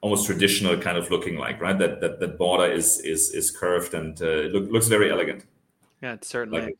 almost 0.00 0.26
traditional 0.26 0.76
kind 0.76 0.98
of 0.98 1.08
looking 1.08 1.36
like 1.38 1.60
right? 1.60 1.78
That 1.78 2.00
that, 2.00 2.18
that 2.18 2.36
border 2.36 2.66
is 2.66 2.98
is 3.00 3.30
is 3.30 3.52
curved 3.52 3.94
and 3.94 4.20
uh, 4.20 4.50
look, 4.52 4.68
looks 4.72 4.88
very 4.88 5.08
elegant. 5.08 5.44
Yeah 6.02 6.16
certainly 6.22 6.62
like 6.62 6.78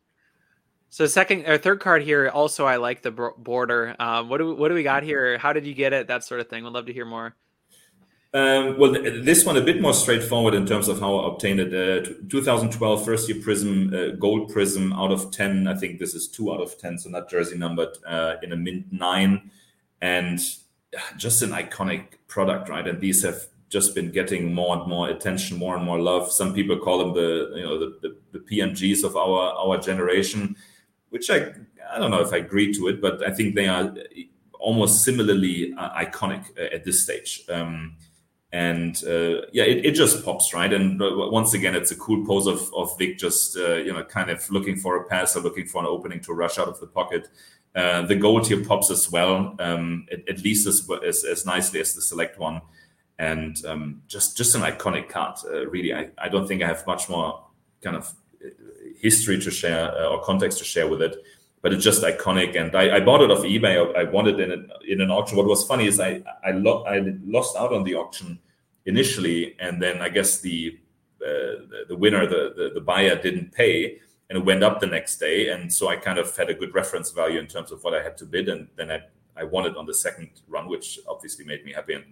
so 0.93 1.07
second 1.07 1.49
or 1.49 1.57
third 1.57 1.81
card 1.81 2.03
here 2.03 2.29
also 2.29 2.67
i 2.67 2.77
like 2.77 3.03
the 3.03 3.11
border 3.11 3.97
um, 3.99 4.29
what 4.29 4.39
do 4.39 4.49
we, 4.49 4.53
what 4.53 4.69
do 4.69 4.75
we 4.75 4.83
got 4.83 5.03
here 5.03 5.39
how 5.39 5.53
did 5.53 5.67
you 5.67 5.75
get 5.75 5.93
it 5.93 6.07
that 6.07 6.23
sort 6.23 6.39
of 6.39 6.49
thing 6.49 6.63
We'd 6.63 6.73
love 6.73 6.87
to 6.87 6.93
hear 6.93 7.07
more 7.07 7.35
um, 8.35 8.79
well, 8.79 8.93
this 8.93 9.45
one 9.45 9.59
a 9.59 9.61
bit 9.61 9.83
more 9.83 9.93
straightforward 9.93 10.55
in 10.55 10.65
terms 10.65 10.89
of 10.89 10.99
how 10.99 11.17
I 11.17 11.35
obtained 11.35 11.61
it. 11.61 11.69
Uh, 11.69 12.15
2012 12.31 13.05
first 13.05 13.29
year 13.29 13.37
Prizm, 13.43 13.93
uh, 13.93 14.17
gold 14.17 14.51
Prizm 14.51 14.91
out 14.99 15.13
of 15.13 15.31
10. 15.31 15.69
I 15.69 15.75
think 15.75 15.99
this 15.99 16.15
is 16.15 16.29
two 16.29 16.51
out 16.51 16.63
of 16.63 16.79
10, 16.79 16.97
so 17.01 17.11
not 17.11 17.29
jersey 17.29 17.59
numbered 17.59 17.91
uh, 18.07 18.37
in 18.43 18.55
a 18.55 18.57
mint 18.57 18.87
nine. 18.91 19.51
And 20.01 20.41
just 21.17 21.43
an 21.43 21.51
iconic 21.51 22.05
product, 22.27 22.69
right? 22.69 22.87
And 22.87 23.01
these 23.01 23.23
have 23.23 23.49
just 23.69 23.95
been 23.95 24.11
getting 24.11 24.53
more 24.53 24.77
and 24.77 24.87
more 24.87 25.09
attention, 25.09 25.59
more 25.59 25.77
and 25.77 25.85
more 25.85 25.99
love. 25.99 26.31
Some 26.31 26.53
people 26.55 26.79
call 26.79 26.99
them 26.99 27.15
the 27.15 27.53
you 27.57 27.63
know 27.63 27.79
the, 27.79 27.99
the, 28.03 28.17
the 28.33 28.39
PMGs 28.39 29.05
of 29.05 29.17
our 29.17 29.53
our 29.55 29.79
generation, 29.79 30.57
which 31.13 31.31
I 31.31 31.53
I 31.93 31.99
don't 31.99 32.11
know 32.11 32.23
if 32.23 32.33
I 32.33 32.39
agree 32.39 32.73
to 32.75 32.89
it, 32.89 33.01
but 33.01 33.25
I 33.27 33.33
think 33.33 33.55
they 33.55 33.69
are 33.69 33.95
almost 34.59 35.05
similarly 35.05 35.75
uh, 35.77 35.91
iconic 35.91 36.45
uh, 36.59 36.75
at 36.75 36.85
this 36.85 37.03
stage. 37.03 37.43
Um, 37.51 37.97
and 38.53 38.97
uh, 39.05 39.43
yeah, 39.53 39.65
it, 39.65 39.85
it 39.85 39.93
just 39.93 40.25
pops 40.25 40.53
right. 40.55 40.73
And 40.73 41.01
once 41.01 41.55
again, 41.55 41.75
it's 41.75 41.91
a 41.91 41.97
cool 41.97 42.25
pose 42.27 42.47
of 42.47 42.73
of 42.75 42.97
Vick 42.99 43.19
just 43.19 43.57
uh, 43.57 43.77
you 43.77 43.93
know 43.93 44.05
kind 44.05 44.31
of 44.31 44.51
looking 44.51 44.77
for 44.77 44.97
a 44.97 45.05
pass 45.05 45.37
or 45.37 45.41
looking 45.41 45.67
for 45.67 45.81
an 45.83 45.87
opening 45.87 46.21
to 46.21 46.33
rush 46.33 46.59
out 46.59 46.69
of 46.69 46.81
the 46.81 46.87
pocket. 46.87 47.29
Uh, 47.75 48.03
the 48.03 48.17
gold 48.17 48.47
here 48.47 48.63
pops 48.63 48.91
as 48.91 49.11
well, 49.11 49.57
um, 49.59 50.07
at, 50.13 50.29
at, 50.29 50.43
least 50.43 50.67
as, 50.67 50.87
as, 51.07 51.25
as 51.25 51.47
nicely 51.47 51.81
as 51.81 51.95
the 51.95 52.03
select 52.03 52.39
one, 52.39 52.61
and 53.19 53.65
um, 53.65 54.03
just 54.09 54.37
just 54.37 54.55
an 54.55 54.61
iconic 54.61 55.09
card. 55.09 55.39
Uh, 55.47 55.67
really, 55.69 55.95
I, 55.95 56.11
I 56.19 56.29
don't 56.29 56.47
think 56.47 56.63
I 56.63 56.67
have 56.67 56.87
much 56.87 57.09
more 57.09 57.47
kind 57.81 57.97
of 57.97 58.09
uh, 58.09 58.13
history 59.03 59.39
to 59.41 59.51
share 59.51 59.95
uh, 59.95 60.09
or 60.09 60.23
context 60.23 60.59
to 60.59 60.65
share 60.65 60.89
with 60.89 61.03
it, 61.03 61.17
but 61.61 61.73
it's 61.73 61.85
just 61.85 62.03
iconic. 62.03 62.59
And 62.59 62.75
I, 62.75 62.97
I 62.97 63.01
bought 63.01 63.21
it 63.21 63.31
off 63.31 63.41
eBay. 63.41 63.95
I, 63.95 64.05
wanted 64.05 64.41
it 64.41 64.51
in, 64.51 64.71
in 64.89 65.01
an 65.03 65.11
auction. 65.11 65.37
What 65.37 65.47
was 65.47 65.67
funny 65.67 65.87
is 65.87 66.01
I 66.01 66.23
I, 66.43 66.53
lo- 66.53 66.85
I 66.85 67.03
lost 67.25 67.57
out 67.57 67.73
on 67.75 67.85
the 67.85 67.97
auction 67.97 68.39
initially, 68.87 69.57
and 69.61 69.83
then 69.83 70.01
I 70.01 70.09
guess 70.09 70.41
the 70.41 70.79
uh, 71.21 71.69
the, 71.71 71.85
the 71.89 71.97
winner, 71.97 72.27
the, 72.27 72.55
the 72.57 72.71
the 72.75 72.81
buyer, 72.81 73.17
didn't 73.21 73.53
pay 73.53 73.99
and 74.33 74.41
it 74.41 74.47
went 74.47 74.65
up 74.65 74.81
the 74.81 74.87
next 74.87 75.19
day. 75.19 75.51
And 75.51 75.71
so 75.71 75.89
I 75.89 75.97
kind 75.97 76.19
of 76.19 76.35
had 76.35 76.49
a 76.49 76.55
good 76.55 76.75
reference 76.75 77.11
value 77.11 77.39
in 77.39 77.47
terms 77.47 77.71
of 77.71 77.85
what 77.85 77.93
I 77.93 78.03
had 78.03 78.17
to 78.17 78.25
bid. 78.25 78.49
And 78.49 78.67
then 78.77 78.91
I, 78.91 79.01
I 79.37 79.45
won 79.45 79.67
it 79.67 79.77
on 79.77 79.85
the 79.85 79.93
second 79.93 80.31
run, 80.49 80.71
which 80.71 80.99
obviously 81.07 81.45
made 81.45 81.63
me 81.67 81.73
happy. 81.75 81.93
And 81.93 82.05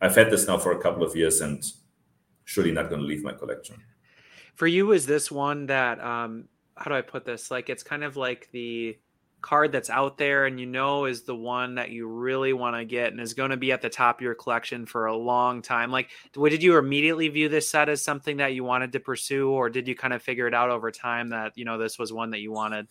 I've 0.00 0.16
had 0.16 0.30
this 0.30 0.46
now 0.46 0.56
for 0.56 0.72
a 0.72 0.80
couple 0.80 1.02
of 1.02 1.14
years 1.14 1.42
and 1.42 1.62
surely 2.44 2.72
not 2.72 2.88
going 2.88 3.02
to 3.02 3.06
leave 3.06 3.22
my 3.22 3.34
collection. 3.34 3.82
For 4.56 4.66
you, 4.66 4.92
is 4.92 5.06
this 5.06 5.30
one 5.30 5.66
that, 5.66 6.02
um, 6.02 6.48
how 6.76 6.90
do 6.90 6.96
I 6.96 7.02
put 7.02 7.24
this? 7.24 7.50
Like, 7.50 7.70
it's 7.70 7.82
kind 7.82 8.04
of 8.04 8.16
like 8.16 8.48
the, 8.52 8.98
card 9.46 9.70
that's 9.70 9.90
out 9.90 10.18
there 10.18 10.46
and 10.46 10.58
you 10.58 10.66
know 10.66 11.04
is 11.04 11.22
the 11.22 11.34
one 11.34 11.76
that 11.76 11.90
you 11.90 12.08
really 12.08 12.52
want 12.52 12.74
to 12.74 12.84
get 12.84 13.12
and 13.12 13.20
is 13.20 13.32
going 13.32 13.50
to 13.50 13.56
be 13.56 13.70
at 13.70 13.80
the 13.80 13.88
top 13.88 14.18
of 14.18 14.20
your 14.20 14.34
collection 14.34 14.84
for 14.84 15.06
a 15.06 15.16
long 15.16 15.62
time. 15.62 15.92
Like 15.92 16.10
did 16.34 16.62
you 16.64 16.76
immediately 16.78 17.28
view 17.28 17.48
this 17.48 17.70
set 17.70 17.88
as 17.88 18.02
something 18.02 18.38
that 18.38 18.54
you 18.54 18.64
wanted 18.64 18.90
to 18.92 18.98
pursue 18.98 19.50
or 19.50 19.70
did 19.70 19.86
you 19.86 19.94
kind 19.94 20.12
of 20.12 20.20
figure 20.20 20.48
it 20.48 20.54
out 20.54 20.70
over 20.70 20.90
time 20.90 21.28
that 21.28 21.52
you 21.54 21.64
know 21.64 21.78
this 21.78 21.96
was 21.96 22.12
one 22.12 22.30
that 22.30 22.40
you 22.40 22.50
wanted? 22.50 22.88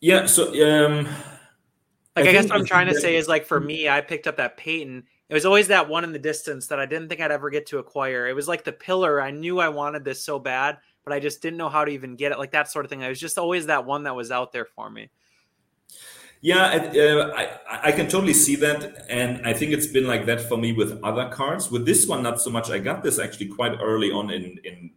Yeah 0.00 0.24
so 0.24 0.48
um 0.48 1.04
like 2.16 2.24
i, 2.26 2.30
I 2.30 2.32
guess 2.32 2.48
what 2.48 2.58
i'm 2.58 2.64
trying 2.64 2.86
to 2.88 2.98
say 2.98 3.16
is 3.16 3.28
like 3.28 3.44
for 3.44 3.60
me 3.60 3.86
i 3.86 4.00
picked 4.00 4.26
up 4.26 4.38
that 4.38 4.56
peyton 4.56 5.04
it 5.30 5.34
was 5.34 5.46
always 5.46 5.68
that 5.68 5.88
one 5.88 6.04
in 6.04 6.12
the 6.12 6.18
distance 6.18 6.66
that 6.66 6.78
i 6.78 6.84
didn't 6.84 7.08
think 7.08 7.20
i'd 7.20 7.30
ever 7.30 7.48
get 7.48 7.66
to 7.66 7.78
acquire 7.78 8.28
it 8.28 8.34
was 8.34 8.48
like 8.48 8.64
the 8.64 8.72
pillar 8.72 9.22
i 9.22 9.30
knew 9.30 9.58
i 9.58 9.68
wanted 9.68 10.04
this 10.04 10.22
so 10.22 10.38
bad 10.38 10.76
but 11.04 11.14
i 11.14 11.20
just 11.20 11.40
didn't 11.40 11.56
know 11.56 11.68
how 11.68 11.84
to 11.84 11.90
even 11.90 12.16
get 12.16 12.32
it 12.32 12.38
like 12.38 12.52
that 12.52 12.70
sort 12.70 12.84
of 12.84 12.90
thing 12.90 13.00
it 13.00 13.08
was 13.08 13.20
just 13.20 13.38
always 13.38 13.66
that 13.66 13.86
one 13.86 14.02
that 14.02 14.14
was 14.14 14.30
out 14.30 14.52
there 14.52 14.66
for 14.66 14.90
me 14.90 15.08
yeah, 16.42 16.64
uh, 16.64 17.32
I, 17.36 17.88
I 17.88 17.92
can 17.92 18.08
totally 18.08 18.32
see 18.32 18.56
that. 18.56 19.04
And 19.10 19.46
I 19.46 19.52
think 19.52 19.72
it's 19.72 19.86
been 19.86 20.06
like 20.06 20.24
that 20.26 20.40
for 20.40 20.56
me 20.56 20.72
with 20.72 20.98
other 21.04 21.28
cards. 21.28 21.70
With 21.70 21.84
this 21.84 22.06
one, 22.06 22.22
not 22.22 22.40
so 22.40 22.50
much. 22.50 22.70
I 22.70 22.78
got 22.78 23.02
this 23.02 23.18
actually 23.18 23.48
quite 23.48 23.78
early 23.80 24.10
on 24.10 24.30
in, 24.30 24.58
in 24.64 24.90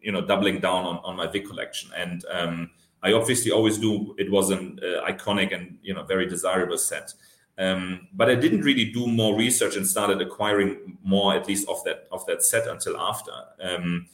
you 0.00 0.12
know, 0.12 0.22
doubling 0.22 0.60
down 0.60 0.86
on, 0.86 0.96
on 1.04 1.16
my 1.16 1.26
Vick 1.26 1.46
collection. 1.46 1.90
And 1.94 2.24
um, 2.30 2.70
I 3.02 3.12
obviously 3.12 3.50
always 3.50 3.78
knew 3.78 4.14
it 4.18 4.30
was 4.30 4.50
an 4.50 4.80
uh, 4.82 5.06
iconic 5.06 5.54
and, 5.54 5.78
you 5.82 5.92
know, 5.92 6.04
very 6.04 6.26
desirable 6.26 6.78
set. 6.78 7.12
Um, 7.58 8.08
but 8.12 8.30
I 8.30 8.36
didn't 8.36 8.60
really 8.60 8.84
do 8.84 9.06
more 9.08 9.36
research 9.36 9.76
and 9.76 9.86
started 9.86 10.22
acquiring 10.22 10.96
more, 11.02 11.34
at 11.34 11.48
least 11.48 11.68
of 11.68 11.82
that 11.84 12.06
of 12.12 12.24
that 12.26 12.44
set 12.44 12.68
until 12.68 12.96
after. 12.96 13.32
Um, 13.60 14.06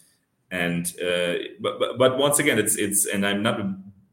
and 0.50 0.86
uh, 1.02 1.34
but, 1.60 1.78
but, 1.78 1.98
but 1.98 2.18
once 2.18 2.38
again, 2.38 2.58
it's 2.58 2.76
it's 2.76 3.06
and 3.06 3.26
I'm 3.26 3.42
not 3.42 3.60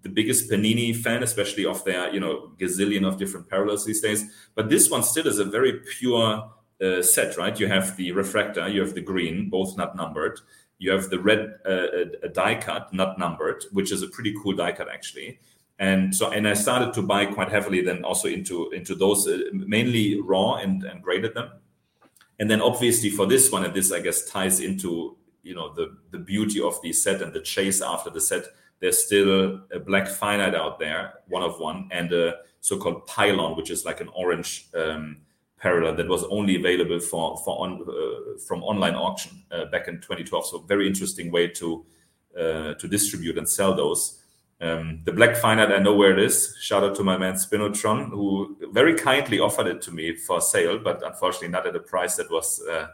the 0.02 0.10
biggest 0.10 0.50
Panini 0.50 0.96
fan, 0.96 1.24
especially 1.24 1.66
of 1.66 1.84
their 1.86 2.14
you 2.14 2.20
know 2.20 2.52
gazillion 2.60 3.08
of 3.08 3.18
different 3.18 3.48
parallels 3.48 3.86
these 3.86 4.02
days. 4.02 4.26
But 4.54 4.70
this 4.70 4.90
one 4.90 5.04
still 5.04 5.28
is 5.28 5.40
a 5.40 5.46
very 5.46 5.80
pure 5.98 6.52
uh, 6.82 7.02
set, 7.02 7.38
right? 7.38 7.58
You 7.58 7.68
have 7.68 7.96
the 7.96 8.12
refractor, 8.12 8.68
you 8.68 8.82
have 8.82 8.96
the 8.96 9.02
green, 9.02 9.50
both 9.50 9.78
not 9.78 9.96
numbered. 9.96 10.40
You 10.78 10.92
have 10.92 11.10
the 11.10 11.20
red 11.20 11.60
uh, 11.64 12.28
die 12.34 12.56
cut, 12.56 12.92
not 12.92 13.20
numbered, 13.20 13.64
which 13.72 13.92
is 13.92 14.02
a 14.02 14.08
pretty 14.08 14.34
cool 14.42 14.56
die 14.56 14.72
cut 14.72 14.90
actually. 14.92 15.40
And 15.82 16.16
so, 16.16 16.30
and 16.30 16.48
I 16.48 16.54
started 16.54 16.94
to 16.94 17.02
buy 17.02 17.26
quite 17.26 17.50
heavily 17.50 17.82
then 17.82 18.06
also 18.06 18.28
into 18.28 18.70
into 18.70 18.94
those 18.94 19.28
uh, 19.28 19.40
mainly 19.52 20.22
raw 20.22 20.56
and 20.56 20.84
and 20.84 21.02
graded 21.02 21.34
them. 21.34 21.50
And 22.40 22.50
then 22.50 22.62
obviously 22.62 23.10
for 23.10 23.26
this 23.26 23.52
one, 23.52 23.66
and 23.66 23.74
this 23.74 23.92
I 23.92 24.00
guess 24.00 24.26
ties 24.26 24.60
into 24.60 25.18
you 25.42 25.56
know 25.56 25.74
the 25.74 25.98
the 26.12 26.20
beauty 26.20 26.62
of 26.62 26.80
the 26.84 26.94
set 26.94 27.24
and 27.24 27.34
the 27.34 27.42
chase 27.42 27.82
after 27.82 28.12
the 28.12 28.22
set 28.22 28.46
there's 28.80 29.04
still 29.04 29.62
a 29.72 29.80
black 29.80 30.08
finite 30.08 30.56
out 30.56 30.80
there, 30.80 31.14
one 31.28 31.44
of 31.44 31.60
one, 31.60 31.88
and 31.92 32.12
a 32.12 32.38
so-called 32.62 33.06
pylon, 33.06 33.56
which 33.56 33.70
is 33.70 33.86
like 33.86 34.02
an 34.02 34.10
orange 34.10 34.68
um, 34.76 35.18
parallel 35.58 35.96
that 35.96 36.08
was 36.08 36.24
only 36.26 36.56
available 36.56 37.00
for 37.00 37.38
for 37.38 37.60
on 37.60 37.82
uh, 37.88 38.40
from 38.48 38.64
online 38.64 38.96
auction 38.96 39.44
uh, 39.52 39.66
back 39.66 39.88
in 39.88 39.96
2012. 39.96 40.46
So 40.46 40.60
very 40.60 40.88
interesting 40.88 41.32
way 41.32 41.48
to 41.48 41.86
uh, 42.38 42.74
to 42.74 42.88
distribute 42.88 43.38
and 43.38 43.48
sell 43.48 43.76
those. 43.76 44.21
Um, 44.62 45.02
the 45.06 45.12
black 45.12 45.36
finite, 45.38 45.72
I 45.72 45.80
know 45.80 45.96
where 45.96 46.12
it 46.12 46.20
is. 46.20 46.56
Shout 46.62 46.84
out 46.84 46.96
to 46.98 47.04
my 47.04 47.18
man 47.18 47.34
Spinotron, 47.34 48.10
who 48.10 48.58
very 48.72 48.94
kindly 48.94 49.40
offered 49.40 49.66
it 49.66 49.82
to 49.84 49.92
me 49.92 50.16
for 50.16 50.40
sale, 50.40 50.78
but 50.78 51.02
unfortunately 51.04 51.48
not 51.48 51.66
at 51.66 51.76
a 51.76 51.80
price 51.80 52.16
that 52.18 52.30
was 52.30 52.62
uh, 52.70 52.88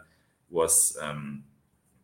was 0.49 0.97
um, 1.01 1.43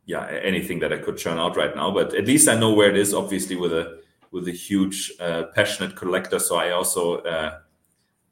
yeah 0.06 0.28
anything 0.28 0.80
that 0.80 0.92
I 0.92 0.98
could 0.98 1.18
churn 1.18 1.38
out 1.38 1.56
right 1.56 1.74
now. 1.74 1.92
But 1.92 2.14
at 2.14 2.28
least 2.28 2.50
I 2.50 2.60
know 2.60 2.74
where 2.74 2.90
it 2.90 2.98
is. 2.98 3.14
Obviously, 3.14 3.56
with 3.56 3.72
a 3.72 4.02
with 4.32 4.50
a 4.50 4.52
huge 4.52 5.14
uh, 5.22 5.44
passionate 5.56 5.96
collector, 5.96 6.40
so 6.40 6.58
I 6.58 6.72
also. 6.72 7.20
Uh, 7.20 7.60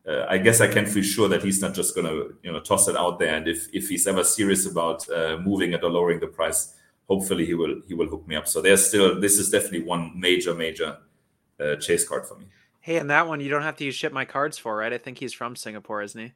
uh, 0.08 0.26
I 0.28 0.40
guess 0.40 0.62
I 0.62 0.68
can 0.68 0.88
feel 0.88 1.04
sure 1.04 1.28
that 1.28 1.44
he's 1.44 1.62
not 1.62 1.76
just 1.76 1.94
to, 1.94 2.36
you 2.42 2.52
know, 2.52 2.60
toss 2.60 2.88
it 2.88 2.98
out 2.98 3.20
there. 3.20 3.36
And 3.36 3.48
if, 3.48 3.68
if 3.72 3.88
he's 3.88 4.08
ever 4.08 4.24
serious 4.24 4.66
about 4.66 5.08
uh, 5.12 5.38
moving 5.40 5.74
it 5.74 5.84
or 5.84 5.92
lowering 5.92 6.20
the 6.20 6.26
price, 6.26 6.74
hopefully 7.08 7.46
he 7.46 7.54
will 7.54 7.82
he 7.88 7.94
will 7.94 8.08
hook 8.08 8.28
me 8.28 8.36
up. 8.36 8.48
So 8.48 8.62
there's 8.64 8.88
still 8.88 9.20
this 9.20 9.38
is 9.38 9.52
definitely 9.52 9.84
one 9.84 10.20
major 10.20 10.56
major 10.56 10.98
uh, 11.62 11.76
chase 11.78 12.08
card 12.08 12.26
for 12.26 12.38
me. 12.38 12.46
Hey, 12.80 12.98
and 12.98 13.10
that 13.10 13.28
one 13.28 13.40
you 13.42 13.50
don't 13.50 13.62
have 13.62 13.78
to 13.78 13.86
use 13.86 13.96
ship 13.96 14.12
my 14.12 14.26
cards 14.26 14.58
for, 14.58 14.76
right? 14.76 14.92
I 14.92 14.98
think 14.98 15.20
he's 15.20 15.34
from 15.34 15.56
Singapore, 15.56 16.02
isn't 16.02 16.20
he? 16.20 16.34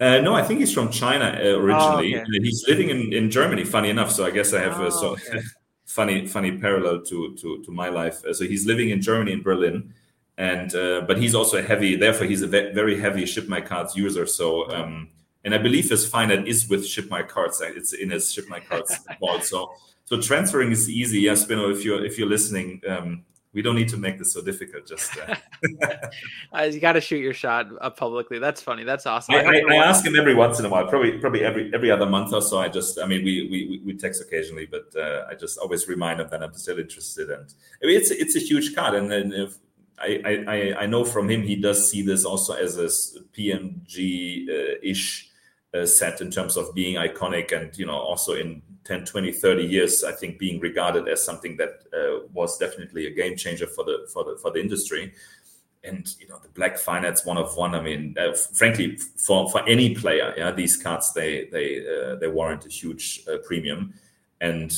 Uh, 0.00 0.20
no, 0.20 0.34
I 0.34 0.42
think 0.42 0.60
he's 0.60 0.72
from 0.72 0.90
China 0.90 1.26
uh, 1.26 1.56
originally. 1.58 2.16
Oh, 2.16 2.20
okay. 2.20 2.42
He's 2.42 2.66
living 2.68 2.90
in, 2.90 3.12
in 3.12 3.30
Germany. 3.30 3.64
Funny 3.64 3.90
enough, 3.90 4.10
so 4.10 4.26
I 4.26 4.30
guess 4.30 4.52
I 4.52 4.60
have 4.60 4.80
oh, 4.80 4.86
a 4.86 4.92
so 4.92 5.08
okay. 5.12 5.40
funny 5.86 6.26
funny 6.26 6.58
parallel 6.58 7.02
to 7.02 7.34
to 7.36 7.62
to 7.62 7.70
my 7.70 7.88
life. 7.88 8.24
Uh, 8.24 8.34
so 8.34 8.44
he's 8.44 8.66
living 8.66 8.90
in 8.90 9.00
Germany 9.00 9.32
in 9.32 9.42
Berlin, 9.42 9.94
and 10.36 10.74
uh, 10.74 11.02
but 11.02 11.18
he's 11.18 11.34
also 11.34 11.58
a 11.58 11.62
heavy. 11.62 11.96
Therefore, 11.96 12.26
he's 12.26 12.42
a 12.42 12.46
very 12.46 13.00
heavy 13.00 13.24
ship 13.26 13.48
my 13.48 13.60
cards 13.60 13.96
user. 13.96 14.26
So. 14.26 14.70
Um, 14.70 15.08
and 15.44 15.54
I 15.54 15.58
believe 15.58 15.90
his 15.90 16.08
finite 16.08 16.48
is 16.48 16.70
with 16.70 16.86
Ship 16.86 17.08
My 17.10 17.22
Cards. 17.22 17.60
It's 17.62 17.92
in 17.92 18.10
his 18.10 18.32
Ship 18.32 18.48
My 18.48 18.60
Cards 18.60 18.98
vault. 19.20 19.44
So, 19.44 19.74
so 20.06 20.18
transferring 20.18 20.72
is 20.72 20.88
easy. 20.88 21.20
Yes, 21.20 21.44
Spino, 21.44 21.70
if 21.70 21.84
you're 21.84 22.02
if 22.02 22.18
you're 22.18 22.28
listening, 22.28 22.80
um, 22.88 23.24
we 23.54 23.62
don't 23.62 23.76
need 23.76 23.88
to 23.88 23.96
make 23.96 24.18
this 24.18 24.32
so 24.32 24.42
difficult. 24.42 24.86
Just 24.86 25.16
uh... 25.18 25.34
uh 26.52 26.62
you 26.62 26.80
got 26.80 26.92
to 26.92 27.00
shoot 27.00 27.18
your 27.18 27.32
shot 27.32 27.68
up 27.80 27.96
publicly. 27.96 28.38
That's 28.38 28.60
funny. 28.60 28.84
That's 28.84 29.06
awesome. 29.06 29.34
I, 29.36 29.44
I, 29.44 29.62
I 29.70 29.76
ask 29.76 30.04
him 30.04 30.16
every 30.16 30.34
once 30.34 30.58
in 30.58 30.66
a 30.66 30.68
while, 30.68 30.86
probably 30.86 31.18
probably 31.18 31.44
every 31.44 31.72
every 31.72 31.90
other 31.90 32.06
month 32.06 32.32
or 32.32 32.42
so. 32.42 32.58
I 32.58 32.68
just, 32.68 32.98
I 32.98 33.06
mean, 33.06 33.24
we 33.24 33.48
we 33.50 33.80
we 33.84 33.96
text 33.96 34.20
occasionally, 34.20 34.66
but 34.66 34.94
uh, 34.96 35.26
I 35.30 35.34
just 35.34 35.58
always 35.58 35.88
remind 35.88 36.20
him 36.20 36.28
that 36.30 36.42
I'm 36.42 36.54
still 36.54 36.78
interested. 36.78 37.30
And 37.30 37.52
I 37.82 37.86
mean, 37.86 37.96
it's 37.96 38.10
it's 38.10 38.36
a 38.36 38.40
huge 38.40 38.74
card, 38.74 38.94
and 38.94 39.10
then 39.10 39.32
if 39.32 39.56
I, 39.98 40.44
I, 40.48 40.82
I 40.82 40.86
know 40.86 41.04
from 41.04 41.30
him 41.30 41.42
he 41.42 41.56
does 41.56 41.90
see 41.90 42.02
this 42.02 42.24
also 42.24 42.54
as 42.54 42.76
a 42.78 42.88
PMG 43.38 44.48
uh, 44.48 44.78
ish 44.82 45.30
uh, 45.72 45.86
set 45.86 46.20
in 46.20 46.30
terms 46.30 46.56
of 46.56 46.74
being 46.74 46.96
iconic 46.96 47.52
and 47.52 47.76
you 47.78 47.86
know 47.86 47.96
also 47.96 48.34
in 48.34 48.62
10 48.84 49.04
20 49.04 49.32
30 49.32 49.64
years 49.64 50.04
i 50.04 50.12
think 50.12 50.38
being 50.38 50.60
regarded 50.60 51.08
as 51.08 51.24
something 51.24 51.56
that 51.56 51.84
uh, 51.92 52.26
was 52.32 52.58
definitely 52.58 53.06
a 53.06 53.10
game 53.10 53.36
changer 53.36 53.66
for 53.66 53.84
the 53.84 54.06
for 54.12 54.24
the 54.24 54.36
for 54.40 54.50
the 54.50 54.60
industry 54.60 55.12
and 55.82 56.14
you 56.18 56.28
know 56.28 56.38
the 56.42 56.48
black 56.50 56.78
finite 56.78 57.18
one 57.24 57.36
of 57.36 57.56
one 57.56 57.74
i 57.74 57.80
mean 57.80 58.14
uh, 58.18 58.32
frankly 58.32 58.96
for 59.16 59.48
for 59.50 59.66
any 59.68 59.94
player 59.94 60.34
yeah 60.36 60.50
these 60.50 60.76
cards 60.76 61.12
they 61.12 61.48
they 61.52 61.84
uh, 61.86 62.16
they 62.16 62.28
warrant 62.28 62.64
a 62.66 62.68
huge 62.68 63.22
uh, 63.28 63.38
premium 63.46 63.92
and 64.40 64.72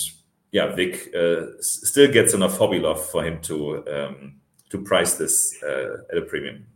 yeah 0.53 0.75
vick 0.75 1.15
uh, 1.15 1.47
still 1.61 2.11
gets 2.11 2.35
enough 2.35 2.59
hobby 2.59 2.79
love 2.79 3.05
for 3.05 3.25
him 3.25 3.41
to 3.41 3.85
um, 3.89 4.35
to 4.69 4.79
price 4.79 5.15
this 5.15 5.63
at 5.63 6.19
a 6.19 6.23
premium 6.23 6.67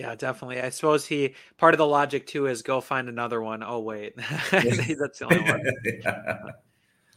yeah, 0.00 0.14
definitely. 0.14 0.62
I 0.62 0.70
suppose 0.70 1.04
he 1.04 1.34
part 1.58 1.74
of 1.74 1.78
the 1.78 1.86
logic 1.86 2.26
too 2.26 2.46
is 2.46 2.62
go 2.62 2.80
find 2.80 3.10
another 3.10 3.42
one. 3.42 3.62
Oh 3.62 3.80
wait, 3.80 4.16
that's 4.50 5.18
the 5.18 5.26
only 5.30 5.42
one. 5.42 5.62
yeah. 5.84 6.38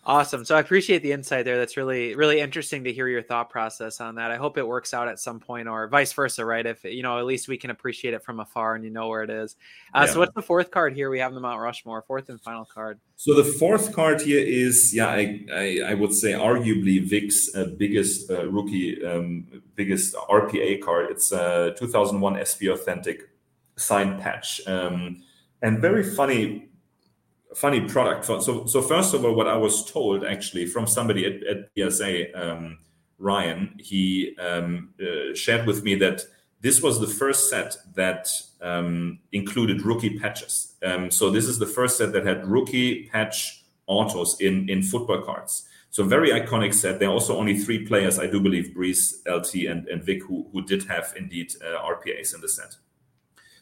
Awesome. 0.06 0.44
So 0.44 0.58
I 0.58 0.60
appreciate 0.60 1.02
the 1.02 1.14
insight 1.14 1.46
there. 1.46 1.58
That's 1.58 1.78
really, 1.78 2.14
really 2.14 2.42
interesting 2.42 2.84
to 2.84 2.92
hear 2.92 3.08
your 3.08 3.22
thought 3.22 3.50
process 3.50 4.02
on 4.02 4.16
that. 4.16 4.32
I 4.32 4.36
hope 4.36 4.58
it 4.58 4.68
works 4.68 4.94
out 4.94 5.08
at 5.08 5.18
some 5.18 5.40
point 5.40 5.70
or 5.70 5.88
vice 5.88 6.12
versa, 6.12 6.46
right? 6.46 6.66
If, 6.66 6.84
you 6.84 7.04
know, 7.04 7.18
at 7.20 7.26
least 7.26 7.48
we 7.48 7.58
can 7.58 7.70
appreciate 7.70 8.14
it 8.14 8.22
from 8.22 8.42
afar 8.42 8.76
and 8.76 8.84
you 8.84 8.90
know 8.90 9.08
where 9.08 9.24
it 9.24 9.30
is. 9.30 9.56
Uh, 9.96 10.04
yeah. 10.06 10.14
So 10.14 10.20
what's 10.20 10.34
the 10.34 10.42
fourth 10.42 10.72
card 10.72 10.94
here? 10.94 11.10
We 11.10 11.20
have 11.20 11.34
the 11.34 11.40
Mount 11.40 11.62
Rushmore, 11.62 12.02
fourth 12.02 12.28
and 12.28 12.42
final 12.42 12.66
card. 12.66 13.00
So 13.16 13.34
the 13.34 13.46
fourth 13.46 13.94
card 13.94 14.22
here 14.22 14.46
is, 14.46 14.94
yeah, 14.94 15.08
I, 15.08 15.46
I, 15.54 15.80
I 15.88 15.94
would 15.94 16.14
say 16.14 16.34
arguably 16.34 17.02
Vick's 17.08 17.56
uh, 17.56 17.68
biggest 17.78 18.30
uh, 18.30 18.46
rookie, 18.50 19.06
um, 19.06 19.48
biggest 19.76 20.16
RPA 20.16 20.82
card. 20.82 21.12
It's 21.12 21.32
a 21.32 21.76
2001 21.78 22.44
SP 22.44 22.68
Authentic 22.68 23.30
signed 23.78 24.20
patch. 24.20 24.60
Um, 24.68 25.24
and 25.62 25.80
very 25.80 26.04
funny 26.04 26.73
funny 27.56 27.82
product. 27.82 28.26
So, 28.26 28.66
so 28.66 28.82
first 28.82 29.14
of 29.14 29.26
all, 29.26 29.34
what 29.34 29.48
I 29.48 29.58
was 29.58 29.90
told 29.90 30.26
actually 30.26 30.66
from 30.66 30.88
somebody 30.88 31.26
at, 31.26 31.44
at 31.44 31.70
PSA, 31.78 32.40
um, 32.40 32.80
Ryan, 33.20 33.76
he 33.80 34.36
um, 34.38 34.94
uh, 35.02 35.34
shared 35.36 35.66
with 35.66 35.84
me 35.84 35.96
that 35.96 36.24
this 36.62 36.82
was 36.82 37.00
the 37.00 37.08
first 37.08 37.50
set 37.50 37.76
that 37.96 38.30
um, 38.62 39.20
included 39.32 39.86
rookie 39.86 40.18
patches. 40.18 40.76
Um, 40.84 41.12
so 41.12 41.30
this 41.30 41.46
is 41.46 41.60
the 41.60 41.66
first 41.66 41.98
set 41.98 42.14
that 42.14 42.26
had 42.26 42.48
rookie 42.48 43.10
patch 43.10 43.64
autos 43.88 44.40
in 44.40 44.70
in 44.70 44.82
football 44.82 45.22
cards. 45.22 45.68
So 45.94 46.04
very 46.04 46.32
iconic 46.32 46.74
set. 46.74 46.98
There 46.98 47.08
are 47.08 47.12
also 47.12 47.38
only 47.38 47.60
three 47.60 47.86
players, 47.86 48.18
I 48.18 48.26
do 48.26 48.40
believe, 48.40 48.74
Brees, 48.76 49.18
LT, 49.28 49.70
and, 49.70 49.88
and 49.88 50.04
Vick, 50.04 50.24
who, 50.24 50.48
who 50.52 50.64
did 50.64 50.84
have 50.86 51.14
indeed 51.16 51.54
uh, 51.62 51.88
RPAs 51.88 52.34
in 52.34 52.42
the 52.42 52.50
set. 52.50 52.78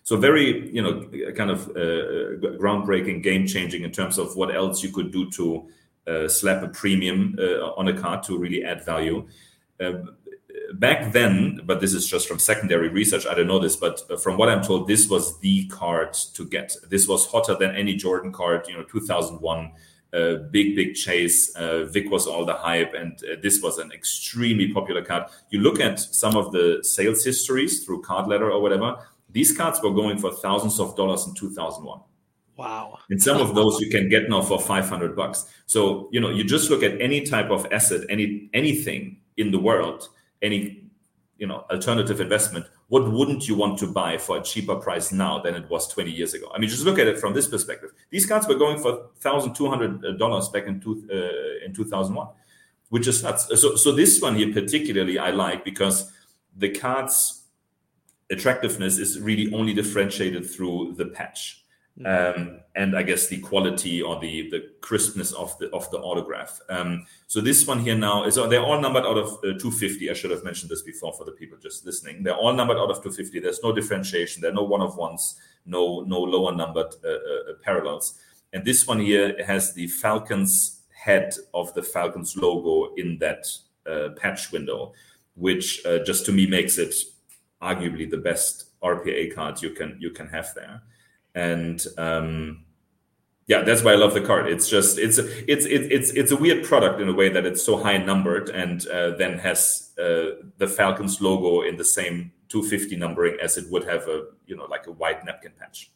So 0.03 0.17
very, 0.17 0.69
you 0.71 0.81
know, 0.81 1.33
kind 1.33 1.51
of 1.51 1.69
uh, 1.69 2.41
groundbreaking, 2.59 3.21
game 3.21 3.45
changing 3.45 3.83
in 3.83 3.91
terms 3.91 4.17
of 4.17 4.35
what 4.35 4.53
else 4.53 4.83
you 4.83 4.91
could 4.91 5.11
do 5.11 5.29
to 5.31 5.69
uh, 6.07 6.27
slap 6.27 6.63
a 6.63 6.67
premium 6.67 7.35
uh, 7.39 7.71
on 7.75 7.87
a 7.87 7.93
card 7.93 8.23
to 8.23 8.37
really 8.37 8.63
add 8.63 8.83
value. 8.83 9.27
Um, 9.79 10.15
back 10.73 11.11
then, 11.11 11.61
but 11.65 11.81
this 11.81 11.93
is 11.93 12.07
just 12.07 12.27
from 12.27 12.39
secondary 12.39 12.89
research. 12.89 13.25
I 13.27 13.33
don't 13.33 13.47
know 13.47 13.59
this, 13.59 13.75
but 13.75 14.21
from 14.21 14.37
what 14.37 14.49
I'm 14.49 14.63
told, 14.63 14.87
this 14.87 15.07
was 15.07 15.39
the 15.39 15.67
card 15.67 16.13
to 16.33 16.45
get. 16.45 16.75
This 16.89 17.07
was 17.07 17.25
hotter 17.27 17.55
than 17.55 17.75
any 17.75 17.95
Jordan 17.95 18.31
card. 18.31 18.67
You 18.67 18.77
know, 18.77 18.83
2001. 18.83 19.71
Uh, 20.13 20.35
big 20.51 20.75
big 20.75 20.93
chase 20.93 21.55
uh, 21.55 21.85
vick 21.85 22.11
was 22.11 22.27
all 22.27 22.43
the 22.43 22.53
hype 22.53 22.93
and 22.93 23.23
uh, 23.23 23.37
this 23.41 23.61
was 23.61 23.77
an 23.77 23.93
extremely 23.93 24.67
popular 24.73 25.01
card 25.01 25.23
you 25.51 25.61
look 25.61 25.79
at 25.79 25.97
some 25.97 26.35
of 26.35 26.51
the 26.51 26.81
sales 26.83 27.23
histories 27.23 27.85
through 27.85 28.01
Card 28.01 28.27
Ladder 28.27 28.51
or 28.51 28.61
whatever 28.61 28.97
these 29.31 29.55
cards 29.55 29.81
were 29.81 29.91
going 29.91 30.17
for 30.17 30.31
thousands 30.31 30.79
of 30.79 30.95
dollars 30.95 31.27
in 31.27 31.33
2001. 31.33 32.01
Wow. 32.57 32.99
And 33.09 33.21
some 33.21 33.41
of 33.41 33.55
those 33.55 33.79
you 33.79 33.89
can 33.89 34.09
get 34.09 34.29
now 34.29 34.41
for 34.41 34.59
500 34.59 35.15
bucks. 35.15 35.45
So, 35.65 36.09
you 36.11 36.19
know, 36.19 36.29
you 36.29 36.43
just 36.43 36.69
look 36.69 36.83
at 36.83 36.99
any 37.01 37.21
type 37.21 37.49
of 37.49 37.65
asset, 37.71 38.01
any 38.09 38.49
anything 38.53 39.17
in 39.37 39.51
the 39.51 39.59
world, 39.59 40.09
any, 40.41 40.83
you 41.37 41.47
know, 41.47 41.65
alternative 41.71 42.21
investment, 42.21 42.65
what 42.89 43.09
wouldn't 43.09 43.47
you 43.47 43.55
want 43.55 43.79
to 43.79 43.87
buy 43.87 44.17
for 44.17 44.37
a 44.37 44.43
cheaper 44.43 44.75
price 44.75 45.13
now 45.13 45.39
than 45.39 45.55
it 45.55 45.69
was 45.69 45.87
20 45.87 46.11
years 46.11 46.33
ago? 46.33 46.51
I 46.53 46.59
mean, 46.59 46.69
just 46.69 46.83
look 46.83 46.99
at 46.99 47.07
it 47.07 47.17
from 47.17 47.33
this 47.33 47.47
perspective. 47.47 47.91
These 48.09 48.25
cards 48.25 48.47
were 48.47 48.55
going 48.55 48.79
for 48.79 49.07
$1,200 49.21 50.53
back 50.53 50.67
in, 50.67 50.81
two, 50.81 51.07
uh, 51.09 51.65
in 51.65 51.73
2001, 51.73 52.27
which 52.89 53.07
is 53.07 53.23
nuts. 53.23 53.47
So, 53.59 53.75
so 53.75 53.93
this 53.93 54.21
one 54.21 54.35
here 54.35 54.51
particularly 54.53 55.17
I 55.17 55.31
like 55.31 55.63
because 55.63 56.11
the 56.57 56.69
cards 56.69 57.40
attractiveness 58.31 58.97
is 58.97 59.19
really 59.19 59.53
only 59.53 59.73
differentiated 59.73 60.49
through 60.49 60.95
the 60.97 61.05
patch 61.05 61.61
mm. 61.99 62.37
um, 62.37 62.59
and 62.75 62.97
I 62.97 63.03
guess 63.03 63.27
the 63.27 63.39
quality 63.39 64.01
or 64.01 64.19
the 64.19 64.49
the 64.49 64.69
crispness 64.81 65.31
of 65.33 65.57
the 65.59 65.69
of 65.71 65.89
the 65.91 65.99
autograph. 65.99 66.59
Um, 66.69 67.05
so 67.27 67.41
this 67.41 67.67
one 67.67 67.79
here 67.79 67.95
now 67.95 68.23
is 68.23 68.35
they're 68.35 68.63
all 68.63 68.79
numbered 68.79 69.05
out 69.05 69.17
of 69.17 69.27
uh, 69.39 69.59
250. 69.59 70.09
I 70.09 70.13
should 70.13 70.31
have 70.31 70.43
mentioned 70.43 70.71
this 70.71 70.81
before 70.81 71.13
for 71.13 71.25
the 71.25 71.31
people 71.31 71.57
just 71.61 71.85
listening. 71.85 72.23
They're 72.23 72.35
all 72.35 72.53
numbered 72.53 72.77
out 72.77 72.89
of 72.89 72.97
250. 72.97 73.39
There's 73.39 73.63
no 73.63 73.73
differentiation. 73.73 74.41
There 74.41 74.51
are 74.51 74.55
no 74.55 74.63
one 74.63 74.81
of 74.81 74.95
ones. 74.95 75.35
No 75.65 76.01
no 76.01 76.19
lower 76.19 76.55
numbered 76.55 76.93
uh, 77.03 77.09
uh, 77.09 77.53
parallels. 77.61 78.19
And 78.53 78.65
this 78.65 78.87
one 78.87 78.99
here 78.99 79.35
has 79.45 79.73
the 79.73 79.87
Falcons 79.87 80.81
head 80.93 81.33
of 81.53 81.73
the 81.73 81.83
Falcons 81.83 82.35
logo 82.35 82.93
in 82.95 83.17
that 83.19 83.45
uh, 83.89 84.09
patch 84.17 84.51
window, 84.51 84.93
which 85.35 85.85
uh, 85.85 85.99
just 85.99 86.25
to 86.25 86.31
me 86.31 86.45
makes 86.47 86.77
it 86.77 86.93
arguably 87.61 88.09
the 88.09 88.17
best 88.17 88.79
RPA 88.81 89.33
card 89.33 89.61
you 89.61 89.71
can 89.71 89.97
you 89.99 90.11
can 90.11 90.27
have 90.27 90.53
there, 90.55 90.81
and 91.35 91.85
um, 91.97 92.65
yeah, 93.47 93.63
that's 93.63 93.83
why 93.83 93.91
I 93.91 93.95
love 93.95 94.13
the 94.13 94.21
card. 94.21 94.47
It's 94.47 94.69
just 94.69 94.97
it's 94.97 95.17
it's 95.17 95.65
it's 95.65 96.11
it's 96.11 96.31
a 96.31 96.37
weird 96.37 96.63
product 96.63 97.01
in 97.01 97.09
a 97.09 97.13
way 97.13 97.29
that 97.29 97.45
it's 97.45 97.63
so 97.63 97.77
high 97.77 97.97
numbered 97.97 98.49
and 98.49 98.87
uh, 98.87 99.11
then 99.17 99.37
has 99.39 99.91
uh, 99.99 100.41
the 100.57 100.67
Falcons 100.67 101.21
logo 101.21 101.61
in 101.61 101.75
the 101.75 101.83
same 101.83 102.31
250 102.49 102.95
numbering 102.95 103.37
as 103.41 103.57
it 103.57 103.69
would 103.71 103.83
have 103.83 104.07
a 104.07 104.25
you 104.45 104.55
know 104.55 104.65
like 104.65 104.87
a 104.87 104.91
white 104.91 105.25
napkin 105.25 105.51
patch. 105.59 105.91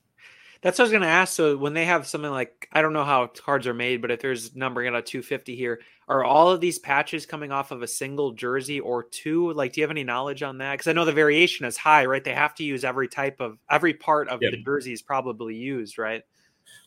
That's 0.66 0.80
what 0.80 0.86
I 0.86 0.88
was 0.88 0.92
going 0.94 1.04
to 1.04 1.08
ask. 1.08 1.36
So 1.36 1.58
when 1.58 1.76
they 1.76 1.86
have 1.86 2.08
something 2.08 2.32
like 2.32 2.68
I 2.74 2.82
don't 2.82 2.92
know 2.92 3.04
how 3.04 3.28
cards 3.28 3.68
are 3.68 3.74
made, 3.76 4.02
but 4.02 4.10
if 4.10 4.20
there's 4.20 4.56
numbering 4.56 4.88
at 4.88 4.96
a 4.96 5.02
250 5.04 5.56
here, 5.56 5.80
are 6.08 6.24
all 6.24 6.50
of 6.50 6.60
these 6.60 6.80
patches 6.80 7.28
coming 7.28 7.52
off 7.52 7.70
of 7.70 7.84
a 7.84 7.88
single 7.88 8.32
jersey 8.32 8.80
or 8.80 9.04
two? 9.04 9.54
Like, 9.54 9.74
do 9.74 9.82
you 9.82 9.84
have 9.84 9.92
any 9.92 10.04
knowledge 10.04 10.42
on 10.42 10.58
that? 10.58 10.72
Because 10.72 10.88
I 10.88 10.94
know 10.94 11.06
the 11.06 11.14
variation 11.14 11.68
is 11.68 11.78
high, 11.78 12.06
right? 12.06 12.24
They 12.24 12.34
have 12.34 12.56
to 12.56 12.64
use 12.64 12.84
every 12.84 13.08
type 13.08 13.42
of 13.42 13.60
every 13.70 13.94
part 13.94 14.28
of 14.28 14.40
the 14.40 14.58
jersey 14.66 14.92
is 14.92 15.04
probably 15.04 15.54
used, 15.54 16.00
right? 16.00 16.24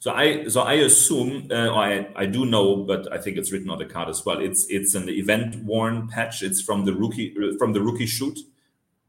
So 0.00 0.10
I 0.10 0.48
so 0.48 0.62
I 0.62 0.72
assume 0.72 1.46
uh, 1.52 1.72
I 1.72 2.08
I 2.16 2.26
do 2.26 2.46
know, 2.46 2.78
but 2.78 3.12
I 3.12 3.18
think 3.18 3.36
it's 3.36 3.52
written 3.52 3.70
on 3.70 3.78
the 3.78 3.86
card 3.86 4.08
as 4.08 4.26
well. 4.26 4.40
It's 4.40 4.66
it's 4.68 4.96
an 4.96 5.08
event 5.08 5.54
worn 5.62 6.08
patch. 6.08 6.42
It's 6.42 6.60
from 6.60 6.84
the 6.84 6.94
rookie 6.94 7.32
from 7.60 7.74
the 7.74 7.80
rookie 7.80 8.06
shoot. 8.06 8.40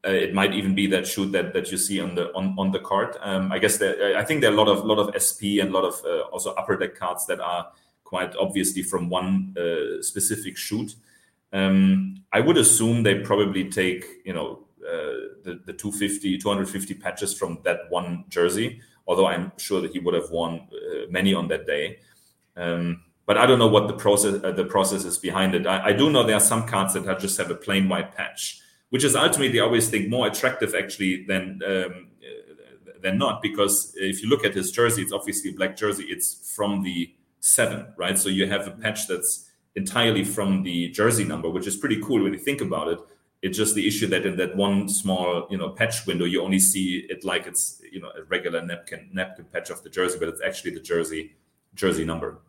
Uh, 0.07 0.11
it 0.11 0.33
might 0.33 0.53
even 0.53 0.73
be 0.73 0.87
that 0.87 1.05
shoot 1.05 1.31
that, 1.33 1.53
that 1.53 1.71
you 1.71 1.77
see 1.77 1.99
on 1.99 2.15
the 2.15 2.33
on, 2.33 2.55
on 2.57 2.71
the 2.71 2.79
card. 2.79 3.17
Um, 3.21 3.51
I 3.51 3.59
guess 3.59 3.77
there, 3.77 4.17
I 4.17 4.23
think 4.23 4.39
there 4.41 4.49
are 4.49 4.53
a 4.53 4.57
lot 4.57 4.69
of 4.69 4.85
lot 4.85 4.97
of 4.97 5.13
SP 5.21 5.59
and 5.59 5.69
a 5.69 5.73
lot 5.73 5.83
of 5.83 6.01
uh, 6.05 6.21
also 6.31 6.53
upper 6.53 6.77
deck 6.77 6.95
cards 6.95 7.25
that 7.27 7.41
are 7.41 7.67
quite 8.05 8.33
obviously 8.37 8.81
from 8.81 9.09
one 9.09 9.55
uh, 9.57 10.01
specific 10.01 10.55
shoot. 10.57 10.95
Um, 11.51 12.23
I 12.31 12.39
would 12.39 12.57
assume 12.57 13.03
they 13.03 13.19
probably 13.19 13.69
take 13.69 14.05
you 14.23 14.33
know 14.33 14.67
uh, 14.81 15.35
the, 15.43 15.61
the 15.65 15.73
250 15.73 16.37
250 16.37 16.93
patches 16.93 17.37
from 17.37 17.59
that 17.65 17.81
one 17.89 18.23
jersey. 18.29 18.81
Although 19.05 19.27
I'm 19.27 19.51
sure 19.57 19.81
that 19.81 19.91
he 19.91 19.99
would 19.99 20.13
have 20.13 20.29
won 20.29 20.67
uh, 20.71 21.07
many 21.09 21.33
on 21.33 21.47
that 21.49 21.65
day. 21.65 21.99
Um, 22.55 23.03
but 23.25 23.37
I 23.37 23.45
don't 23.45 23.59
know 23.59 23.67
what 23.67 23.87
the 23.87 23.93
process 23.93 24.43
uh, 24.43 24.51
the 24.51 24.65
process 24.65 25.05
is 25.05 25.17
behind 25.17 25.53
it. 25.53 25.67
I, 25.67 25.85
I, 25.85 25.93
do 25.93 26.09
know 26.09 26.23
there 26.23 26.35
are 26.35 26.39
some 26.39 26.65
cards 26.67 26.95
that 26.95 27.05
have 27.05 27.19
just 27.19 27.37
have 27.37 27.51
a 27.51 27.55
plain 27.55 27.87
white 27.87 28.15
patch, 28.15 28.59
which 28.89 29.03
is 29.03 29.15
ultimately 29.15 29.59
I 29.59 29.63
always 29.63 29.89
think 29.89 30.09
more 30.09 30.27
attractive 30.27 30.73
actually 30.75 31.25
than 31.25 31.61
um, 31.65 32.07
uh, 32.21 32.91
than 33.01 33.17
not 33.17 33.41
because 33.41 33.93
if 33.95 34.21
you 34.21 34.29
look 34.29 34.43
at 34.45 34.53
his 34.53 34.71
jersey, 34.71 35.01
it's 35.01 35.13
obviously 35.13 35.51
a 35.51 35.53
black 35.53 35.75
jersey. 35.77 36.05
It's 36.09 36.53
from 36.55 36.83
the 36.83 37.13
seven, 37.39 37.87
right? 37.97 38.17
So 38.17 38.29
you 38.29 38.47
have 38.47 38.67
a 38.67 38.71
patch 38.71 39.07
that's 39.07 39.49
entirely 39.75 40.23
from 40.23 40.63
the 40.63 40.89
jersey 40.89 41.23
number, 41.23 41.49
which 41.49 41.67
is 41.67 41.77
pretty 41.77 42.01
cool 42.01 42.23
when 42.23 42.33
you 42.33 42.39
think 42.39 42.61
about 42.61 42.87
it. 42.89 42.99
It's 43.41 43.57
just 43.57 43.73
the 43.73 43.87
issue 43.87 44.07
that 44.07 44.25
in 44.25 44.35
that 44.35 44.57
one 44.57 44.89
small, 44.89 45.47
you 45.49 45.57
know, 45.57 45.69
patch 45.69 46.05
window, 46.05 46.25
you 46.25 46.43
only 46.43 46.59
see 46.59 47.05
it 47.09 47.23
like 47.23 47.47
it's, 47.47 47.81
you 47.89 48.01
know, 48.01 48.09
a 48.09 48.23
regular 48.23 48.61
napkin 48.65 49.09
napkin 49.13 49.45
patch 49.45 49.69
of 49.69 49.81
the 49.81 49.89
jersey, 49.89 50.17
but 50.19 50.27
it's 50.27 50.41
actually 50.41 50.71
the 50.71 50.81
jersey 50.81 51.35
jersey 51.75 52.03
number. 52.03 52.39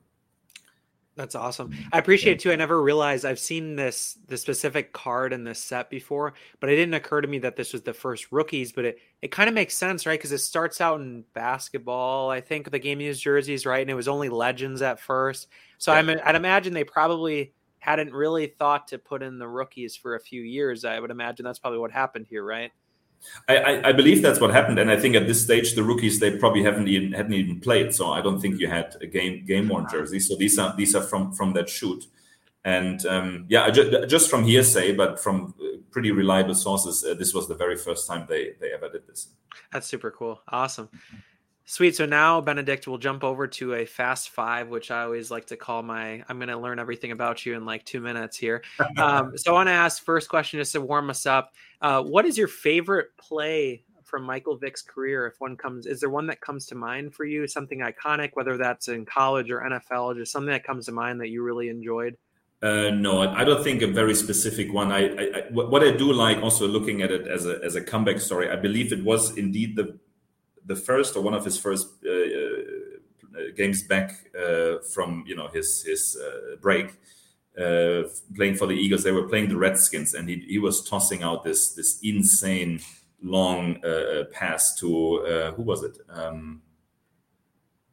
That's 1.20 1.34
awesome. 1.34 1.76
I 1.92 1.98
appreciate 1.98 2.32
it 2.32 2.38
too. 2.40 2.50
I 2.50 2.56
never 2.56 2.82
realized 2.82 3.26
I've 3.26 3.38
seen 3.38 3.76
this 3.76 4.16
the 4.28 4.38
specific 4.38 4.94
card 4.94 5.34
in 5.34 5.44
this 5.44 5.62
set 5.62 5.90
before, 5.90 6.32
but 6.60 6.70
it 6.70 6.76
didn't 6.76 6.94
occur 6.94 7.20
to 7.20 7.28
me 7.28 7.38
that 7.40 7.56
this 7.56 7.74
was 7.74 7.82
the 7.82 7.92
first 7.92 8.32
rookies. 8.32 8.72
But 8.72 8.86
it 8.86 8.98
it 9.20 9.30
kind 9.30 9.46
of 9.46 9.54
makes 9.54 9.76
sense, 9.76 10.06
right? 10.06 10.18
Because 10.18 10.32
it 10.32 10.38
starts 10.38 10.80
out 10.80 10.98
in 10.98 11.24
basketball. 11.34 12.30
I 12.30 12.40
think 12.40 12.70
the 12.70 12.78
game 12.78 13.02
used 13.02 13.22
jerseys, 13.22 13.66
right? 13.66 13.82
And 13.82 13.90
it 13.90 13.94
was 13.94 14.08
only 14.08 14.30
legends 14.30 14.80
at 14.80 14.98
first. 14.98 15.48
So 15.76 15.92
yeah. 15.92 15.98
I'm, 15.98 16.08
I'd 16.24 16.36
imagine 16.36 16.72
they 16.72 16.84
probably 16.84 17.52
hadn't 17.80 18.14
really 18.14 18.46
thought 18.46 18.88
to 18.88 18.98
put 18.98 19.22
in 19.22 19.38
the 19.38 19.48
rookies 19.48 19.94
for 19.96 20.14
a 20.14 20.20
few 20.20 20.40
years. 20.40 20.86
I 20.86 21.00
would 21.00 21.10
imagine 21.10 21.44
that's 21.44 21.58
probably 21.58 21.80
what 21.80 21.90
happened 21.90 22.28
here, 22.30 22.44
right? 22.44 22.72
I, 23.48 23.88
I, 23.88 23.92
believe 23.92 24.22
that's 24.22 24.40
what 24.40 24.50
happened, 24.50 24.78
and 24.78 24.90
I 24.90 24.96
think 24.96 25.14
at 25.16 25.26
this 25.26 25.42
stage 25.42 25.74
the 25.74 25.82
rookies 25.82 26.20
they 26.20 26.36
probably 26.36 26.62
haven't 26.62 26.88
even 26.88 27.12
hadn't 27.12 27.34
even 27.34 27.60
played. 27.60 27.94
So 27.94 28.12
I 28.12 28.20
don't 28.20 28.40
think 28.40 28.60
you 28.60 28.68
had 28.68 28.96
a 29.00 29.06
game 29.06 29.44
game 29.44 29.68
worn 29.68 29.86
jersey. 29.90 30.20
So 30.20 30.36
these 30.36 30.58
are 30.58 30.74
these 30.76 30.94
are 30.94 31.02
from 31.02 31.32
from 31.32 31.52
that 31.54 31.68
shoot, 31.68 32.06
and 32.64 33.04
um, 33.06 33.46
yeah, 33.48 33.68
just, 33.70 34.08
just 34.08 34.30
from 34.30 34.44
hearsay, 34.44 34.94
but 34.94 35.18
from 35.18 35.54
uh, 35.60 35.78
pretty 35.90 36.12
reliable 36.12 36.54
sources, 36.54 37.04
uh, 37.04 37.14
this 37.14 37.34
was 37.34 37.48
the 37.48 37.54
very 37.54 37.76
first 37.76 38.06
time 38.06 38.26
they 38.28 38.52
they 38.60 38.72
ever 38.72 38.88
did 38.88 39.06
this. 39.06 39.28
That's 39.72 39.86
super 39.86 40.10
cool. 40.10 40.40
Awesome. 40.48 40.88
Sweet. 41.70 41.94
So 41.94 42.04
now, 42.04 42.40
Benedikt 42.40 42.88
will 42.88 42.98
jump 42.98 43.22
over 43.22 43.46
to 43.46 43.74
a 43.74 43.86
fast 43.86 44.30
five, 44.30 44.70
which 44.70 44.90
I 44.90 45.04
always 45.04 45.30
like 45.30 45.46
to 45.46 45.56
call 45.56 45.84
my. 45.84 46.20
I'm 46.28 46.38
going 46.38 46.48
to 46.48 46.58
learn 46.58 46.80
everything 46.80 47.12
about 47.12 47.46
you 47.46 47.54
in 47.54 47.64
like 47.64 47.84
two 47.84 48.00
minutes 48.00 48.36
here. 48.36 48.64
Um, 48.96 49.38
so 49.38 49.52
I 49.52 49.54
want 49.54 49.68
to 49.68 49.72
ask 49.72 50.02
first 50.04 50.28
question 50.28 50.58
just 50.58 50.72
to 50.72 50.80
warm 50.80 51.10
us 51.10 51.26
up. 51.26 51.52
Uh, 51.80 52.02
what 52.02 52.26
is 52.26 52.36
your 52.36 52.48
favorite 52.48 53.16
play 53.18 53.84
from 54.02 54.24
Michael 54.24 54.56
Vick's 54.56 54.82
career? 54.82 55.28
If 55.28 55.40
one 55.40 55.56
comes, 55.56 55.86
is 55.86 56.00
there 56.00 56.10
one 56.10 56.26
that 56.26 56.40
comes 56.40 56.66
to 56.66 56.74
mind 56.74 57.14
for 57.14 57.24
you? 57.24 57.46
Something 57.46 57.78
iconic, 57.78 58.30
whether 58.34 58.56
that's 58.56 58.88
in 58.88 59.06
college 59.06 59.48
or 59.48 59.60
NFL, 59.60 60.16
just 60.16 60.32
something 60.32 60.50
that 60.50 60.64
comes 60.64 60.86
to 60.86 60.92
mind 60.92 61.20
that 61.20 61.28
you 61.28 61.44
really 61.44 61.68
enjoyed. 61.68 62.16
Uh, 62.62 62.90
no, 62.90 63.20
I 63.20 63.44
don't 63.44 63.62
think 63.62 63.82
a 63.82 63.86
very 63.86 64.14
specific 64.16 64.72
one. 64.72 64.90
I, 64.90 65.06
I, 65.06 65.22
I, 65.22 65.42
what 65.52 65.84
I 65.84 65.92
do 65.92 66.12
like 66.12 66.38
also 66.38 66.66
looking 66.66 67.00
at 67.00 67.12
it 67.12 67.28
as 67.28 67.46
a 67.46 67.60
as 67.64 67.76
a 67.76 67.80
comeback 67.80 68.18
story. 68.20 68.50
I 68.50 68.56
believe 68.56 68.92
it 68.92 69.04
was 69.04 69.38
indeed 69.38 69.76
the 69.76 69.98
the 70.66 70.76
first 70.76 71.16
or 71.16 71.22
one 71.22 71.34
of 71.34 71.44
his 71.44 71.58
first 71.58 71.88
uh, 72.04 72.10
uh, 72.10 73.52
games 73.56 73.82
back 73.82 74.30
uh, 74.38 74.78
from 74.92 75.24
you 75.26 75.36
know 75.36 75.48
his 75.48 75.82
his 75.82 76.16
break. 76.60 76.94
Uh, 77.58 78.04
playing 78.36 78.54
for 78.54 78.66
the 78.66 78.74
Eagles. 78.74 79.02
They 79.02 79.10
were 79.12 79.28
playing 79.28 79.48
the 79.48 79.56
Redskins, 79.56 80.14
and 80.14 80.28
he, 80.28 80.36
he 80.48 80.58
was 80.58 80.88
tossing 80.88 81.22
out 81.22 81.42
this 81.42 81.74
this 81.74 81.98
insane 82.02 82.80
long 83.22 83.84
uh, 83.84 84.24
pass 84.32 84.74
to 84.76 85.18
uh, 85.26 85.52
who 85.52 85.62
was 85.62 85.82
it? 85.82 85.98
Um, 86.08 86.62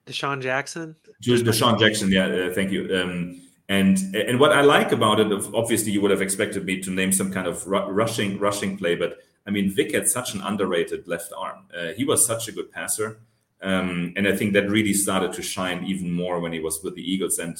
DeSean 0.05 0.41
Jackson. 0.41 0.95
DeSean 1.21 1.79
Jackson. 1.79 2.11
Yeah, 2.11 2.49
thank 2.53 2.71
you. 2.71 2.83
Um, 2.95 3.41
and 3.67 3.97
and 4.15 4.39
what 4.39 4.53
I 4.53 4.61
like 4.61 4.91
about 4.91 5.19
it, 5.19 5.31
obviously, 5.53 5.91
you 5.91 6.01
would 6.01 6.11
have 6.11 6.21
expected 6.21 6.63
me 6.63 6.79
to 6.81 6.91
name 6.91 7.11
some 7.11 7.31
kind 7.31 7.47
of 7.47 7.67
rushing 7.67 8.39
rushing 8.39 8.77
play, 8.77 8.95
but 8.95 9.17
I 9.47 9.51
mean, 9.51 9.71
Vick 9.71 9.93
had 9.93 10.07
such 10.07 10.33
an 10.33 10.41
underrated 10.41 11.07
left 11.07 11.31
arm. 11.35 11.65
Uh, 11.75 11.93
he 11.93 12.03
was 12.03 12.25
such 12.25 12.47
a 12.47 12.51
good 12.51 12.71
passer. 12.71 13.19
Um, 13.61 14.13
and 14.15 14.27
I 14.27 14.35
think 14.35 14.53
that 14.53 14.69
really 14.69 14.93
started 14.93 15.33
to 15.33 15.41
shine 15.41 15.83
even 15.85 16.11
more 16.11 16.39
when 16.39 16.53
he 16.53 16.59
was 16.59 16.83
with 16.83 16.95
the 16.95 17.11
Eagles. 17.11 17.39
And 17.39 17.57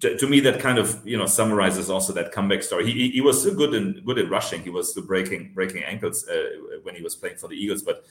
to, 0.00 0.16
to 0.16 0.26
me, 0.28 0.40
that 0.40 0.60
kind 0.60 0.78
of 0.78 1.00
you 1.06 1.16
know 1.16 1.26
summarizes 1.26 1.90
also 1.90 2.12
that 2.12 2.32
comeback 2.32 2.62
story. 2.62 2.90
He, 2.90 3.10
he, 3.10 3.20
was 3.20 3.42
so 3.42 3.54
good 3.54 3.74
in 3.74 4.02
good 4.04 4.18
at 4.18 4.30
rushing. 4.30 4.62
He 4.62 4.70
was 4.70 4.92
breaking 4.94 5.52
breaking 5.52 5.82
ankles 5.82 6.28
uh, 6.28 6.78
when 6.82 6.94
he 6.94 7.02
was 7.02 7.16
playing 7.16 7.36
for 7.36 7.48
the 7.48 7.56
Eagles. 7.56 7.82
But 7.82 8.04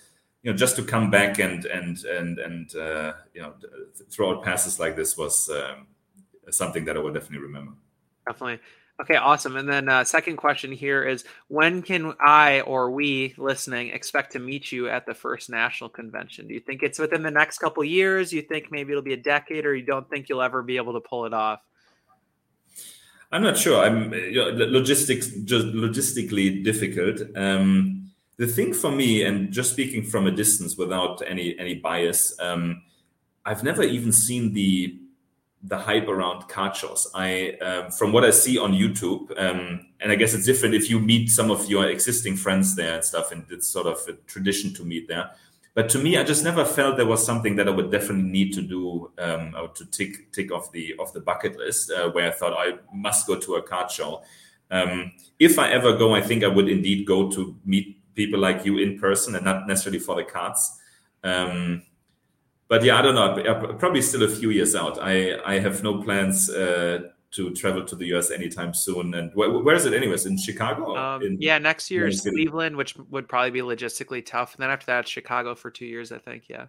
you 0.44 0.52
know, 0.52 0.57
just 0.57 0.76
to 0.76 0.84
come 0.84 1.10
back 1.10 1.40
and 1.40 1.66
and 1.66 2.03
and 2.03 2.40
and 2.40 2.76
uh, 2.76 3.14
you 3.34 3.41
know 3.41 3.53
throw 4.10 4.32
out 4.32 4.44
passes 4.44 4.80
like 4.80 4.95
this 4.95 5.18
was 5.18 5.49
um, 5.49 5.88
something 6.49 6.86
that 6.86 6.98
I 6.98 6.99
will 6.99 7.14
definitely 7.14 7.45
remember. 7.45 7.74
Definitely. 8.28 8.60
Okay, 9.01 9.15
awesome. 9.15 9.55
And 9.55 9.67
then 9.67 9.88
uh, 9.88 10.03
second 10.03 10.35
question 10.35 10.73
here 10.73 11.03
is 11.03 11.23
when 11.47 11.81
can 11.81 12.13
I 12.19 12.61
or 12.61 12.91
we 12.91 13.34
listening 13.38 13.89
expect 13.89 14.34
to 14.34 14.39
meet 14.39 14.73
you 14.73 14.89
at 14.89 15.05
the 15.05 15.13
first 15.13 15.49
national 15.49 15.89
convention? 15.89 16.47
Do 16.47 16.53
you 16.53 16.59
think 16.59 16.84
it's 16.84 16.99
within 16.99 17.23
the 17.23 17.31
next 17.31 17.59
couple 17.59 17.81
years? 17.85 18.34
You 18.34 18.41
think 18.41 18.71
maybe 18.71 18.91
it'll 18.91 19.01
be 19.01 19.13
a 19.13 19.17
decade, 19.17 19.65
or 19.65 19.73
you 19.73 19.85
don't 19.85 20.09
think 20.09 20.27
you'll 20.27 20.41
ever 20.41 20.61
be 20.61 20.76
able 20.76 20.93
to 20.93 20.99
pull 20.99 21.26
it 21.26 21.34
off? 21.34 21.61
I'm 23.31 23.41
not 23.41 23.57
sure. 23.57 23.81
I'm 23.81 24.11
you 24.13 24.34
know, 24.35 24.49
logistics 24.49 25.27
just 25.45 25.67
logistically 25.67 26.61
difficult. 26.61 27.21
Um, 27.38 28.11
the 28.35 28.47
thing 28.47 28.73
for 28.73 28.91
me, 28.91 29.23
and 29.23 29.51
just 29.51 29.71
speaking 29.71 30.03
from 30.03 30.27
a 30.27 30.31
distance 30.31 30.76
without 30.76 31.21
any 31.26 31.57
any 31.57 31.76
bias, 31.76 32.38
um, 32.41 32.81
I've 33.45 33.63
never 33.63 33.84
even 33.84 34.11
seen 34.11 34.53
the 34.53 34.99
the 35.64 35.77
hype 35.77 36.07
around 36.07 36.48
card 36.48 36.76
shows. 36.76 37.10
I, 37.14 37.52
um, 37.61 37.91
from 37.91 38.14
what 38.14 38.23
I 38.23 38.31
see 38.31 38.57
on 38.57 38.73
YouTube, 38.73 39.31
um, 39.38 39.88
and 39.99 40.11
I 40.11 40.15
guess 40.15 40.34
it's 40.34 40.45
different 40.45 40.76
if 40.76 40.90
you 40.90 40.99
meet 40.99 41.30
some 41.30 41.52
of 41.52 41.69
your 41.69 41.90
existing 41.90 42.38
friends 42.38 42.76
there 42.76 42.95
and 42.95 43.03
stuff, 43.03 43.31
and 43.31 43.45
it's 43.49 43.68
sort 43.68 43.88
of 43.88 43.99
a 44.07 44.14
tradition 44.27 44.73
to 44.76 44.86
meet 44.86 45.07
there. 45.07 45.31
But 45.73 45.90
to 45.90 45.99
me, 45.99 46.18
I 46.18 46.23
just 46.23 46.44
never 46.44 46.65
felt 46.65 46.98
there 46.98 47.06
was 47.06 47.26
something 47.26 47.56
that 47.57 47.68
I 47.68 47.72
would 47.72 47.91
definitely 47.91 48.30
need 48.30 48.53
to 48.53 48.61
do 48.61 49.11
um, 49.18 49.56
or 49.57 49.69
to 49.69 49.86
tick 49.86 50.31
tick 50.31 50.52
off 50.52 50.72
the 50.72 50.95
off 50.98 51.14
the 51.14 51.22
bucket 51.22 51.57
list, 51.57 51.91
uh, 51.91 52.10
where 52.10 52.27
I 52.27 52.31
thought 52.31 52.53
I 52.53 52.80
must 52.94 53.27
go 53.27 53.36
to 53.40 53.56
a 53.56 53.61
card 53.61 53.91
show. 53.91 54.23
Um, 54.72 55.11
if 55.40 55.60
I 55.60 55.69
ever 55.72 55.95
go, 55.95 56.15
I 56.15 56.22
think 56.22 56.44
I 56.44 56.48
would 56.48 56.69
indeed 56.69 57.06
go 57.06 57.30
to 57.31 57.56
meet 57.65 57.98
people 58.15 58.40
like 58.40 58.65
you 58.65 58.77
in 58.77 58.99
person 58.99 59.36
and 59.36 59.45
not 59.45 59.68
necessarily 59.68 59.99
for 59.99 60.15
the 60.15 60.23
cards. 60.23 60.80
Um, 61.23 61.84
but 62.70 62.84
yeah, 62.84 62.98
I 62.98 63.02
don't 63.02 63.16
know. 63.16 63.76
Probably 63.78 64.02
still 64.02 64.24
a 64.24 64.30
few 64.30 64.52
years 64.52 64.76
out. 64.76 65.00
I 65.02 65.38
I 65.44 65.60
have 65.60 65.84
no 65.84 66.02
plans 66.02 66.50
uh, 66.50 67.00
to 67.32 67.54
travel 67.54 67.84
to 67.86 67.96
the 67.96 68.06
US 68.16 68.32
anytime 68.32 68.74
soon. 68.74 69.14
And 69.16 69.32
wh- 69.34 69.66
where 69.66 69.76
is 69.76 69.86
it, 69.86 69.94
anyways? 69.94 70.26
In 70.26 70.38
Chicago? 70.38 70.96
Um, 70.96 71.24
in, 71.24 71.41
yeah, 71.41 71.58
next 71.58 71.91
year 71.91 72.08
is 72.08 72.22
Cleveland, 72.22 72.78
which 72.78 72.96
would 73.10 73.28
probably 73.28 73.52
be 73.52 73.62
logistically 73.62 74.26
tough. 74.26 74.56
And 74.56 74.64
then 74.64 74.70
after 74.70 74.86
that, 74.86 75.08
Chicago 75.08 75.56
for 75.56 75.70
two 75.72 75.86
years, 75.86 76.12
I 76.12 76.20
think. 76.20 76.44
Yeah. 76.48 76.68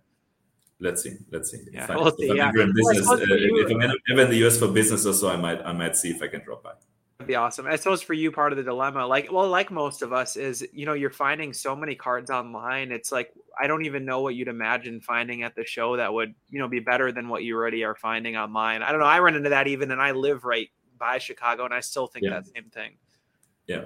Let's 0.80 1.02
see. 1.02 1.12
Let's 1.30 1.50
see. 1.50 1.58
Yeah, 1.72 1.84
if, 1.84 1.90
we'll 1.90 2.16
see, 2.16 2.34
yeah. 2.34 2.50
business, 2.50 3.06
uh, 3.06 3.18
if 3.20 3.70
I'm 3.70 3.82
ever 4.10 4.22
in 4.22 4.30
the 4.30 4.46
US 4.46 4.58
for 4.58 4.68
business 4.68 5.04
or 5.04 5.12
so, 5.12 5.28
I 5.28 5.36
might 5.36 5.60
I 5.62 5.72
might 5.72 5.96
see 5.96 6.10
if 6.10 6.22
I 6.22 6.28
can 6.28 6.42
drop 6.42 6.64
by 6.64 6.72
be 7.26 7.34
awesome. 7.34 7.66
I 7.66 7.76
suppose 7.76 8.02
for 8.02 8.14
you, 8.14 8.30
part 8.30 8.52
of 8.52 8.56
the 8.56 8.62
dilemma, 8.62 9.06
like 9.06 9.30
well, 9.30 9.48
like 9.48 9.70
most 9.70 10.02
of 10.02 10.12
us, 10.12 10.36
is 10.36 10.66
you 10.72 10.86
know 10.86 10.94
you're 10.94 11.10
finding 11.10 11.52
so 11.52 11.74
many 11.74 11.94
cards 11.94 12.30
online. 12.30 12.92
It's 12.92 13.12
like 13.12 13.32
I 13.60 13.66
don't 13.66 13.84
even 13.84 14.04
know 14.04 14.20
what 14.20 14.34
you'd 14.34 14.48
imagine 14.48 15.00
finding 15.00 15.42
at 15.42 15.54
the 15.54 15.64
show 15.64 15.96
that 15.96 16.12
would 16.12 16.34
you 16.48 16.58
know 16.58 16.68
be 16.68 16.80
better 16.80 17.12
than 17.12 17.28
what 17.28 17.44
you 17.44 17.56
already 17.56 17.84
are 17.84 17.94
finding 17.94 18.36
online. 18.36 18.82
I 18.82 18.90
don't 18.90 19.00
know. 19.00 19.06
I 19.06 19.20
run 19.20 19.34
into 19.34 19.50
that 19.50 19.66
even, 19.66 19.90
and 19.90 20.00
I 20.00 20.12
live 20.12 20.44
right 20.44 20.68
by 20.98 21.18
Chicago, 21.18 21.64
and 21.64 21.74
I 21.74 21.80
still 21.80 22.06
think 22.06 22.24
yeah. 22.24 22.30
that 22.30 22.46
same 22.46 22.70
thing. 22.70 22.92
Yeah. 23.66 23.84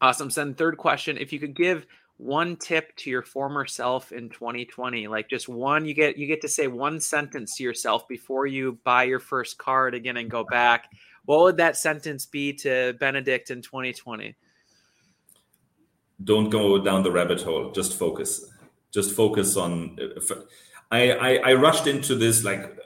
Awesome. 0.00 0.30
So 0.30 0.44
then 0.44 0.54
third 0.54 0.76
question: 0.76 1.16
If 1.18 1.32
you 1.32 1.38
could 1.38 1.54
give 1.54 1.86
one 2.20 2.54
tip 2.56 2.94
to 2.96 3.08
your 3.08 3.22
former 3.22 3.64
self 3.64 4.12
in 4.12 4.28
2020 4.28 5.08
like 5.08 5.26
just 5.30 5.48
one 5.48 5.86
you 5.86 5.94
get 5.94 6.18
you 6.18 6.26
get 6.26 6.42
to 6.42 6.48
say 6.48 6.66
one 6.66 7.00
sentence 7.00 7.56
to 7.56 7.62
yourself 7.62 8.06
before 8.08 8.46
you 8.46 8.78
buy 8.84 9.04
your 9.04 9.18
first 9.18 9.56
card 9.56 9.94
again 9.94 10.18
and 10.18 10.30
go 10.30 10.44
back 10.44 10.90
what 11.24 11.40
would 11.40 11.56
that 11.58 11.76
sentence 11.76 12.26
be 12.26 12.52
to 12.54 12.94
Benedikt 12.98 13.50
in 13.50 13.62
2020? 13.62 14.34
Don't 16.22 16.50
go 16.50 16.82
down 16.82 17.02
the 17.02 17.10
rabbit 17.10 17.40
hole. 17.40 17.70
Just 17.72 17.98
focus. 17.98 18.50
Just 18.90 19.14
focus 19.14 19.56
on. 19.56 19.96
I, 20.90 21.12
I, 21.12 21.34
I 21.50 21.54
rushed 21.54 21.86
into 21.86 22.14
this 22.14 22.44
like 22.44 22.78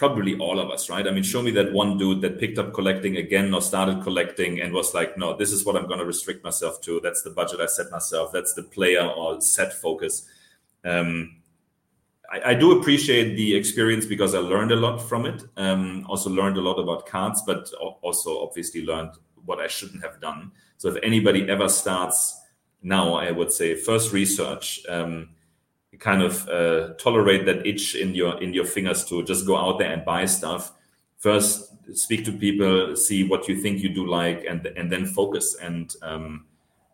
probably 0.00 0.38
all 0.38 0.58
of 0.58 0.70
us, 0.70 0.88
right? 0.88 1.06
I 1.06 1.10
mean, 1.10 1.22
show 1.22 1.42
me 1.42 1.50
that 1.50 1.72
one 1.72 1.98
dude 1.98 2.22
that 2.22 2.38
picked 2.40 2.58
up 2.58 2.72
collecting 2.72 3.18
again 3.18 3.52
or 3.52 3.60
started 3.60 4.02
collecting 4.02 4.60
and 4.60 4.72
was 4.72 4.94
like, 4.94 5.18
no, 5.18 5.36
this 5.36 5.52
is 5.52 5.66
what 5.66 5.76
I'm 5.76 5.86
going 5.86 5.98
to 5.98 6.06
restrict 6.06 6.42
myself 6.42 6.80
to. 6.82 7.00
That's 7.02 7.22
the 7.22 7.28
budget 7.28 7.60
I 7.60 7.66
set 7.66 7.90
myself. 7.90 8.32
That's 8.32 8.54
the 8.54 8.62
player 8.62 9.06
or 9.06 9.42
set 9.42 9.74
focus. 9.74 10.26
Um, 10.84 11.39
I, 12.30 12.50
I, 12.50 12.54
do 12.54 12.78
appreciate 12.78 13.34
the 13.34 13.56
experience 13.56 14.06
because 14.06 14.34
I 14.34 14.38
learned 14.38 14.72
a 14.72 14.76
lot 14.76 14.98
from 14.98 15.26
it. 15.26 15.42
Um, 15.56 16.06
also 16.08 16.30
learned 16.30 16.56
a 16.56 16.60
lot 16.60 16.78
about 16.78 17.06
cards, 17.06 17.42
but 17.46 17.70
also 18.02 18.42
obviously 18.42 18.84
learned 18.84 19.12
what 19.44 19.58
I 19.58 19.66
shouldn't 19.66 20.02
have 20.02 20.20
done. 20.20 20.52
So 20.76 20.88
if 20.88 20.96
anybody 21.02 21.48
ever 21.48 21.68
starts 21.68 22.40
now, 22.82 23.14
I 23.14 23.30
would 23.30 23.52
say 23.52 23.74
first 23.74 24.12
research, 24.12 24.80
um, 24.88 25.30
kind 25.98 26.22
of 26.22 26.48
uh, 26.48 26.94
tolerate 26.94 27.44
that 27.46 27.66
itch 27.66 27.94
in 27.94 28.14
your 28.14 28.40
in 28.42 28.54
your 28.54 28.64
fingers 28.64 29.04
to 29.04 29.22
just 29.24 29.46
go 29.46 29.56
out 29.56 29.78
there 29.78 29.92
and 29.92 30.04
buy 30.04 30.24
stuff. 30.24 30.72
First, 31.18 31.74
speak 31.94 32.24
to 32.24 32.32
people, 32.32 32.96
see 32.96 33.24
what 33.24 33.48
you 33.48 33.60
think 33.60 33.82
you 33.82 33.90
do 33.90 34.06
like, 34.06 34.44
and 34.48 34.64
and 34.66 34.90
then 34.90 35.04
focus 35.04 35.56
and 35.60 35.94
um, 36.02 36.46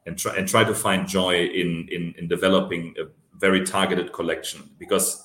and 0.07 0.19
try 0.19 0.35
and 0.37 0.49
try 0.49 0.65
to 0.65 0.75
find 0.75 1.07
joy 1.07 1.45
in 1.45 1.89
in, 1.93 2.15
in 2.19 2.27
developing 2.27 2.95
a 2.99 3.05
very 3.39 3.65
targeted 3.65 4.13
collection 4.13 4.69
because 4.79 5.23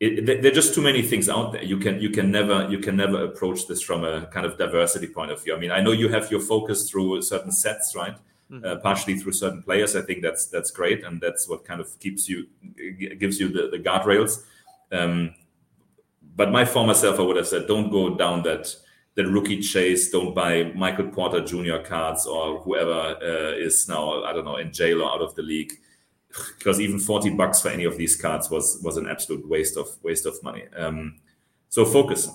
it, 0.00 0.26
there 0.26 0.50
are 0.50 0.54
just 0.54 0.74
too 0.74 0.82
many 0.82 1.02
things 1.02 1.28
out 1.28 1.52
there. 1.52 1.62
You 1.62 1.78
can 1.78 2.00
you 2.00 2.10
can 2.10 2.30
never 2.30 2.68
you 2.68 2.78
can 2.78 2.96
never 2.96 3.24
approach 3.24 3.66
this 3.66 3.80
from 3.80 4.04
a 4.04 4.26
kind 4.26 4.44
of 4.44 4.58
diversity 4.58 5.06
point 5.06 5.30
of 5.30 5.42
view. 5.42 5.54
I 5.54 5.58
mean, 5.58 5.70
I 5.70 5.80
know 5.80 5.92
you 5.92 6.08
have 6.08 6.30
your 6.30 6.40
focus 6.40 6.90
through 6.90 7.22
certain 7.22 7.52
sets, 7.52 7.94
right? 7.94 8.16
Mm-hmm. 8.50 8.64
Uh, 8.64 8.76
partially 8.76 9.16
through 9.16 9.32
certain 9.32 9.62
players. 9.62 9.96
I 9.96 10.02
think 10.02 10.22
that's 10.22 10.46
that's 10.46 10.70
great, 10.70 11.04
and 11.04 11.20
that's 11.20 11.48
what 11.48 11.64
kind 11.64 11.80
of 11.80 11.98
keeps 12.00 12.28
you 12.28 12.46
gives 13.18 13.40
you 13.40 13.48
the, 13.48 13.68
the 13.70 13.78
guardrails. 13.78 14.42
Um, 14.92 15.34
but 16.36 16.50
my 16.50 16.64
former 16.64 16.94
self, 16.94 17.18
I 17.18 17.22
would 17.22 17.36
have 17.36 17.46
said, 17.46 17.66
don't 17.66 17.90
go 17.90 18.16
down 18.16 18.42
that 18.42 18.74
that 19.14 19.26
rookie 19.26 19.60
chase. 19.60 20.10
Don't 20.10 20.34
buy 20.34 20.72
Michael 20.74 21.08
Porter 21.08 21.40
Jr. 21.40 21.78
cards 21.84 22.26
or 22.26 22.60
whoever 22.60 23.16
uh, 23.22 23.56
is 23.56 23.88
now 23.88 24.24
I 24.24 24.32
don't 24.32 24.44
know 24.44 24.56
in 24.56 24.72
jail 24.72 25.02
or 25.02 25.10
out 25.10 25.22
of 25.22 25.34
the 25.36 25.42
league 25.42 25.72
because 26.58 26.80
even 26.80 26.98
40 26.98 27.30
bucks 27.30 27.60
for 27.60 27.68
any 27.68 27.84
of 27.84 27.96
these 27.96 28.16
cards 28.16 28.50
was 28.50 28.80
was 28.82 28.96
an 28.96 29.08
absolute 29.08 29.46
waste 29.48 29.76
of 29.76 29.88
waste 30.02 30.26
of 30.26 30.42
money. 30.42 30.64
Um, 30.76 31.20
so 31.68 31.84
focus. 31.84 32.28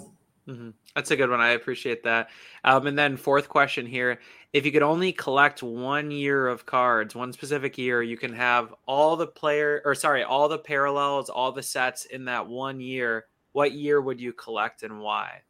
Mm-hmm. 0.47 0.69
that's 0.95 1.11
a 1.11 1.15
good 1.15 1.30
one. 1.30 1.41
I 1.41 1.49
appreciate 1.49 2.01
that. 2.03 2.31
Um, 2.63 2.88
and 2.88 2.97
then 2.97 3.17
fourth 3.17 3.47
question 3.47 3.85
here. 3.85 4.19
If 4.51 4.65
you 4.65 4.71
could 4.71 4.81
only 4.81 5.11
collect 5.11 5.61
one 5.61 6.09
year 6.09 6.47
of 6.47 6.65
cards 6.65 7.13
one 7.13 7.31
specific 7.31 7.77
year 7.77 8.01
you 8.01 8.17
can 8.17 8.34
have 8.34 8.73
all 8.88 9.15
the 9.15 9.27
player 9.27 9.84
or 9.85 9.93
sorry 9.93 10.23
all 10.23 10.49
the 10.49 10.57
parallels 10.57 11.30
all 11.30 11.51
the 11.51 11.61
sets 11.61 12.05
in 12.05 12.26
that 12.26 12.47
one 12.47 12.80
year 12.80 13.26
what 13.51 13.73
year 13.73 14.01
would 14.01 14.19
you 14.19 14.34
collect 14.34 14.81
and 14.81 14.99
why 14.99 15.41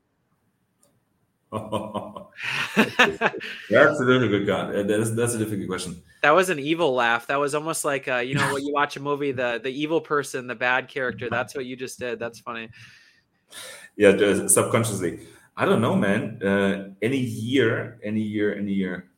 that's 2.75 3.99
a 3.99 4.05
difficult 4.05 4.45
God. 4.45 4.87
That's 4.87 5.09
that's 5.11 5.33
a 5.33 5.39
difficult 5.39 5.67
question. 5.67 6.01
That 6.21 6.31
was 6.31 6.51
an 6.51 6.59
evil 6.59 6.93
laugh. 6.93 7.25
That 7.25 7.39
was 7.39 7.55
almost 7.55 7.83
like 7.83 8.07
uh, 8.07 8.17
you 8.17 8.35
know 8.35 8.53
when 8.53 8.63
you 8.63 8.71
watch 8.71 8.97
a 8.97 8.99
movie, 8.99 9.31
the 9.31 9.59
the 9.63 9.71
evil 9.71 9.99
person, 9.99 10.45
the 10.45 10.53
bad 10.53 10.87
character. 10.89 11.27
That's 11.31 11.55
what 11.55 11.65
you 11.65 11.75
just 11.75 11.97
did. 11.97 12.19
That's 12.19 12.39
funny. 12.39 12.69
Yeah, 13.95 14.45
subconsciously. 14.47 15.21
I 15.57 15.65
don't 15.65 15.81
know, 15.81 15.95
man. 15.95 16.41
Uh, 16.43 16.89
any 17.01 17.17
year, 17.17 17.99
any 18.03 18.21
year, 18.21 18.55
any 18.55 18.73
year. 18.73 19.09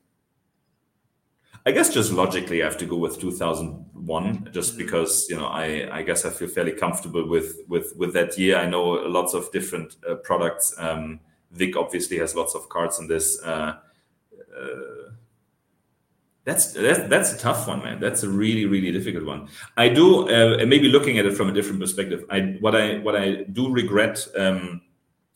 I 1.66 1.72
guess 1.72 1.94
just 1.94 2.14
logically, 2.14 2.64
I 2.64 2.66
have 2.66 2.78
to 2.78 2.86
go 2.86 2.96
with 2.96 3.20
2001, 3.20 4.50
just 4.54 4.70
mm-hmm. 4.70 4.78
because 4.78 5.28
you 5.30 5.36
know 5.36 5.48
I 5.48 5.90
I 5.92 6.02
guess 6.04 6.24
I 6.24 6.30
feel 6.30 6.48
fairly 6.48 6.72
comfortable 6.72 7.28
with 7.28 7.58
with 7.68 7.94
with 7.98 8.14
that 8.14 8.38
year. 8.38 8.56
I 8.56 8.68
know 8.68 8.84
lots 8.92 9.34
of 9.34 9.52
different 9.52 9.98
uh, 10.10 10.16
products. 10.16 10.74
Um, 10.78 11.20
Vick 11.52 11.76
obviously 11.76 12.18
has 12.18 12.36
lots 12.36 12.56
of 12.56 12.70
cards 12.70 13.00
in 13.00 13.08
this. 13.08 13.42
Uh, 13.44 13.76
uh, 14.58 15.12
that's, 16.44 16.74
that's 16.74 17.08
that's 17.08 17.34
a 17.34 17.38
tough 17.38 17.68
one, 17.68 17.84
man. 17.84 18.00
That's 18.00 18.24
a 18.24 18.30
really 18.30 18.66
really 18.66 18.92
difficult 18.92 19.26
one. 19.26 19.48
I 19.78 19.90
do 19.90 20.28
uh, 20.28 20.66
maybe 20.66 20.90
looking 20.90 21.20
at 21.20 21.26
it 21.26 21.38
from 21.38 21.50
a 21.50 21.54
different 21.54 21.80
perspective. 21.80 22.26
I 22.32 22.58
what 22.60 22.76
I 22.76 22.98
what 22.98 23.16
I 23.16 23.44
do 23.44 23.72
regret, 23.72 24.28
um, 24.36 24.82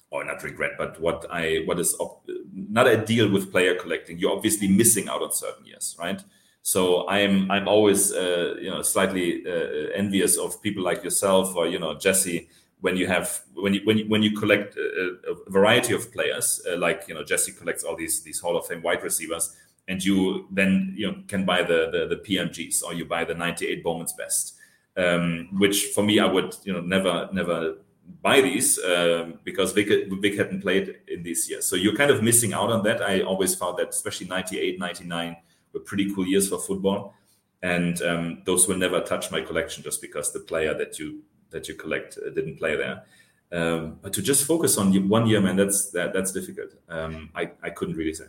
or 0.10 0.24
not 0.24 0.42
regret, 0.44 0.72
but 0.80 1.00
what 1.00 1.26
I 1.30 1.62
what 1.66 1.80
is 1.80 1.96
op- 2.00 2.28
not 2.52 2.88
ideal 2.88 3.30
with 3.30 3.52
player 3.52 3.76
collecting. 3.76 4.18
You're 4.18 4.36
obviously 4.36 4.68
missing 4.68 5.08
out 5.08 5.22
on 5.22 5.32
certain 5.32 5.66
years, 5.68 5.96
right? 6.00 6.24
So 6.64 7.08
I'm 7.08 7.52
I'm 7.52 7.68
always 7.68 8.12
uh, 8.12 8.56
you 8.60 8.72
know 8.72 8.82
slightly 8.82 9.46
uh, 9.46 9.92
envious 9.94 10.38
of 10.38 10.60
people 10.64 10.82
like 10.82 11.04
yourself 11.04 11.56
or 11.56 11.68
you 11.68 11.78
know 11.78 11.94
Jesse 11.94 12.50
when 12.86 12.96
you 12.96 13.08
have 13.08 13.42
when 13.56 13.74
you 13.74 13.82
when 13.84 13.98
you, 13.98 14.06
when 14.08 14.22
you 14.22 14.32
collect 14.38 14.78
a, 14.78 15.18
a 15.32 15.50
variety 15.50 15.94
of 15.96 16.14
players, 16.14 16.62
uh, 16.70 16.78
like 16.78 17.00
you 17.08 17.16
know 17.16 17.24
Jesse 17.24 17.52
collects 17.52 17.84
all 17.84 17.96
these 17.96 18.22
these 18.22 18.40
Hall 18.40 18.56
of 18.56 18.68
Fame 18.68 18.84
wide 18.84 19.02
receivers, 19.02 19.56
and 19.88 20.04
you 20.06 20.48
then 20.52 20.94
you 20.96 21.08
know 21.08 21.16
can 21.28 21.46
buy 21.46 21.64
the 21.64 21.80
the, 21.94 22.02
the 22.14 22.20
PMGs 22.28 22.84
or 22.84 22.94
you 22.94 23.04
buy 23.04 23.26
the 23.26 23.34
98 23.34 23.84
Bowman's 23.84 24.14
Best, 24.14 24.54
um, 24.98 25.50
which 25.64 25.78
for 25.96 26.04
me 26.04 26.20
I 26.20 26.28
would 26.28 26.56
you 26.64 26.74
know 26.74 26.82
never 26.82 27.28
never 27.34 27.78
buy 28.22 28.40
these 28.42 28.78
um, 28.94 29.40
because 29.44 29.72
Vick, 29.72 29.90
Vick 30.22 30.38
hadn't 30.38 30.62
played 30.62 31.00
in 31.08 31.24
these 31.24 31.50
years. 31.50 31.66
So 31.66 31.76
you're 31.76 31.96
kind 31.96 32.12
of 32.12 32.22
missing 32.22 32.54
out 32.54 32.72
on 32.72 32.84
that. 32.84 33.02
I 33.02 33.22
always 33.22 33.56
found 33.56 33.80
that 33.80 33.90
especially 33.90 34.28
98, 34.28 34.78
99 34.78 35.36
were 35.74 35.80
pretty 35.80 36.14
cool 36.14 36.28
years 36.28 36.48
for 36.50 36.60
football. 36.60 37.16
And 37.64 38.00
um, 38.04 38.44
those 38.46 38.68
will 38.68 38.78
never 38.78 39.02
touch 39.02 39.32
my 39.32 39.42
collection 39.42 39.82
just 39.82 40.02
because 40.02 40.32
the 40.32 40.42
player 40.42 40.76
that 40.76 41.00
you 41.00 41.24
that 41.56 41.70
you 41.70 41.74
collect 41.74 42.18
uh, 42.18 42.30
didn't 42.30 42.58
play 42.58 42.76
there. 42.76 43.04
Um, 43.52 44.00
but 44.02 44.12
to 44.14 44.22
just 44.22 44.46
focus 44.46 44.78
on 44.78 44.92
one 45.08 45.26
year, 45.26 45.40
man, 45.40 45.56
that's 45.56 45.90
that, 45.92 46.12
that's 46.14 46.32
difficult. 46.32 46.72
Um, 46.90 47.30
I 47.34 47.52
I 47.64 47.70
couldn't 47.70 47.96
really 47.96 48.14
say. 48.14 48.26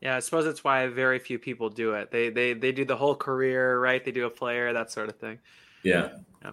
Yeah, 0.00 0.16
I 0.16 0.20
suppose 0.20 0.44
that's 0.44 0.64
why 0.64 0.88
very 0.88 1.18
few 1.18 1.38
people 1.38 1.68
do 1.68 1.92
it. 1.94 2.10
They 2.10 2.30
they 2.30 2.54
they 2.54 2.72
do 2.72 2.84
the 2.84 2.96
whole 2.96 3.14
career, 3.14 3.78
right? 3.78 4.02
They 4.04 4.10
do 4.10 4.24
a 4.26 4.30
player, 4.30 4.72
that 4.72 4.90
sort 4.90 5.08
of 5.10 5.16
thing. 5.16 5.38
Yeah. 5.82 6.08
yeah. 6.42 6.52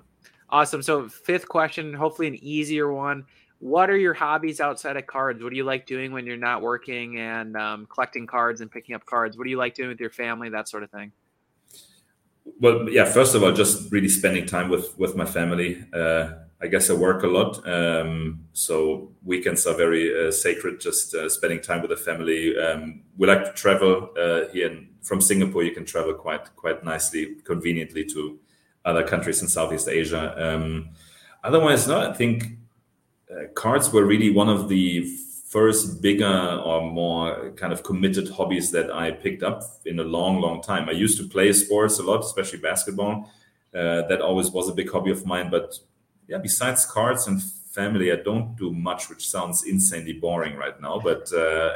Awesome. 0.49 0.81
So 0.81 1.07
fifth 1.07 1.47
question, 1.47 1.93
hopefully 1.93 2.27
an 2.27 2.43
easier 2.43 2.91
one. 2.91 3.25
What 3.59 3.89
are 3.89 3.97
your 3.97 4.13
hobbies 4.13 4.59
outside 4.61 4.97
of 4.97 5.05
cards? 5.05 5.43
What 5.43 5.51
do 5.51 5.55
you 5.55 5.65
like 5.65 5.85
doing 5.85 6.11
when 6.11 6.25
you're 6.25 6.37
not 6.37 6.61
working 6.61 7.19
and 7.19 7.55
um, 7.55 7.87
collecting 7.93 8.25
cards 8.25 8.61
and 8.61 8.71
picking 8.71 8.95
up 8.95 9.05
cards? 9.05 9.37
What 9.37 9.43
do 9.43 9.49
you 9.49 9.57
like 9.57 9.75
doing 9.75 9.89
with 9.89 9.99
your 9.99 10.09
family? 10.09 10.49
That 10.49 10.67
sort 10.67 10.83
of 10.83 10.89
thing 10.89 11.11
well 12.59 12.89
yeah 12.89 13.05
first 13.05 13.35
of 13.35 13.43
all 13.43 13.51
just 13.51 13.91
really 13.91 14.09
spending 14.09 14.45
time 14.45 14.69
with 14.69 14.97
with 14.97 15.15
my 15.15 15.25
family. 15.25 15.83
Uh, 15.93 16.31
i 16.61 16.67
guess 16.67 16.89
i 16.89 16.93
work 16.93 17.23
a 17.23 17.27
lot 17.27 17.65
um, 17.67 18.39
so 18.53 19.09
weekends 19.23 19.65
are 19.65 19.75
very 19.75 20.27
uh, 20.27 20.31
sacred 20.31 20.79
just 20.79 21.15
uh, 21.15 21.29
spending 21.29 21.61
time 21.61 21.81
with 21.81 21.89
the 21.89 21.97
family. 21.97 22.57
Um, 22.57 23.01
we 23.17 23.27
like 23.27 23.45
to 23.45 23.53
travel 23.53 24.09
uh, 24.17 24.51
here 24.51 24.69
in, 24.69 24.89
from 25.01 25.21
singapore 25.21 25.63
you 25.63 25.71
can 25.71 25.85
travel 25.85 26.13
quite 26.13 26.55
quite 26.55 26.83
nicely 26.83 27.35
conveniently 27.45 28.05
to 28.05 28.39
other 28.85 29.03
countries 29.03 29.41
in 29.41 29.47
southeast 29.47 29.87
asia. 29.87 30.35
Um, 30.37 30.89
otherwise 31.43 31.87
no 31.87 32.09
i 32.09 32.13
think 32.13 32.57
uh, 33.31 33.47
cards 33.53 33.93
were 33.93 34.05
really 34.05 34.31
one 34.31 34.49
of 34.49 34.67
the 34.69 35.07
first 35.49 35.99
bigger 35.99 36.61
or 36.63 36.79
more 36.91 37.51
kind 37.55 37.73
of 37.73 37.81
committed 37.81 38.29
hobbies 38.29 38.69
that 38.69 38.91
I 38.91 39.09
picked 39.09 39.41
up 39.41 39.63
in 39.83 39.99
a 39.99 40.03
long, 40.03 40.39
long 40.39 40.61
time. 40.61 40.87
I 40.87 40.91
used 40.91 41.17
to 41.17 41.27
play 41.27 41.51
sports 41.53 41.97
a 41.97 42.03
lot, 42.03 42.19
especially 42.19 42.59
basketball. 42.59 43.31
Uh, 43.73 44.03
that 44.07 44.21
always 44.21 44.51
was 44.51 44.69
a 44.69 44.73
big 44.73 44.91
hobby 44.91 45.09
of 45.09 45.25
mine. 45.25 45.49
But 45.49 45.79
yeah, 46.27 46.37
besides 46.37 46.85
cards 46.85 47.25
and 47.25 47.41
family, 47.41 48.11
I 48.11 48.17
don't 48.17 48.55
do 48.55 48.71
much, 48.71 49.09
which 49.09 49.27
sounds 49.27 49.63
insanely 49.63 50.13
boring 50.13 50.55
right 50.55 50.79
now. 50.79 50.99
But 51.03 51.33
uh, 51.33 51.71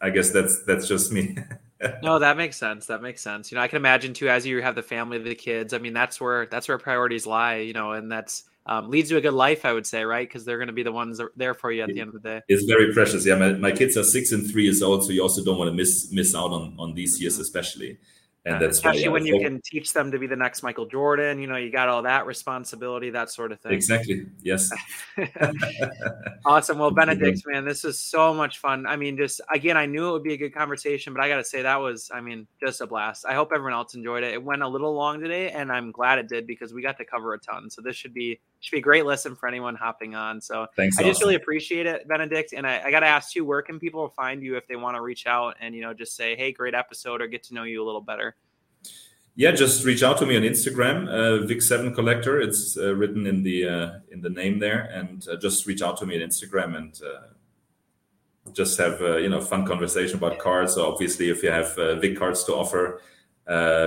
I 0.00 0.10
guess 0.10 0.30
that's 0.30 0.62
that's 0.64 0.86
just 0.86 1.10
me. 1.10 1.38
no, 2.02 2.18
that 2.18 2.36
makes 2.36 2.58
sense. 2.58 2.84
That 2.86 3.00
makes 3.00 3.22
sense. 3.22 3.50
You 3.50 3.56
know, 3.56 3.62
I 3.62 3.68
can 3.68 3.76
imagine 3.76 4.12
too 4.12 4.28
as 4.28 4.46
you 4.46 4.60
have 4.60 4.74
the 4.74 4.82
family, 4.82 5.18
the 5.18 5.34
kids. 5.34 5.72
I 5.72 5.78
mean, 5.78 5.94
that's 5.94 6.20
where 6.20 6.46
that's 6.46 6.68
where 6.68 6.76
priorities 6.76 7.26
lie. 7.26 7.56
You 7.56 7.72
know, 7.72 7.92
and 7.92 8.12
that's 8.12 8.44
um, 8.66 8.90
leads 8.90 9.10
you 9.10 9.16
a 9.16 9.20
good 9.20 9.34
life, 9.34 9.64
I 9.64 9.72
would 9.72 9.86
say, 9.86 10.04
right? 10.04 10.28
Because 10.28 10.44
they're 10.44 10.58
going 10.58 10.68
to 10.68 10.72
be 10.72 10.82
the 10.82 10.92
ones 10.92 11.20
there 11.36 11.54
for 11.54 11.70
you 11.70 11.82
at 11.82 11.88
the 11.88 12.00
end 12.00 12.08
of 12.08 12.20
the 12.20 12.28
day. 12.28 12.42
It's 12.48 12.64
very 12.64 12.92
precious. 12.92 13.24
Yeah, 13.24 13.36
my, 13.36 13.52
my 13.52 13.72
kids 13.72 13.96
are 13.96 14.04
six 14.04 14.32
and 14.32 14.48
three 14.50 14.64
years 14.64 14.82
old, 14.82 15.04
so 15.04 15.10
you 15.10 15.22
also 15.22 15.44
don't 15.44 15.58
want 15.58 15.68
to 15.68 15.74
miss 15.74 16.10
miss 16.12 16.34
out 16.34 16.50
on 16.50 16.74
on 16.78 16.94
these 16.94 17.20
years, 17.20 17.38
especially 17.38 17.98
and 18.46 18.62
that's 18.62 18.76
especially 18.76 19.08
why, 19.08 19.14
when 19.14 19.26
you 19.26 19.40
can 19.40 19.60
teach 19.64 19.92
them 19.92 20.12
to 20.12 20.20
be 20.20 20.28
the 20.28 20.36
next 20.36 20.62
Michael 20.62 20.86
Jordan. 20.86 21.40
You 21.40 21.48
know, 21.48 21.56
you 21.56 21.72
got 21.72 21.88
all 21.88 22.02
that 22.02 22.26
responsibility, 22.26 23.10
that 23.10 23.28
sort 23.28 23.50
of 23.50 23.60
thing. 23.60 23.72
Exactly. 23.72 24.26
Yes. 24.40 24.70
awesome. 26.46 26.78
Well, 26.78 26.90
Benedikt, 26.94 27.42
man, 27.44 27.64
this 27.64 27.84
is 27.84 27.98
so 27.98 28.32
much 28.32 28.58
fun. 28.58 28.86
I 28.86 28.94
mean, 28.94 29.16
just 29.16 29.40
again, 29.52 29.76
I 29.76 29.86
knew 29.86 30.10
it 30.10 30.12
would 30.12 30.22
be 30.22 30.34
a 30.34 30.36
good 30.36 30.54
conversation, 30.54 31.12
but 31.12 31.22
I 31.22 31.28
got 31.28 31.38
to 31.38 31.44
say 31.44 31.62
that 31.62 31.80
was, 31.80 32.08
I 32.14 32.20
mean, 32.20 32.46
just 32.64 32.80
a 32.80 32.86
blast. 32.86 33.26
I 33.26 33.34
hope 33.34 33.50
everyone 33.52 33.72
else 33.72 33.94
enjoyed 33.94 34.22
it. 34.22 34.32
It 34.32 34.42
went 34.42 34.62
a 34.62 34.68
little 34.68 34.94
long 34.94 35.20
today, 35.20 35.50
and 35.50 35.72
I'm 35.72 35.90
glad 35.90 36.20
it 36.20 36.28
did 36.28 36.46
because 36.46 36.72
we 36.72 36.82
got 36.82 36.98
to 36.98 37.04
cover 37.04 37.34
a 37.34 37.40
ton. 37.40 37.68
So 37.68 37.82
this 37.82 37.96
should 37.96 38.14
be 38.14 38.38
should 38.60 38.72
be 38.72 38.78
a 38.78 38.82
great 38.82 39.06
lesson 39.06 39.36
for 39.36 39.48
anyone 39.48 39.74
hopping 39.74 40.14
on. 40.14 40.40
So 40.40 40.66
Thanks, 40.76 40.98
I 40.98 41.02
just 41.02 41.20
really 41.20 41.34
appreciate 41.34 41.86
it, 41.86 42.08
Benedikt. 42.08 42.52
And 42.52 42.66
I, 42.66 42.82
I 42.84 42.90
got 42.90 43.00
to 43.00 43.06
ask 43.06 43.34
you, 43.34 43.44
where 43.44 43.62
can 43.62 43.78
people 43.78 44.08
find 44.08 44.42
you 44.42 44.56
if 44.56 44.66
they 44.66 44.76
want 44.76 44.96
to 44.96 45.02
reach 45.02 45.26
out 45.26 45.56
and 45.60 45.74
you 45.74 45.82
know 45.82 45.94
just 45.94 46.16
say, 46.16 46.36
hey, 46.36 46.52
great 46.52 46.74
episode, 46.74 47.20
or 47.20 47.26
get 47.26 47.42
to 47.44 47.54
know 47.54 47.64
you 47.64 47.82
a 47.82 47.86
little 47.86 48.00
better? 48.00 48.36
yeah, 49.38 49.50
just 49.52 49.84
reach 49.84 50.02
out 50.02 50.16
to 50.18 50.26
me 50.26 50.34
on 50.36 50.42
Instagram, 50.42 51.08
uh, 51.08 51.46
Vick7 51.46 51.94
Collector. 51.94 52.40
It's 52.40 52.78
uh, 52.78 52.94
written 52.94 53.26
in 53.26 53.42
the 53.42 53.68
uh, 53.68 53.90
in 54.10 54.22
the 54.22 54.30
name 54.30 54.58
there, 54.58 54.84
and 54.84 55.26
uh, 55.28 55.36
just 55.36 55.66
reach 55.66 55.82
out 55.82 55.98
to 55.98 56.06
me 56.06 56.20
on 56.20 56.26
Instagram 56.26 56.74
and 56.74 57.00
uh, 57.04 58.50
just 58.52 58.78
have 58.78 59.00
uh, 59.02 59.18
you 59.18 59.28
know 59.28 59.42
fun 59.42 59.66
conversation 59.66 60.16
about 60.16 60.38
cards. 60.38 60.74
So 60.74 60.90
obviously, 60.90 61.28
if 61.28 61.42
you 61.42 61.50
have 61.50 61.78
uh, 61.78 61.96
Vick 61.96 62.18
cards 62.18 62.44
to 62.44 62.54
offer, 62.54 63.02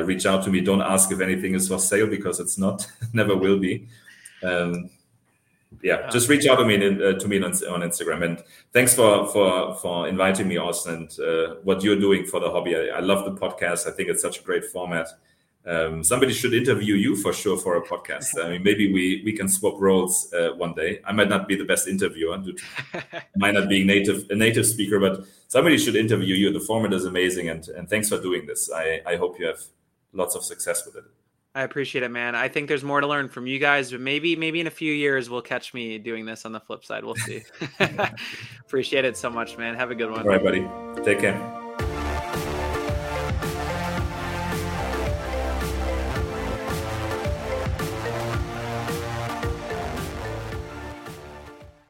reach 0.06 0.28
out 0.28 0.44
to 0.44 0.52
me. 0.52 0.62
Don't 0.62 0.84
ask 0.84 1.12
if 1.12 1.20
anything 1.20 1.56
is 1.56 1.68
for 1.68 1.80
sale 1.80 2.08
because 2.08 2.40
it's 2.40 2.60
not, 2.60 2.88
never 3.14 3.36
will 3.36 3.58
be. 3.58 3.88
Um, 4.44 4.90
yeah, 5.84 6.10
just 6.10 6.30
reach 6.30 6.48
out 6.48 6.56
to 6.58 6.66
me 6.66 6.76
uh, 6.76 7.14
to 7.20 7.28
me 7.28 7.38
on, 7.38 7.52
on, 7.52 7.82
Instagram. 7.82 8.24
And 8.24 8.44
thanks 8.74 8.96
for 8.96 9.28
for 9.28 9.76
for 9.76 10.08
inviting 10.08 10.48
me, 10.48 10.58
Austin, 10.58 10.96
and 10.96 11.20
uh, 11.20 11.56
what 11.64 11.84
you're 11.84 12.00
doing 12.00 12.26
for 12.26 12.40
the 12.40 12.50
hobby. 12.50 12.76
I, 12.76 12.98
I, 12.98 13.00
love 13.00 13.24
the 13.26 13.40
podcast. 13.40 13.88
I 13.88 13.92
think 13.92 14.10
it's 14.10 14.22
such 14.22 14.40
a 14.40 14.44
great 14.44 14.66
format. 14.66 15.08
Um, 15.66 16.04
somebody 16.04 16.34
should 16.34 16.54
interview 16.54 16.96
you 16.96 17.16
for 17.16 17.34
sure 17.34 17.58
for 17.58 17.76
a 17.76 17.82
podcast. 17.82 18.44
I 18.44 18.50
mean, 18.50 18.64
maybe 18.64 18.92
we 18.92 19.22
we 19.24 19.34
can 19.34 19.48
swap 19.48 19.76
roles 19.80 20.34
uh, 20.34 20.54
one 20.56 20.74
day. 20.74 21.02
I 21.06 21.12
might 21.12 21.30
not 21.30 21.48
be 21.48 21.56
the 21.56 21.66
best 21.66 21.88
interviewer, 21.88 22.38
due 22.38 22.54
to 22.54 22.64
might 23.36 23.54
not 23.54 23.70
being 23.70 23.86
native 23.86 24.26
a 24.32 24.36
native 24.36 24.66
speaker, 24.66 25.00
but 25.00 25.24
somebody 25.48 25.78
should 25.78 25.96
interview 25.96 26.34
you. 26.34 26.52
The 26.52 26.62
format 26.62 26.94
is 26.94 27.06
amazing, 27.06 27.50
and 27.50 27.68
and 27.70 27.88
thanks 27.88 28.10
for 28.10 28.20
doing 28.20 28.48
this. 28.48 28.72
I 28.74 29.02
I 29.06 29.18
hope 29.18 29.40
you 29.40 29.46
have 29.46 29.62
lots 30.14 30.36
of 30.36 30.44
success 30.44 30.84
with 30.86 30.96
it. 30.96 31.04
I 31.56 31.64
appreciate 31.64 32.04
it, 32.04 32.10
man. 32.10 32.36
I 32.36 32.48
think 32.48 32.68
there's 32.68 32.84
more 32.84 33.02
to 33.02 33.08
learn 33.08 33.28
from 33.28 33.48
you 33.48 33.58
guys, 33.58 33.92
but 33.92 34.02
maybe 34.02 34.36
maybe 34.36 34.60
in 34.60 34.68
a 34.68 34.72
few 34.72 34.94
years 34.94 35.30
we'll 35.30 35.42
catch 35.42 35.74
me 35.74 35.98
doing 35.98 36.26
this 36.26 36.46
on 36.46 36.52
the 36.52 36.60
flip 36.60 36.86
side. 36.86 37.04
We'll 37.04 37.16
see. 37.16 37.44
appreciate 38.60 39.06
it 39.06 39.18
so 39.18 39.30
much, 39.30 39.58
man. 39.58 39.76
Have 39.76 39.90
a 39.90 39.96
good 39.96 40.12
one. 40.12 40.22
All 40.22 40.28
right, 40.28 40.44
buddy. 40.44 40.68
Take 41.04 41.20
care. 41.20 41.59